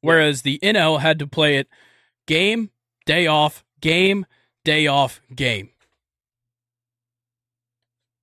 [0.00, 1.68] Whereas the NL had to play it
[2.26, 2.70] game,
[3.04, 4.26] day off, game,
[4.64, 5.70] day off, game.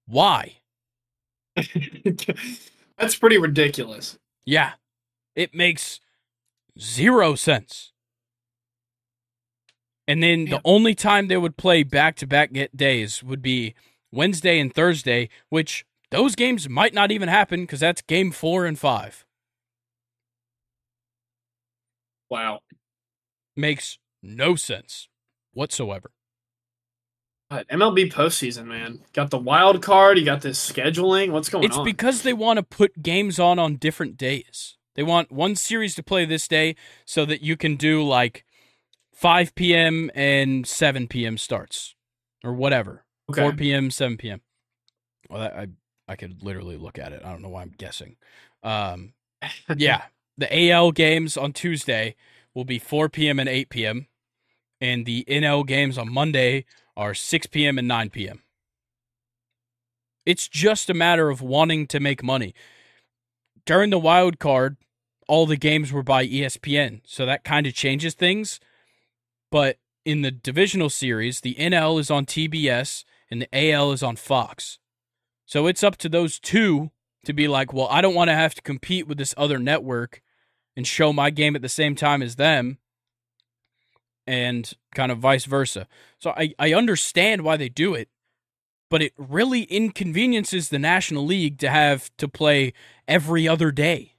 [0.07, 0.57] Why?
[1.55, 4.17] That's pretty ridiculous.
[4.45, 4.73] Yeah.
[5.35, 5.99] It makes
[6.79, 7.91] zero sense.
[10.07, 13.73] And then the only time they would play back to back days would be
[14.11, 18.77] Wednesday and Thursday, which those games might not even happen because that's game four and
[18.77, 19.25] five.
[22.29, 22.59] Wow.
[23.55, 25.07] Makes no sense
[25.53, 26.11] whatsoever.
[27.69, 28.99] MLB postseason, man.
[29.13, 30.17] Got the wild card.
[30.17, 31.31] You got this scheduling.
[31.31, 31.85] What's going It's on?
[31.85, 34.77] because they want to put games on on different days.
[34.95, 36.75] They want one series to play this day
[37.05, 38.45] so that you can do like
[39.13, 40.11] 5 p.m.
[40.13, 41.37] and 7 p.m.
[41.37, 41.95] starts
[42.43, 43.05] or whatever.
[43.29, 43.41] okay.
[43.41, 44.41] 4 p.m., 7 p.m.
[45.29, 45.67] Well, that, I
[46.07, 47.21] I could literally look at it.
[47.23, 48.17] I don't know why I'm guessing.
[48.61, 49.13] Um,
[49.77, 50.03] yeah,
[50.37, 52.15] the AL games on Tuesday
[52.53, 53.39] will be 4 p.m.
[53.39, 54.07] and 8 p.m.
[54.81, 57.77] and the NL games on Monday are 6 p.m.
[57.77, 58.43] and 9 p.m.
[60.25, 62.53] It's just a matter of wanting to make money.
[63.65, 64.77] During the wild card,
[65.27, 68.59] all the games were by ESPN, so that kind of changes things.
[69.51, 74.15] But in the divisional series, the NL is on TBS and the AL is on
[74.15, 74.79] Fox.
[75.45, 76.91] So it's up to those two
[77.25, 80.21] to be like, well, I don't want to have to compete with this other network
[80.75, 82.79] and show my game at the same time as them
[84.25, 85.87] and kind of vice versa.
[86.19, 88.09] So I, I understand why they do it,
[88.89, 92.73] but it really inconveniences the National League to have to play
[93.07, 94.13] every other day.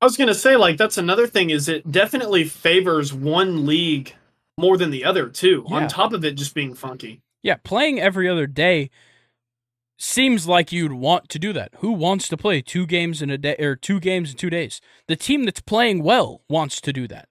[0.00, 1.50] I was gonna say, like, that's another thing.
[1.50, 4.14] Is it definitely favors one league
[4.58, 5.64] more than the other too?
[5.68, 5.76] Yeah.
[5.76, 7.22] On top of it just being funky.
[7.42, 8.90] Yeah, playing every other day
[9.98, 11.70] seems like you'd want to do that.
[11.78, 14.80] Who wants to play two games in a day or two games in two days?
[15.08, 17.28] The team that's playing well wants to do that.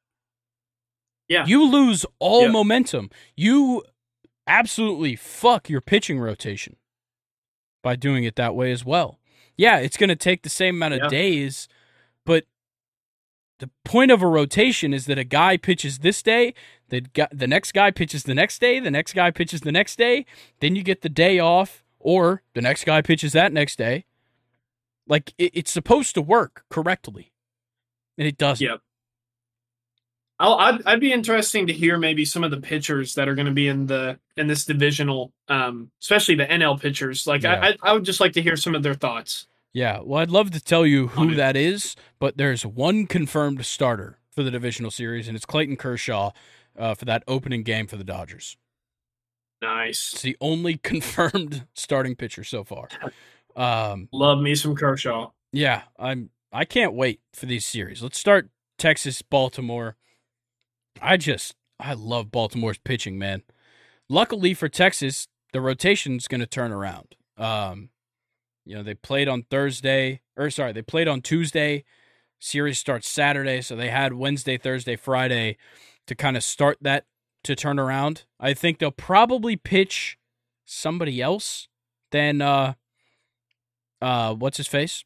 [1.33, 1.45] Yeah.
[1.45, 2.51] You lose all Yeah.
[2.51, 3.09] momentum.
[3.35, 3.83] You
[4.47, 6.75] absolutely fuck your pitching rotation
[7.81, 9.19] by doing it that way as well.
[9.57, 11.07] Yeah, it's going to take the same amount of Yeah.
[11.09, 11.67] days,
[12.25, 12.45] but
[13.59, 16.53] the point of a rotation is that a guy pitches this day,
[16.89, 19.95] the guy, the next guy pitches the next day, the next guy pitches the next
[19.97, 20.25] day,
[20.59, 24.05] then you get the day off, or the next guy pitches that next day.
[25.07, 27.31] Like it, it's supposed to work correctly,
[28.17, 28.65] and it doesn't.
[28.65, 28.81] Yep.
[30.39, 33.45] I'll, I'd, I'd be interesting to hear maybe some of the pitchers that are going
[33.45, 37.27] to be in the in this divisional, um, especially the NL pitchers.
[37.27, 37.59] Like Yeah.
[37.61, 39.47] I, I, I would just like to hear some of their thoughts.
[39.73, 44.19] Yeah, well, I'd love to tell you who that is, but there's one confirmed starter
[44.29, 46.31] for the divisional series, and it's Clayton Kershaw
[46.77, 48.55] uh, for that opening game for the Dodgers.
[49.63, 50.11] Nice.
[50.13, 52.87] It's the only confirmed starting pitcher so far.
[53.55, 55.31] Um, Love me some Kershaw.
[55.51, 56.29] yeah, I'm.
[56.51, 58.03] I can't wait for these series.
[58.03, 59.95] Let's start Texas, Baltimore.
[61.01, 63.43] I just I love Baltimore's pitching, man.
[64.09, 67.15] Luckily for Texas, the rotation's going to turn around.
[67.37, 67.89] Um,
[68.65, 71.83] you know, they played on Thursday, or sorry, they played on Tuesday.
[72.39, 75.57] Series starts Saturday, so they had Wednesday, Thursday, Friday
[76.07, 77.05] to kind of start that
[77.43, 78.23] to turn around.
[78.39, 80.17] I think they'll probably pitch
[80.65, 81.67] somebody else
[82.11, 82.73] than uh
[84.01, 85.03] uh what's his face?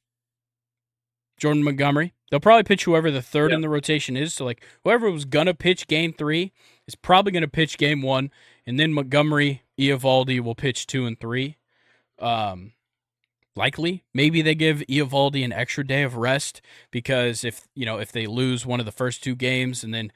[1.39, 2.13] Jordan Montgomery.
[2.29, 3.55] They'll probably pitch whoever the third yep.
[3.55, 4.33] in the rotation is.
[4.33, 6.51] So like whoever was gonna pitch game three
[6.87, 8.31] is probably gonna pitch game one,
[8.65, 11.57] and then Montgomery, Eovaldi will pitch two and three.
[12.19, 12.73] Um
[13.57, 14.03] likely.
[14.13, 18.27] Maybe they give Eovaldi an extra day of rest because if you know if they
[18.27, 20.11] lose one of the first two games and then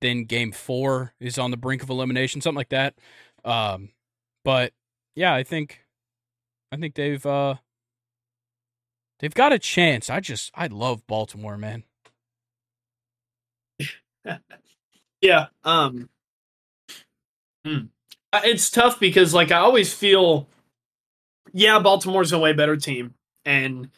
[0.00, 2.94] then game four is on the brink of elimination, something like that.
[3.44, 3.90] Um,
[4.44, 4.72] but
[5.14, 5.84] yeah, I think
[6.70, 7.56] I think they've uh
[9.22, 10.10] they've got a chance.
[10.10, 11.84] I just I love Baltimore, man.
[15.22, 15.46] yeah.
[15.64, 16.10] Um.
[17.64, 17.84] Hmm.
[18.34, 20.46] It's tough because like I always feel
[21.52, 23.88] yeah, Baltimore's a way better team, and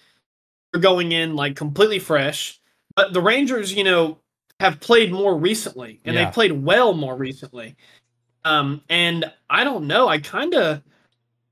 [0.72, 2.60] they're going in like completely fresh.
[2.94, 4.18] But the Rangers, you know,
[4.60, 6.26] have played more recently, and yeah.
[6.26, 7.76] they played well more recently.
[8.44, 10.06] Um, and I don't know.
[10.06, 10.82] I kind of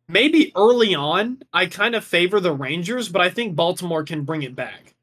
[0.09, 4.43] maybe early on, I kind of favor the Rangers, but I think Baltimore can bring
[4.43, 4.95] it back.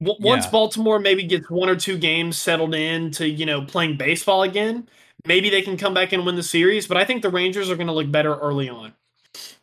[0.00, 0.30] W- yeah.
[0.30, 4.42] Once Baltimore maybe gets one or two games settled in to you know playing baseball
[4.42, 4.88] again,
[5.26, 6.86] maybe they can come back and win the series.
[6.86, 8.94] But I think the Rangers are going to look better early on.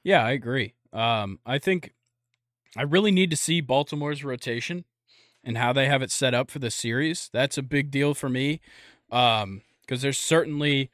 [0.03, 0.73] Yeah, I agree.
[0.93, 1.93] Um, I think
[2.77, 4.85] I really need to see Baltimore's rotation
[5.43, 7.29] and how they have it set up for the series.
[7.31, 8.59] That's a big deal for me
[9.09, 10.89] because um, there's certainly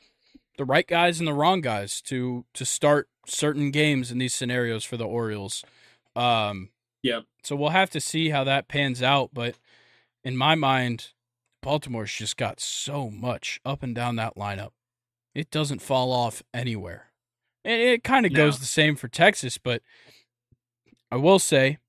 [0.62, 4.86] the right guys and the wrong guys to to start certain games in these scenarios
[4.86, 5.66] for the Orioles.
[6.16, 6.70] Um,
[7.02, 7.22] yeah.
[7.42, 9.56] So we'll have to see how that pans out, but
[10.24, 11.14] in my mind,
[11.64, 14.70] Baltimore's just got so much up and down that lineup.
[15.34, 17.08] It doesn't fall off anywhere.
[17.66, 19.82] And it kind of goes the same for Texas, but
[21.12, 21.80] I will say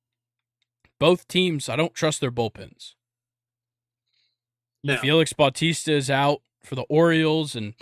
[0.98, 2.94] both teams, I don't trust their bullpens.
[4.82, 4.96] No.
[4.96, 7.74] Felix Bautista is out for the Orioles and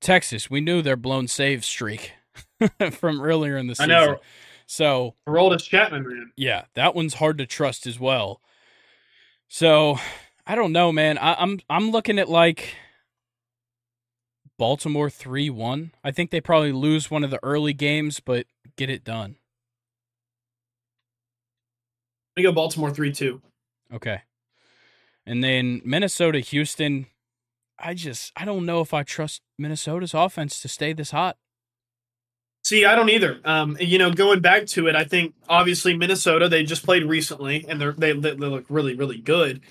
[0.00, 0.50] Texas.
[0.50, 2.12] We knew their blown save streak
[2.92, 3.90] from earlier in the season.
[3.90, 4.16] I know.
[4.66, 6.32] So Aroldis Chapman, man.
[6.36, 8.40] Yeah, that one's hard to trust as well.
[9.48, 9.98] So
[10.46, 11.16] I don't know, man.
[11.18, 12.74] I, I'm I'm looking at like
[14.58, 15.92] Baltimore 3 1.
[16.04, 18.46] I think they probably lose one of the early games, but
[18.76, 19.36] get it done.
[22.36, 23.40] I go Baltimore 3 2.
[23.94, 24.22] Okay.
[25.24, 27.06] And then Minnesota, Houston.
[27.78, 31.36] I just, I don't know if I trust Minnesota's offense to stay this hot.
[32.64, 33.40] See, I don't either.
[33.44, 37.64] Um, you know, going back to it, I think obviously Minnesota they just played recently
[37.66, 39.62] and they're, they they look really really good.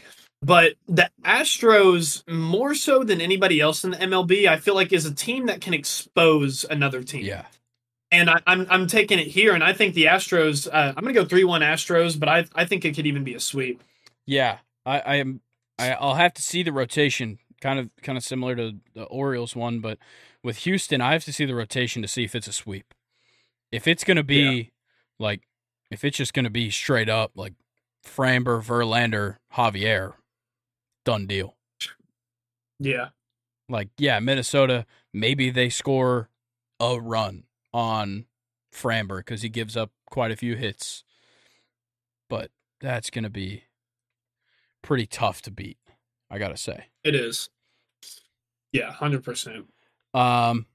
[0.41, 5.05] But the Astros, more so than anybody else in the MLB, I feel like is
[5.05, 7.25] a team that can expose another team.
[7.25, 7.45] Yeah.
[8.11, 10.67] And I, am I'm, I'm taking it here, and I think the Astros.
[10.67, 13.23] Uh, I'm going to go three one Astros, but I I think it could even
[13.23, 13.83] be a sweep.
[14.25, 15.41] Yeah, I I am.
[15.77, 19.55] I, I'll have to see the rotation, kind of kind of similar to the Orioles
[19.55, 19.97] one, but
[20.43, 22.93] with Houston, I have to see the rotation to see if it's a sweep.
[23.71, 24.63] If it's going to be yeah.
[25.19, 25.41] like,
[25.91, 27.53] if it's just going to be straight up like
[28.05, 30.13] Framber, Verlander, Javier,
[31.03, 31.55] done deal.
[32.79, 33.09] Yeah.
[33.69, 36.29] Like, yeah, Minnesota, maybe they score
[36.79, 37.43] a run
[37.73, 38.25] on
[38.73, 41.03] Framber because he gives up quite a few hits.
[42.29, 43.63] But that's going to be
[44.81, 45.77] pretty tough to beat,
[46.29, 46.85] I got to say.
[47.03, 47.49] It is.
[48.71, 49.65] Yeah, 100%.
[50.13, 50.65] Um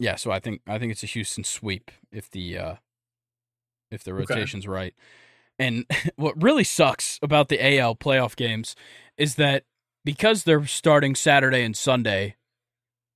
[0.00, 2.74] yeah, so I think I think it's a Houston sweep if the uh
[3.90, 4.72] if the rotation's okay.
[4.72, 4.94] right.
[5.58, 5.86] And
[6.16, 8.76] what really sucks about the AL playoff games
[9.16, 9.64] is that
[10.04, 12.36] because they're starting Saturday and Sunday,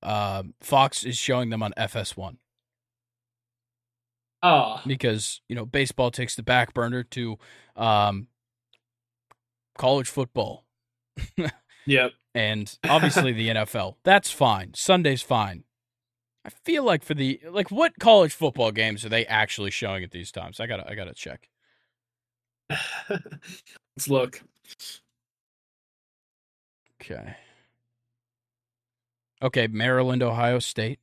[0.01, 2.37] uh, Fox is showing them on FS1.
[4.43, 4.81] Oh.
[4.85, 7.37] Because, you know, baseball takes the back burner to
[7.77, 8.27] um,
[9.77, 10.62] college football.
[11.85, 12.11] Yep.
[12.35, 13.97] And obviously the NFL.
[14.03, 14.73] That's fine.
[14.73, 15.65] Sunday's fine.
[16.43, 20.09] I feel like for the like what college football games are they actually showing at
[20.09, 20.59] these times?
[20.59, 21.47] I gotta I gotta check.
[23.09, 24.41] Let's look.
[26.99, 27.35] Okay.
[29.43, 30.99] Okay, Maryland, Ohio State.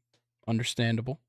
[0.49, 1.20] Understandable.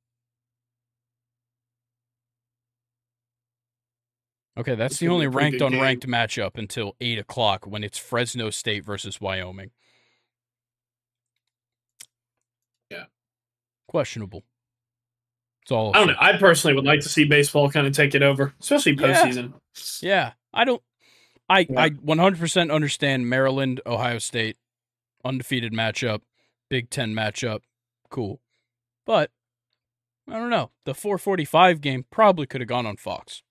[4.61, 9.19] Okay, that's the only ranked unranked matchup until 8 o'clock when it's Fresno State versus
[9.19, 9.71] Wyoming.
[12.91, 13.05] Yeah.
[13.87, 14.43] Questionable.
[15.63, 15.95] It's all.
[15.95, 16.15] I don't know.
[16.19, 19.53] I personally would like to see baseball kind of take it over, especially postseason.
[19.99, 20.31] Yeah, yeah.
[20.53, 20.83] I don't.
[21.49, 21.81] I yeah.
[21.81, 24.57] I 100% understand Maryland Ohio State
[25.25, 26.21] undefeated matchup.
[26.69, 27.61] Big Ten matchup,
[28.11, 28.41] cool.
[29.07, 29.31] But
[30.29, 30.69] I don't know.
[30.85, 33.41] The 445 game probably could have gone on Fox.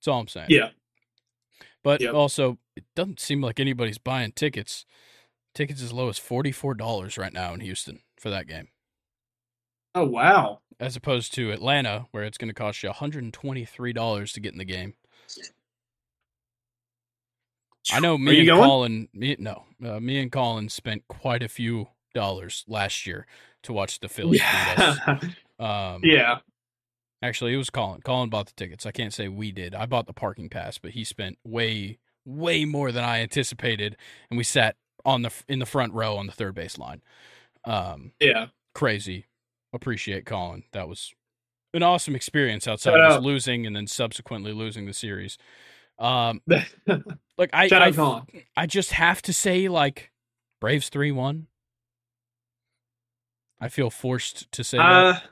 [0.00, 0.46] That's all I'm saying.
[0.50, 0.70] Yeah.
[1.84, 2.14] But Yep.
[2.14, 4.84] also, it doesn't seem like anybody's buying tickets.
[5.54, 8.68] Tickets as low as $44 right now in Houston for that game,
[9.94, 10.60] Oh wow.
[10.78, 14.64] as opposed to Atlanta, where it's going to cost you $123 to get in the
[14.64, 14.94] game.
[17.92, 18.62] I know me and going?
[18.62, 23.26] Colin, me, no, uh, me and Colin spent quite a few dollars last year
[23.64, 24.40] to watch the Phillies.
[24.40, 25.18] Yeah.
[25.60, 26.38] Um, yeah.
[27.22, 28.00] Actually, it was Colin.
[28.02, 28.86] Colin bought the tickets.
[28.86, 29.74] I can't say we did.
[29.74, 33.96] I bought the parking pass, but he spent way, way more than I anticipated,
[34.30, 37.02] and we sat on the in the front row on the third base line.
[37.64, 38.46] Um, Yeah.
[38.74, 39.26] crazy.
[39.72, 40.64] Appreciate Colin.
[40.72, 41.12] That was
[41.74, 43.22] an awesome experience outside Shout of out.
[43.22, 45.38] losing and then subsequently losing the series.
[45.98, 46.40] Um,
[47.36, 48.22] like I, Shout I, out Colin.
[48.56, 50.10] I just have to say, like
[50.60, 51.46] Braves three one.
[53.60, 55.22] I feel forced to say that.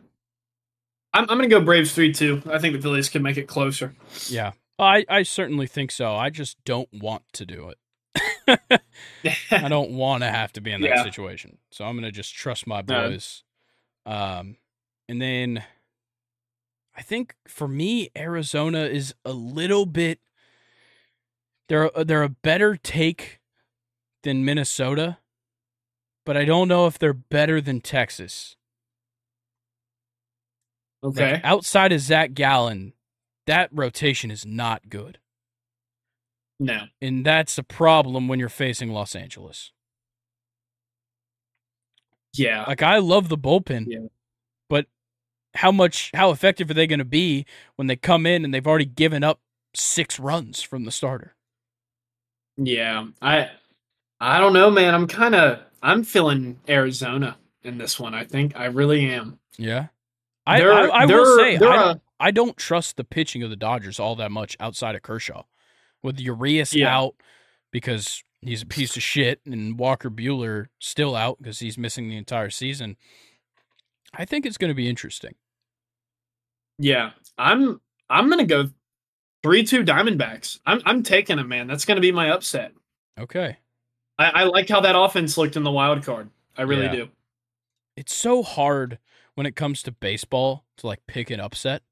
[1.18, 2.42] Uh, I'm I'm gonna go Braves three two.
[2.50, 3.94] I think the Phillies can make it closer.
[4.28, 6.14] Yeah, I, I certainly think so.
[6.14, 7.78] I just don't want to do it.
[9.50, 11.02] I don't want to have to be in that Yeah.
[11.02, 11.58] situation.
[11.70, 13.10] So I'm gonna just trust my No.
[13.10, 13.42] boys.
[14.06, 14.56] Um,
[15.08, 15.64] and then
[16.96, 20.20] I think for me, Arizona is a little bit.
[21.68, 23.40] They're they're a better take
[24.22, 25.18] than Minnesota,
[26.24, 28.56] but I don't know if they're better than Texas.
[31.02, 31.40] Like, okay.
[31.44, 32.92] outside of Zac Gallen,
[33.46, 35.18] that rotation is not good.
[36.60, 36.82] no.
[37.00, 39.72] And that's a problem when you're facing Los Angeles.
[42.34, 42.64] Yeah.
[42.66, 44.06] Like I love the bullpen, Yeah.
[44.68, 44.86] but
[45.54, 47.46] how much how effective are they going to be
[47.76, 49.40] when they come in and they've already given up
[49.74, 51.34] six runs from the starter?
[52.56, 53.06] Yeah.
[53.22, 53.50] I
[54.20, 54.94] I don't know, man.
[54.94, 58.14] I'm kind of I'm feeling Arizona in this one.
[58.14, 59.38] I think I really am.
[59.56, 59.86] Yeah.
[60.48, 63.56] I, I, I will say I a- don't, I don't trust the pitching of the
[63.56, 65.42] Dodgers all that much outside of Kershaw.
[66.02, 66.96] With Urias Yeah.
[66.96, 67.14] out
[67.72, 72.16] because he's a piece of shit and Walker Buehler still out because he's missing the
[72.16, 72.96] entire season.
[74.14, 75.34] I think it's going to be interesting.
[76.78, 77.10] Yeah.
[77.36, 78.70] I'm I'm gonna go
[79.42, 80.60] three two Diamondbacks.
[80.66, 81.66] I'm I'm taking them, man.
[81.66, 82.72] That's gonna be my upset.
[83.18, 83.56] Okay.
[84.18, 86.30] I, I like how that offense looked in the wild card.
[86.56, 86.92] I really Yeah.
[86.92, 87.08] do.
[87.96, 88.98] it's so hard
[89.38, 91.82] when it comes to baseball to like pick an upset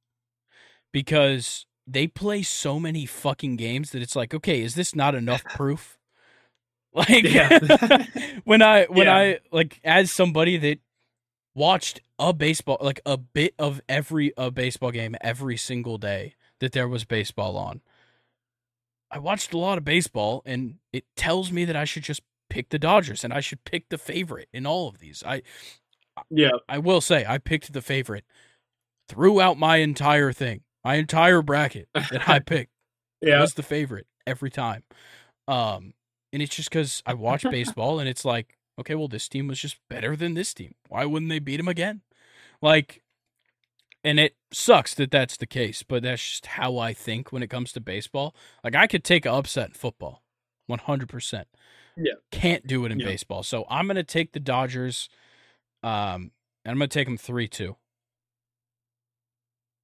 [0.92, 5.44] because they play so many fucking games that it's like, okay, is this not enough
[5.54, 5.96] proof?
[6.92, 7.24] Like
[8.44, 9.14] when I when Yeah.
[9.16, 10.78] I like as somebody that
[11.54, 16.72] watched a baseball like a bit of every a baseball game every single day that
[16.72, 17.80] there was baseball on.
[19.10, 22.70] I watched a lot of baseball and it tells me that I should just pick
[22.70, 25.22] the Dodgers and I should pick the favorite in all of these.
[25.24, 25.42] I
[26.30, 26.50] Yeah.
[26.68, 28.24] I will say I picked the favorite
[29.08, 32.72] throughout my entire thing, my entire bracket that I picked
[33.20, 33.40] Yeah.
[33.40, 34.82] was the favorite every time.
[35.48, 35.94] Um,
[36.32, 39.60] and it's just because I watch baseball and it's like, okay, well, this team was
[39.60, 40.74] just better than this team.
[40.88, 42.02] Why wouldn't they beat him again?
[42.60, 43.02] Like,
[44.04, 47.50] and it sucks that that's the case, but that's just how I think when it
[47.50, 48.34] comes to baseball.
[48.62, 50.22] Like, I could take an upset in football,
[50.66, 51.48] one hundred percent.
[51.96, 52.12] Yeah.
[52.30, 53.06] can't do it in Yeah.
[53.06, 53.42] baseball.
[53.42, 55.08] So I'm gonna take the Dodgers.
[55.82, 56.32] Um,
[56.64, 57.76] and I'm gonna take them three two.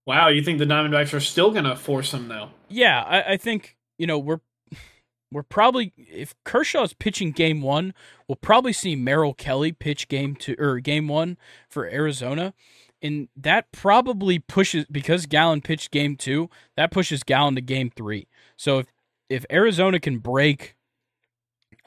[0.07, 2.51] Wow, you think the Diamondbacks are still gonna force them though?
[2.69, 4.41] Yeah, I, I think you know we're
[5.33, 7.95] we're probably if Kershaw's pitching game one,
[8.27, 11.37] we'll probably see Merrill Kelly pitch game two or game one
[11.69, 12.53] for Arizona,
[13.01, 16.51] and that probably pushes because Gallen pitched game two.
[16.77, 18.27] That pushes Gallen to game three.
[18.57, 18.87] So if
[19.29, 20.77] if Arizona can break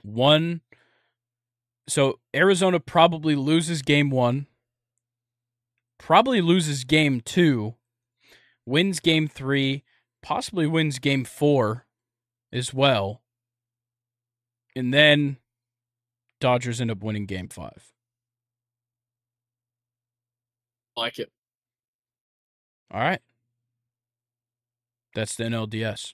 [0.01, 0.61] one,
[1.87, 4.47] so Arizona probably loses game one,
[5.99, 7.75] probably loses game two,
[8.65, 9.83] wins game three,
[10.21, 11.85] possibly wins game four
[12.51, 13.21] as well.
[14.75, 15.37] And then
[16.41, 17.91] Dodgers end up winning game five.
[20.97, 21.31] Like it.
[22.91, 23.21] All right.
[25.13, 26.13] That's the NLDS.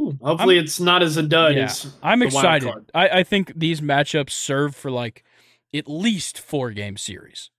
[0.00, 1.72] Ooh, hopefully, it's not as a dud Yeah,
[2.02, 2.90] I'm excited.
[2.94, 5.24] I, I think these matchups serve for like
[5.74, 7.50] at least four game series.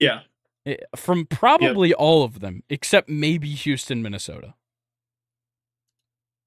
[0.00, 0.20] Yeah.
[0.66, 4.54] Eh, From probably all of them, except maybe Houston, Minnesota.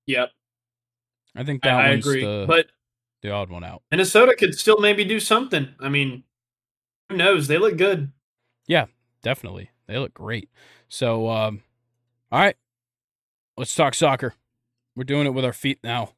[0.08, 0.32] Yep.
[1.36, 2.24] I think that I one's agree.
[2.24, 2.68] the, But
[3.22, 3.84] the odd one out.
[3.92, 5.70] Minnesota could still maybe do something.
[5.80, 6.24] I mean,
[7.10, 7.48] who knows?
[7.48, 8.12] They look good.
[8.68, 8.86] Yeah,
[9.22, 9.70] definitely.
[9.88, 10.50] They look great.
[10.90, 11.62] So, um,
[12.32, 12.56] all right,
[13.56, 14.34] let's talk soccer.
[14.98, 16.14] We're doing it with our feet now.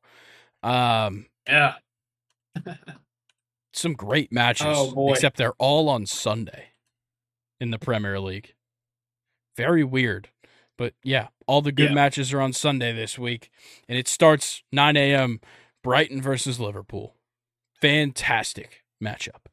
[0.63, 1.75] Um, Yeah.
[3.73, 6.69] Some great matches, Oh, except they're all on Sunday
[7.59, 8.55] in the Premier League.
[9.57, 10.29] Very weird.
[10.77, 11.95] But yeah, all the good Yeah.
[11.95, 13.51] matches are on Sunday this week.
[13.87, 15.41] And it starts 9 a.m.
[15.83, 17.15] Brighton versus Liverpool.
[17.81, 19.45] Fantastic matchup.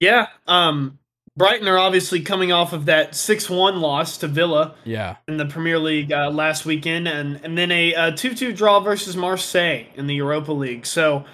[0.00, 0.28] Yeah.
[0.46, 0.98] Um,
[1.36, 5.16] Brighton are obviously coming off of that 6 1 loss to Villa Yeah.
[5.28, 9.16] in the Premier League uh, last weekend, and, and then a 2 2 draw versus
[9.16, 10.84] Marseille in the Europa League.
[10.84, 11.24] So,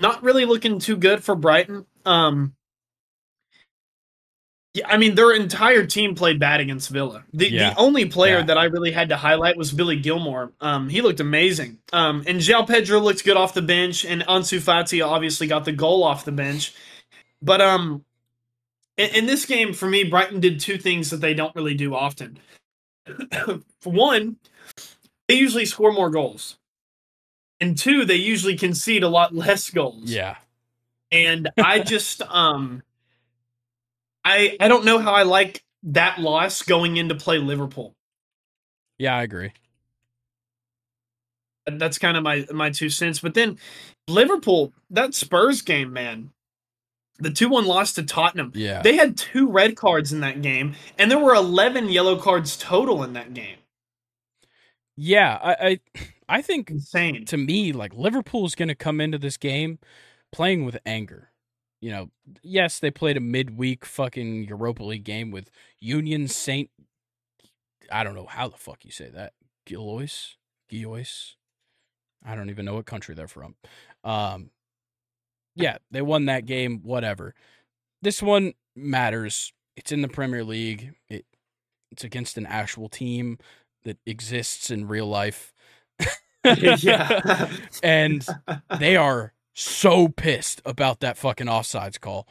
[0.00, 1.84] not really looking too good for Brighton.
[2.06, 2.54] Um,
[4.74, 7.24] yeah, I mean, their entire team played bad against Villa.
[7.32, 7.70] The, Yeah.
[7.70, 8.44] the only player Yeah.
[8.44, 10.52] that I really had to highlight was Billy Gilmour.
[10.60, 11.78] Um, he looked amazing.
[11.92, 15.72] Um, and João Pedro looked good off the bench, and Ansu Fati obviously got the
[15.72, 16.74] goal off the bench.
[17.42, 18.04] But um,
[18.98, 21.94] in, in this game, for me, Brighton did two things that they don't really do
[21.94, 22.38] often.
[23.80, 24.36] for one,
[25.28, 26.58] they usually score more goals.
[27.60, 30.36] And two, they usually concede a lot less goals Yeah.
[31.10, 32.82] and I just um
[34.24, 37.94] I I don't know how I like that loss going into play Liverpool.
[38.98, 39.52] Yeah, I agree.
[41.66, 43.20] That's kind of my my two cents.
[43.20, 43.58] But then
[44.06, 46.30] Liverpool, that Spurs game, man.
[47.18, 48.52] The 2-1 loss to Tottenham.
[48.54, 48.80] Yeah.
[48.82, 53.02] They had two red cards in that game, and there were 11 yellow cards total
[53.02, 53.56] in that game.
[54.96, 55.80] yeah, I, I
[56.28, 57.24] I think Insane.
[57.26, 59.78] to me, like Liverpool's going to come into this game
[60.32, 61.30] playing with anger.
[61.80, 62.10] You know,
[62.42, 65.50] yes, they played a midweek fucking Europa League game with
[65.80, 66.70] Union Saint.
[67.90, 69.32] I don't know how the fuck you say that.
[69.66, 70.34] Gilois,
[70.70, 71.34] Gilois.
[72.24, 73.54] I don't even know what country they're from.
[74.04, 74.50] Um,
[75.58, 76.80] yeah, they won that game.
[76.82, 77.34] Whatever.
[78.02, 79.52] This one matters.
[79.76, 80.92] It's in the Premier League.
[81.08, 81.24] It
[81.90, 83.38] it's against an actual team
[83.84, 85.52] that exists in real life.
[86.44, 87.50] yeah.
[87.82, 88.26] and
[88.78, 92.28] they are so pissed about that fucking offsides call.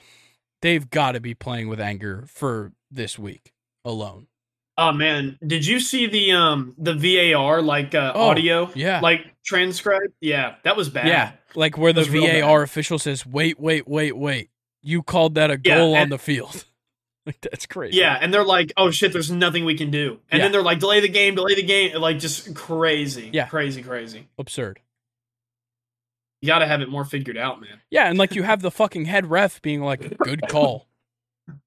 [0.62, 3.52] They've got to be playing with anger for this week
[3.84, 4.28] alone.
[4.78, 9.00] Oh man, did you see the um the VAR like uh, Oh, audio yeah.
[9.02, 10.14] like transcribed?
[10.22, 11.08] Yeah, that was bad.
[11.08, 12.42] Yeah, like where the That's real bad.
[12.42, 14.50] VAR official says, "Wait, wait, wait, wait!
[14.82, 16.66] You called that a Yeah, goal on the field."
[17.26, 17.98] like that's crazy.
[17.98, 20.46] Yeah, and they're like, "Oh shit, there's nothing we can do," and Yeah.
[20.46, 23.48] then they're like, "Delay the game, delay the game," like just crazy, Yeah.
[23.48, 24.28] crazy, crazy.
[24.38, 24.80] absurd.
[26.42, 27.82] You got to have it more figured out, man.
[27.90, 30.88] Yeah, and like you have the fucking head ref being like, "Good call."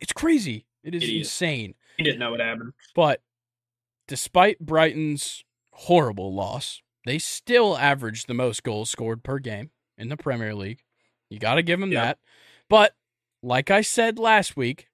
[0.00, 0.66] It's crazy.
[0.84, 1.18] It is Idiot.
[1.20, 1.74] insane.
[1.96, 2.72] He didn't know what happened.
[2.94, 3.22] But
[4.08, 10.16] despite Brighton's horrible loss, they still averaged the most goals scored per game in the
[10.16, 10.82] Premier League.
[11.30, 12.18] You got to give them that.
[12.68, 12.94] But
[13.42, 14.88] like I said last week,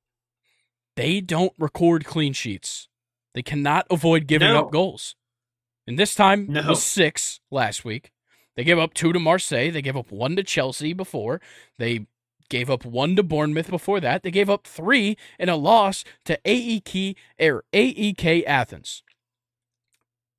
[0.97, 2.89] they don't record clean sheets.
[3.35, 4.60] They cannot avoid giving No.
[4.66, 5.15] up goals.
[5.86, 8.12] And this time it was six last week.
[8.56, 9.70] They gave up two to Marseille.
[9.70, 11.40] They gave up one to Chelsea before.
[11.78, 12.06] They
[12.48, 14.22] gave up one to Bournemouth before that.
[14.22, 19.02] They gave up three in a loss to AEK or AEK Athens.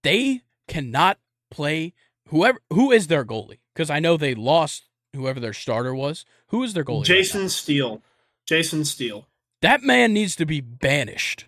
[0.04, 1.20] They cannot
[1.52, 1.94] play
[2.28, 4.84] whoever who is their goalie because I know they lost
[5.16, 6.26] whoever their starter was.
[6.48, 7.06] Who is their goalie?
[7.06, 7.48] Jason now?
[7.48, 8.02] Steele.
[8.48, 9.28] Jason Steele.
[9.62, 11.46] that man needs to be banished,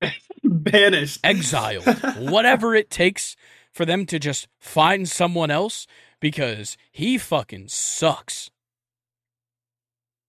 [0.44, 1.18] Banished.
[1.24, 1.84] exiled,
[2.18, 3.34] whatever it takes
[3.72, 5.86] for them to just find someone else
[6.20, 8.50] because he fucking sucks.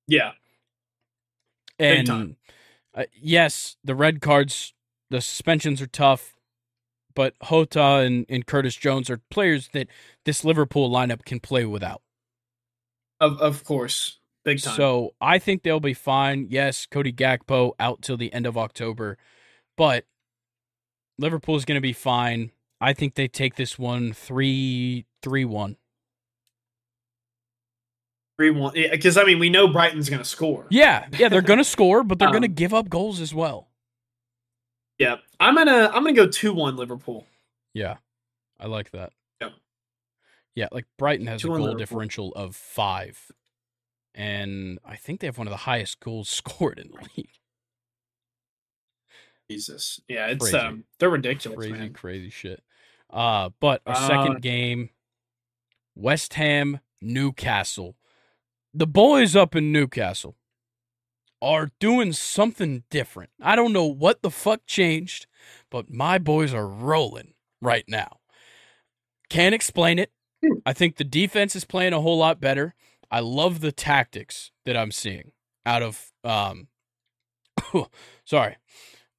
[0.09, 0.31] Yeah.
[1.77, 2.35] And
[2.93, 4.73] uh, yes, the red cards,
[5.09, 6.35] the suspensions are tough,
[7.15, 9.87] but Hota and, and Curtis Jones are players that
[10.25, 12.01] this Liverpool lineup can play without.
[13.19, 14.19] Of of course.
[14.45, 14.75] Big time.
[14.75, 16.47] So I think they'll be fine.
[16.49, 19.17] Yes, Cody Gakpo out till the end of October,
[19.77, 20.05] but
[21.17, 22.51] Liverpool is going to be fine.
[22.81, 25.75] I think they take this one three three one.
[28.39, 28.73] Three one.
[28.73, 30.65] Because I mean, we know Brighton's going to score.
[30.69, 33.33] Yeah, yeah, they're going to score, but they're Um, going to give up goals as
[33.35, 33.67] well.
[34.97, 35.17] Yeah.
[35.39, 37.25] I'm gonna I'm gonna go two one Liverpool.
[37.73, 37.97] Yeah,
[38.59, 39.11] I like that.
[39.41, 39.53] Yep.
[40.55, 41.77] Yeah, like Brighton has a 2-1 goal Liverpool.
[41.77, 43.31] differential of five,
[44.15, 47.29] and I think they have one of the highest goals scored in the league.
[49.49, 50.01] Jesus.
[50.07, 50.27] Yeah.
[50.27, 50.57] It's Crazy.
[50.57, 50.83] um.
[50.99, 51.93] They're ridiculous, Crazy, man.
[51.93, 52.61] crazy shit.
[53.09, 54.89] Uh, but our Uh, second game,
[55.95, 57.95] West Ham, Newcastle.
[58.73, 60.35] The boys up in Newcastle
[61.41, 63.31] are doing something different.
[63.41, 65.25] I don't know what the fuck changed,
[65.71, 68.17] but my boys are rolling right now.
[69.29, 70.11] Can't explain it.
[70.65, 72.75] I think the defense is playing a whole lot better.
[73.11, 75.31] I love the tactics that I'm seeing
[75.65, 76.67] out of um
[78.25, 78.57] sorry.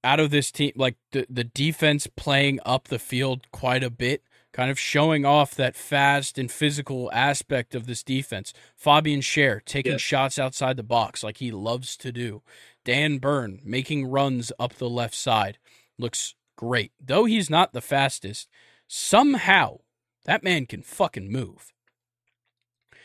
[0.02, 4.22] Out of this team like the the defense playing up the field quite a bit
[4.52, 8.52] kind of showing off that fast and physical aspect of this defense.
[8.76, 12.42] Fabian Schär taking shots outside the box like he loves to do.
[12.84, 15.58] Dan Burn making runs up the left side.
[15.98, 16.92] Looks great.
[17.00, 18.48] Though he's not the fastest,
[18.86, 19.78] somehow
[20.24, 21.72] that man can fucking move.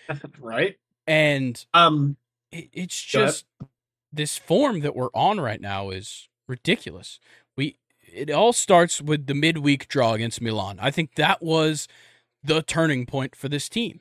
[0.40, 0.78] right?
[1.08, 2.18] And um
[2.52, 3.46] it, it's just
[4.12, 7.20] this form that we're on right now is ridiculous.
[8.16, 10.80] It all starts with the midweek draw against Milan.
[10.82, 11.88] I think that was
[12.44, 14.00] the turning point for this team.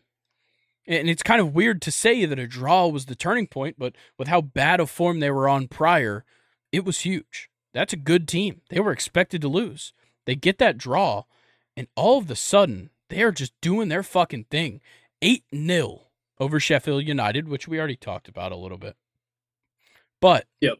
[0.86, 3.94] And it's kind of weird to say that a draw was the turning point, but
[4.18, 6.24] with how bad a form they were on prior,
[6.70, 7.48] it was huge.
[7.72, 8.60] That's a good team.
[8.68, 9.92] They were expected to lose.
[10.26, 11.24] They get that draw,
[11.76, 14.80] and all of a sudden, they are just doing their fucking thing.
[15.22, 16.02] 8 0
[16.38, 18.96] over Sheffield United, which we already talked about a little bit.
[20.20, 20.78] But yep.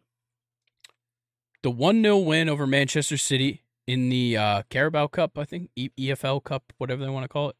[1.65, 5.91] The 1 0 win over Manchester City in the uh, Carabao Cup, I think, e-
[5.99, 7.57] EFL Cup, whatever they want to call it.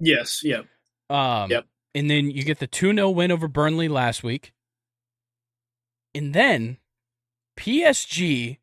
[0.00, 0.66] Yes, yep.
[1.08, 1.64] Um, yep.
[1.94, 4.52] And then you get the 2 0 win over Burnley last week.
[6.12, 6.78] And then
[7.56, 8.58] PSG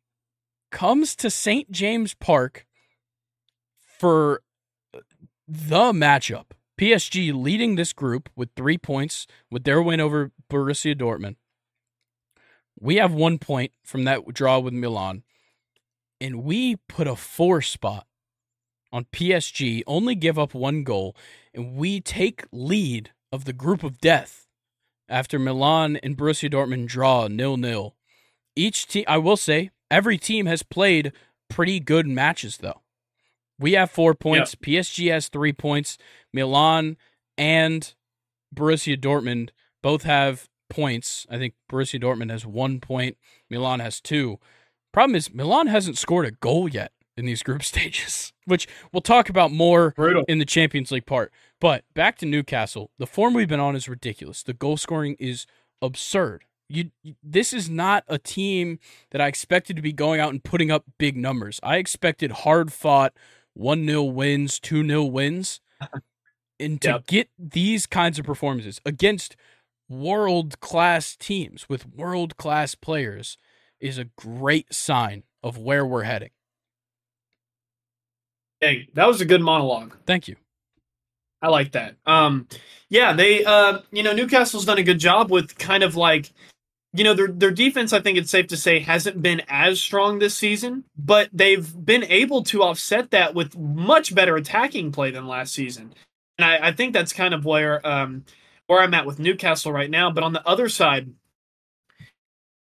[0.70, 1.70] comes to St.
[1.70, 2.66] James Park
[3.80, 4.42] for
[5.48, 6.52] the matchup.
[6.78, 11.36] PSG leading this group with three points with their win over Borussia Dortmund.
[12.82, 15.22] We have one point from that draw with Milan,
[16.20, 18.08] and we put a four spot
[18.92, 21.14] on PSG, only give up one goal,
[21.54, 24.48] and we take lead of the group of death
[25.08, 27.94] after Milan and Borussia Dortmund draw nil nil.
[28.56, 31.12] Each team, I will say, every team has played
[31.48, 32.82] pretty good matches though.
[33.60, 34.56] We have four points.
[34.56, 35.98] PSG has three points.
[36.32, 36.96] Milan
[37.38, 37.94] and
[38.52, 39.50] Borussia Dortmund
[39.82, 41.26] both have points.
[41.30, 43.18] I think Borussia Dortmund has one point.
[43.50, 44.38] Milan has two.
[44.90, 49.28] Problem is, Milan hasn't scored a goal yet in these group stages, which we'll talk
[49.28, 50.24] about more Brutal.
[50.28, 51.30] in the Champions League part.
[51.60, 54.42] But back to Newcastle, the form we've been on is ridiculous.
[54.42, 55.46] The goal scoring is
[55.82, 56.44] absurd.
[56.68, 56.90] You,
[57.22, 58.78] this is not a team
[59.10, 61.60] that I expected to be going out and putting up big numbers.
[61.62, 63.12] I expected hard fought
[63.52, 65.60] 1 0 wins, 2 0 wins.
[66.60, 67.06] And to yep.
[67.08, 69.34] get these kinds of performances against
[69.88, 73.36] world class teams with world class players
[73.80, 76.30] is a great sign of where we're heading.
[78.60, 79.96] Hey, that was a good monologue.
[80.06, 80.36] Thank you.
[81.42, 81.96] I like that.
[82.06, 82.46] Um,
[82.88, 86.32] yeah, they, uh, you know, Newcastle's done a good job with kind of like,
[86.94, 87.92] you know, their their defense.
[87.92, 92.04] I think it's safe to say hasn't been as strong this season, but they've been
[92.04, 95.94] able to offset that with much better attacking play than last season.
[96.38, 98.24] And I, I think that's kind of where um,
[98.66, 100.10] where I'm at with Newcastle right now.
[100.10, 101.12] But on the other side,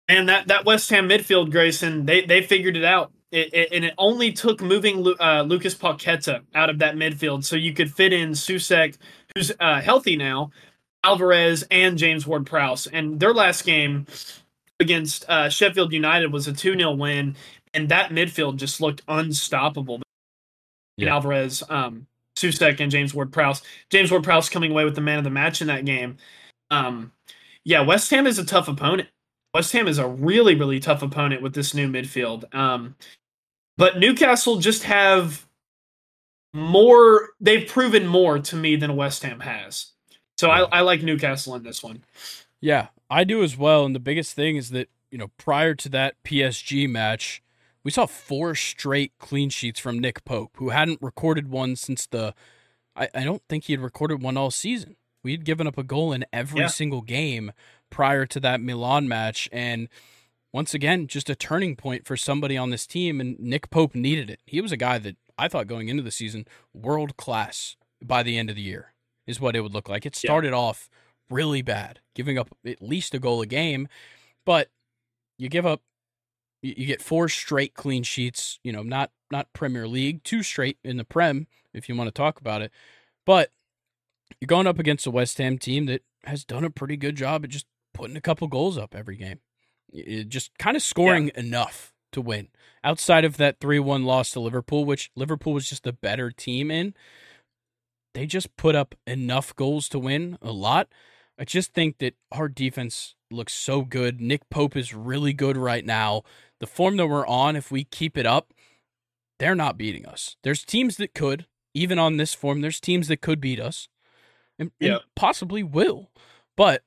[0.08, 3.12] and that that West Ham midfield, Grayson, they they figured it out.
[3.32, 7.56] It, it, and it only took moving uh, Lucas Paqueta out of that midfield so
[7.56, 8.96] you could fit in Soucek,
[9.34, 10.52] who's uh, healthy now,
[11.02, 12.86] Alvarez, and James Ward Prowse.
[12.86, 14.06] And their last game
[14.78, 17.36] against uh, Sheffield United was a 2 0 win,
[17.74, 20.00] and that midfield just looked unstoppable.
[20.96, 21.14] Yeah.
[21.14, 22.06] Alvarez, um,
[22.36, 23.62] Soucek, and James Ward Prowse.
[23.90, 26.16] James Ward Prowse coming away with the man of the match in that game.
[26.70, 27.12] Um,
[27.64, 29.08] yeah, West Ham is a tough opponent.
[29.54, 32.54] West Ham is a really, really tough opponent with this new midfield.
[32.54, 32.94] Um,
[33.78, 35.46] but Newcastle just have
[36.52, 37.30] more.
[37.40, 39.92] They've proven more to me than West Ham has.
[40.38, 42.04] So I, I like Newcastle in this one.
[42.60, 43.84] Yeah, I do as well.
[43.84, 47.42] And the biggest thing is that you know prior to that PSG match,
[47.86, 52.34] we saw four straight clean sheets from Nick Pope, who hadn't recorded one since the.
[52.96, 54.96] I, I don't think he had recorded one all season.
[55.22, 56.66] We had given up a goal in every yeah.
[56.66, 57.52] single game
[57.88, 59.48] prior to that Milan match.
[59.52, 59.88] And
[60.52, 63.20] once again, just a turning point for somebody on this team.
[63.20, 64.40] And Nick Pope needed it.
[64.46, 66.44] He was a guy that I thought going into the season,
[66.74, 68.94] world class by the end of the year,
[69.28, 70.04] is what it would look like.
[70.04, 70.56] It started yeah.
[70.56, 70.90] off
[71.30, 73.86] really bad, giving up at least a goal a game.
[74.44, 74.70] But
[75.38, 75.82] you give up
[76.76, 80.97] you get four straight clean sheets, you know, not not Premier League, two straight in
[80.97, 82.70] the Prem if you want to talk about it.
[83.24, 83.51] But
[84.40, 87.44] you're going up against a West Ham team that has done a pretty good job
[87.44, 89.40] at just putting a couple goals up every game.
[90.28, 91.40] Just kind of scoring yeah.
[91.40, 92.48] enough to win.
[92.84, 96.70] Outside of that 3 1 loss to Liverpool, which Liverpool was just a better team
[96.70, 96.94] in,
[98.14, 100.88] they just put up enough goals to win a lot.
[101.38, 104.20] I just think that our defense looks so good.
[104.20, 106.22] Nick Pope is really good right now.
[106.61, 108.53] The form that we're on, if we keep it up,
[109.39, 110.37] they're not beating us.
[110.43, 113.89] There's teams that could, even on this form, there's teams that could beat us
[114.59, 114.93] and, yeah.
[114.93, 116.11] and possibly will.
[116.57, 116.83] But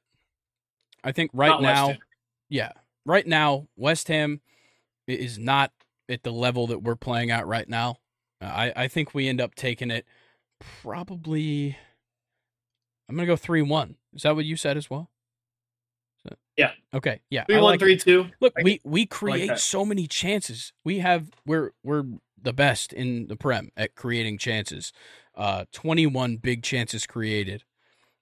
[1.04, 1.98] I think right not now,
[2.50, 2.72] yeah,
[3.06, 4.42] right now, West Ham
[5.08, 5.72] is not
[6.10, 7.98] at the level that we're playing at right now.
[8.42, 10.06] I I think we end up taking it
[10.82, 11.78] probably.
[13.08, 13.96] I'm gonna go three one.
[14.14, 15.10] Is that what you said as well?
[16.58, 16.72] Yeah.
[16.94, 17.22] Okay.
[17.30, 17.46] Yeah.
[17.46, 18.28] Three one like three two.
[18.42, 19.60] Look, Like we we create that.
[19.60, 20.74] so many chances.
[20.84, 22.04] We have we're we're
[22.42, 24.92] the best in the prem at creating chances.
[25.36, 27.64] Uh, 21 big chances created.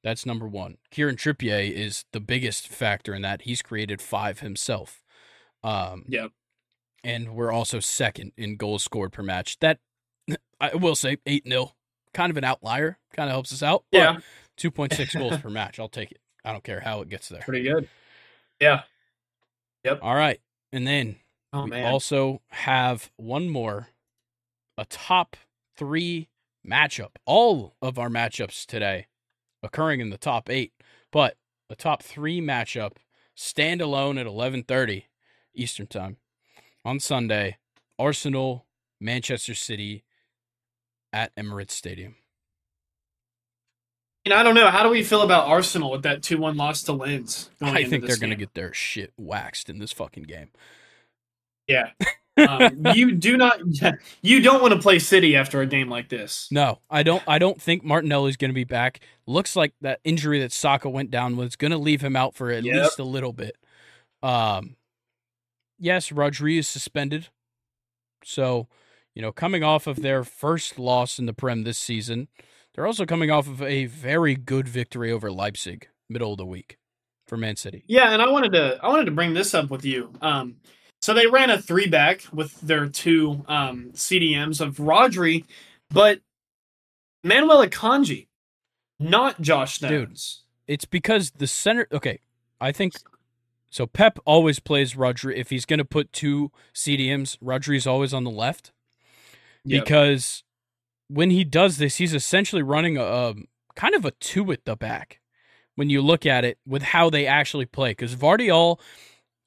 [0.03, 0.78] That's number one.
[0.91, 3.41] Kieran Trippier is the biggest factor in that.
[3.44, 5.02] He's created five himself.
[5.64, 6.28] Um, yeah.
[7.03, 9.57] and we're also second in goals scored per match.
[9.60, 9.80] That
[10.61, 11.74] I will say eight 0
[12.14, 12.99] kind of an outlier.
[13.15, 13.84] Kind of helps us out.
[13.91, 14.18] Yeah.
[14.60, 15.80] 2.6 goals per match.
[15.80, 16.19] I'll take it.
[16.48, 17.41] I don't care how it gets there.
[17.41, 17.90] Pretty good.
[18.61, 18.84] Yeah.
[19.84, 19.99] Yep.
[20.02, 20.40] All right,
[20.72, 21.18] and then
[21.52, 21.86] Oh we man.
[21.86, 23.90] also have one more,
[24.78, 25.36] a top
[25.76, 26.30] three
[26.65, 27.11] matchup.
[27.26, 29.07] All of our matchups today
[29.61, 30.72] occurring in the top eight,
[31.11, 31.36] but
[31.69, 32.94] a top three matchup
[33.36, 35.03] standalone at 11:30
[35.53, 36.15] Eastern time
[36.86, 37.57] on Sunday.
[37.99, 38.65] Arsenal,
[39.02, 40.03] Manchester City
[41.11, 42.15] at Emirates Stadium.
[44.31, 44.69] I don't know.
[44.69, 47.49] How do we feel about Arsenal with that two one loss to Lens?
[47.59, 50.49] going I think they're going to get their shit waxed in this fucking game.
[51.67, 51.89] Yeah.
[52.37, 53.59] Um, you do not.
[54.21, 56.47] You don't want to play City after a game like this.
[56.51, 57.23] No, I don't.
[57.27, 58.99] I don't think Martinelli's going to be back.
[59.25, 62.51] Looks like that injury that Saka went down was going to leave him out for
[62.51, 62.75] at Yep.
[62.83, 63.55] least a little bit.
[64.21, 64.75] Um,
[65.79, 67.29] yes, Rodri is suspended,
[68.23, 68.67] so
[69.15, 72.27] you know, coming off of their first loss in the Prem this season,
[72.77, 76.77] they're also coming off of a very good victory over Leipzig middle of the week
[77.25, 77.83] for Man City.
[77.87, 78.79] Yeah, and I wanted to.
[78.81, 80.13] I wanted to bring this up with you.
[80.21, 80.57] Um,
[81.01, 85.43] so they ran a three back with their two um, CDMs of Rodri,
[85.89, 86.21] but
[87.23, 88.27] Manuel Akanji,
[88.99, 89.89] not Josh Dude.
[89.89, 90.43] Stones.
[90.67, 91.87] It's because the center.
[91.91, 92.19] Okay,
[92.61, 92.93] I think
[93.71, 93.87] so.
[93.87, 95.35] Pep always plays Rodri.
[95.35, 98.71] If he's going to put two CDMs, Rodri's always on the left.
[99.63, 99.83] Yep.
[99.83, 100.43] because
[101.09, 104.75] when he does this, he's essentially running a, um kind of a two at the
[104.75, 105.19] back.
[105.75, 108.79] When you look at it with how they actually play, because Vardiol,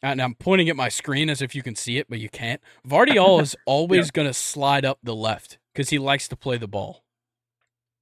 [0.01, 2.61] and I'm pointing at my screen as if you can see it, but you can't.
[2.87, 6.69] Vardiol is always going to slide up the left because he likes to play the
[6.69, 7.03] ball.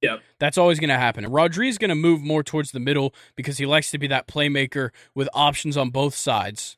[0.01, 0.21] Yep.
[0.39, 1.25] That's always going to happen.
[1.25, 4.27] And Rodri's going to move more towards the middle because he likes to be that
[4.27, 6.77] playmaker with options on both sides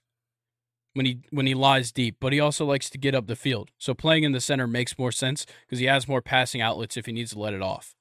[0.93, 3.71] when he when he lies deep, but he also likes to get up the field.
[3.77, 7.05] So playing in the center makes more sense because he has more passing outlets if
[7.05, 7.95] he needs to let it off.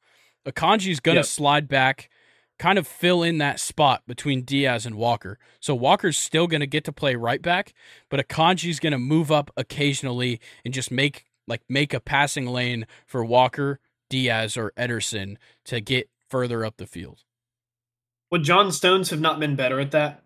[0.46, 1.26] Akanji's going to Yep.
[1.26, 2.08] slide back,
[2.58, 5.38] kind of fill in that spot between Dias and Walker.
[5.60, 7.74] So Walker's still going to get to play right back,
[8.08, 12.86] but Akanji's going to move up occasionally and just make like make a passing lane
[13.06, 17.24] for Walker, Dias, or Ederson to get further up the field.
[18.30, 20.22] Would John Stones have not been better at that?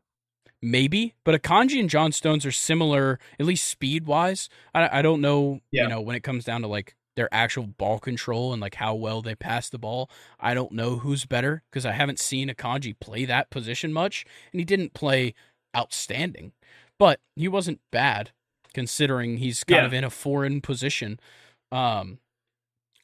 [0.64, 4.48] Maybe, but Akanji and John Stones are similar, at least speed wise.
[4.74, 5.82] I, I don't know, Yeah.
[5.82, 8.94] you know, when it comes down to like their actual ball control and like how
[8.94, 10.10] well they pass the ball.
[10.40, 14.58] I don't know who's better because I haven't seen Akanji play that position much, and
[14.58, 15.34] he didn't play
[15.76, 16.52] outstanding,
[16.98, 18.30] but he wasn't bad
[18.72, 19.86] considering he's kind Yeah.
[19.86, 21.20] of in a foreign position.
[21.70, 22.18] Um,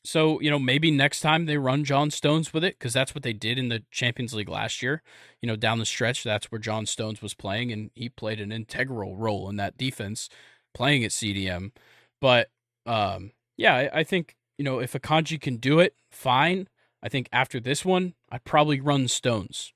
[0.04, 3.22] so you know maybe next time they run John Stones with it because that's what
[3.22, 5.02] they did in the Champions League last year.
[5.42, 8.52] You know down the stretch that's where John Stones was playing and he played an
[8.52, 10.28] integral role in that defense,
[10.74, 11.72] playing at CDM.
[12.20, 12.48] But
[12.86, 16.68] um, yeah, I, I think you know if Akanji can do it, fine.
[17.02, 19.72] I think after this one, I'd probably run Stones.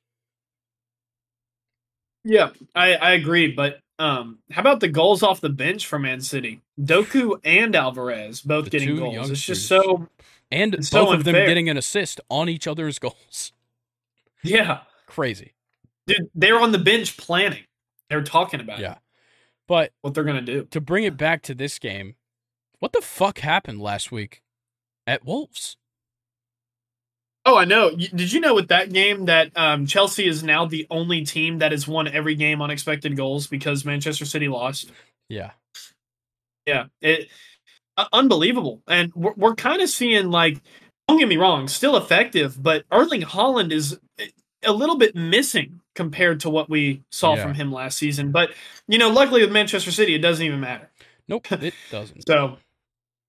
[2.25, 3.53] Yeah, I, I agree.
[3.53, 6.61] But um, how about the goals off the bench for Man City?
[6.81, 9.31] Doku and Alvarez both The getting goals.
[9.31, 10.09] It's just so
[10.51, 13.53] And both so of them getting an assist on each other's goals.
[14.43, 15.53] yeah, Crazy.
[16.07, 16.29] dude.
[16.35, 17.65] They're on the bench planning.
[18.11, 18.93] They're talking about Yeah.
[18.93, 18.99] it,
[19.69, 20.65] But what they're gonna do.
[20.71, 22.17] to bring it back to this game,
[22.81, 24.43] what the fuck happened last week
[25.07, 25.77] at Wolves?
[27.47, 27.95] Oh, I know.
[27.95, 31.73] Did you know with that game that um, Chelsea is now the only team that
[31.73, 34.91] has won every game on expected goals because Manchester City lost?
[35.29, 35.51] Yeah.
[36.67, 37.29] Yeah, it
[37.99, 40.63] uh, unbelievable, and we're, we're kind of seeing like,
[41.07, 43.99] don't get me wrong, still effective, but Erling Haaland is
[44.65, 47.43] a little bit missing compared to what we saw Yeah.
[47.43, 48.33] from him last season.
[48.33, 48.53] But
[48.89, 50.89] you know, luckily with Manchester City, it doesn't even matter.
[51.29, 52.27] Nope, it doesn't.
[52.27, 52.57] So,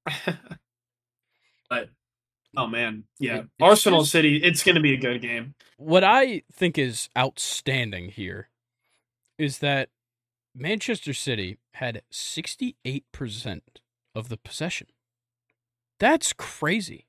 [1.70, 1.90] but
[2.58, 5.56] oh man, yeah, It- it's Arsenal just- City, it's going to be a good game.
[5.78, 8.50] What I think is outstanding here
[9.38, 9.90] is that
[10.54, 13.62] Manchester City had 68%
[14.14, 14.88] of the possession.
[16.00, 17.08] That's crazy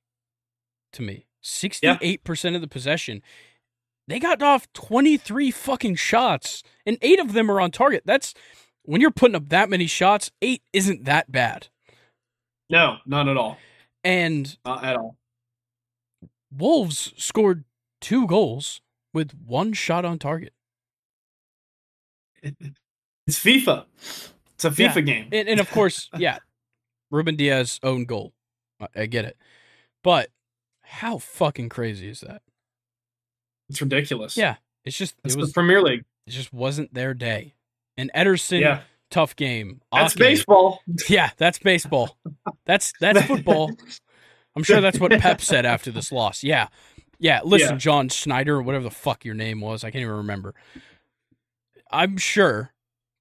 [0.93, 1.27] to me.
[1.43, 3.23] 68% of the possession.
[4.09, 8.03] They got off 23 fucking shots, and eight of them are on target.
[8.05, 8.35] That's
[8.83, 11.69] when you're putting up that many shots, eight isn't that bad.
[12.69, 13.59] No, not at all.
[14.03, 15.17] And not at all.
[16.51, 17.65] Wolves scored
[18.01, 18.81] two goals
[19.13, 20.53] with one shot on target.
[22.43, 23.87] It's FIFA.
[24.55, 25.01] It's a FIFA Yeah.
[25.01, 25.29] game.
[25.33, 26.39] And, and of course, yeah,
[27.11, 28.33] Ruben Dias own goal.
[28.95, 29.37] I, get it.
[30.05, 30.31] But
[30.83, 32.43] how fucking crazy is that?
[33.71, 34.37] It's ridiculous.
[34.37, 34.57] Yeah.
[34.85, 36.05] It's just it the was Premier League.
[36.27, 37.55] it just wasn't their day.
[37.97, 38.83] And Ederson, Yeah.
[39.11, 39.81] tough game.
[39.93, 40.81] That's Ake, baseball.
[41.09, 42.19] Yeah, that's baseball.
[42.67, 43.73] That's that's football.
[44.57, 46.43] I'm sure that's what Pep said after this loss.
[46.43, 46.69] Yeah.
[47.19, 47.41] Yeah.
[47.45, 47.79] Listen, Yeah.
[47.79, 50.55] John Schneider, or whatever the fuck your name was, I can't even remember.
[51.91, 52.73] I'm sure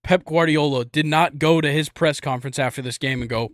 [0.04, 3.50] Pep Guardiola did not go to his press conference after this game and go,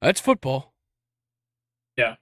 [0.00, 0.72] That's football.
[1.96, 2.16] Yeah.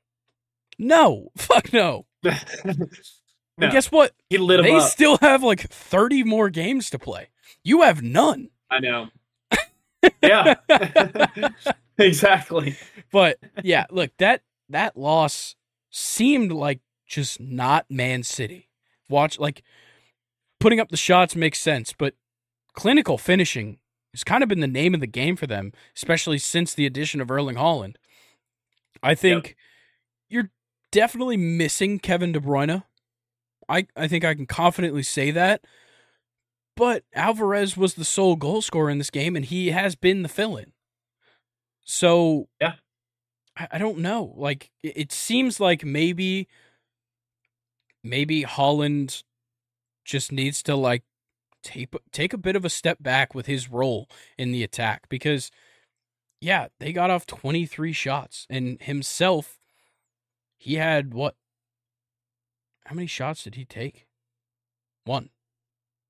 [0.79, 1.31] No.
[1.37, 2.07] Fuck no.
[2.25, 2.33] no,
[2.65, 4.15] And guess what?
[4.31, 4.89] he lit They up.
[4.91, 7.29] still have like 30 more games to play.
[7.65, 8.51] You have none.
[8.71, 9.09] I know.
[10.23, 10.55] Yeah.
[12.05, 12.77] exactly.
[13.11, 15.57] But yeah, look, that that loss
[15.91, 18.69] seemed like just not Man City.
[19.09, 19.63] Watch like
[20.61, 22.15] putting up the shots makes sense, but
[22.75, 23.79] clinical finishing
[24.13, 27.21] has kind of been the name of the game for them, especially since the addition
[27.21, 27.97] of Erling Haaland.
[29.03, 29.57] I think
[30.29, 30.51] you're
[30.93, 32.83] definitely missing Kevin De Bruyne.
[33.69, 35.63] I, I think I can confidently say that.
[36.75, 40.29] But Alvarez was the sole goal scorer in this game, and he has been the
[40.29, 40.73] fill in.
[41.89, 42.75] So Yeah.
[43.57, 44.35] I, I don't know.
[44.37, 46.47] Like it, it seems like maybe
[48.05, 49.23] maybe Haaland
[50.05, 51.03] just needs to like
[51.63, 54.07] take take a bit of a step back with his role
[54.37, 55.51] in the attack because
[56.43, 59.59] yeah, they got off 23 shots and himself
[60.59, 61.37] he had what
[62.85, 64.07] how many shots did he take?
[65.05, 65.31] One.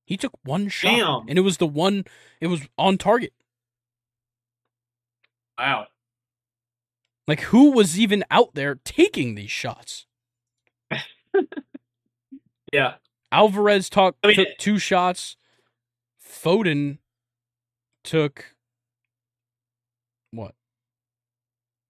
[0.05, 1.29] He took one shot Damn.
[1.29, 2.05] and it was the one
[2.41, 3.33] it was on target.
[5.59, 5.87] Wow.
[7.27, 10.07] Like who was even out there taking these shots?
[12.73, 12.97] Yeah.
[13.33, 15.37] Alvarez talk, I mean- took two shots.
[16.23, 16.99] Foden
[18.05, 18.55] took
[20.33, 20.55] what?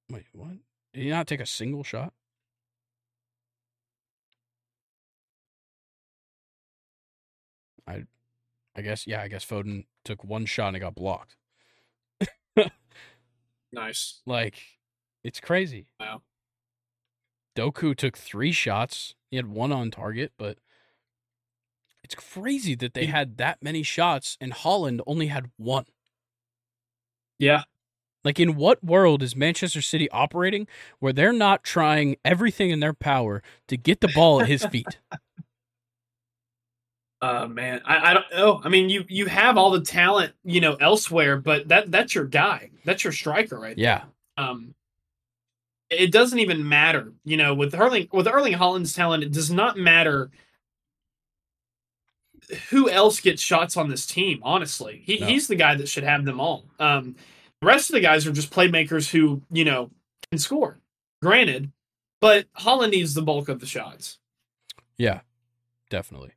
[0.08, 0.52] Wait, what?
[0.94, 2.12] Did he not take a single shot?
[7.86, 8.04] I,
[8.76, 9.22] I guess yeah.
[9.22, 11.36] I guess Foden took one shot and it got blocked.
[13.72, 14.20] Nice.
[14.26, 14.60] Like,
[15.24, 15.86] it's crazy.
[16.00, 16.22] Wow.
[17.56, 19.14] Doku took three shots.
[19.30, 20.58] He had one on target, but
[22.04, 25.86] it's crazy that they He- had that many shots and Haaland only had one.
[27.38, 27.64] Yeah.
[28.24, 30.66] Like, in what world is Manchester City operating
[30.98, 34.98] where they're not trying everything in their power to get the ball at his feet?
[37.20, 38.60] Uh man, I, I don't know.
[38.62, 42.24] I mean, you you have all the talent, you know, elsewhere, but that that's your
[42.26, 42.70] guy.
[42.84, 43.76] That's your striker, right?
[43.76, 44.04] Yeah.
[44.36, 44.74] Um,
[45.90, 49.76] it doesn't even matter, you know, with Erling with Erling Haaland's talent, it does not
[49.76, 50.30] matter
[52.70, 54.40] who else gets shots on this team.
[54.42, 55.26] Honestly, he, No.
[55.26, 56.64] he's the guy that should have them all.
[56.78, 57.16] Um,
[57.60, 59.90] the rest of the guys are just playmakers who you know
[60.30, 60.78] can score.
[61.20, 61.72] Granted,
[62.20, 64.18] but Holland needs the bulk of the shots.
[64.96, 65.20] Yeah,
[65.90, 66.30] definitely.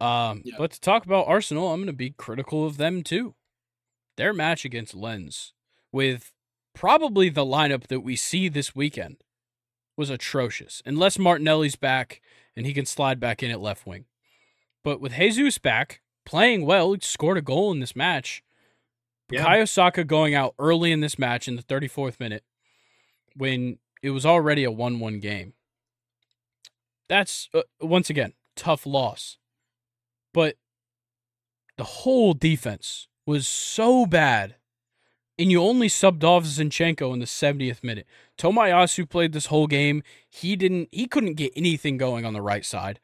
[0.00, 0.54] Um, Yeah.
[0.58, 3.34] but to talk about Arsenal, I'm going to be critical of them too.
[4.16, 5.52] Their match against Lens,
[5.92, 6.32] with
[6.74, 9.22] probably the lineup that we see this weekend,
[9.96, 10.82] was atrocious.
[10.84, 12.20] Unless Martinelli's back
[12.54, 14.04] and he can slide back in at left wing.
[14.84, 18.42] But with Jesus back, playing well, he scored a goal in this match.
[19.30, 19.44] Yeah.
[19.44, 22.44] Bukayo Saka going out early in this match in the 34th minute
[23.34, 25.54] when it was already a 1 1 game.
[27.08, 29.38] That's, uh, once again, tough loss.
[30.36, 30.56] But
[31.78, 34.56] the whole defense was so bad.
[35.38, 38.06] And you only subbed off Zinchenko in the 70th minute.
[38.36, 40.02] Tomiyasu played this whole game.
[40.28, 43.00] He didn't he couldn't get anything going on the right side.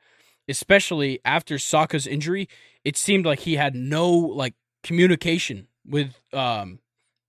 [0.46, 2.50] Especially after Saka's injury,
[2.84, 6.80] it seemed like he had no like communication with um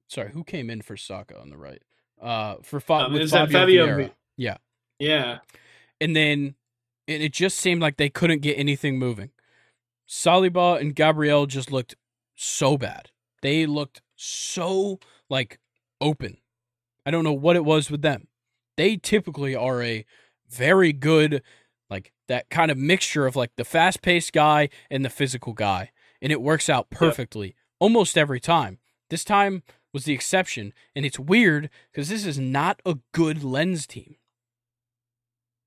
[0.09, 1.81] sorry, who came in for Saka on the right?
[2.21, 4.11] Uh for Fa- Um, with Fabio, Fabio Vieira.
[4.35, 4.57] Yeah.
[4.99, 5.39] Yeah,
[6.01, 6.55] And then
[7.07, 9.31] and it just seemed like they couldn't get anything moving.
[10.07, 11.95] Saliba and Gabriel just looked
[12.35, 13.09] so bad.
[13.41, 14.99] They looked so
[15.29, 15.59] like
[15.99, 16.37] open.
[17.05, 18.27] I don't know what it was with them.
[18.77, 20.05] They typically are a
[20.49, 21.41] very good
[21.89, 26.31] like that kind of mixture of like the fast-paced guy and the physical guy and
[26.31, 28.79] it works out perfectly almost every time.
[29.09, 29.63] This time
[29.93, 34.15] was the exception and it's weird cuz this is not a good lens team.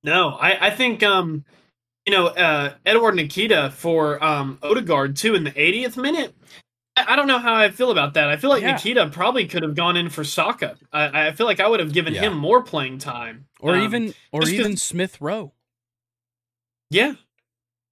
[0.03, 1.45] No, I, I think um,
[2.07, 6.35] you know, uh, Edward Nketiah for um Odegaard too in the 80th minute.
[6.97, 8.29] I, I don't know how I feel about that.
[8.29, 8.77] I feel like Yeah.
[8.77, 10.77] Nketiah probably could have gone in for Saka.
[10.93, 12.23] I, I feel like I would have given Yeah.
[12.23, 13.47] him more playing time.
[13.61, 15.53] Or Um, even or even Smith Rowe.
[16.91, 17.15] Yeah.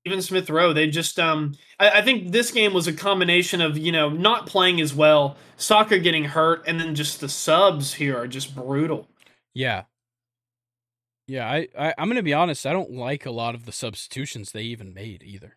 [0.06, 3.76] Even Smith Rowe, they just um I, I think this game was a combination of,
[3.76, 8.16] you know, not playing as well, Saka getting hurt, and then just the subs here
[8.16, 9.08] are just brutal.
[9.54, 9.84] Yeah.
[11.26, 12.66] Yeah, I, I I'm gonna be honest.
[12.66, 15.56] I don't like a lot of the substitutions they even made either.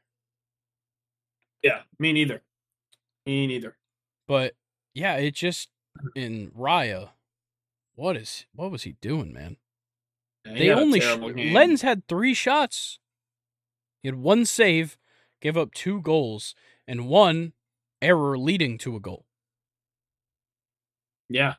[1.64, 2.42] Yeah, me neither.
[3.26, 3.76] Me neither.
[4.28, 4.54] But
[4.94, 5.70] yeah, it just
[6.16, 7.10] in Raya.
[7.96, 9.58] What is what was he doing, man?
[10.46, 13.00] Yeah, he They only sh- Lens had three shots.
[14.02, 14.98] He had one save,
[15.42, 16.56] gave up two goals,
[16.88, 17.54] and one
[18.02, 19.26] error leading to a goal.
[21.30, 21.56] Yeah,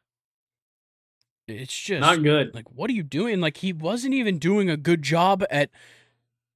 [1.49, 2.55] It's just not good.
[2.55, 3.41] like what are you doing?
[3.41, 5.71] Like he wasn't even doing a good job at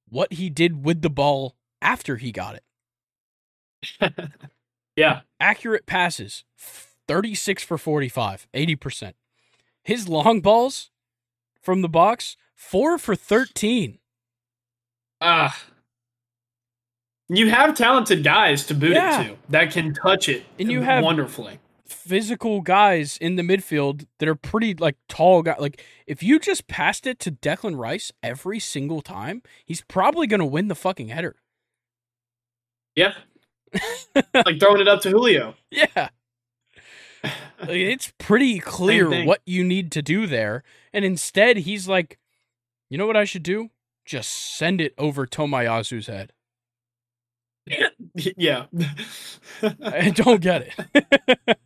[0.07, 2.55] what he did with the ball after he got
[4.01, 4.13] it.
[4.95, 9.13] yeah, Accurate passes, 36 for 45, 80%.
[9.83, 10.89] His long balls
[11.61, 13.97] from the box, 4 for 13.
[15.21, 15.59] ah.
[17.29, 19.21] You have talented guys to boot Yeah.
[19.21, 21.57] it to that can touch it And you have- wonderfully.
[21.93, 25.55] Physical guys in the midfield that are pretty like tall guy.
[25.57, 30.45] Like if you just passed it to Declan Rice every single time, he's probably gonna
[30.45, 31.35] win the fucking header.
[32.95, 33.13] Yeah,
[34.15, 35.55] like throwing it up to Julio.
[35.71, 36.09] Yeah.
[37.23, 40.63] Like, it's pretty clear what you need to do there.
[40.91, 42.19] And instead he's like,
[42.89, 43.69] you know what I should do?
[44.05, 46.33] Just send it over Tomiyasu's head.
[47.65, 47.87] yeah.
[49.81, 50.75] I don't get it.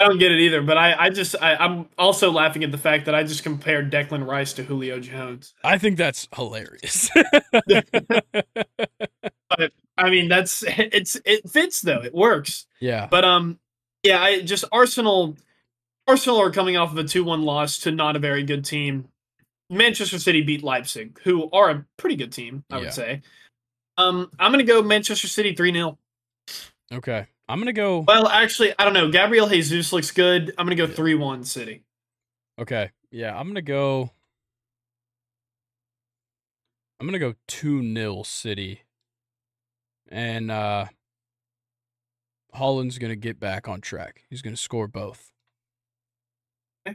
[0.00, 2.78] I don't get it either, but I, I just I, I'm also laughing at the
[2.78, 5.54] fact that I just compared Declan Rice to Julio Jones.
[5.62, 7.08] I think that's hilarious.
[9.56, 12.02] but I mean, that's it's it fits though.
[12.02, 12.66] It works.
[12.80, 13.06] yeah.
[13.10, 13.58] But um
[14.02, 15.36] yeah, I just Arsenal
[16.06, 19.08] Arsenal are coming off of a 2-1 loss to not a very good team.
[19.70, 22.80] Manchester City beat Leipzig, who are a pretty good team, I Yeah.
[22.82, 23.22] would say.
[23.96, 25.96] Um I'm going to go Manchester City 3-0.
[26.92, 27.26] Okay.
[27.48, 29.10] I'm gonna go Well, actually, I don't know.
[29.10, 30.54] Gabriel Jesus looks good.
[30.58, 31.14] I'm going to go Yeah.
[31.16, 31.82] 3-1 City.
[32.58, 32.90] Okay.
[33.10, 34.10] Yeah, I'm gonna go.
[36.98, 38.82] I'm gonna go two 0 City,
[40.08, 40.86] and uh
[42.54, 44.22] Haaland's gonna get back on track.
[44.30, 45.32] He's gonna score both.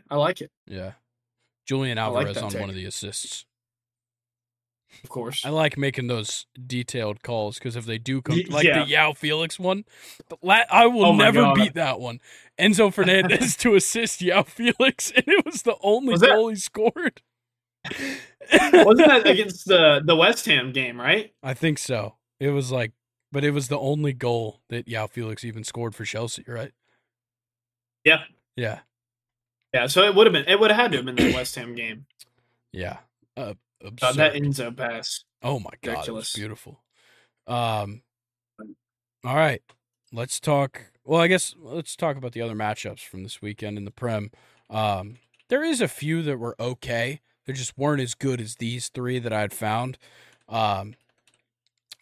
[0.10, 0.52] I like it.
[0.68, 0.94] Yeah,
[1.66, 2.62] Julian I like Alvarez on take.
[2.62, 3.46] one of the assists.
[5.04, 5.46] Of course.
[5.46, 8.84] I like making those detailed calls because if they do come, like yeah.
[8.84, 9.86] the João Felix one,
[10.44, 11.56] I will Oh never God.
[11.56, 12.20] beat that one.
[12.60, 16.56] Enzo Fernandez to assist João Felix, and it was the only Was that- goal he
[16.56, 17.22] scored.
[17.94, 21.34] Wasn't that against the the West Ham game, right?
[21.44, 22.16] I think so.
[22.40, 22.92] It was like,
[23.32, 26.72] but it was the only goal that João Felix even scored for Chelsea, right?
[28.04, 28.24] Yeah.
[28.56, 28.80] Yeah.
[29.74, 31.56] Yeah, so it would have been it would have had to have been the West
[31.56, 32.06] Ham game.
[32.72, 32.98] Yeah.
[33.36, 34.16] Uh, Absurd.
[34.16, 35.24] that Enzo pass.
[35.44, 36.34] oh my god, ridiculous.
[36.34, 36.82] beautiful.
[37.48, 38.02] Um.
[39.26, 39.62] All right,
[40.14, 40.82] let's talk.
[41.04, 44.32] Well, I guess let's talk about the other matchups from this weekend in the Prem.
[44.70, 45.18] Um,
[45.50, 47.22] there is a few that were okay.
[47.46, 49.98] They just weren't as good as these three that I had found.
[50.48, 50.96] Um,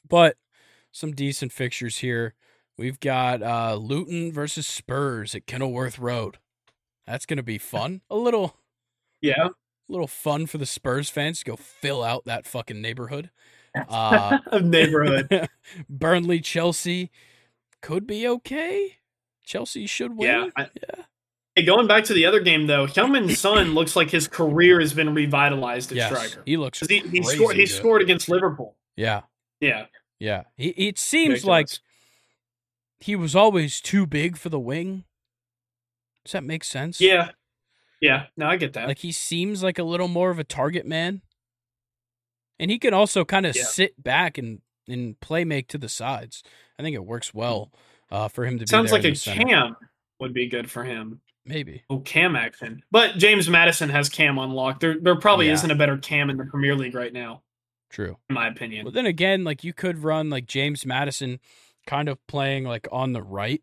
[0.08, 0.36] but
[0.92, 2.34] some decent fixtures here.
[2.78, 6.38] We've got uh, Luton versus Spurs at Kenilworth Road.
[7.06, 8.02] That's gonna be fun.
[8.10, 8.58] A little
[9.22, 9.50] Yeah.
[9.90, 13.30] Little fun for the Spurs fans to go fill out that fucking neighborhood.
[13.90, 15.50] Uh, neighborhood.
[15.90, 17.12] Burnley, Chelsea
[17.82, 18.98] could be okay.
[19.46, 20.28] Chelsea should win.
[20.28, 20.48] Yeah.
[20.56, 21.04] I- yeah.
[21.56, 24.94] Hey, going back to the other game though, Heung-min Son looks like his career has
[24.94, 26.44] been revitalized at Yes, striker.
[26.46, 26.80] he looks.
[26.88, 27.70] He, he scored he good.
[27.70, 28.76] scored against Liverpool.
[28.96, 29.22] Yeah,
[29.60, 29.86] Yeah.
[30.20, 30.44] yeah.
[30.56, 31.80] He, it seems like ridiculous.
[33.00, 35.06] he was always too big for the wing.
[36.26, 37.02] Does that make sense?
[37.02, 37.30] Yeah.
[38.02, 38.26] Yeah.
[38.38, 38.88] No, I get that.
[38.88, 41.22] Like he seems like a little more of a target man,
[42.60, 43.64] and he can also kind of Yeah.
[43.64, 46.44] sit back and and play make to the sides.
[46.80, 47.72] I think it works well
[48.10, 48.70] uh, for him to be.
[48.70, 49.44] Sounds like a center.
[49.46, 49.76] cam
[50.20, 51.22] would be good for him.
[51.46, 51.84] Maybe.
[51.90, 52.84] Oh, cam action.
[52.92, 54.80] But James Maddison has cam unlocked.
[54.82, 55.54] There there probably Yeah.
[55.54, 57.44] isn't a better cam in the Premier League right now,
[57.90, 58.18] True.
[58.30, 58.86] in my opinion.
[58.86, 61.40] But then again, like you could run like James Maddison
[61.86, 63.62] kind of playing like on the right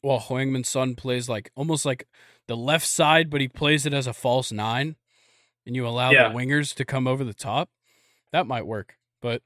[0.00, 2.06] while Heung-min Son plays like almost like
[2.48, 4.96] the left side, but he plays it as a false nine
[5.66, 6.28] and you allow Yeah.
[6.30, 7.70] the wingers to come over the top.
[8.32, 8.96] That might work.
[9.22, 9.42] But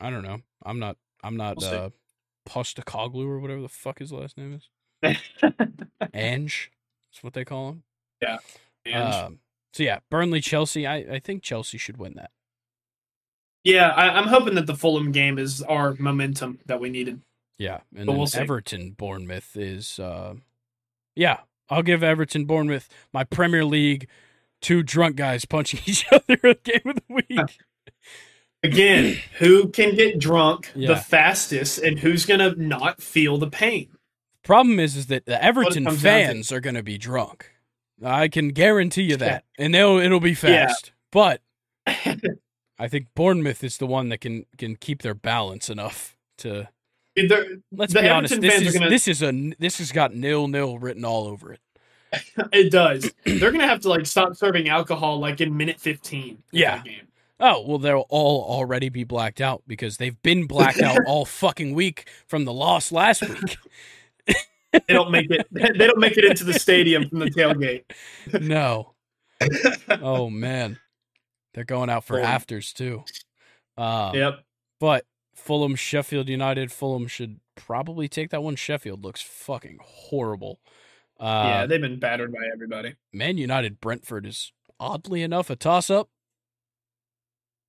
[0.00, 0.40] I don't know.
[0.64, 1.90] I'm not I'm not We'll uh
[2.48, 4.68] Postecoglou or whatever the fuck his last name is.
[6.14, 6.70] Ange.
[7.12, 7.82] That's what they call him.
[8.84, 9.38] And- Um,
[9.74, 10.86] so yeah, Burnley Chelsea.
[10.86, 12.30] I, I think Chelsea should win that.
[13.64, 17.20] yeah, I, I'm hoping that the Fulham game is our momentum that we needed.
[17.58, 20.34] Yeah, and then we'll Everton Bournemouth is uh,
[21.14, 21.40] yeah.
[21.70, 24.08] I'll give Everton Bournemouth my Premier League
[24.60, 27.38] two drunk guys punching each other at game of the week.
[27.38, 27.46] Uh,
[28.62, 30.88] again, who can get drunk yeah.
[30.88, 33.88] the fastest and who's going to not feel the pain?
[34.42, 37.50] Problem is, is that the Everton fans are going to be drunk.
[38.02, 40.86] I can guarantee you that, and they'll it'll be fast.
[40.86, 40.92] Yeah.
[41.10, 41.40] But
[42.78, 46.68] I think Bournemouth is the one that can can keep their balance enough to.
[47.72, 48.40] Let's be honest.
[48.40, 48.90] This is gonna...
[48.90, 51.60] this is a this has got nil nil written all over it.
[52.52, 53.10] it does.
[53.24, 56.42] They're gonna have to like stop serving alcohol like in minute fifteen.
[56.50, 56.82] Yeah.
[57.40, 61.74] Oh well, they'll all already be blacked out because they've been blacked out all fucking
[61.74, 63.58] week from the loss last week.
[64.72, 65.46] they don't make it.
[65.50, 67.84] They don't make it into the stadium from the tailgate.
[68.40, 68.94] No.
[70.02, 70.78] Oh man,
[71.54, 73.04] they're going out for afters too.
[73.76, 74.40] Um, yep.
[74.80, 75.04] But
[75.38, 76.70] Fulham, Sheffield United.
[76.70, 78.56] Fulham should probably take that one.
[78.56, 80.60] Sheffield looks fucking horrible.
[81.18, 82.94] Uh, yeah, they've been battered by everybody.
[83.12, 86.08] Man United Brentford is oddly enough a toss up.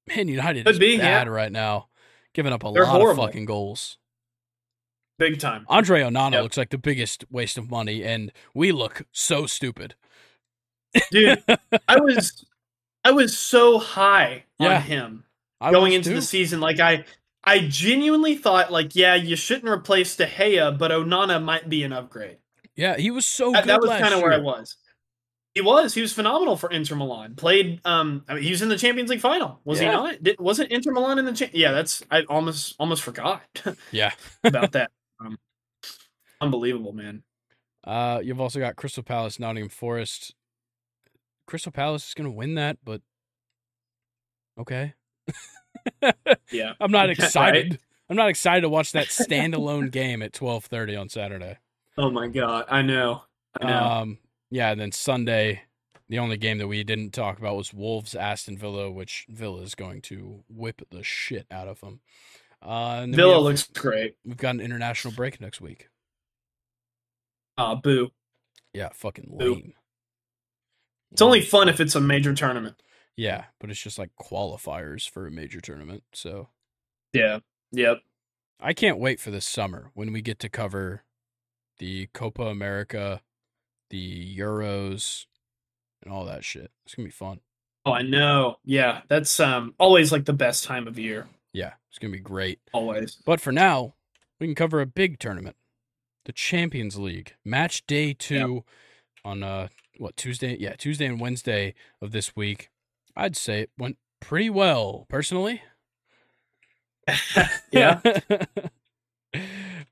[0.07, 1.33] Man United Could is be, bad yeah.
[1.33, 1.87] right now,
[2.33, 3.23] giving up a They're lot horrible.
[3.23, 3.97] of fucking goals.
[5.17, 5.65] Big time.
[5.67, 6.43] Andre Onana yep.
[6.43, 9.95] looks like the biggest waste of money, and we look so stupid.
[11.11, 11.43] Dude,
[11.87, 12.45] I was
[13.03, 15.23] I was so high yeah, on him
[15.61, 16.15] I going into too.
[16.15, 16.59] the season.
[16.59, 17.05] Like I
[17.43, 21.93] I genuinely thought like, yeah, you shouldn't replace De Gea, but Onana might be an
[21.93, 22.37] upgrade.
[22.75, 24.77] Yeah, he was so that, That was kind of where I was.
[25.55, 25.93] He was.
[25.93, 27.35] He was phenomenal for Inter Milan.
[27.35, 27.81] Played.
[27.83, 29.59] Um, I mean, he was in the Champions League final.
[29.65, 29.89] Was yeah.
[29.89, 30.23] he not?
[30.23, 31.33] Did, wasn't Inter Milan in the?
[31.33, 32.03] Cha- yeah, that's.
[32.11, 33.41] I almost almost forgot.
[33.91, 34.11] yeah,
[34.43, 34.91] about that.
[35.21, 35.37] Um,
[36.39, 37.23] unbelievable, man.
[37.83, 40.33] Uh, you've also got Crystal Palace, Nottingham Forest.
[41.45, 43.01] Crystal Palace is going to win that, but
[44.57, 44.93] okay.
[46.51, 47.71] yeah, I'm not excited.
[47.71, 47.79] Right?
[48.09, 51.57] I'm not excited to watch that standalone game at 12:30 on Saturday.
[51.97, 53.23] Oh my god, I know.
[53.59, 53.83] I know.
[53.83, 54.17] Um,
[54.49, 55.63] yeah, and then Sunday,
[56.07, 59.75] the only game that we didn't talk about was Wolves Aston Villa, which Villa is
[59.75, 61.99] going to whip the shit out of them.
[62.61, 64.15] Uh, Villa have, looks great.
[64.25, 65.89] We've got an international break next week.
[67.57, 68.11] Ah, uh, boo.
[68.73, 69.73] Yeah, fucking lame.
[71.11, 72.81] It's only fun if it's a major tournament.
[73.19, 76.03] Yeah, but it's just like qualifiers for a major tournament.
[76.13, 76.47] So,
[77.11, 77.39] yeah,
[77.69, 77.97] yep.
[78.61, 81.03] I can't wait for this summer when we get to cover
[81.79, 83.19] the Copa America,
[83.89, 85.25] the Euros,
[86.01, 86.71] and all that shit.
[86.85, 87.41] It's gonna be fun.
[87.85, 88.59] Oh, I know.
[88.63, 91.27] Yeah, that's um always like the best time of year.
[91.51, 92.61] Yeah, it's gonna be great.
[92.71, 93.17] Always.
[93.25, 93.95] But for now,
[94.39, 95.57] we can cover a big tournament,
[96.23, 98.63] the Champions League, match day two, yep.
[99.25, 99.67] on uh
[99.97, 100.55] what Tuesday?
[100.57, 102.69] Yeah, Tuesday and Wednesday of this week.
[103.19, 105.61] I'd say it went pretty well, personally.
[107.71, 107.99] yeah.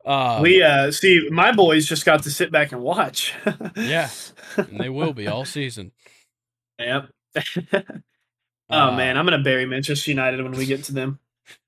[0.05, 3.33] Um, we uh see my boys just got to sit back and watch.
[3.75, 4.09] yeah,
[4.57, 5.91] and they will be all season.
[6.79, 7.09] Yep.
[7.35, 7.81] oh
[8.69, 11.19] uh, man, I'm gonna bury Manchester United when we get to them.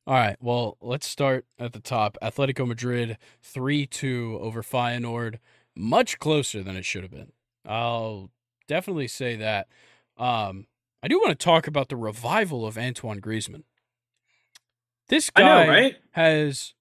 [0.08, 2.18] All right, well, let's start at the top.
[2.24, 5.40] Atletico Madrid three two over Feyenoord,
[5.76, 7.34] much closer than it should have been.
[7.66, 8.32] I'll
[8.70, 9.68] definitely say that.
[10.16, 10.66] Um,
[11.02, 13.64] I do want to talk about the revival of Antoine Griezmann.
[15.08, 15.98] This guy know, right?
[16.11, 16.74] has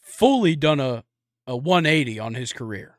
[0.00, 1.04] fully done a,
[1.46, 2.98] a 180 on his career.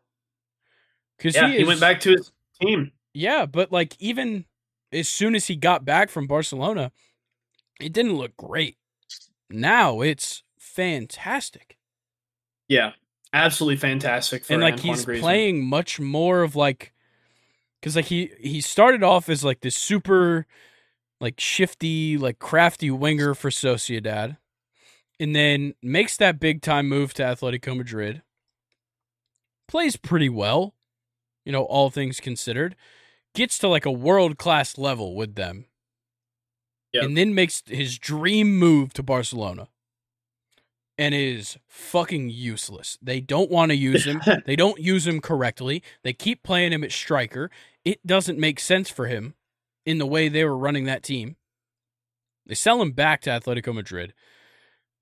[1.18, 2.32] Because yeah, he, he went back to his
[2.62, 2.92] team.
[3.14, 4.46] Yeah, but like even
[4.92, 6.92] as soon as he got back from Barcelona,
[7.80, 8.78] it didn't look great.
[9.50, 11.78] Now it's fantastic.
[12.68, 12.94] Yeah,
[13.34, 14.50] absolutely fantastic.
[14.50, 15.20] and like Antoine he's Griezmann.
[15.20, 16.94] playing much more of like,
[17.82, 20.46] because like he he started off as like this super,
[21.20, 24.38] like shifty, like crafty winger for Sociedad,
[25.20, 28.22] and then makes that big time move to Atletico Madrid.
[29.68, 30.76] Plays pretty well,
[31.46, 32.76] you know, all things considered.
[33.34, 35.66] Gets to like a world class level with them.
[36.94, 37.04] Yep.
[37.04, 39.70] And then makes his dream move to Barcelona.
[40.98, 42.98] And is fucking useless.
[43.02, 44.22] They don't want to use him.
[44.46, 45.82] they don't use him correctly.
[46.04, 47.50] They keep playing him at striker.
[47.84, 49.36] It doesn't make sense for him
[49.86, 51.36] in the way they were running that team.
[52.46, 54.14] They sell him back to Atletico Madrid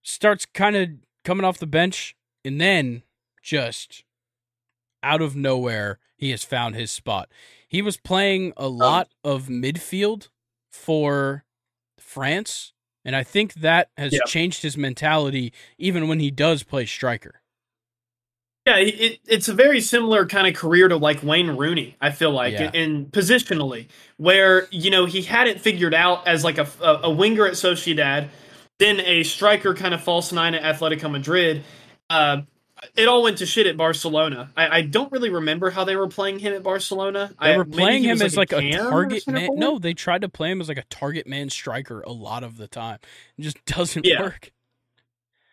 [0.03, 0.90] starts kind of
[1.24, 3.03] coming off the bench, and then
[3.41, 4.03] just
[5.03, 7.30] out of nowhere, he has found his spot.
[7.67, 10.30] He was playing a um, lot of midfield
[10.69, 11.45] for
[11.98, 12.74] France,
[13.06, 14.25] and I think that has yep.
[14.25, 17.41] changed his mentality even when he does play striker.
[18.68, 21.96] Yeah, it, it's a very similar kind of career to like Wayne Rooney.
[22.02, 22.72] I feel like, yeah.
[22.74, 27.10] in positionally, where you know he had it figured out as like a, a, a
[27.10, 28.30] winger at Sociedad,
[28.78, 31.64] then a striker kind of false nine at Atletico Madrid.
[32.10, 32.42] Uh,
[32.96, 34.52] it all went to shit at Barcelona.
[34.56, 37.32] I, I don't really remember how they were playing him at Barcelona.
[37.42, 39.50] They I, were playing him as like a, target man.
[39.56, 42.58] No, they tried to play him as like a target man striker a lot of
[42.58, 43.00] the time.
[43.38, 44.22] It just doesn't Yeah.
[44.22, 44.52] work.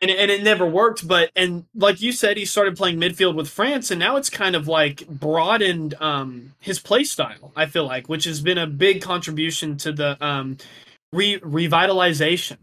[0.03, 1.07] And and it never worked.
[1.07, 4.55] But and like you said, he started playing midfield with France, and now it's kind
[4.57, 7.53] of like broadened um, his play style.
[7.57, 10.59] I feel like, which has been a big contribution to the um,
[11.13, 12.59] re- revitalization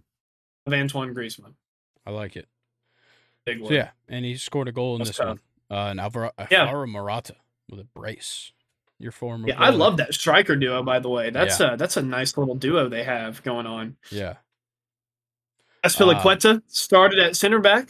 [0.66, 1.54] of Antoine Griezmann.
[2.06, 2.48] I like it.
[3.46, 5.28] Big So yeah, and he scored a goal in That's this tough.
[5.28, 5.40] one.
[5.70, 6.64] Uh, and Alvaro, Yeah.
[6.66, 7.36] Alvaro Morata
[7.70, 8.52] with a brace.
[9.00, 9.50] Your former.
[9.50, 10.82] Yeah, I love that striker duo.
[10.82, 13.98] By the way, that's a that's a nice little duo they have going on.
[14.12, 14.36] Yeah,
[15.84, 17.90] Azpilicueta started at center back.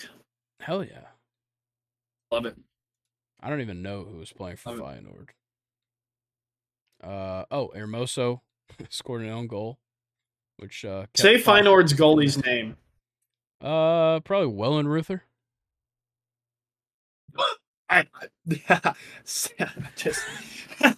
[0.60, 1.08] hell yeah.
[2.32, 2.58] Love it.
[3.42, 5.30] I don't even know who was playing for Love Feyenoord.
[7.04, 8.40] Uh oh, Hermoso
[8.90, 9.78] scored an own goal,
[10.58, 12.78] which uh Say Fey- Feyenoord's goalie's name.
[13.62, 15.24] Uh, probably Wellen Ruther.
[17.94, 18.08] I,
[18.70, 18.94] I
[19.96, 20.20] just
[20.82, 20.94] I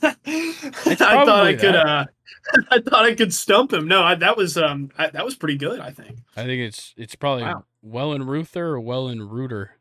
[0.95, 1.85] thought probably I could that.
[1.85, 2.05] uh
[2.71, 3.87] I thought I could stump him.
[3.87, 5.79] No, I, that was um I, that was pretty good.
[5.79, 6.17] I think.
[6.37, 7.65] I think it's it's probably Wow.
[7.85, 9.71] Wellen Ruther or Wellen Reuter.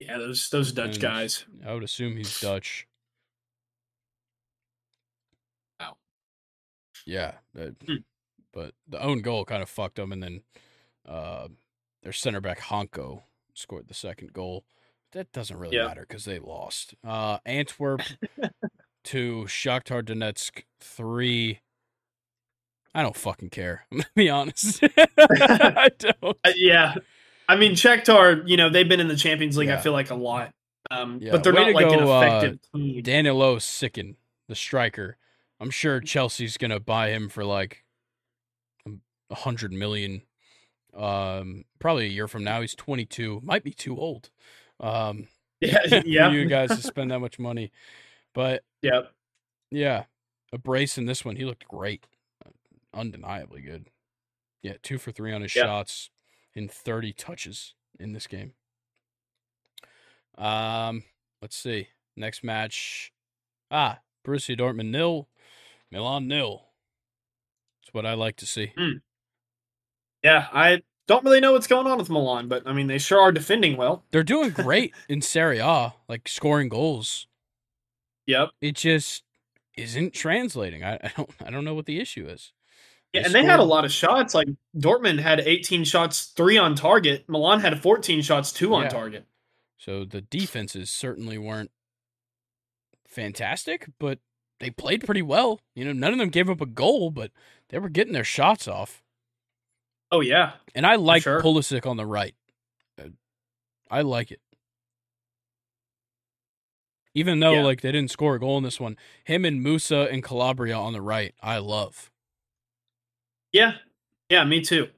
[0.00, 1.44] Yeah, those those Dutch And- guys.
[1.66, 2.86] I would assume he's Dutch.
[5.80, 5.96] Wow.
[7.04, 7.94] Yeah, but, Hmm.
[8.52, 10.42] but the own goal kind of fucked them, and then
[11.06, 11.48] uh,
[12.02, 13.22] their center back Hancko
[13.56, 14.64] scored the second goal.
[15.12, 15.86] That doesn't really Yeah.
[15.86, 16.94] matter because they lost.
[17.04, 18.02] Uh, Antwerp
[19.04, 21.60] to Shakhtar Donetsk three.
[22.94, 23.86] I don't fucking care.
[23.92, 24.82] I'm gonna be honest.
[25.18, 26.36] I don't.
[26.44, 26.94] Uh, yeah,
[27.48, 28.42] I mean Shakhtar.
[28.46, 29.68] You know they've been in the Champions League.
[29.70, 30.52] I feel like a lot.
[30.90, 33.02] Um, Yeah, but they're way not like an go, uh, effective team.
[33.02, 34.16] Danylo Sikan,
[34.48, 35.16] the striker.
[35.58, 37.84] I'm sure Chelsea's gonna buy him for like
[39.30, 40.22] a hundred million.
[40.96, 42.60] Um, probably a year from now.
[42.62, 43.40] He's 22.
[43.44, 44.30] Might be too old.
[44.80, 45.28] Um,
[45.60, 47.70] Yeah, for yeah, you guys to spend that much money.
[48.34, 49.02] But yeah.
[49.70, 50.04] yeah,
[50.52, 51.36] a brace in this one.
[51.36, 52.06] He looked great,
[52.94, 53.88] undeniably good.
[54.62, 55.64] Yeah, two for three on his Yeah.
[55.64, 56.10] shots
[56.54, 58.52] in 30 touches in this game.
[60.36, 61.04] Um,
[61.40, 61.88] let's see.
[62.16, 63.12] Next match.
[63.70, 65.28] Ah, Borussia Dortmund nil,
[65.90, 66.68] Milan nil.
[67.82, 68.72] That's what I like to see.
[70.26, 73.20] Yeah, I don't really know what's going on with Milan, but I mean they sure
[73.20, 74.04] are defending well.
[74.10, 77.28] They're doing great in Serie A, like scoring goals.
[78.26, 78.50] Yep.
[78.60, 79.22] It just
[79.76, 80.82] isn't translating.
[80.82, 82.52] I, I don't I don't know what the issue is.
[83.12, 84.34] Yeah, They and they had a lot of shots.
[84.34, 87.24] Like Dortmund had 18 shots, three on target.
[87.28, 88.88] Milan had 14 shots, two on Yeah.
[88.88, 89.26] target.
[89.78, 91.70] So the defenses certainly weren't
[93.06, 94.18] fantastic, but
[94.58, 95.60] they played pretty well.
[95.76, 97.30] You know, none of them gave up a goal, but
[97.68, 99.02] they were getting their shots off.
[100.10, 101.40] Oh yeah, And I like sure.
[101.40, 102.34] Pulisic on the right.
[103.90, 104.40] I like it.
[107.14, 107.62] Even though Yeah.
[107.62, 110.92] like they didn't score a goal in this one, him and Musah and Calabria on
[110.92, 112.10] the right, I love.
[113.52, 113.76] yeah,
[114.28, 114.44] yeah.
[114.44, 114.88] Me too.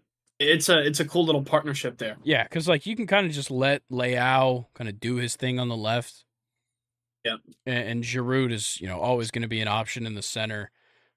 [0.41, 2.17] It's a it's a cool little partnership there.
[2.25, 5.59] Yeah, because like you can kind of just let Leao kind of do his thing
[5.61, 6.25] on the left.
[7.25, 10.23] Yeah, And, and Giroud is, you know, always going to be an option in the
[10.23, 10.71] center,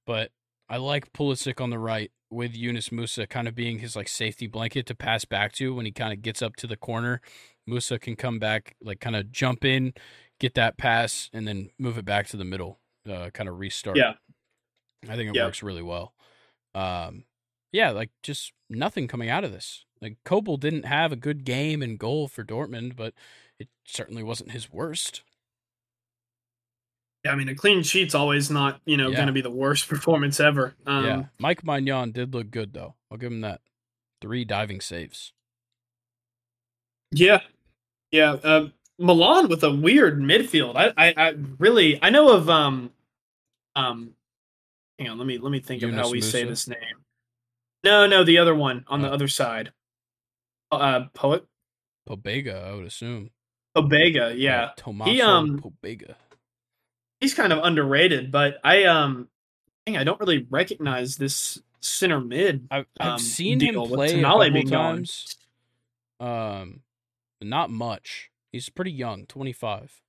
[0.06, 0.32] but
[0.72, 4.48] I like Pulisic on the right with Yunus Musah kind of being his like safety
[4.48, 7.20] blanket to pass back to when he kind of gets up to the corner.
[7.68, 9.94] Musa can come back, like kind of jump in,
[10.40, 13.98] get that pass, and then move it back to the middle, uh, kind of restart.
[13.98, 14.14] Yeah.
[15.10, 15.46] I think it Yeah.
[15.46, 16.14] works really well.
[16.74, 17.26] Um,
[17.74, 19.84] yeah, like just nothing coming out of this.
[20.02, 23.14] Like Kobel didn't have a good game and goal for Dortmund, but
[23.60, 25.22] it certainly wasn't his worst.
[27.24, 29.16] Yeah, I mean a clean sheet's always not you know Yeah.
[29.16, 30.76] going to be the worst performance ever.
[30.86, 32.96] Um, yeah, Mike Maignan did look good though.
[33.12, 33.62] I'll give him that.
[34.22, 35.34] Three diving saves.
[37.12, 37.42] Yeah,
[38.12, 38.34] yeah.
[38.34, 40.76] Uh, Milan with a weird midfield.
[40.76, 42.50] I, I, I really, I know of.
[42.50, 42.92] Um,
[43.76, 44.12] um,
[45.00, 45.18] hang on.
[45.18, 46.78] Let me let me think of how we say this name.
[47.84, 49.14] No, no, the other one on the Oh.
[49.14, 49.72] other side.
[50.72, 51.44] Uh, poet
[52.08, 53.32] Pobega, I would assume.
[53.76, 54.34] Obega.
[54.38, 56.16] Yeah, Tomaso um, Pobega.
[57.22, 59.30] He's kind of underrated, but I um,
[59.86, 62.68] dang, I don't really recognize this center mid.
[62.70, 64.96] I've, I've um, seen him play a couple being gone.
[64.96, 65.38] times.
[66.20, 66.82] Um,
[67.42, 68.30] not much.
[68.52, 70.02] He's pretty young, twenty five.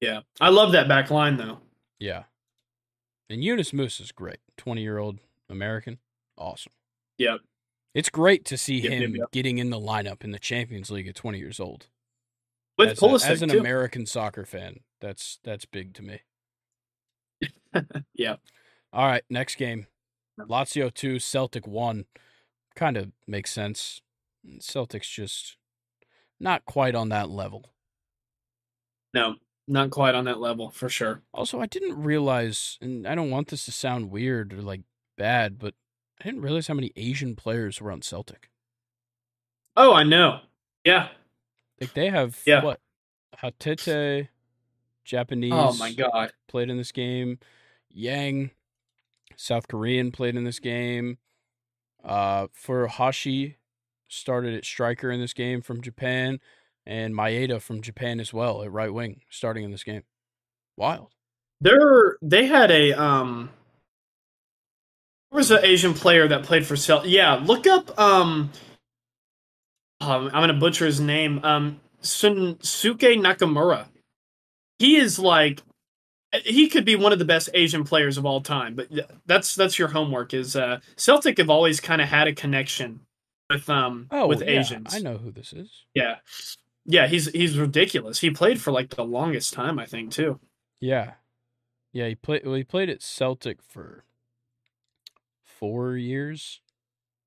[0.00, 1.58] Yeah, I love that back line though.
[1.98, 2.24] Yeah.
[3.28, 4.38] And Yunus Musah is great.
[4.56, 5.98] 20 year old American.
[6.38, 6.72] Awesome.
[7.18, 7.40] Yep.
[7.94, 9.32] It's great to see Yep, yep, him yep.
[9.32, 11.86] getting in the lineup in the Champions League at 20 years old.
[12.78, 13.58] With as, a- as an too.
[13.58, 16.20] American soccer fan, that's that's big to me.
[18.14, 18.36] yeah,
[18.92, 19.86] All right, next game.
[20.38, 22.04] Lazio 2, Celtic 1.
[22.74, 24.00] Kind of makes sense.
[24.46, 25.56] Mm, Celtics just
[26.40, 27.72] not quite on that level.
[29.14, 31.22] No, not quite on that level for sure.
[31.32, 34.82] Also, I didn't realize, and I don't want this to sound weird or like
[35.16, 35.74] bad, but
[36.20, 38.50] I didn't realize how many Asian players were on Celtic.
[39.76, 40.40] Oh, I know.
[40.84, 41.08] Yeah.
[41.80, 42.62] Like they have Yeah.
[42.62, 42.80] what?
[43.42, 44.28] Hatate,
[45.06, 45.52] Japanese.
[45.54, 46.32] Oh my god.
[46.48, 47.38] played in this game.
[47.90, 48.50] Yang,
[49.36, 51.18] South Korean, played in this game.
[52.04, 53.54] Uh, Furuhashi
[54.08, 56.40] started at striker in this game from Japan,
[56.84, 60.02] and Maeda from Japan as well at right wing, starting in this game.
[60.76, 61.08] Wild.
[61.60, 63.50] There, they had a um.
[65.30, 67.06] There was an Asian player that played for Cel.
[67.06, 68.50] Yeah, look up um.
[70.00, 71.40] um, I'm gonna butcher his name.
[71.42, 73.86] Um, Shunsuke Nakamura.
[74.78, 75.62] He is like,
[76.44, 78.74] he could be one of the best Asian players of all time.
[78.74, 78.88] But
[79.26, 80.34] that's that's your homework.
[80.34, 83.00] Is uh, Celtic have always kind of had a connection
[83.50, 84.94] with um Oh, with yeah, Asians.
[84.94, 85.70] I know who this is.
[85.94, 86.16] Yeah,
[86.84, 87.06] yeah.
[87.06, 88.18] He's he's ridiculous.
[88.18, 90.40] He played for like the longest time, I think, too.
[90.80, 91.12] Yeah,
[91.92, 92.08] yeah.
[92.08, 92.44] He played.
[92.44, 94.04] Well, he played at Celtic for
[95.44, 96.60] four years.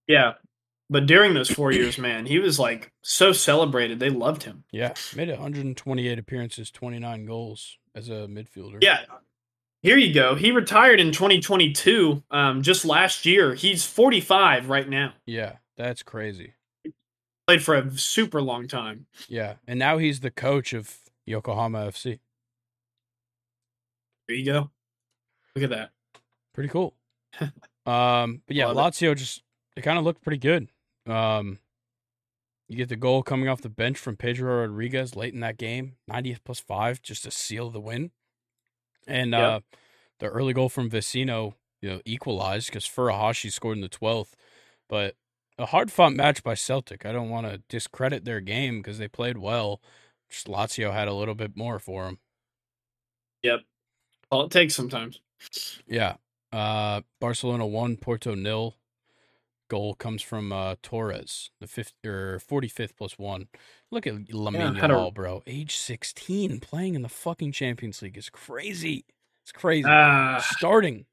[0.07, 0.33] Yeah.
[0.89, 3.99] But during those four years, man, he was like so celebrated.
[3.99, 4.63] They loved him.
[4.71, 8.81] Yeah, made 128 appearances, 29 goals as a midfielder.
[8.81, 9.01] Yeah.
[9.81, 10.35] Here you go.
[10.35, 13.53] He retired in 2022, um, just last year.
[13.53, 15.13] He's 45 right now.
[15.25, 16.53] yeah, that's crazy.
[17.47, 19.05] Played for a super long time.
[19.29, 22.19] Yeah, and now he's the coach of Yokohama FC.
[24.27, 24.69] There you go.
[25.55, 25.91] Look at that.
[26.53, 26.93] Pretty cool.
[27.85, 28.79] um, but yeah, Love it.
[28.79, 29.43] Lazio just
[29.77, 30.67] it kind of looked pretty good.
[31.09, 31.59] Um,
[32.67, 35.95] you get the goal coming off the bench from Pedro Rodriguez late in that game,
[36.09, 38.11] 90th plus five, just to seal the win.
[39.07, 39.41] And Yep.
[39.41, 39.59] uh,
[40.19, 44.33] the early goal from Vecino, you know, equalized because Furuhashi scored in the 12th.
[44.87, 45.15] But
[45.57, 47.05] a hard fought match by Celtic.
[47.05, 49.81] I don't want to discredit their game because they played well.
[50.29, 52.19] Just Lazio had a little bit more for them.
[53.43, 53.61] Yep.
[54.29, 55.21] All it takes sometimes.
[55.87, 56.15] Yeah.
[56.51, 58.75] Uh, Barcelona won, Porto nil.
[59.69, 63.47] Goal comes from uh, Torres, the fifth or forty fifth plus one.
[63.91, 65.43] Look at Lamine a- Yamal, bro.
[65.47, 69.05] Age sixteen, playing in the fucking Champions League is crazy.
[69.43, 69.87] It's crazy.
[69.87, 71.05] Ah, Starting.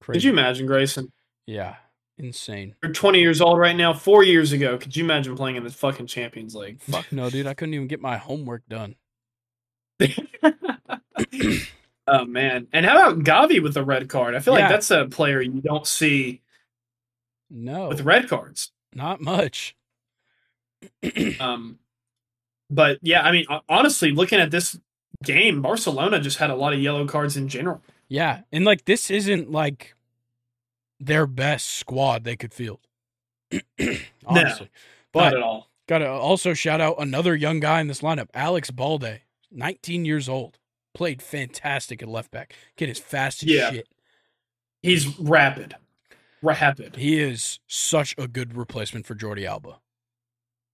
[0.00, 0.16] Crazy.
[0.18, 1.12] could you imagine, Grayson?
[1.46, 1.76] Yeah,
[2.18, 2.74] insane.
[2.82, 3.92] You're 20 years old right now.
[3.92, 6.80] Four years ago, could you imagine playing in the fucking Champions League?
[6.80, 7.46] Fuck no, dude.
[7.46, 8.96] I couldn't even get my homework done.
[12.10, 12.66] oh man!
[12.72, 14.34] And how about Gavi with the red card?
[14.34, 14.60] I feel Yeah.
[14.64, 16.40] like that's a player you don't see
[17.48, 18.72] No, with red cards.
[18.94, 19.76] not much.
[21.40, 21.78] Um,
[22.70, 24.78] but yeah, I mean, honestly, looking at this
[25.24, 27.82] game, Barcelona just had a lot of yellow cards in general.
[28.08, 29.94] Yeah, and like this isn't like
[31.00, 32.80] their best squad they could field.
[34.24, 34.68] Honestly.
[34.68, 34.70] Not
[35.12, 35.68] But at all.
[35.88, 40.58] gotta also shout out another young guy in this lineup, Alex Balde, 19 years old.
[40.94, 42.54] Played fantastic at left back.
[42.76, 43.70] Kid is fast as Yeah.
[43.70, 43.88] shit.
[44.82, 45.74] He's rapid,
[46.42, 46.96] rapid.
[46.96, 49.78] He is such a good replacement for Jordi Alba.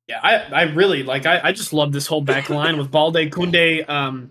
[0.06, 1.26] Yeah, I, I really like.
[1.26, 4.30] I, I just love this whole back line with Balde, Kounde, um,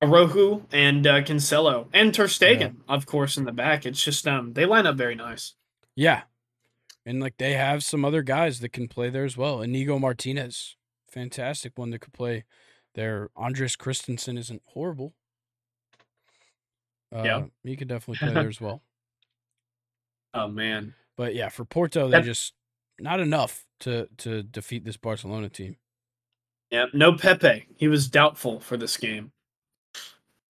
[0.00, 3.84] Araujo, and uh, Cancelo, and Ter Stegen, of course, in the back.
[3.84, 5.54] It's just um, they line up very nice.
[5.96, 6.22] Yeah.
[7.04, 9.62] And like they have some other guys that can play there as well.
[9.62, 10.76] Inigo Martinez,
[11.10, 12.44] fantastic one that could play
[12.94, 13.30] there.
[13.36, 15.14] Andreas Christensen isn't horrible.
[17.14, 17.46] Uh, Yeah.
[17.62, 18.82] he could definitely play there as well.
[20.32, 22.24] Oh man, But yeah, for Porto, they Yep.
[22.24, 22.54] just
[23.00, 25.76] not enough to to defeat this Barcelona team.
[26.70, 27.66] yeah, no Pepe.
[27.76, 29.32] He was doubtful for this game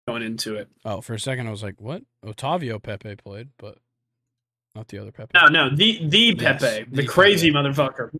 [0.07, 0.69] going into it.
[0.85, 3.79] Oh, for a second I was like, "What?" Otavio Pepe played, but
[4.75, 5.31] not the other Pepe.
[5.33, 7.69] No, no, the the Yes, Pepe, the the crazy Pepe.
[7.73, 8.11] motherfucker.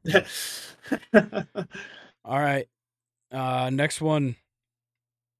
[2.25, 2.67] All right.
[3.31, 4.35] Uh next one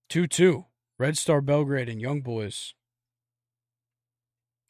[0.09, 0.65] 2-2.
[0.99, 2.73] Red Star Belgrade and Young Boys.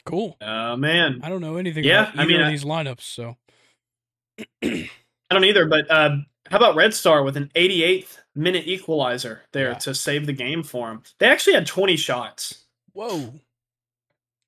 [0.05, 0.35] Cool.
[0.41, 3.37] oh man, I don't know anything Yeah, about I mean, of I- these lineups, so
[4.63, 4.89] I
[5.29, 5.67] don't either.
[5.67, 6.17] But uh,
[6.49, 9.73] how about Red Star with an 88th minute equalizer there Yeah.
[9.75, 11.03] to save the game for them?
[11.19, 13.33] They actually had 20 shots, whoa.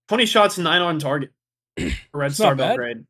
[0.08, 1.32] 20 shots, nine on target.
[2.14, 2.56] Red Star.
[2.56, 3.06] Belgrade.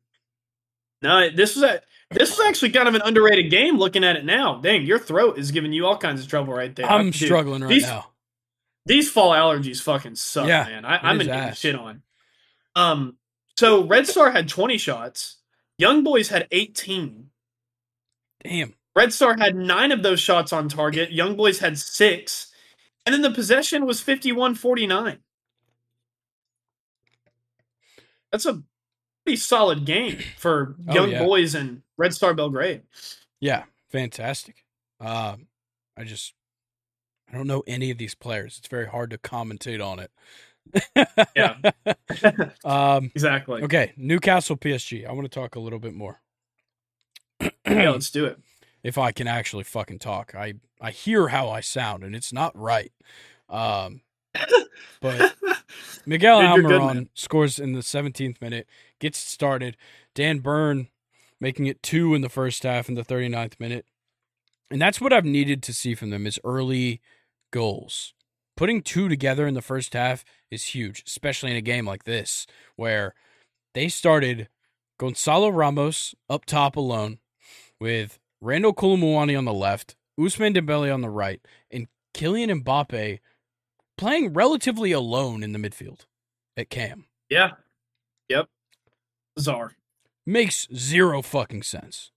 [1.00, 1.80] No, this was a
[2.14, 3.78] this is actually kind of an underrated game.
[3.78, 6.74] Looking at it now, dang, your throat is giving you all kinds of trouble right
[6.74, 6.86] there.
[6.90, 8.10] I'm Dude, struggling right these- now.
[8.86, 10.84] These fall allergies fucking suck, Yeah, man.
[10.84, 11.58] I, gonna get ass.
[11.58, 12.02] shit on.
[12.76, 13.16] Um,
[13.58, 15.36] so Red Star had 20 shots.
[15.78, 17.30] Young Boys had 18.
[18.42, 18.74] Damn.
[18.94, 21.12] Red Star had nine of those shots on target.
[21.12, 22.52] Young Boys had six.
[23.06, 25.18] And then the possession was 51 49.
[28.30, 28.62] That's a
[29.24, 31.24] pretty solid game for Oh, Young yeah.
[31.24, 32.82] Boys and Red Star Belgrade.
[33.40, 34.64] Yeah, fantastic.
[35.00, 35.48] Um,
[35.96, 36.34] I just
[37.32, 38.58] I don't know any of these players.
[38.58, 40.10] It's very hard to commentate on it.
[41.36, 41.56] yeah.
[42.64, 43.62] um, exactly.
[43.62, 45.06] Okay, Newcastle PSG.
[45.06, 46.20] I want to talk a little bit more.
[47.40, 48.38] yeah, let's do it.
[48.84, 52.54] If I can actually fucking talk, I I hear how I sound, and it's not
[52.54, 52.92] right.
[53.48, 54.02] Um,
[55.00, 55.34] but
[56.06, 58.66] Miguel Dude, Almiron scores in the 17th minute,
[59.00, 59.76] gets started.
[60.14, 60.88] Dan Burn
[61.40, 63.86] making it two in the first half in the 39th minute.
[64.70, 67.00] And that's what I've needed to see from them is early
[67.52, 68.14] goals.
[68.56, 72.46] Putting two together in the first half is huge, especially in a game like this
[72.76, 73.14] where
[73.74, 74.48] they started
[74.98, 77.18] Gonzalo Ramos up top alone
[77.80, 81.40] with Randal Kolo on the left, Ousmane Dembele on the right,
[81.70, 83.18] and Kylian Mbappe
[83.96, 86.06] playing relatively alone in the midfield
[86.56, 87.06] at Cam.
[87.28, 87.52] Yeah.
[88.28, 88.48] Yep.
[89.36, 89.72] Bizarre.
[90.26, 92.10] Makes zero fucking sense.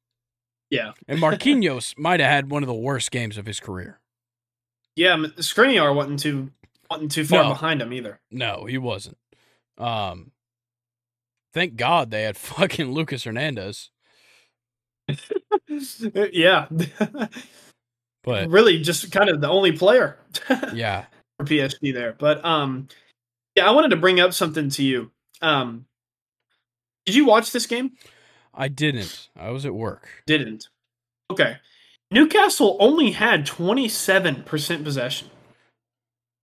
[0.69, 0.93] Yeah.
[1.07, 3.99] And Marquinhos might have had one of the worst games of his career.
[4.95, 6.51] Yeah, Skriniar wasn't too
[6.89, 7.49] wasn't too far no.
[7.49, 8.19] behind him either.
[8.31, 9.17] No, he wasn't.
[9.77, 10.31] Um
[11.53, 13.91] thank God they had fucking Lucas Hernandez.
[16.31, 16.67] yeah.
[18.23, 20.17] but really just kind of the only player.
[20.73, 21.05] yeah
[21.37, 22.15] for PSG there.
[22.17, 22.87] But um,
[23.55, 25.11] yeah, I wanted to bring up something to you.
[25.41, 25.85] Um,
[27.05, 27.91] did you watch this game?
[28.53, 29.29] I didn't.
[29.37, 30.07] I was at work.
[30.25, 30.67] Didn't.
[31.31, 31.57] Okay.
[32.09, 35.29] Newcastle only had 27% possession.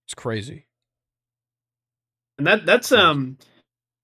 [0.05, 0.65] It's crazy.
[2.37, 3.37] And that that's um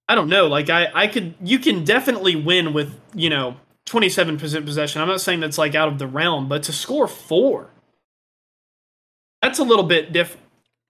[0.07, 4.65] I don't know, like I I could you can definitely win with, you know, 27%
[4.65, 5.01] possession.
[5.01, 7.69] I'm not saying that's like out of the realm, but to score 4
[9.41, 10.40] that's a little bit different.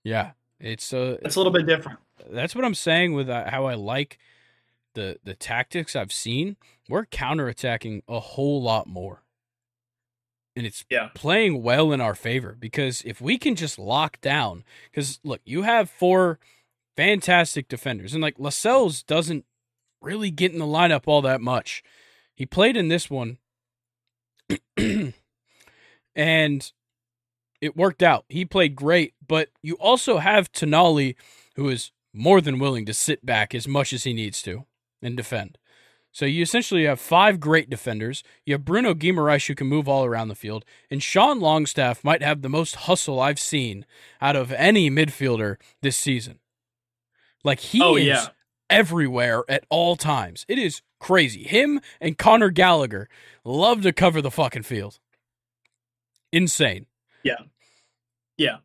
[0.04, 2.00] Yeah, it's uh, it's a little bit different.
[2.30, 4.18] That's what I'm saying with uh, how I like
[4.94, 6.58] the the tactics I've seen.
[6.90, 9.24] We're counterattacking a whole lot more,
[10.56, 11.10] and it's yeah.
[11.14, 15.62] playing well in our favor because if we can just lock down, because look, you
[15.64, 16.40] have four
[16.98, 19.46] fantastic defenders, and like Lascelles doesn't
[20.02, 21.84] really get in the lineup all that much.
[22.34, 23.38] He played in this one,
[26.16, 26.72] and
[27.62, 28.26] it worked out.
[28.28, 31.16] He played great, but you also have Tonali,
[31.56, 34.66] who is more than willing to sit back as much as he needs to
[35.02, 35.58] and defend.
[36.12, 38.22] So you essentially have five great defenders.
[38.46, 42.22] You have Bruno Guimaraes who can move all around the field, and Sean Longstaff might
[42.22, 43.86] have the most hustle I've seen
[44.20, 46.40] out of any midfielder this season.
[47.44, 48.28] Like he oh, is yeah.
[48.70, 50.46] everywhere at all times.
[50.50, 51.44] It is crazy.
[51.44, 53.08] Him and Connor Gallagher
[53.46, 55.00] love to cover the fucking field.
[56.34, 56.88] Insane.
[57.24, 57.40] Yeah.
[58.38, 58.58] Yeah.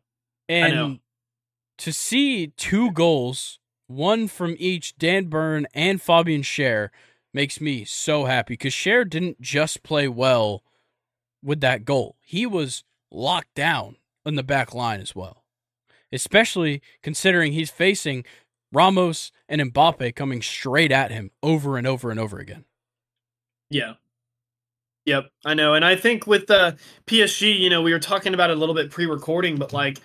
[0.49, 0.99] And
[1.77, 6.89] to see two goals, one from each Dan Burn and Fabian Schär,
[7.33, 10.63] makes me so happy because Schär didn't just play well
[11.43, 12.15] with that goal.
[12.21, 15.43] He was locked down in the back line as well.
[16.11, 18.23] Especially considering he's facing
[18.71, 22.65] Ramos and Mbappe coming straight at him over and over and over again.
[23.69, 23.93] Yeah.
[25.07, 28.49] Yep, I know, and I think with the PSG, you know, we were talking about
[28.49, 30.01] it a little bit pre-recording, but like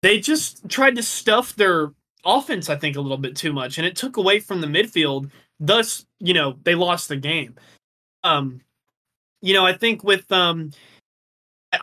[0.00, 1.92] they just tried to stuff their
[2.24, 5.30] offense, I think, a little bit too much, and it took away from the midfield.
[5.60, 7.56] Thus, you know, they lost the game.
[8.24, 8.62] Um,
[9.42, 10.70] you know, I think with um,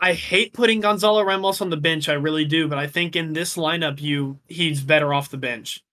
[0.00, 2.08] I hate putting Gonzalo Ramos on the bench.
[2.08, 5.84] I really do, but I think in this lineup, you he's better off the bench.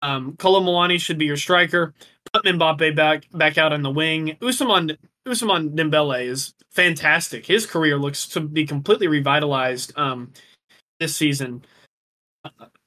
[0.00, 1.92] Um, Kolo Muani should be your striker.
[2.32, 4.36] Put Mbappe back back out on the wing.
[4.40, 4.96] Ousmane
[5.26, 7.46] Ousmane Dembele is fantastic.
[7.46, 10.32] His career looks to be completely revitalized um,
[11.00, 11.64] this season.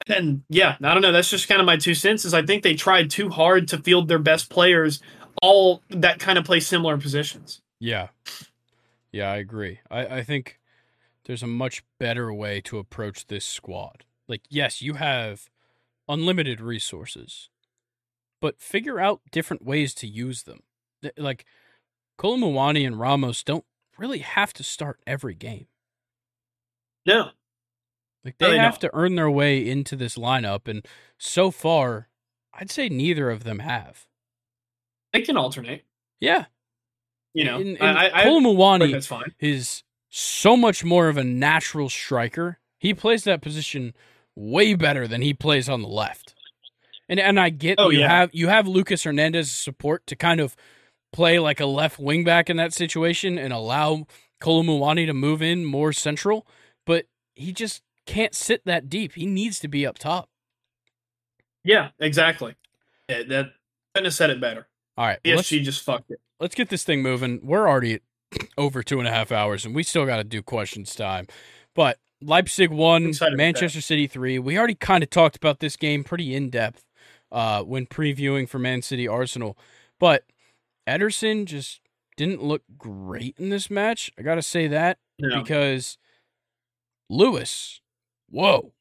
[0.08, 1.12] And yeah, I don't know.
[1.12, 2.24] That's just kind of my two cents.
[2.24, 5.00] Is I think they tried too hard to field their best players,
[5.42, 7.60] all that kind of play similar positions.
[7.78, 8.08] Yeah,
[9.12, 9.80] yeah, I agree.
[9.90, 10.58] I, I think
[11.26, 14.04] there's a much better way to approach this squad.
[14.28, 15.50] Like, yes, you have
[16.08, 17.49] unlimited resources,
[18.40, 20.60] but figure out different ways to use them.
[21.16, 21.44] Like
[22.16, 23.64] Kolo Muani and Ramos don't
[23.98, 25.66] really have to start every game.
[27.06, 27.30] No.
[28.24, 30.86] Like they have to earn their way into this lineup, and
[31.16, 32.08] so far,
[32.52, 34.06] I'd say neither of them have.
[35.14, 35.84] They can alternate.
[36.20, 36.46] Yeah.
[37.32, 39.32] You know, and, and I, I, Kolo Muani that's fine.
[39.38, 42.58] is so much more of a natural striker.
[42.78, 43.94] He plays that position
[44.34, 46.34] way better than he plays on the left.
[47.10, 48.08] And and I get oh, you yeah.
[48.08, 50.54] have you have Lucas Hernandez support to kind of
[51.12, 54.06] play like a left wing back in that situation and allow
[54.40, 56.46] Kolo Muani to move in more central,
[56.86, 59.14] but he just can't sit that deep.
[59.14, 60.28] He needs to be up top.
[61.64, 62.54] Yeah, exactly.
[63.08, 63.52] Yeah, that
[63.92, 64.68] couldn't have said it better.
[64.96, 66.20] All right, PSG just fucked it.
[66.38, 67.40] Let's get this thing moving.
[67.42, 68.02] We're already at
[68.56, 71.26] over two and a half hours, and we still got to do questions time.
[71.74, 74.38] But Leipzig won, Manchester City three.
[74.38, 76.84] We already kind of talked about this game pretty in depth
[77.32, 79.56] uh, when previewing for Man City Arsenal,
[79.98, 80.24] but
[80.88, 81.80] Ederson just
[82.16, 84.10] didn't look great in this match.
[84.18, 85.40] I got to say that no.
[85.40, 85.98] because
[87.08, 87.80] Lewis,
[88.28, 88.72] whoa,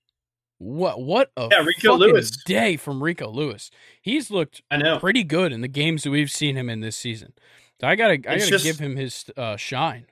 [0.57, 2.31] what what a yeah, Rico Lewis.
[2.43, 3.71] day from Rico Lewis.
[4.01, 4.99] He's looked I know.
[4.99, 7.33] pretty good in the games that we've seen him in this season.
[7.79, 10.05] So I gotta I gotta give him his uh, shine.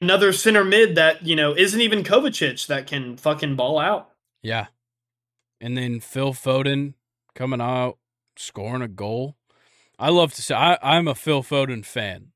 [0.00, 4.10] Another center mid that you know isn't even Kovacic that can fucking ball out.
[4.42, 4.66] Yeah,
[5.60, 6.94] and then Phil Foden
[7.34, 7.98] coming out
[8.36, 9.36] scoring a goal.
[9.98, 12.32] I love to say I, I'm a Phil Foden fan.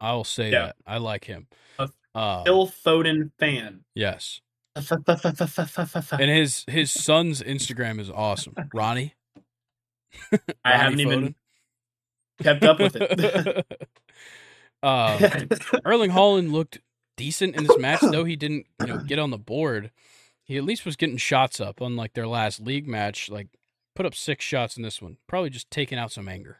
[0.00, 0.66] I will say yeah.
[0.66, 1.46] that I like him.
[1.78, 3.84] A uh, Phil Foden fan.
[3.94, 4.40] Yes.
[4.76, 8.54] and his his son's Instagram is awesome.
[8.72, 9.14] Ronnie.
[10.64, 11.00] I haven't Foden.
[11.00, 11.34] even
[12.42, 13.66] kept up with it.
[14.82, 15.44] uh,
[15.84, 16.80] Erling Haaland looked
[17.16, 19.90] decent in this match, though he didn't, you know, get on the board.
[20.42, 23.28] He at least was getting shots up, unlike their last league match.
[23.28, 23.48] Like,
[23.94, 25.16] put up six shots in this one.
[25.26, 26.58] Probably just taking out some anger.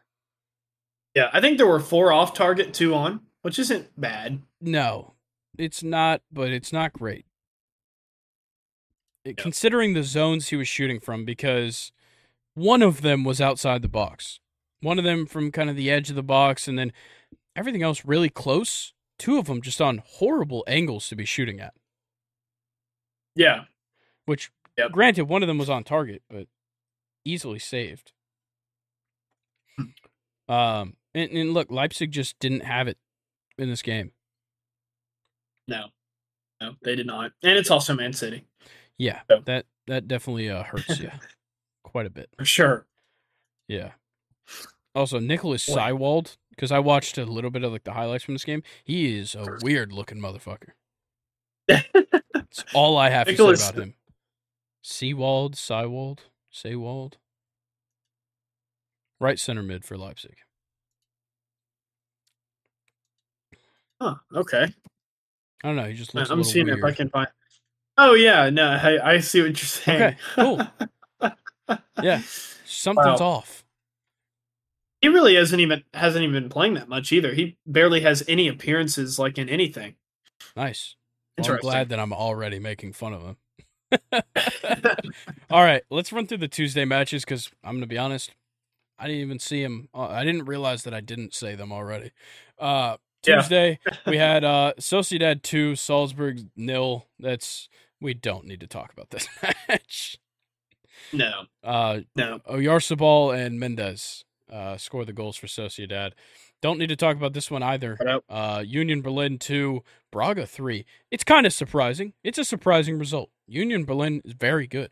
[1.14, 4.42] Yeah, I think there were four off target, two on, which isn't bad.
[4.60, 5.14] No,
[5.58, 7.26] it's not, but it's not great.
[9.24, 11.92] It, Considering the zones he was shooting from, because
[12.54, 14.38] one of them was outside the box.
[14.80, 16.92] One of them from kind of the edge of the box, and then
[17.54, 18.94] everything else really close.
[19.18, 21.74] Two of them just on horrible angles to be shooting at.
[23.34, 23.64] Yeah.
[24.24, 24.92] Which, yep.
[24.92, 26.46] granted, one of them was on target, but
[27.24, 28.12] easily saved.
[29.76, 30.52] Hmm.
[30.52, 32.98] um, and, and look, Leipzig just didn't have it
[33.58, 34.12] in this game.
[35.68, 35.86] No,
[36.60, 37.32] no, they did not.
[37.42, 38.44] And it's also Man City.
[38.98, 39.40] Yeah, so.
[39.46, 41.10] that that definitely uh, hurts you
[41.84, 42.86] quite a bit for sure.
[43.68, 43.92] Yeah.
[44.94, 48.44] Also, Nicolas Seiwald, because I watched a little bit of like the highlights from this
[48.44, 48.62] game.
[48.84, 50.70] He is a weird looking motherfucker.
[51.68, 53.60] That's all I have Nicholas...
[53.60, 53.94] to say about him.
[54.82, 56.18] Seawald, Seiwald,
[56.52, 57.14] Seawald.
[59.20, 60.36] Right center mid for Leipzig.
[64.00, 64.14] Huh.
[64.34, 64.72] Okay.
[65.62, 65.84] I don't know.
[65.84, 66.30] He just uh, looks.
[66.30, 66.78] I'm seeing weird.
[66.78, 67.28] if I can find.
[67.98, 70.02] Oh yeah, no, I, I see what you're saying.
[70.02, 70.62] Okay, cool.
[72.02, 72.22] yeah,
[72.64, 73.26] something's wow.
[73.26, 73.64] off.
[75.02, 77.34] He really hasn't even hasn't even been playing that much either.
[77.34, 79.96] He barely has any appearances like in anything.
[80.56, 80.96] Nice.
[81.38, 83.36] Well, I'm glad that I'm already making fun of him.
[85.50, 88.32] All right, let's run through the Tuesday matches because I'm gonna be honest,
[88.98, 89.88] I didn't even see him.
[89.94, 92.12] Uh, I didn't realize that I didn't say them already.
[92.58, 97.06] Uh, Tuesday we had uh, Sociedad two, Salzburg nil.
[97.18, 97.68] That's
[98.00, 99.28] we don't need to talk about this
[99.68, 100.18] match.
[101.12, 101.42] No.
[101.62, 102.38] Uh, no.
[102.48, 106.12] Oyarzabal and Mendez uh, score the goals for Sociedad.
[106.62, 107.98] Don't need to talk about this one either.
[108.28, 110.84] Uh, Union Berlin 2, Braga 3.
[111.10, 112.12] It's kind of surprising.
[112.22, 113.30] It's a surprising result.
[113.50, 114.90] Union Berlin is very good.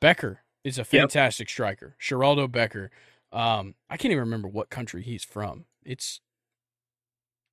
[0.00, 1.50] Becker is a fantastic yep.
[1.50, 1.96] striker.
[2.00, 2.90] Sheraldo Becker.
[3.30, 5.66] Um, I can't even remember what country he's from.
[5.84, 6.20] It's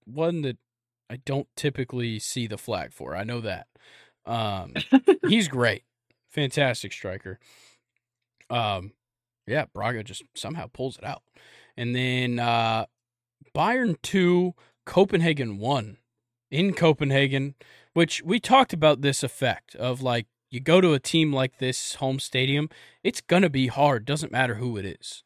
[0.06, 0.58] one that
[1.09, 3.16] I don't typically see the flag for.
[3.16, 3.67] I know that.
[4.25, 4.74] Um,
[5.27, 5.84] he's great.
[6.30, 7.40] Fantastic striker.
[8.50, 8.93] Um,
[9.45, 11.24] yeah, Braga just somehow pulls it out.
[11.75, 12.85] And then uh,
[13.53, 14.53] Bayern 2,
[14.85, 15.98] Copenhagen 1
[16.50, 17.56] in Copenhagen,
[17.93, 21.95] which we talked about this effect of like you go to a team like this
[21.95, 22.69] home stadium,
[23.03, 25.24] it's going to be hard, doesn't matter who it is.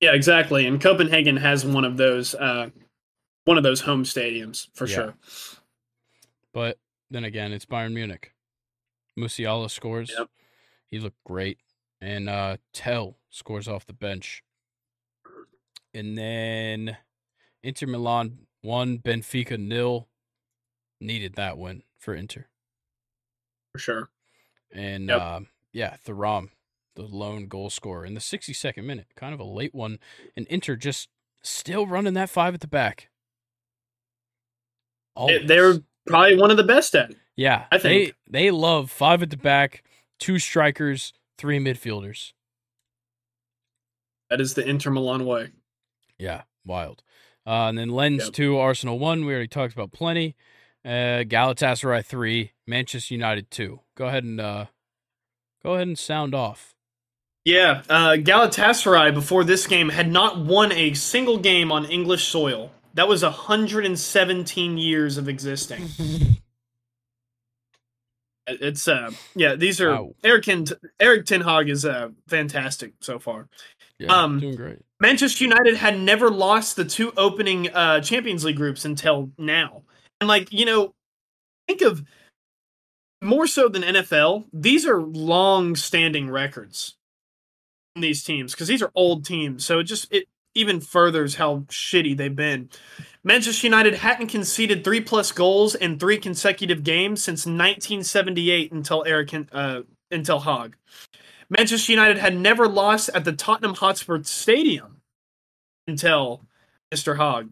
[0.00, 0.66] Yeah, exactly.
[0.66, 2.70] And Copenhagen has one of those uh
[3.44, 4.94] one of those home stadiums for yeah.
[4.94, 5.14] sure.
[6.54, 6.78] But
[7.10, 8.32] then again, it's Bayern Munich.
[9.18, 10.12] Musiala scores.
[10.16, 10.28] Yep.
[10.88, 11.58] He looked great
[12.00, 14.42] and uh, Tel scores off the bench.
[15.94, 16.96] And then
[17.62, 20.08] Inter Milan one, Benfica nil.
[21.00, 22.46] Needed that win for Inter.
[23.72, 24.10] For sure.
[24.72, 25.20] And yep.
[25.20, 25.40] uh,
[25.72, 26.48] yeah, Thuram,
[26.94, 29.06] the lone goal scorer in the 62nd minute.
[29.16, 29.98] Kind of a late one.
[30.36, 31.08] And Inter just
[31.42, 33.08] still running that five at the back.
[35.16, 37.16] They're probably one of the best at it.
[37.36, 37.64] Yeah.
[37.70, 38.14] I think.
[38.26, 39.84] They, they love five at the back,
[40.18, 42.32] two strikers, three midfielders.
[44.30, 45.50] That is the Inter Milan way.
[46.18, 47.02] Yeah, wild.
[47.46, 48.32] Uh, and then Lens yep.
[48.32, 49.24] 2, Arsenal 1.
[49.24, 50.36] We already talked about plenty.
[50.84, 53.80] Uh, Galatasaray 3, Manchester United 2.
[53.96, 54.66] Go ahead and uh,
[55.62, 56.74] go ahead and sound off.
[57.44, 62.70] Yeah, uh, Galatasaray before this game had not won a single game on English soil.
[62.94, 65.88] That was 117 years of existing.
[68.46, 70.14] It's uh yeah, these are wow.
[70.24, 73.48] Erik and Erik ten Hag is uh fantastic so far.
[73.98, 74.78] Yeah, um, doing great.
[75.00, 79.82] Manchester United had never lost the two opening uh Champions League groups until now.
[80.20, 80.92] And like, you know,
[81.68, 82.02] think of
[83.22, 86.96] more so than NFL, these are long standing records
[87.94, 89.64] in these teams because these are old teams.
[89.64, 92.68] So it just it even furthers how shitty they've been.
[93.24, 99.34] Manchester United hadn't conceded three plus goals in three consecutive games since 1978 until Erik
[99.52, 100.76] uh, until Hogg.
[101.48, 105.00] Manchester United had never lost at the Tottenham Hotspur Stadium
[105.86, 106.42] until
[106.92, 107.16] Mr.
[107.16, 107.50] Hag.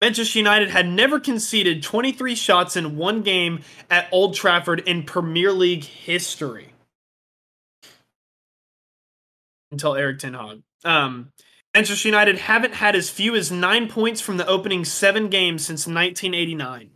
[0.00, 5.52] Manchester United had never conceded 23 shots in one game at Old Trafford in Premier
[5.52, 6.72] League history
[9.70, 10.62] until Erik ten Hag.
[10.84, 11.32] Um,
[11.74, 15.86] Manchester United haven't had as few as nine points from the opening seven games since
[15.86, 16.90] 1989.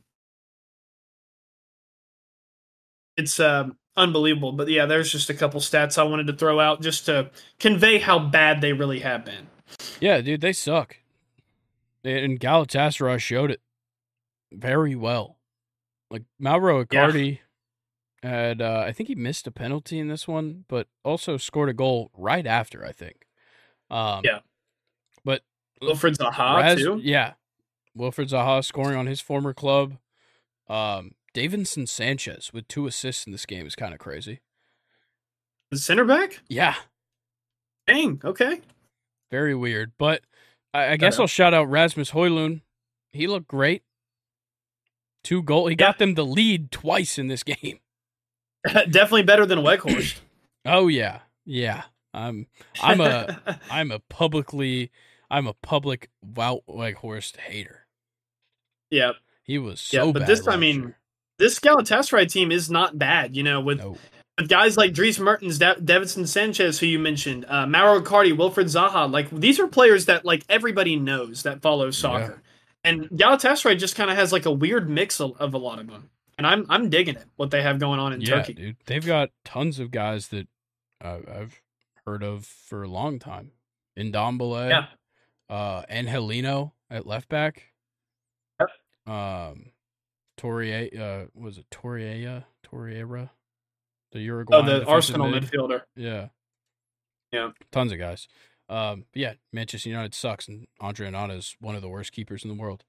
[3.17, 6.81] It's uh, unbelievable, but yeah, there's just a couple stats I wanted to throw out
[6.81, 9.49] just to convey how bad they really have been.
[10.01, 10.97] Yeah, dude, they suck.
[12.05, 13.61] And Galatasaray showed it
[14.53, 15.39] very well.
[16.11, 17.39] Like Mauro Icardi
[18.23, 18.31] yeah.
[18.31, 21.75] had, uh, I think he missed a penalty in this one, but also scored a
[21.75, 22.85] goal right after.
[22.85, 23.27] I think.
[23.91, 24.41] Um, yeah.
[25.25, 25.43] But
[25.83, 27.01] Wilfried Zaha Raz, too.
[27.03, 27.35] Yeah,
[27.97, 29.99] Wilfried Zaha scoring on his former club.
[30.69, 34.41] Um, Davinson Sanchez with two assists in this game is kind of crazy.
[35.71, 36.43] The center back?
[36.49, 36.75] Yeah.
[37.87, 38.21] Dang.
[38.23, 38.61] Okay.
[39.31, 40.23] Very weird, but
[40.75, 41.25] I, I guess uh-huh.
[41.25, 42.63] I'll shout out Rasmus Højlund.
[43.13, 43.83] He looked great.
[45.23, 45.67] Two goal.
[45.67, 45.87] He yeah.
[45.87, 47.79] got them the lead twice in this game.
[48.65, 50.21] Definitely better than Weghorst.
[50.65, 51.85] oh yeah, yeah.
[52.15, 52.47] I'm
[52.81, 54.91] I'm a I'm a publicly
[55.31, 57.87] I'm a public Wout Weghorst hater.
[58.91, 59.13] Yeah.
[59.45, 60.95] He was so yeah, but this I mean
[61.39, 63.81] this Galatasaray team is not bad, you know, with.
[64.39, 68.67] With guys like Dries Mertens, De- Davinson Sanchez, who you mentioned, uh, Mauro Icardi, Wilfried
[68.67, 72.43] Zaha, like these are players that like everybody knows that follows soccer.
[72.43, 72.49] Yeah.
[72.85, 75.87] And Galatasaray just kind of has like a weird mix of, of, a lot of
[75.87, 76.11] them.
[76.37, 78.55] And I'm I'm digging it what they have going on in yeah, Turkey.
[78.55, 78.77] dude.
[78.87, 80.49] They've got tons of guys that
[81.01, 81.61] uh, I've
[82.07, 83.53] heard of for a long time.
[83.97, 84.87] Ndombele, yeah.
[85.55, 87.65] uh, and Helino at left back.
[88.59, 89.15] Yep.
[89.15, 89.67] Um,
[90.39, 92.45] Torre, uh, was it Torreira?
[92.67, 93.31] Torreira,
[94.13, 94.57] the Uruguay.
[94.57, 95.45] Oh, the Arsenal mid.
[95.45, 95.83] midfielder.
[95.97, 96.29] Yeah.
[97.33, 97.51] Yeah.
[97.71, 98.29] Tons of guys.
[98.69, 102.49] Um, yeah, Manchester United sucks, and Andre Onana is one of the worst keepers in
[102.49, 102.85] the world.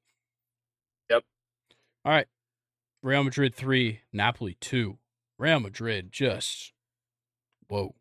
[1.09, 1.23] Yep.
[2.05, 2.27] All right.
[3.01, 4.97] Real Madrid three, Napoli two.
[5.37, 6.71] Real Madrid just
[7.67, 7.95] whoa.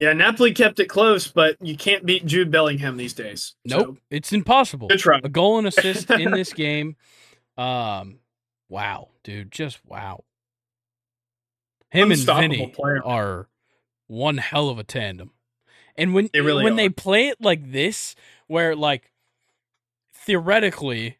[0.00, 3.54] Yeah, Napoli kept it close, but you can't beat Jude Bellingham these days.
[3.66, 3.96] Nope, so.
[4.10, 4.88] it's impossible.
[4.88, 5.20] Good try.
[5.22, 6.96] A goal and assist in this game.
[7.58, 8.20] Um,
[8.70, 10.24] wow, dude, just wow.
[11.90, 13.04] Him and Vinny player.
[13.04, 13.48] are
[14.06, 15.32] one hell of a tandem.
[15.96, 16.76] And when they really when are.
[16.76, 18.14] they play it like this,
[18.46, 19.10] where like
[20.14, 21.18] theoretically,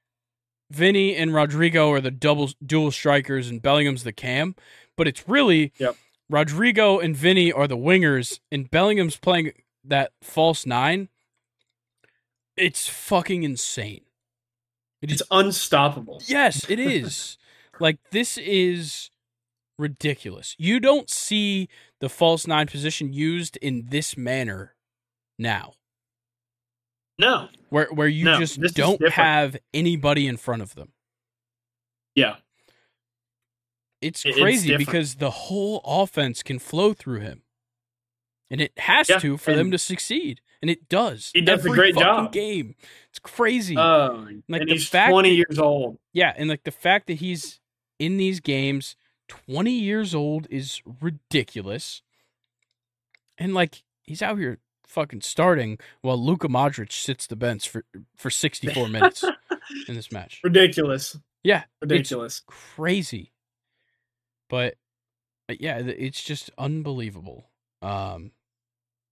[0.71, 4.55] Vinny and Rodrygo are the double dual strikers and Bellingham's the cam,
[4.97, 5.97] but it's really yep.
[6.31, 9.53] Rodrygo and Vinny are the wingers, and Bellingham's playing
[9.85, 11.09] that false nine.
[12.57, 14.03] It's fucking insane.
[15.03, 16.23] It it's is, unstoppable.
[16.27, 17.39] Yes, it is.
[17.81, 19.11] like this is
[19.81, 20.55] ridiculous.
[20.59, 21.69] You don't see
[22.01, 24.75] the false nine position used in this manner
[25.39, 25.73] now.
[27.19, 27.49] No.
[27.69, 30.93] Where where you no, just don't have anybody in front of them.
[32.15, 32.37] Yeah.
[34.01, 37.43] It's crazy it's because the whole offense can flow through him.
[38.51, 40.41] And it has yeah, to for them to succeed.
[40.63, 41.31] And it does.
[41.33, 42.33] He does Every a great job.
[42.33, 42.75] game.
[43.11, 43.77] It's crazy.
[43.77, 44.13] Uh,
[44.49, 45.99] like and he's fact 20 years old.
[46.13, 47.61] Yeah, and like the fact that he's
[47.99, 48.97] in these games
[49.31, 52.03] 20 years old is ridiculous.
[53.39, 57.85] And like he's out here fucking starting while Luka Modric sits the bench for
[58.17, 59.25] for 64 minutes
[59.89, 60.41] in this match.
[60.43, 61.17] Ridiculous.
[61.45, 62.43] Yeah, ridiculous.
[62.47, 63.33] crazy.
[64.49, 64.75] But,
[65.47, 67.49] but yeah, it's just unbelievable
[67.81, 68.33] um,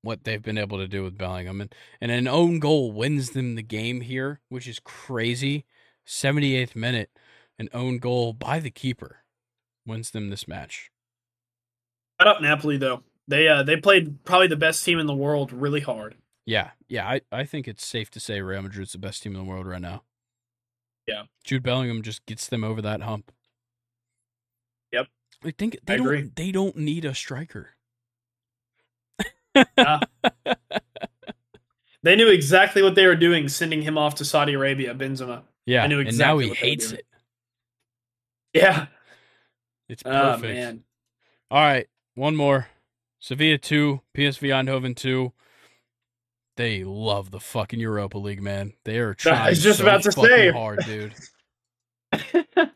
[0.03, 1.61] what they've been able to do with Bellingham.
[1.61, 5.65] And, and an own goal wins them the game here, which is crazy.
[6.07, 7.11] 78th minute,
[7.59, 9.19] an own goal by the keeper
[9.89, 10.91] wins them this match.
[12.21, 13.03] Shut up, Napoli, though.
[13.27, 16.15] They uh, they played probably the best team in the world really hard.
[16.47, 19.39] Yeah, yeah, I, I think it's safe to say Real Madrid's the best team in
[19.39, 20.03] the world right now.
[21.07, 21.25] Yeah.
[21.45, 23.33] Jude Bellingham just gets them over that hump.
[24.93, 25.09] Yep.
[25.45, 26.31] I think they I don't agree.
[26.35, 27.71] they don't need a striker.
[32.03, 35.43] they knew exactly what they were doing, sending him off to Saudi Arabia, Benzema.
[35.67, 37.07] Yeah, I knew exactly and now he hates it.
[38.55, 38.87] Yeah,
[39.89, 40.45] It's ah, perfect.
[40.45, 40.85] Oh, man.
[41.51, 42.69] All right, one more.
[43.21, 45.33] Sevilla 2, PSV Eindhoven 2.
[46.57, 48.73] They love the fucking Europa League, man.
[48.85, 51.15] They are trying I was just so about to say hard, dude.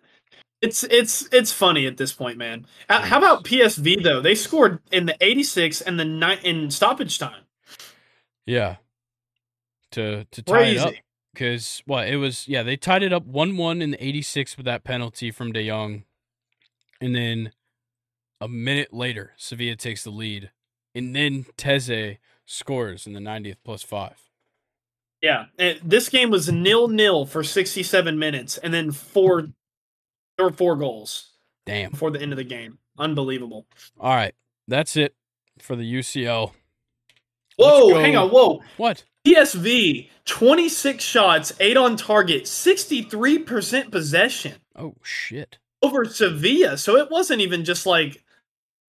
[0.63, 2.67] it's it's it's funny at this point, man.
[2.89, 4.21] Uh, how about PSV though?
[4.21, 7.43] They scored in the 86 and the night in stoppage time.
[8.47, 8.77] Yeah.
[9.93, 10.77] To to tie Crazy.
[10.77, 10.95] it up
[11.35, 14.67] because what it was yeah they tied it up one one in the 86 with
[14.67, 16.05] that penalty from De Jong,
[17.03, 17.53] and then
[18.41, 20.51] a minute later Sevilla takes the lead,
[20.95, 24.17] and then Teze scores in the 90th plus five.
[25.21, 25.47] Yeah,
[25.85, 29.49] this game was nil nil for 67 minutes, and then four
[30.37, 31.31] there were four goals.
[31.67, 31.91] Damn.
[31.91, 33.67] Before the end of the game, unbelievable.
[34.01, 34.35] All right,
[34.67, 35.15] that's it
[35.61, 36.53] for the UCL.
[37.57, 38.63] Whoa, hang on, whoa.
[38.77, 39.05] What?
[39.27, 44.55] PSV, 26 shots, 8 on target, 63% possession.
[44.75, 45.59] Oh, shit.
[45.83, 46.79] Over Sevilla.
[46.79, 48.23] So it wasn't even just like,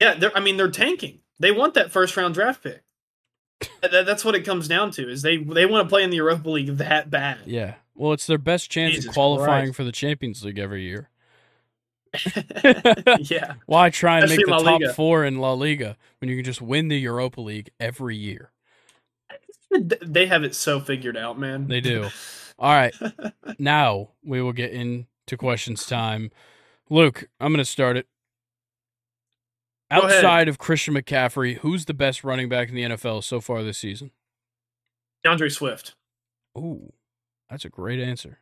[0.01, 1.21] yeah, I mean, they're tanking.
[1.39, 2.83] They want that first round draft pick.
[3.83, 6.49] That's what it comes down to is they they want to play in the Europa
[6.49, 7.39] League that bad.
[7.47, 7.75] Yeah.
[7.95, 9.77] Well, it's their best chance Jesus of qualifying Christ.
[9.77, 11.11] for the Champions League every year.
[13.21, 13.55] yeah.
[13.67, 16.63] Why try and Especially make the top four in La Liga when you can just
[16.63, 18.53] win the Europa League every year?
[19.71, 21.67] They have it so figured out, man.
[21.67, 22.09] They do.
[22.59, 22.95] All right.
[23.59, 26.31] now we will get into questions time.
[26.91, 28.07] Luke, I'm going to start it.
[29.91, 30.49] Go Outside ahead.
[30.49, 34.11] of Christian McCaffrey, who's the best running back in the NFL so far this season?
[35.25, 35.95] D'Andre Swift.
[36.57, 36.93] Ooh,
[37.49, 38.41] that's a great answer.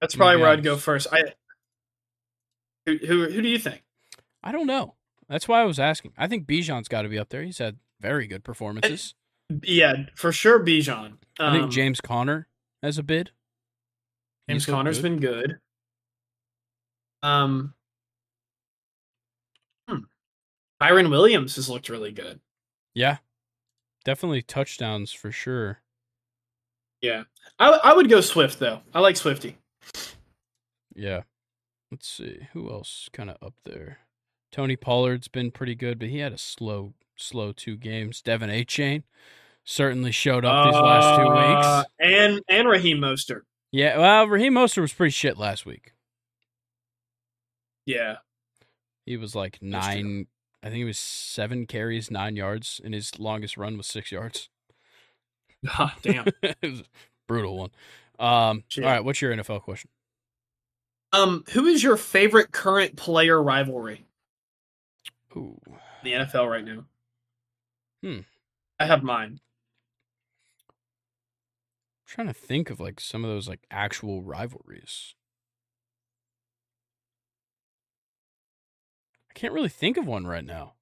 [0.00, 1.06] That's probably where I'd go first.
[1.12, 1.22] I
[2.86, 3.82] who, who who do you think?
[4.42, 4.94] I don't know.
[5.28, 6.12] That's why I was asking.
[6.18, 7.42] I think Bijan's got to be up there.
[7.42, 9.14] He's had very good performances.
[9.62, 11.06] Yeah, for sure, Bijan.
[11.06, 12.48] Um, I think um, James Conner
[12.82, 13.30] has a bid.
[14.48, 15.02] James Conner's good.
[15.02, 15.58] been good.
[17.24, 17.72] Um,
[19.88, 20.00] hmm.
[20.80, 22.38] Kyren Williams has looked really good.
[22.92, 23.16] Yeah,
[24.04, 25.80] definitely touchdowns for sure.
[27.00, 27.24] Yeah,
[27.58, 28.82] I I would go Swift though.
[28.92, 29.56] I like Swifty.
[30.94, 31.22] Yeah,
[31.90, 34.00] let's see who else kind of up there.
[34.52, 38.20] Tony Pollard's been pretty good, but he had a slow slow two games.
[38.20, 39.04] De'Von Achane
[39.64, 41.66] certainly showed up these last two weeks.
[41.66, 43.42] Uh, and and Raheem Mostert.
[43.72, 45.93] Yeah, well, Raheem Mostert was pretty shit last week.
[47.86, 48.16] Yeah.
[49.06, 50.26] He was like nine,
[50.62, 54.48] I think he was seven carries, nine yards, and his longest run was six yards.
[55.78, 56.26] Oh, damn.
[56.42, 56.82] it was
[57.26, 57.70] brutal one.
[58.18, 59.90] Um, all right, what's your NFL question?
[61.12, 64.04] Um, who is your favorite current player rivalry?
[65.36, 65.60] Ooh.
[66.02, 66.84] The NFL right now.
[68.02, 68.20] Hmm.
[68.78, 69.40] I have mine.
[70.68, 75.14] I'm trying to think of like some of those like actual rivalries.
[79.34, 80.74] I can't really think of one right now.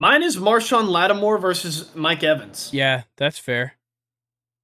[0.00, 2.70] Mine is Marshon Lattimore versus Mike Evans.
[2.72, 3.74] Yeah, that's fair.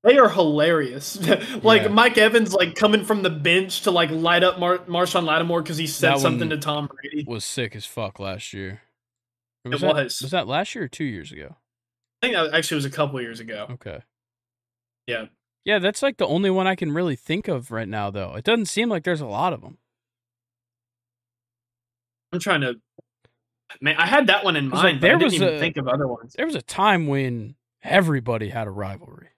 [0.02, 1.18] They are hilarious.
[1.62, 1.88] like yeah.
[1.88, 5.76] Mike Evans, like coming from the bench to like light up Mar- Marshon Lattimore because
[5.76, 7.24] he said that something to Tom Brady.
[7.26, 8.82] Was sick as fuck last year.
[9.64, 10.22] Was it that, was.
[10.22, 11.56] Was that last year or two years ago?
[12.22, 13.66] I think that actually was a couple years ago.
[13.70, 14.00] Okay.
[15.06, 15.26] Yeah.
[15.64, 18.34] Yeah, that's like the only one I can really think of right now, though.
[18.34, 19.78] It doesn't seem like there's a lot of them.
[22.32, 22.80] I'm trying to.
[23.80, 24.82] Man, I had that one in mind.
[24.82, 26.34] Like, there was a, think of other ones.
[26.36, 29.28] There was a time when everybody had a rivalry.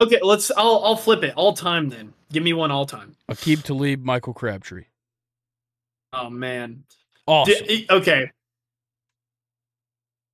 [0.00, 0.50] Okay, let's.
[0.56, 2.12] I'll I'll flip it all time then.
[2.32, 3.16] Give me one all time.
[3.30, 4.84] Aqib Talib, Michael Crabtree.
[6.12, 6.84] Oh man.
[7.26, 7.54] Awesome.
[7.90, 8.30] okay.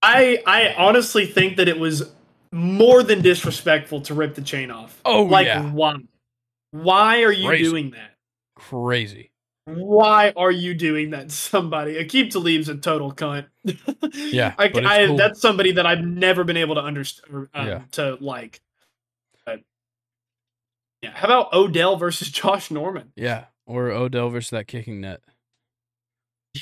[0.03, 2.11] I I honestly think that it was
[2.51, 5.01] more than disrespectful to rip the chain off.
[5.05, 5.71] Oh like yeah.
[5.71, 5.97] why?
[6.71, 7.65] Why are you Crazy.
[7.65, 8.15] doing that?
[8.57, 9.33] Crazy.
[9.69, 11.95] Why are you doing that somebody?
[11.95, 13.47] Aqib Talib's a total cunt.
[14.15, 15.17] yeah, I, I cool.
[15.17, 17.83] that's somebody that I've never been able to understand um, yeah.
[17.93, 18.63] to like.
[19.45, 19.61] But
[21.03, 23.13] yeah, how about Odell versus Josh Norman?
[23.15, 25.21] Yeah, or Odell versus that kicking net.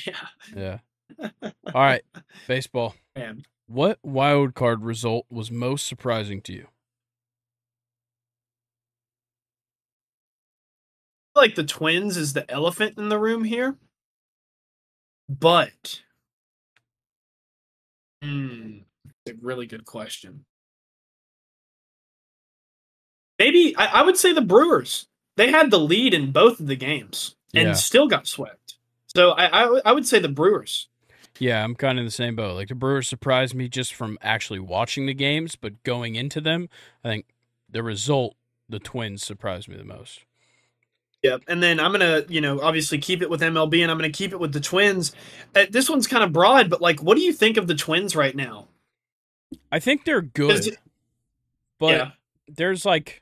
[0.05, 0.27] Yeah.
[0.55, 0.77] Yeah.
[1.43, 2.03] All right,
[2.47, 2.95] baseball.
[3.15, 3.43] Man.
[3.67, 6.67] What wild card result was most surprising to you?
[11.37, 13.77] Like the twins is the elephant in the room here.
[15.29, 16.01] But
[18.21, 18.79] hmm,
[19.27, 20.45] a really good question.
[23.39, 25.07] Maybe I, I, would say the Brewers.
[25.35, 27.73] They had the lead in both of the games and yeah.
[27.73, 28.77] still got swept.
[29.07, 30.87] So I, I I would say the Brewers.
[31.39, 32.55] Yeah, I'm kind of in the same boat.
[32.55, 36.69] Like the Brewers surprised me just from actually watching the games, but going into them,
[37.03, 37.25] I think
[37.69, 38.35] the result,
[38.67, 40.25] the Twins surprised me the most.
[41.27, 41.43] Yep.
[41.47, 44.31] And then I'm gonna, you know, obviously keep it with MLB, and I'm gonna keep
[44.31, 45.13] it with the Twins.
[45.55, 48.15] Uh, this one's kind of broad, but like, what do you think of the Twins
[48.15, 48.67] right now?
[49.71, 50.77] I think they're good,
[51.79, 52.11] but yeah.
[52.47, 53.21] there's like,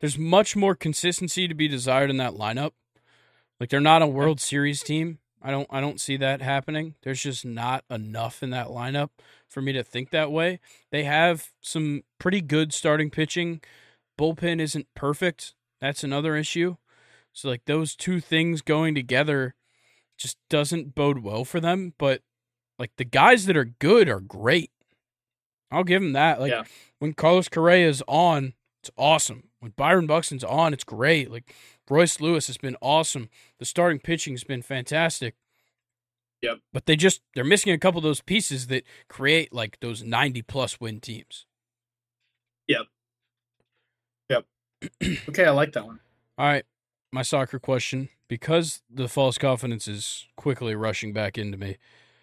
[0.00, 2.72] there's much more consistency to be desired in that lineup.
[3.58, 5.18] Like they're not a World Series team.
[5.42, 6.94] I don't I don't see that happening.
[7.02, 9.10] There's just not enough in that lineup
[9.48, 10.60] for me to think that way.
[10.90, 13.60] They have some pretty good starting pitching.
[14.18, 15.54] Bullpen isn't perfect.
[15.80, 16.76] That's another issue.
[17.32, 19.54] So like those two things going together
[20.18, 22.22] just doesn't bode well for them, but
[22.78, 24.70] like the guys that are good are great.
[25.70, 26.40] I'll give them that.
[26.40, 26.64] Like yeah.
[26.98, 29.50] when Carlos Correa is on, it's awesome.
[29.60, 31.30] When Byron Buxton's on, it's great.
[31.30, 31.54] Like
[31.88, 33.28] Royce Lewis has been awesome.
[33.58, 35.34] The starting pitching has been fantastic.
[36.42, 36.58] Yep.
[36.72, 40.42] But they just they're missing a couple of those pieces that create like those 90
[40.42, 41.46] plus win teams.
[42.66, 42.86] Yep.
[44.30, 44.44] Yep.
[45.28, 46.00] okay, I like that one.
[46.38, 46.64] All right.
[47.12, 51.78] My soccer question because the false confidence is quickly rushing back into me.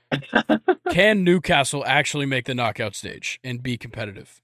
[0.91, 4.41] can Newcastle actually make the knockout stage and be competitive?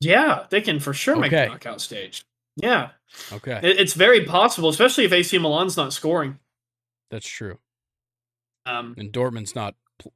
[0.00, 2.24] Yeah, they can for sure make the knockout stage.
[2.56, 2.90] Yeah.
[3.32, 3.60] Okay.
[3.62, 6.38] it's very possible, especially if AC Milan's not scoring.
[7.10, 7.58] That's true.
[8.64, 10.12] Um, and Dortmund's not pl-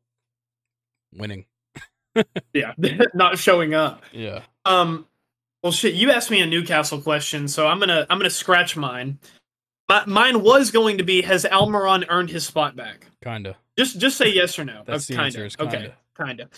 [1.14, 1.44] winning.
[2.52, 2.74] yeah,
[3.14, 4.02] not showing up.
[4.12, 4.42] Yeah.
[4.64, 5.06] Um.
[5.62, 5.94] Well, shit.
[5.94, 9.18] You asked me a Newcastle question, so I'm gonna I'm gonna scratch mine.
[9.88, 13.06] My, mine was going to be: Has Almiron earned his spot back?
[13.22, 13.56] Kinda.
[13.76, 14.82] Just just say yes or no.
[14.86, 15.24] That's uh, the kinda.
[15.26, 15.46] answer.
[15.46, 15.76] Is kinda.
[15.76, 15.94] Okay.
[16.16, 16.48] Kinda.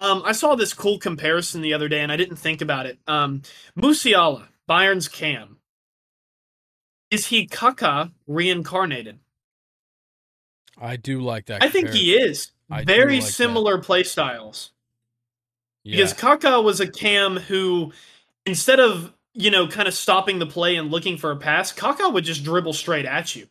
[0.00, 2.98] Um, I saw this cool comparison the other day, and I didn't think about it.
[3.06, 3.42] Um,
[3.78, 5.58] Musiala, Bayern's Cam.
[7.10, 9.20] Is he Kaka reincarnated?
[10.76, 11.62] I do like that.
[11.62, 12.50] I think he is.
[12.68, 13.84] I Very like similar that.
[13.84, 14.71] play styles.
[15.84, 15.96] Yeah.
[15.96, 17.92] Because Kaka was a Cam who,
[18.46, 22.10] instead of you know, kind of stopping the play and looking for a pass, Kaka
[22.10, 23.46] would just dribble straight at you.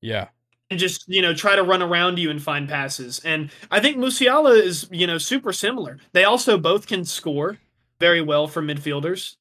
[0.00, 0.28] Yeah
[0.70, 3.20] and just you know try to run around you and find passes.
[3.24, 5.98] And I think Musiala is you know super similar.
[6.12, 7.58] They also both can score
[8.00, 9.36] very well for midfielders.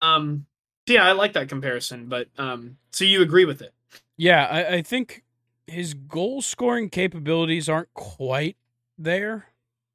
[0.00, 0.46] Um,
[0.86, 2.06] yeah, I like that comparison.
[2.06, 3.72] But um, so you agree with it?
[4.16, 5.24] Yeah, I, I think
[5.66, 8.56] his goal scoring capabilities aren't quite
[8.96, 9.46] there.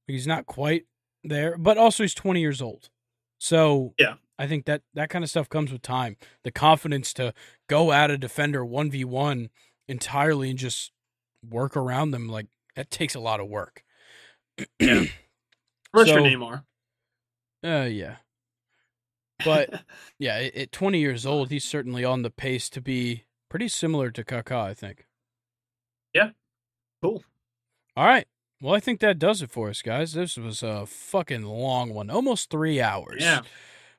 [0.08, 0.86] He's not quite
[1.24, 2.90] there, but also he's 20 years old.
[3.40, 6.18] So yeah, I think that that kind of stuff comes with time.
[6.44, 7.34] The confidence to
[7.68, 9.50] go at a defender 1v1
[9.88, 10.92] entirely and just
[11.50, 13.84] work around them like that takes a lot of work.
[14.80, 15.10] Unless
[15.94, 16.64] so, Neymar.
[17.64, 18.18] Uh yeah.
[19.44, 19.84] But
[20.20, 24.24] yeah, at 20 years old, he's certainly on the pace to be pretty similar to
[24.24, 25.06] Kaká, I think.
[26.14, 26.30] Yeah.
[27.02, 27.24] Cool.
[27.96, 28.28] All right.
[28.64, 30.14] Well, I think that does it for us, guys.
[30.14, 33.18] This was a fucking long one, almost three hours.
[33.20, 33.42] Yeah.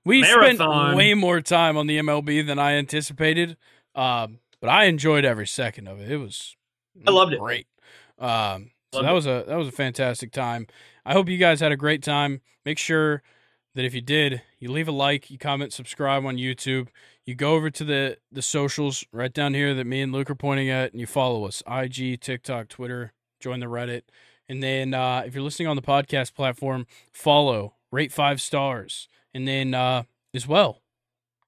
[0.06, 0.56] We Marathon.
[0.56, 3.58] spent way more time on the MLB than I anticipated.
[3.94, 6.10] Um, but I enjoyed every second of it.
[6.10, 6.56] It was
[7.06, 7.40] I loved it.
[7.40, 7.66] Great.
[8.18, 9.14] Um, so that it.
[9.14, 10.66] was a that was a fantastic time.
[11.04, 12.40] I hope you guys had a great time.
[12.64, 13.22] Make sure
[13.74, 16.88] that if you did, you leave a like, you comment, subscribe on YouTube.
[17.26, 20.34] You go over to the the socials right down here that me and Luke are
[20.34, 23.12] pointing at, and you follow us: IG, TikTok, Twitter.
[23.40, 24.04] Join the Reddit,
[24.48, 29.48] and then uh, if you're listening on the podcast platform, follow, rate five stars, and
[29.48, 30.02] then uh,
[30.34, 30.82] as well,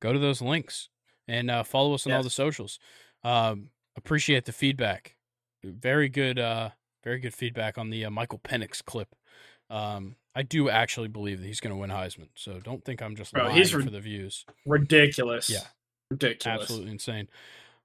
[0.01, 0.89] go to those links
[1.29, 2.17] and uh, follow us on yes.
[2.17, 2.79] all the socials.
[3.25, 5.17] Um, appreciate the feedback.
[5.65, 6.71] Very good, uh,
[7.03, 9.15] very good feedback on the uh, Michael Penix clip.
[9.69, 13.17] Um, I do actually believe that he's going to win Heisman, so don't think I'm
[13.17, 14.45] just Bro, lying he's for the views.
[14.65, 15.51] Ridiculous.
[15.51, 15.61] Yeah,
[16.11, 16.63] ridiculous.
[16.63, 17.29] Absolutely insane.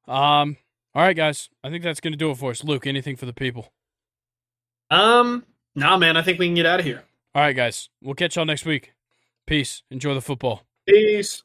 [0.07, 0.57] Um,
[0.93, 1.49] all right, guys.
[1.63, 2.63] I think that's going to do it for us.
[2.63, 3.71] Luke, anything for the people?
[4.91, 6.17] Um, nah, man.
[6.17, 7.03] I think we can get out of here.
[7.33, 7.89] All right, guys.
[8.03, 8.93] We'll catch y'all next week.
[9.47, 9.81] Peace.
[9.89, 10.63] Enjoy the football.
[10.87, 11.43] Peace.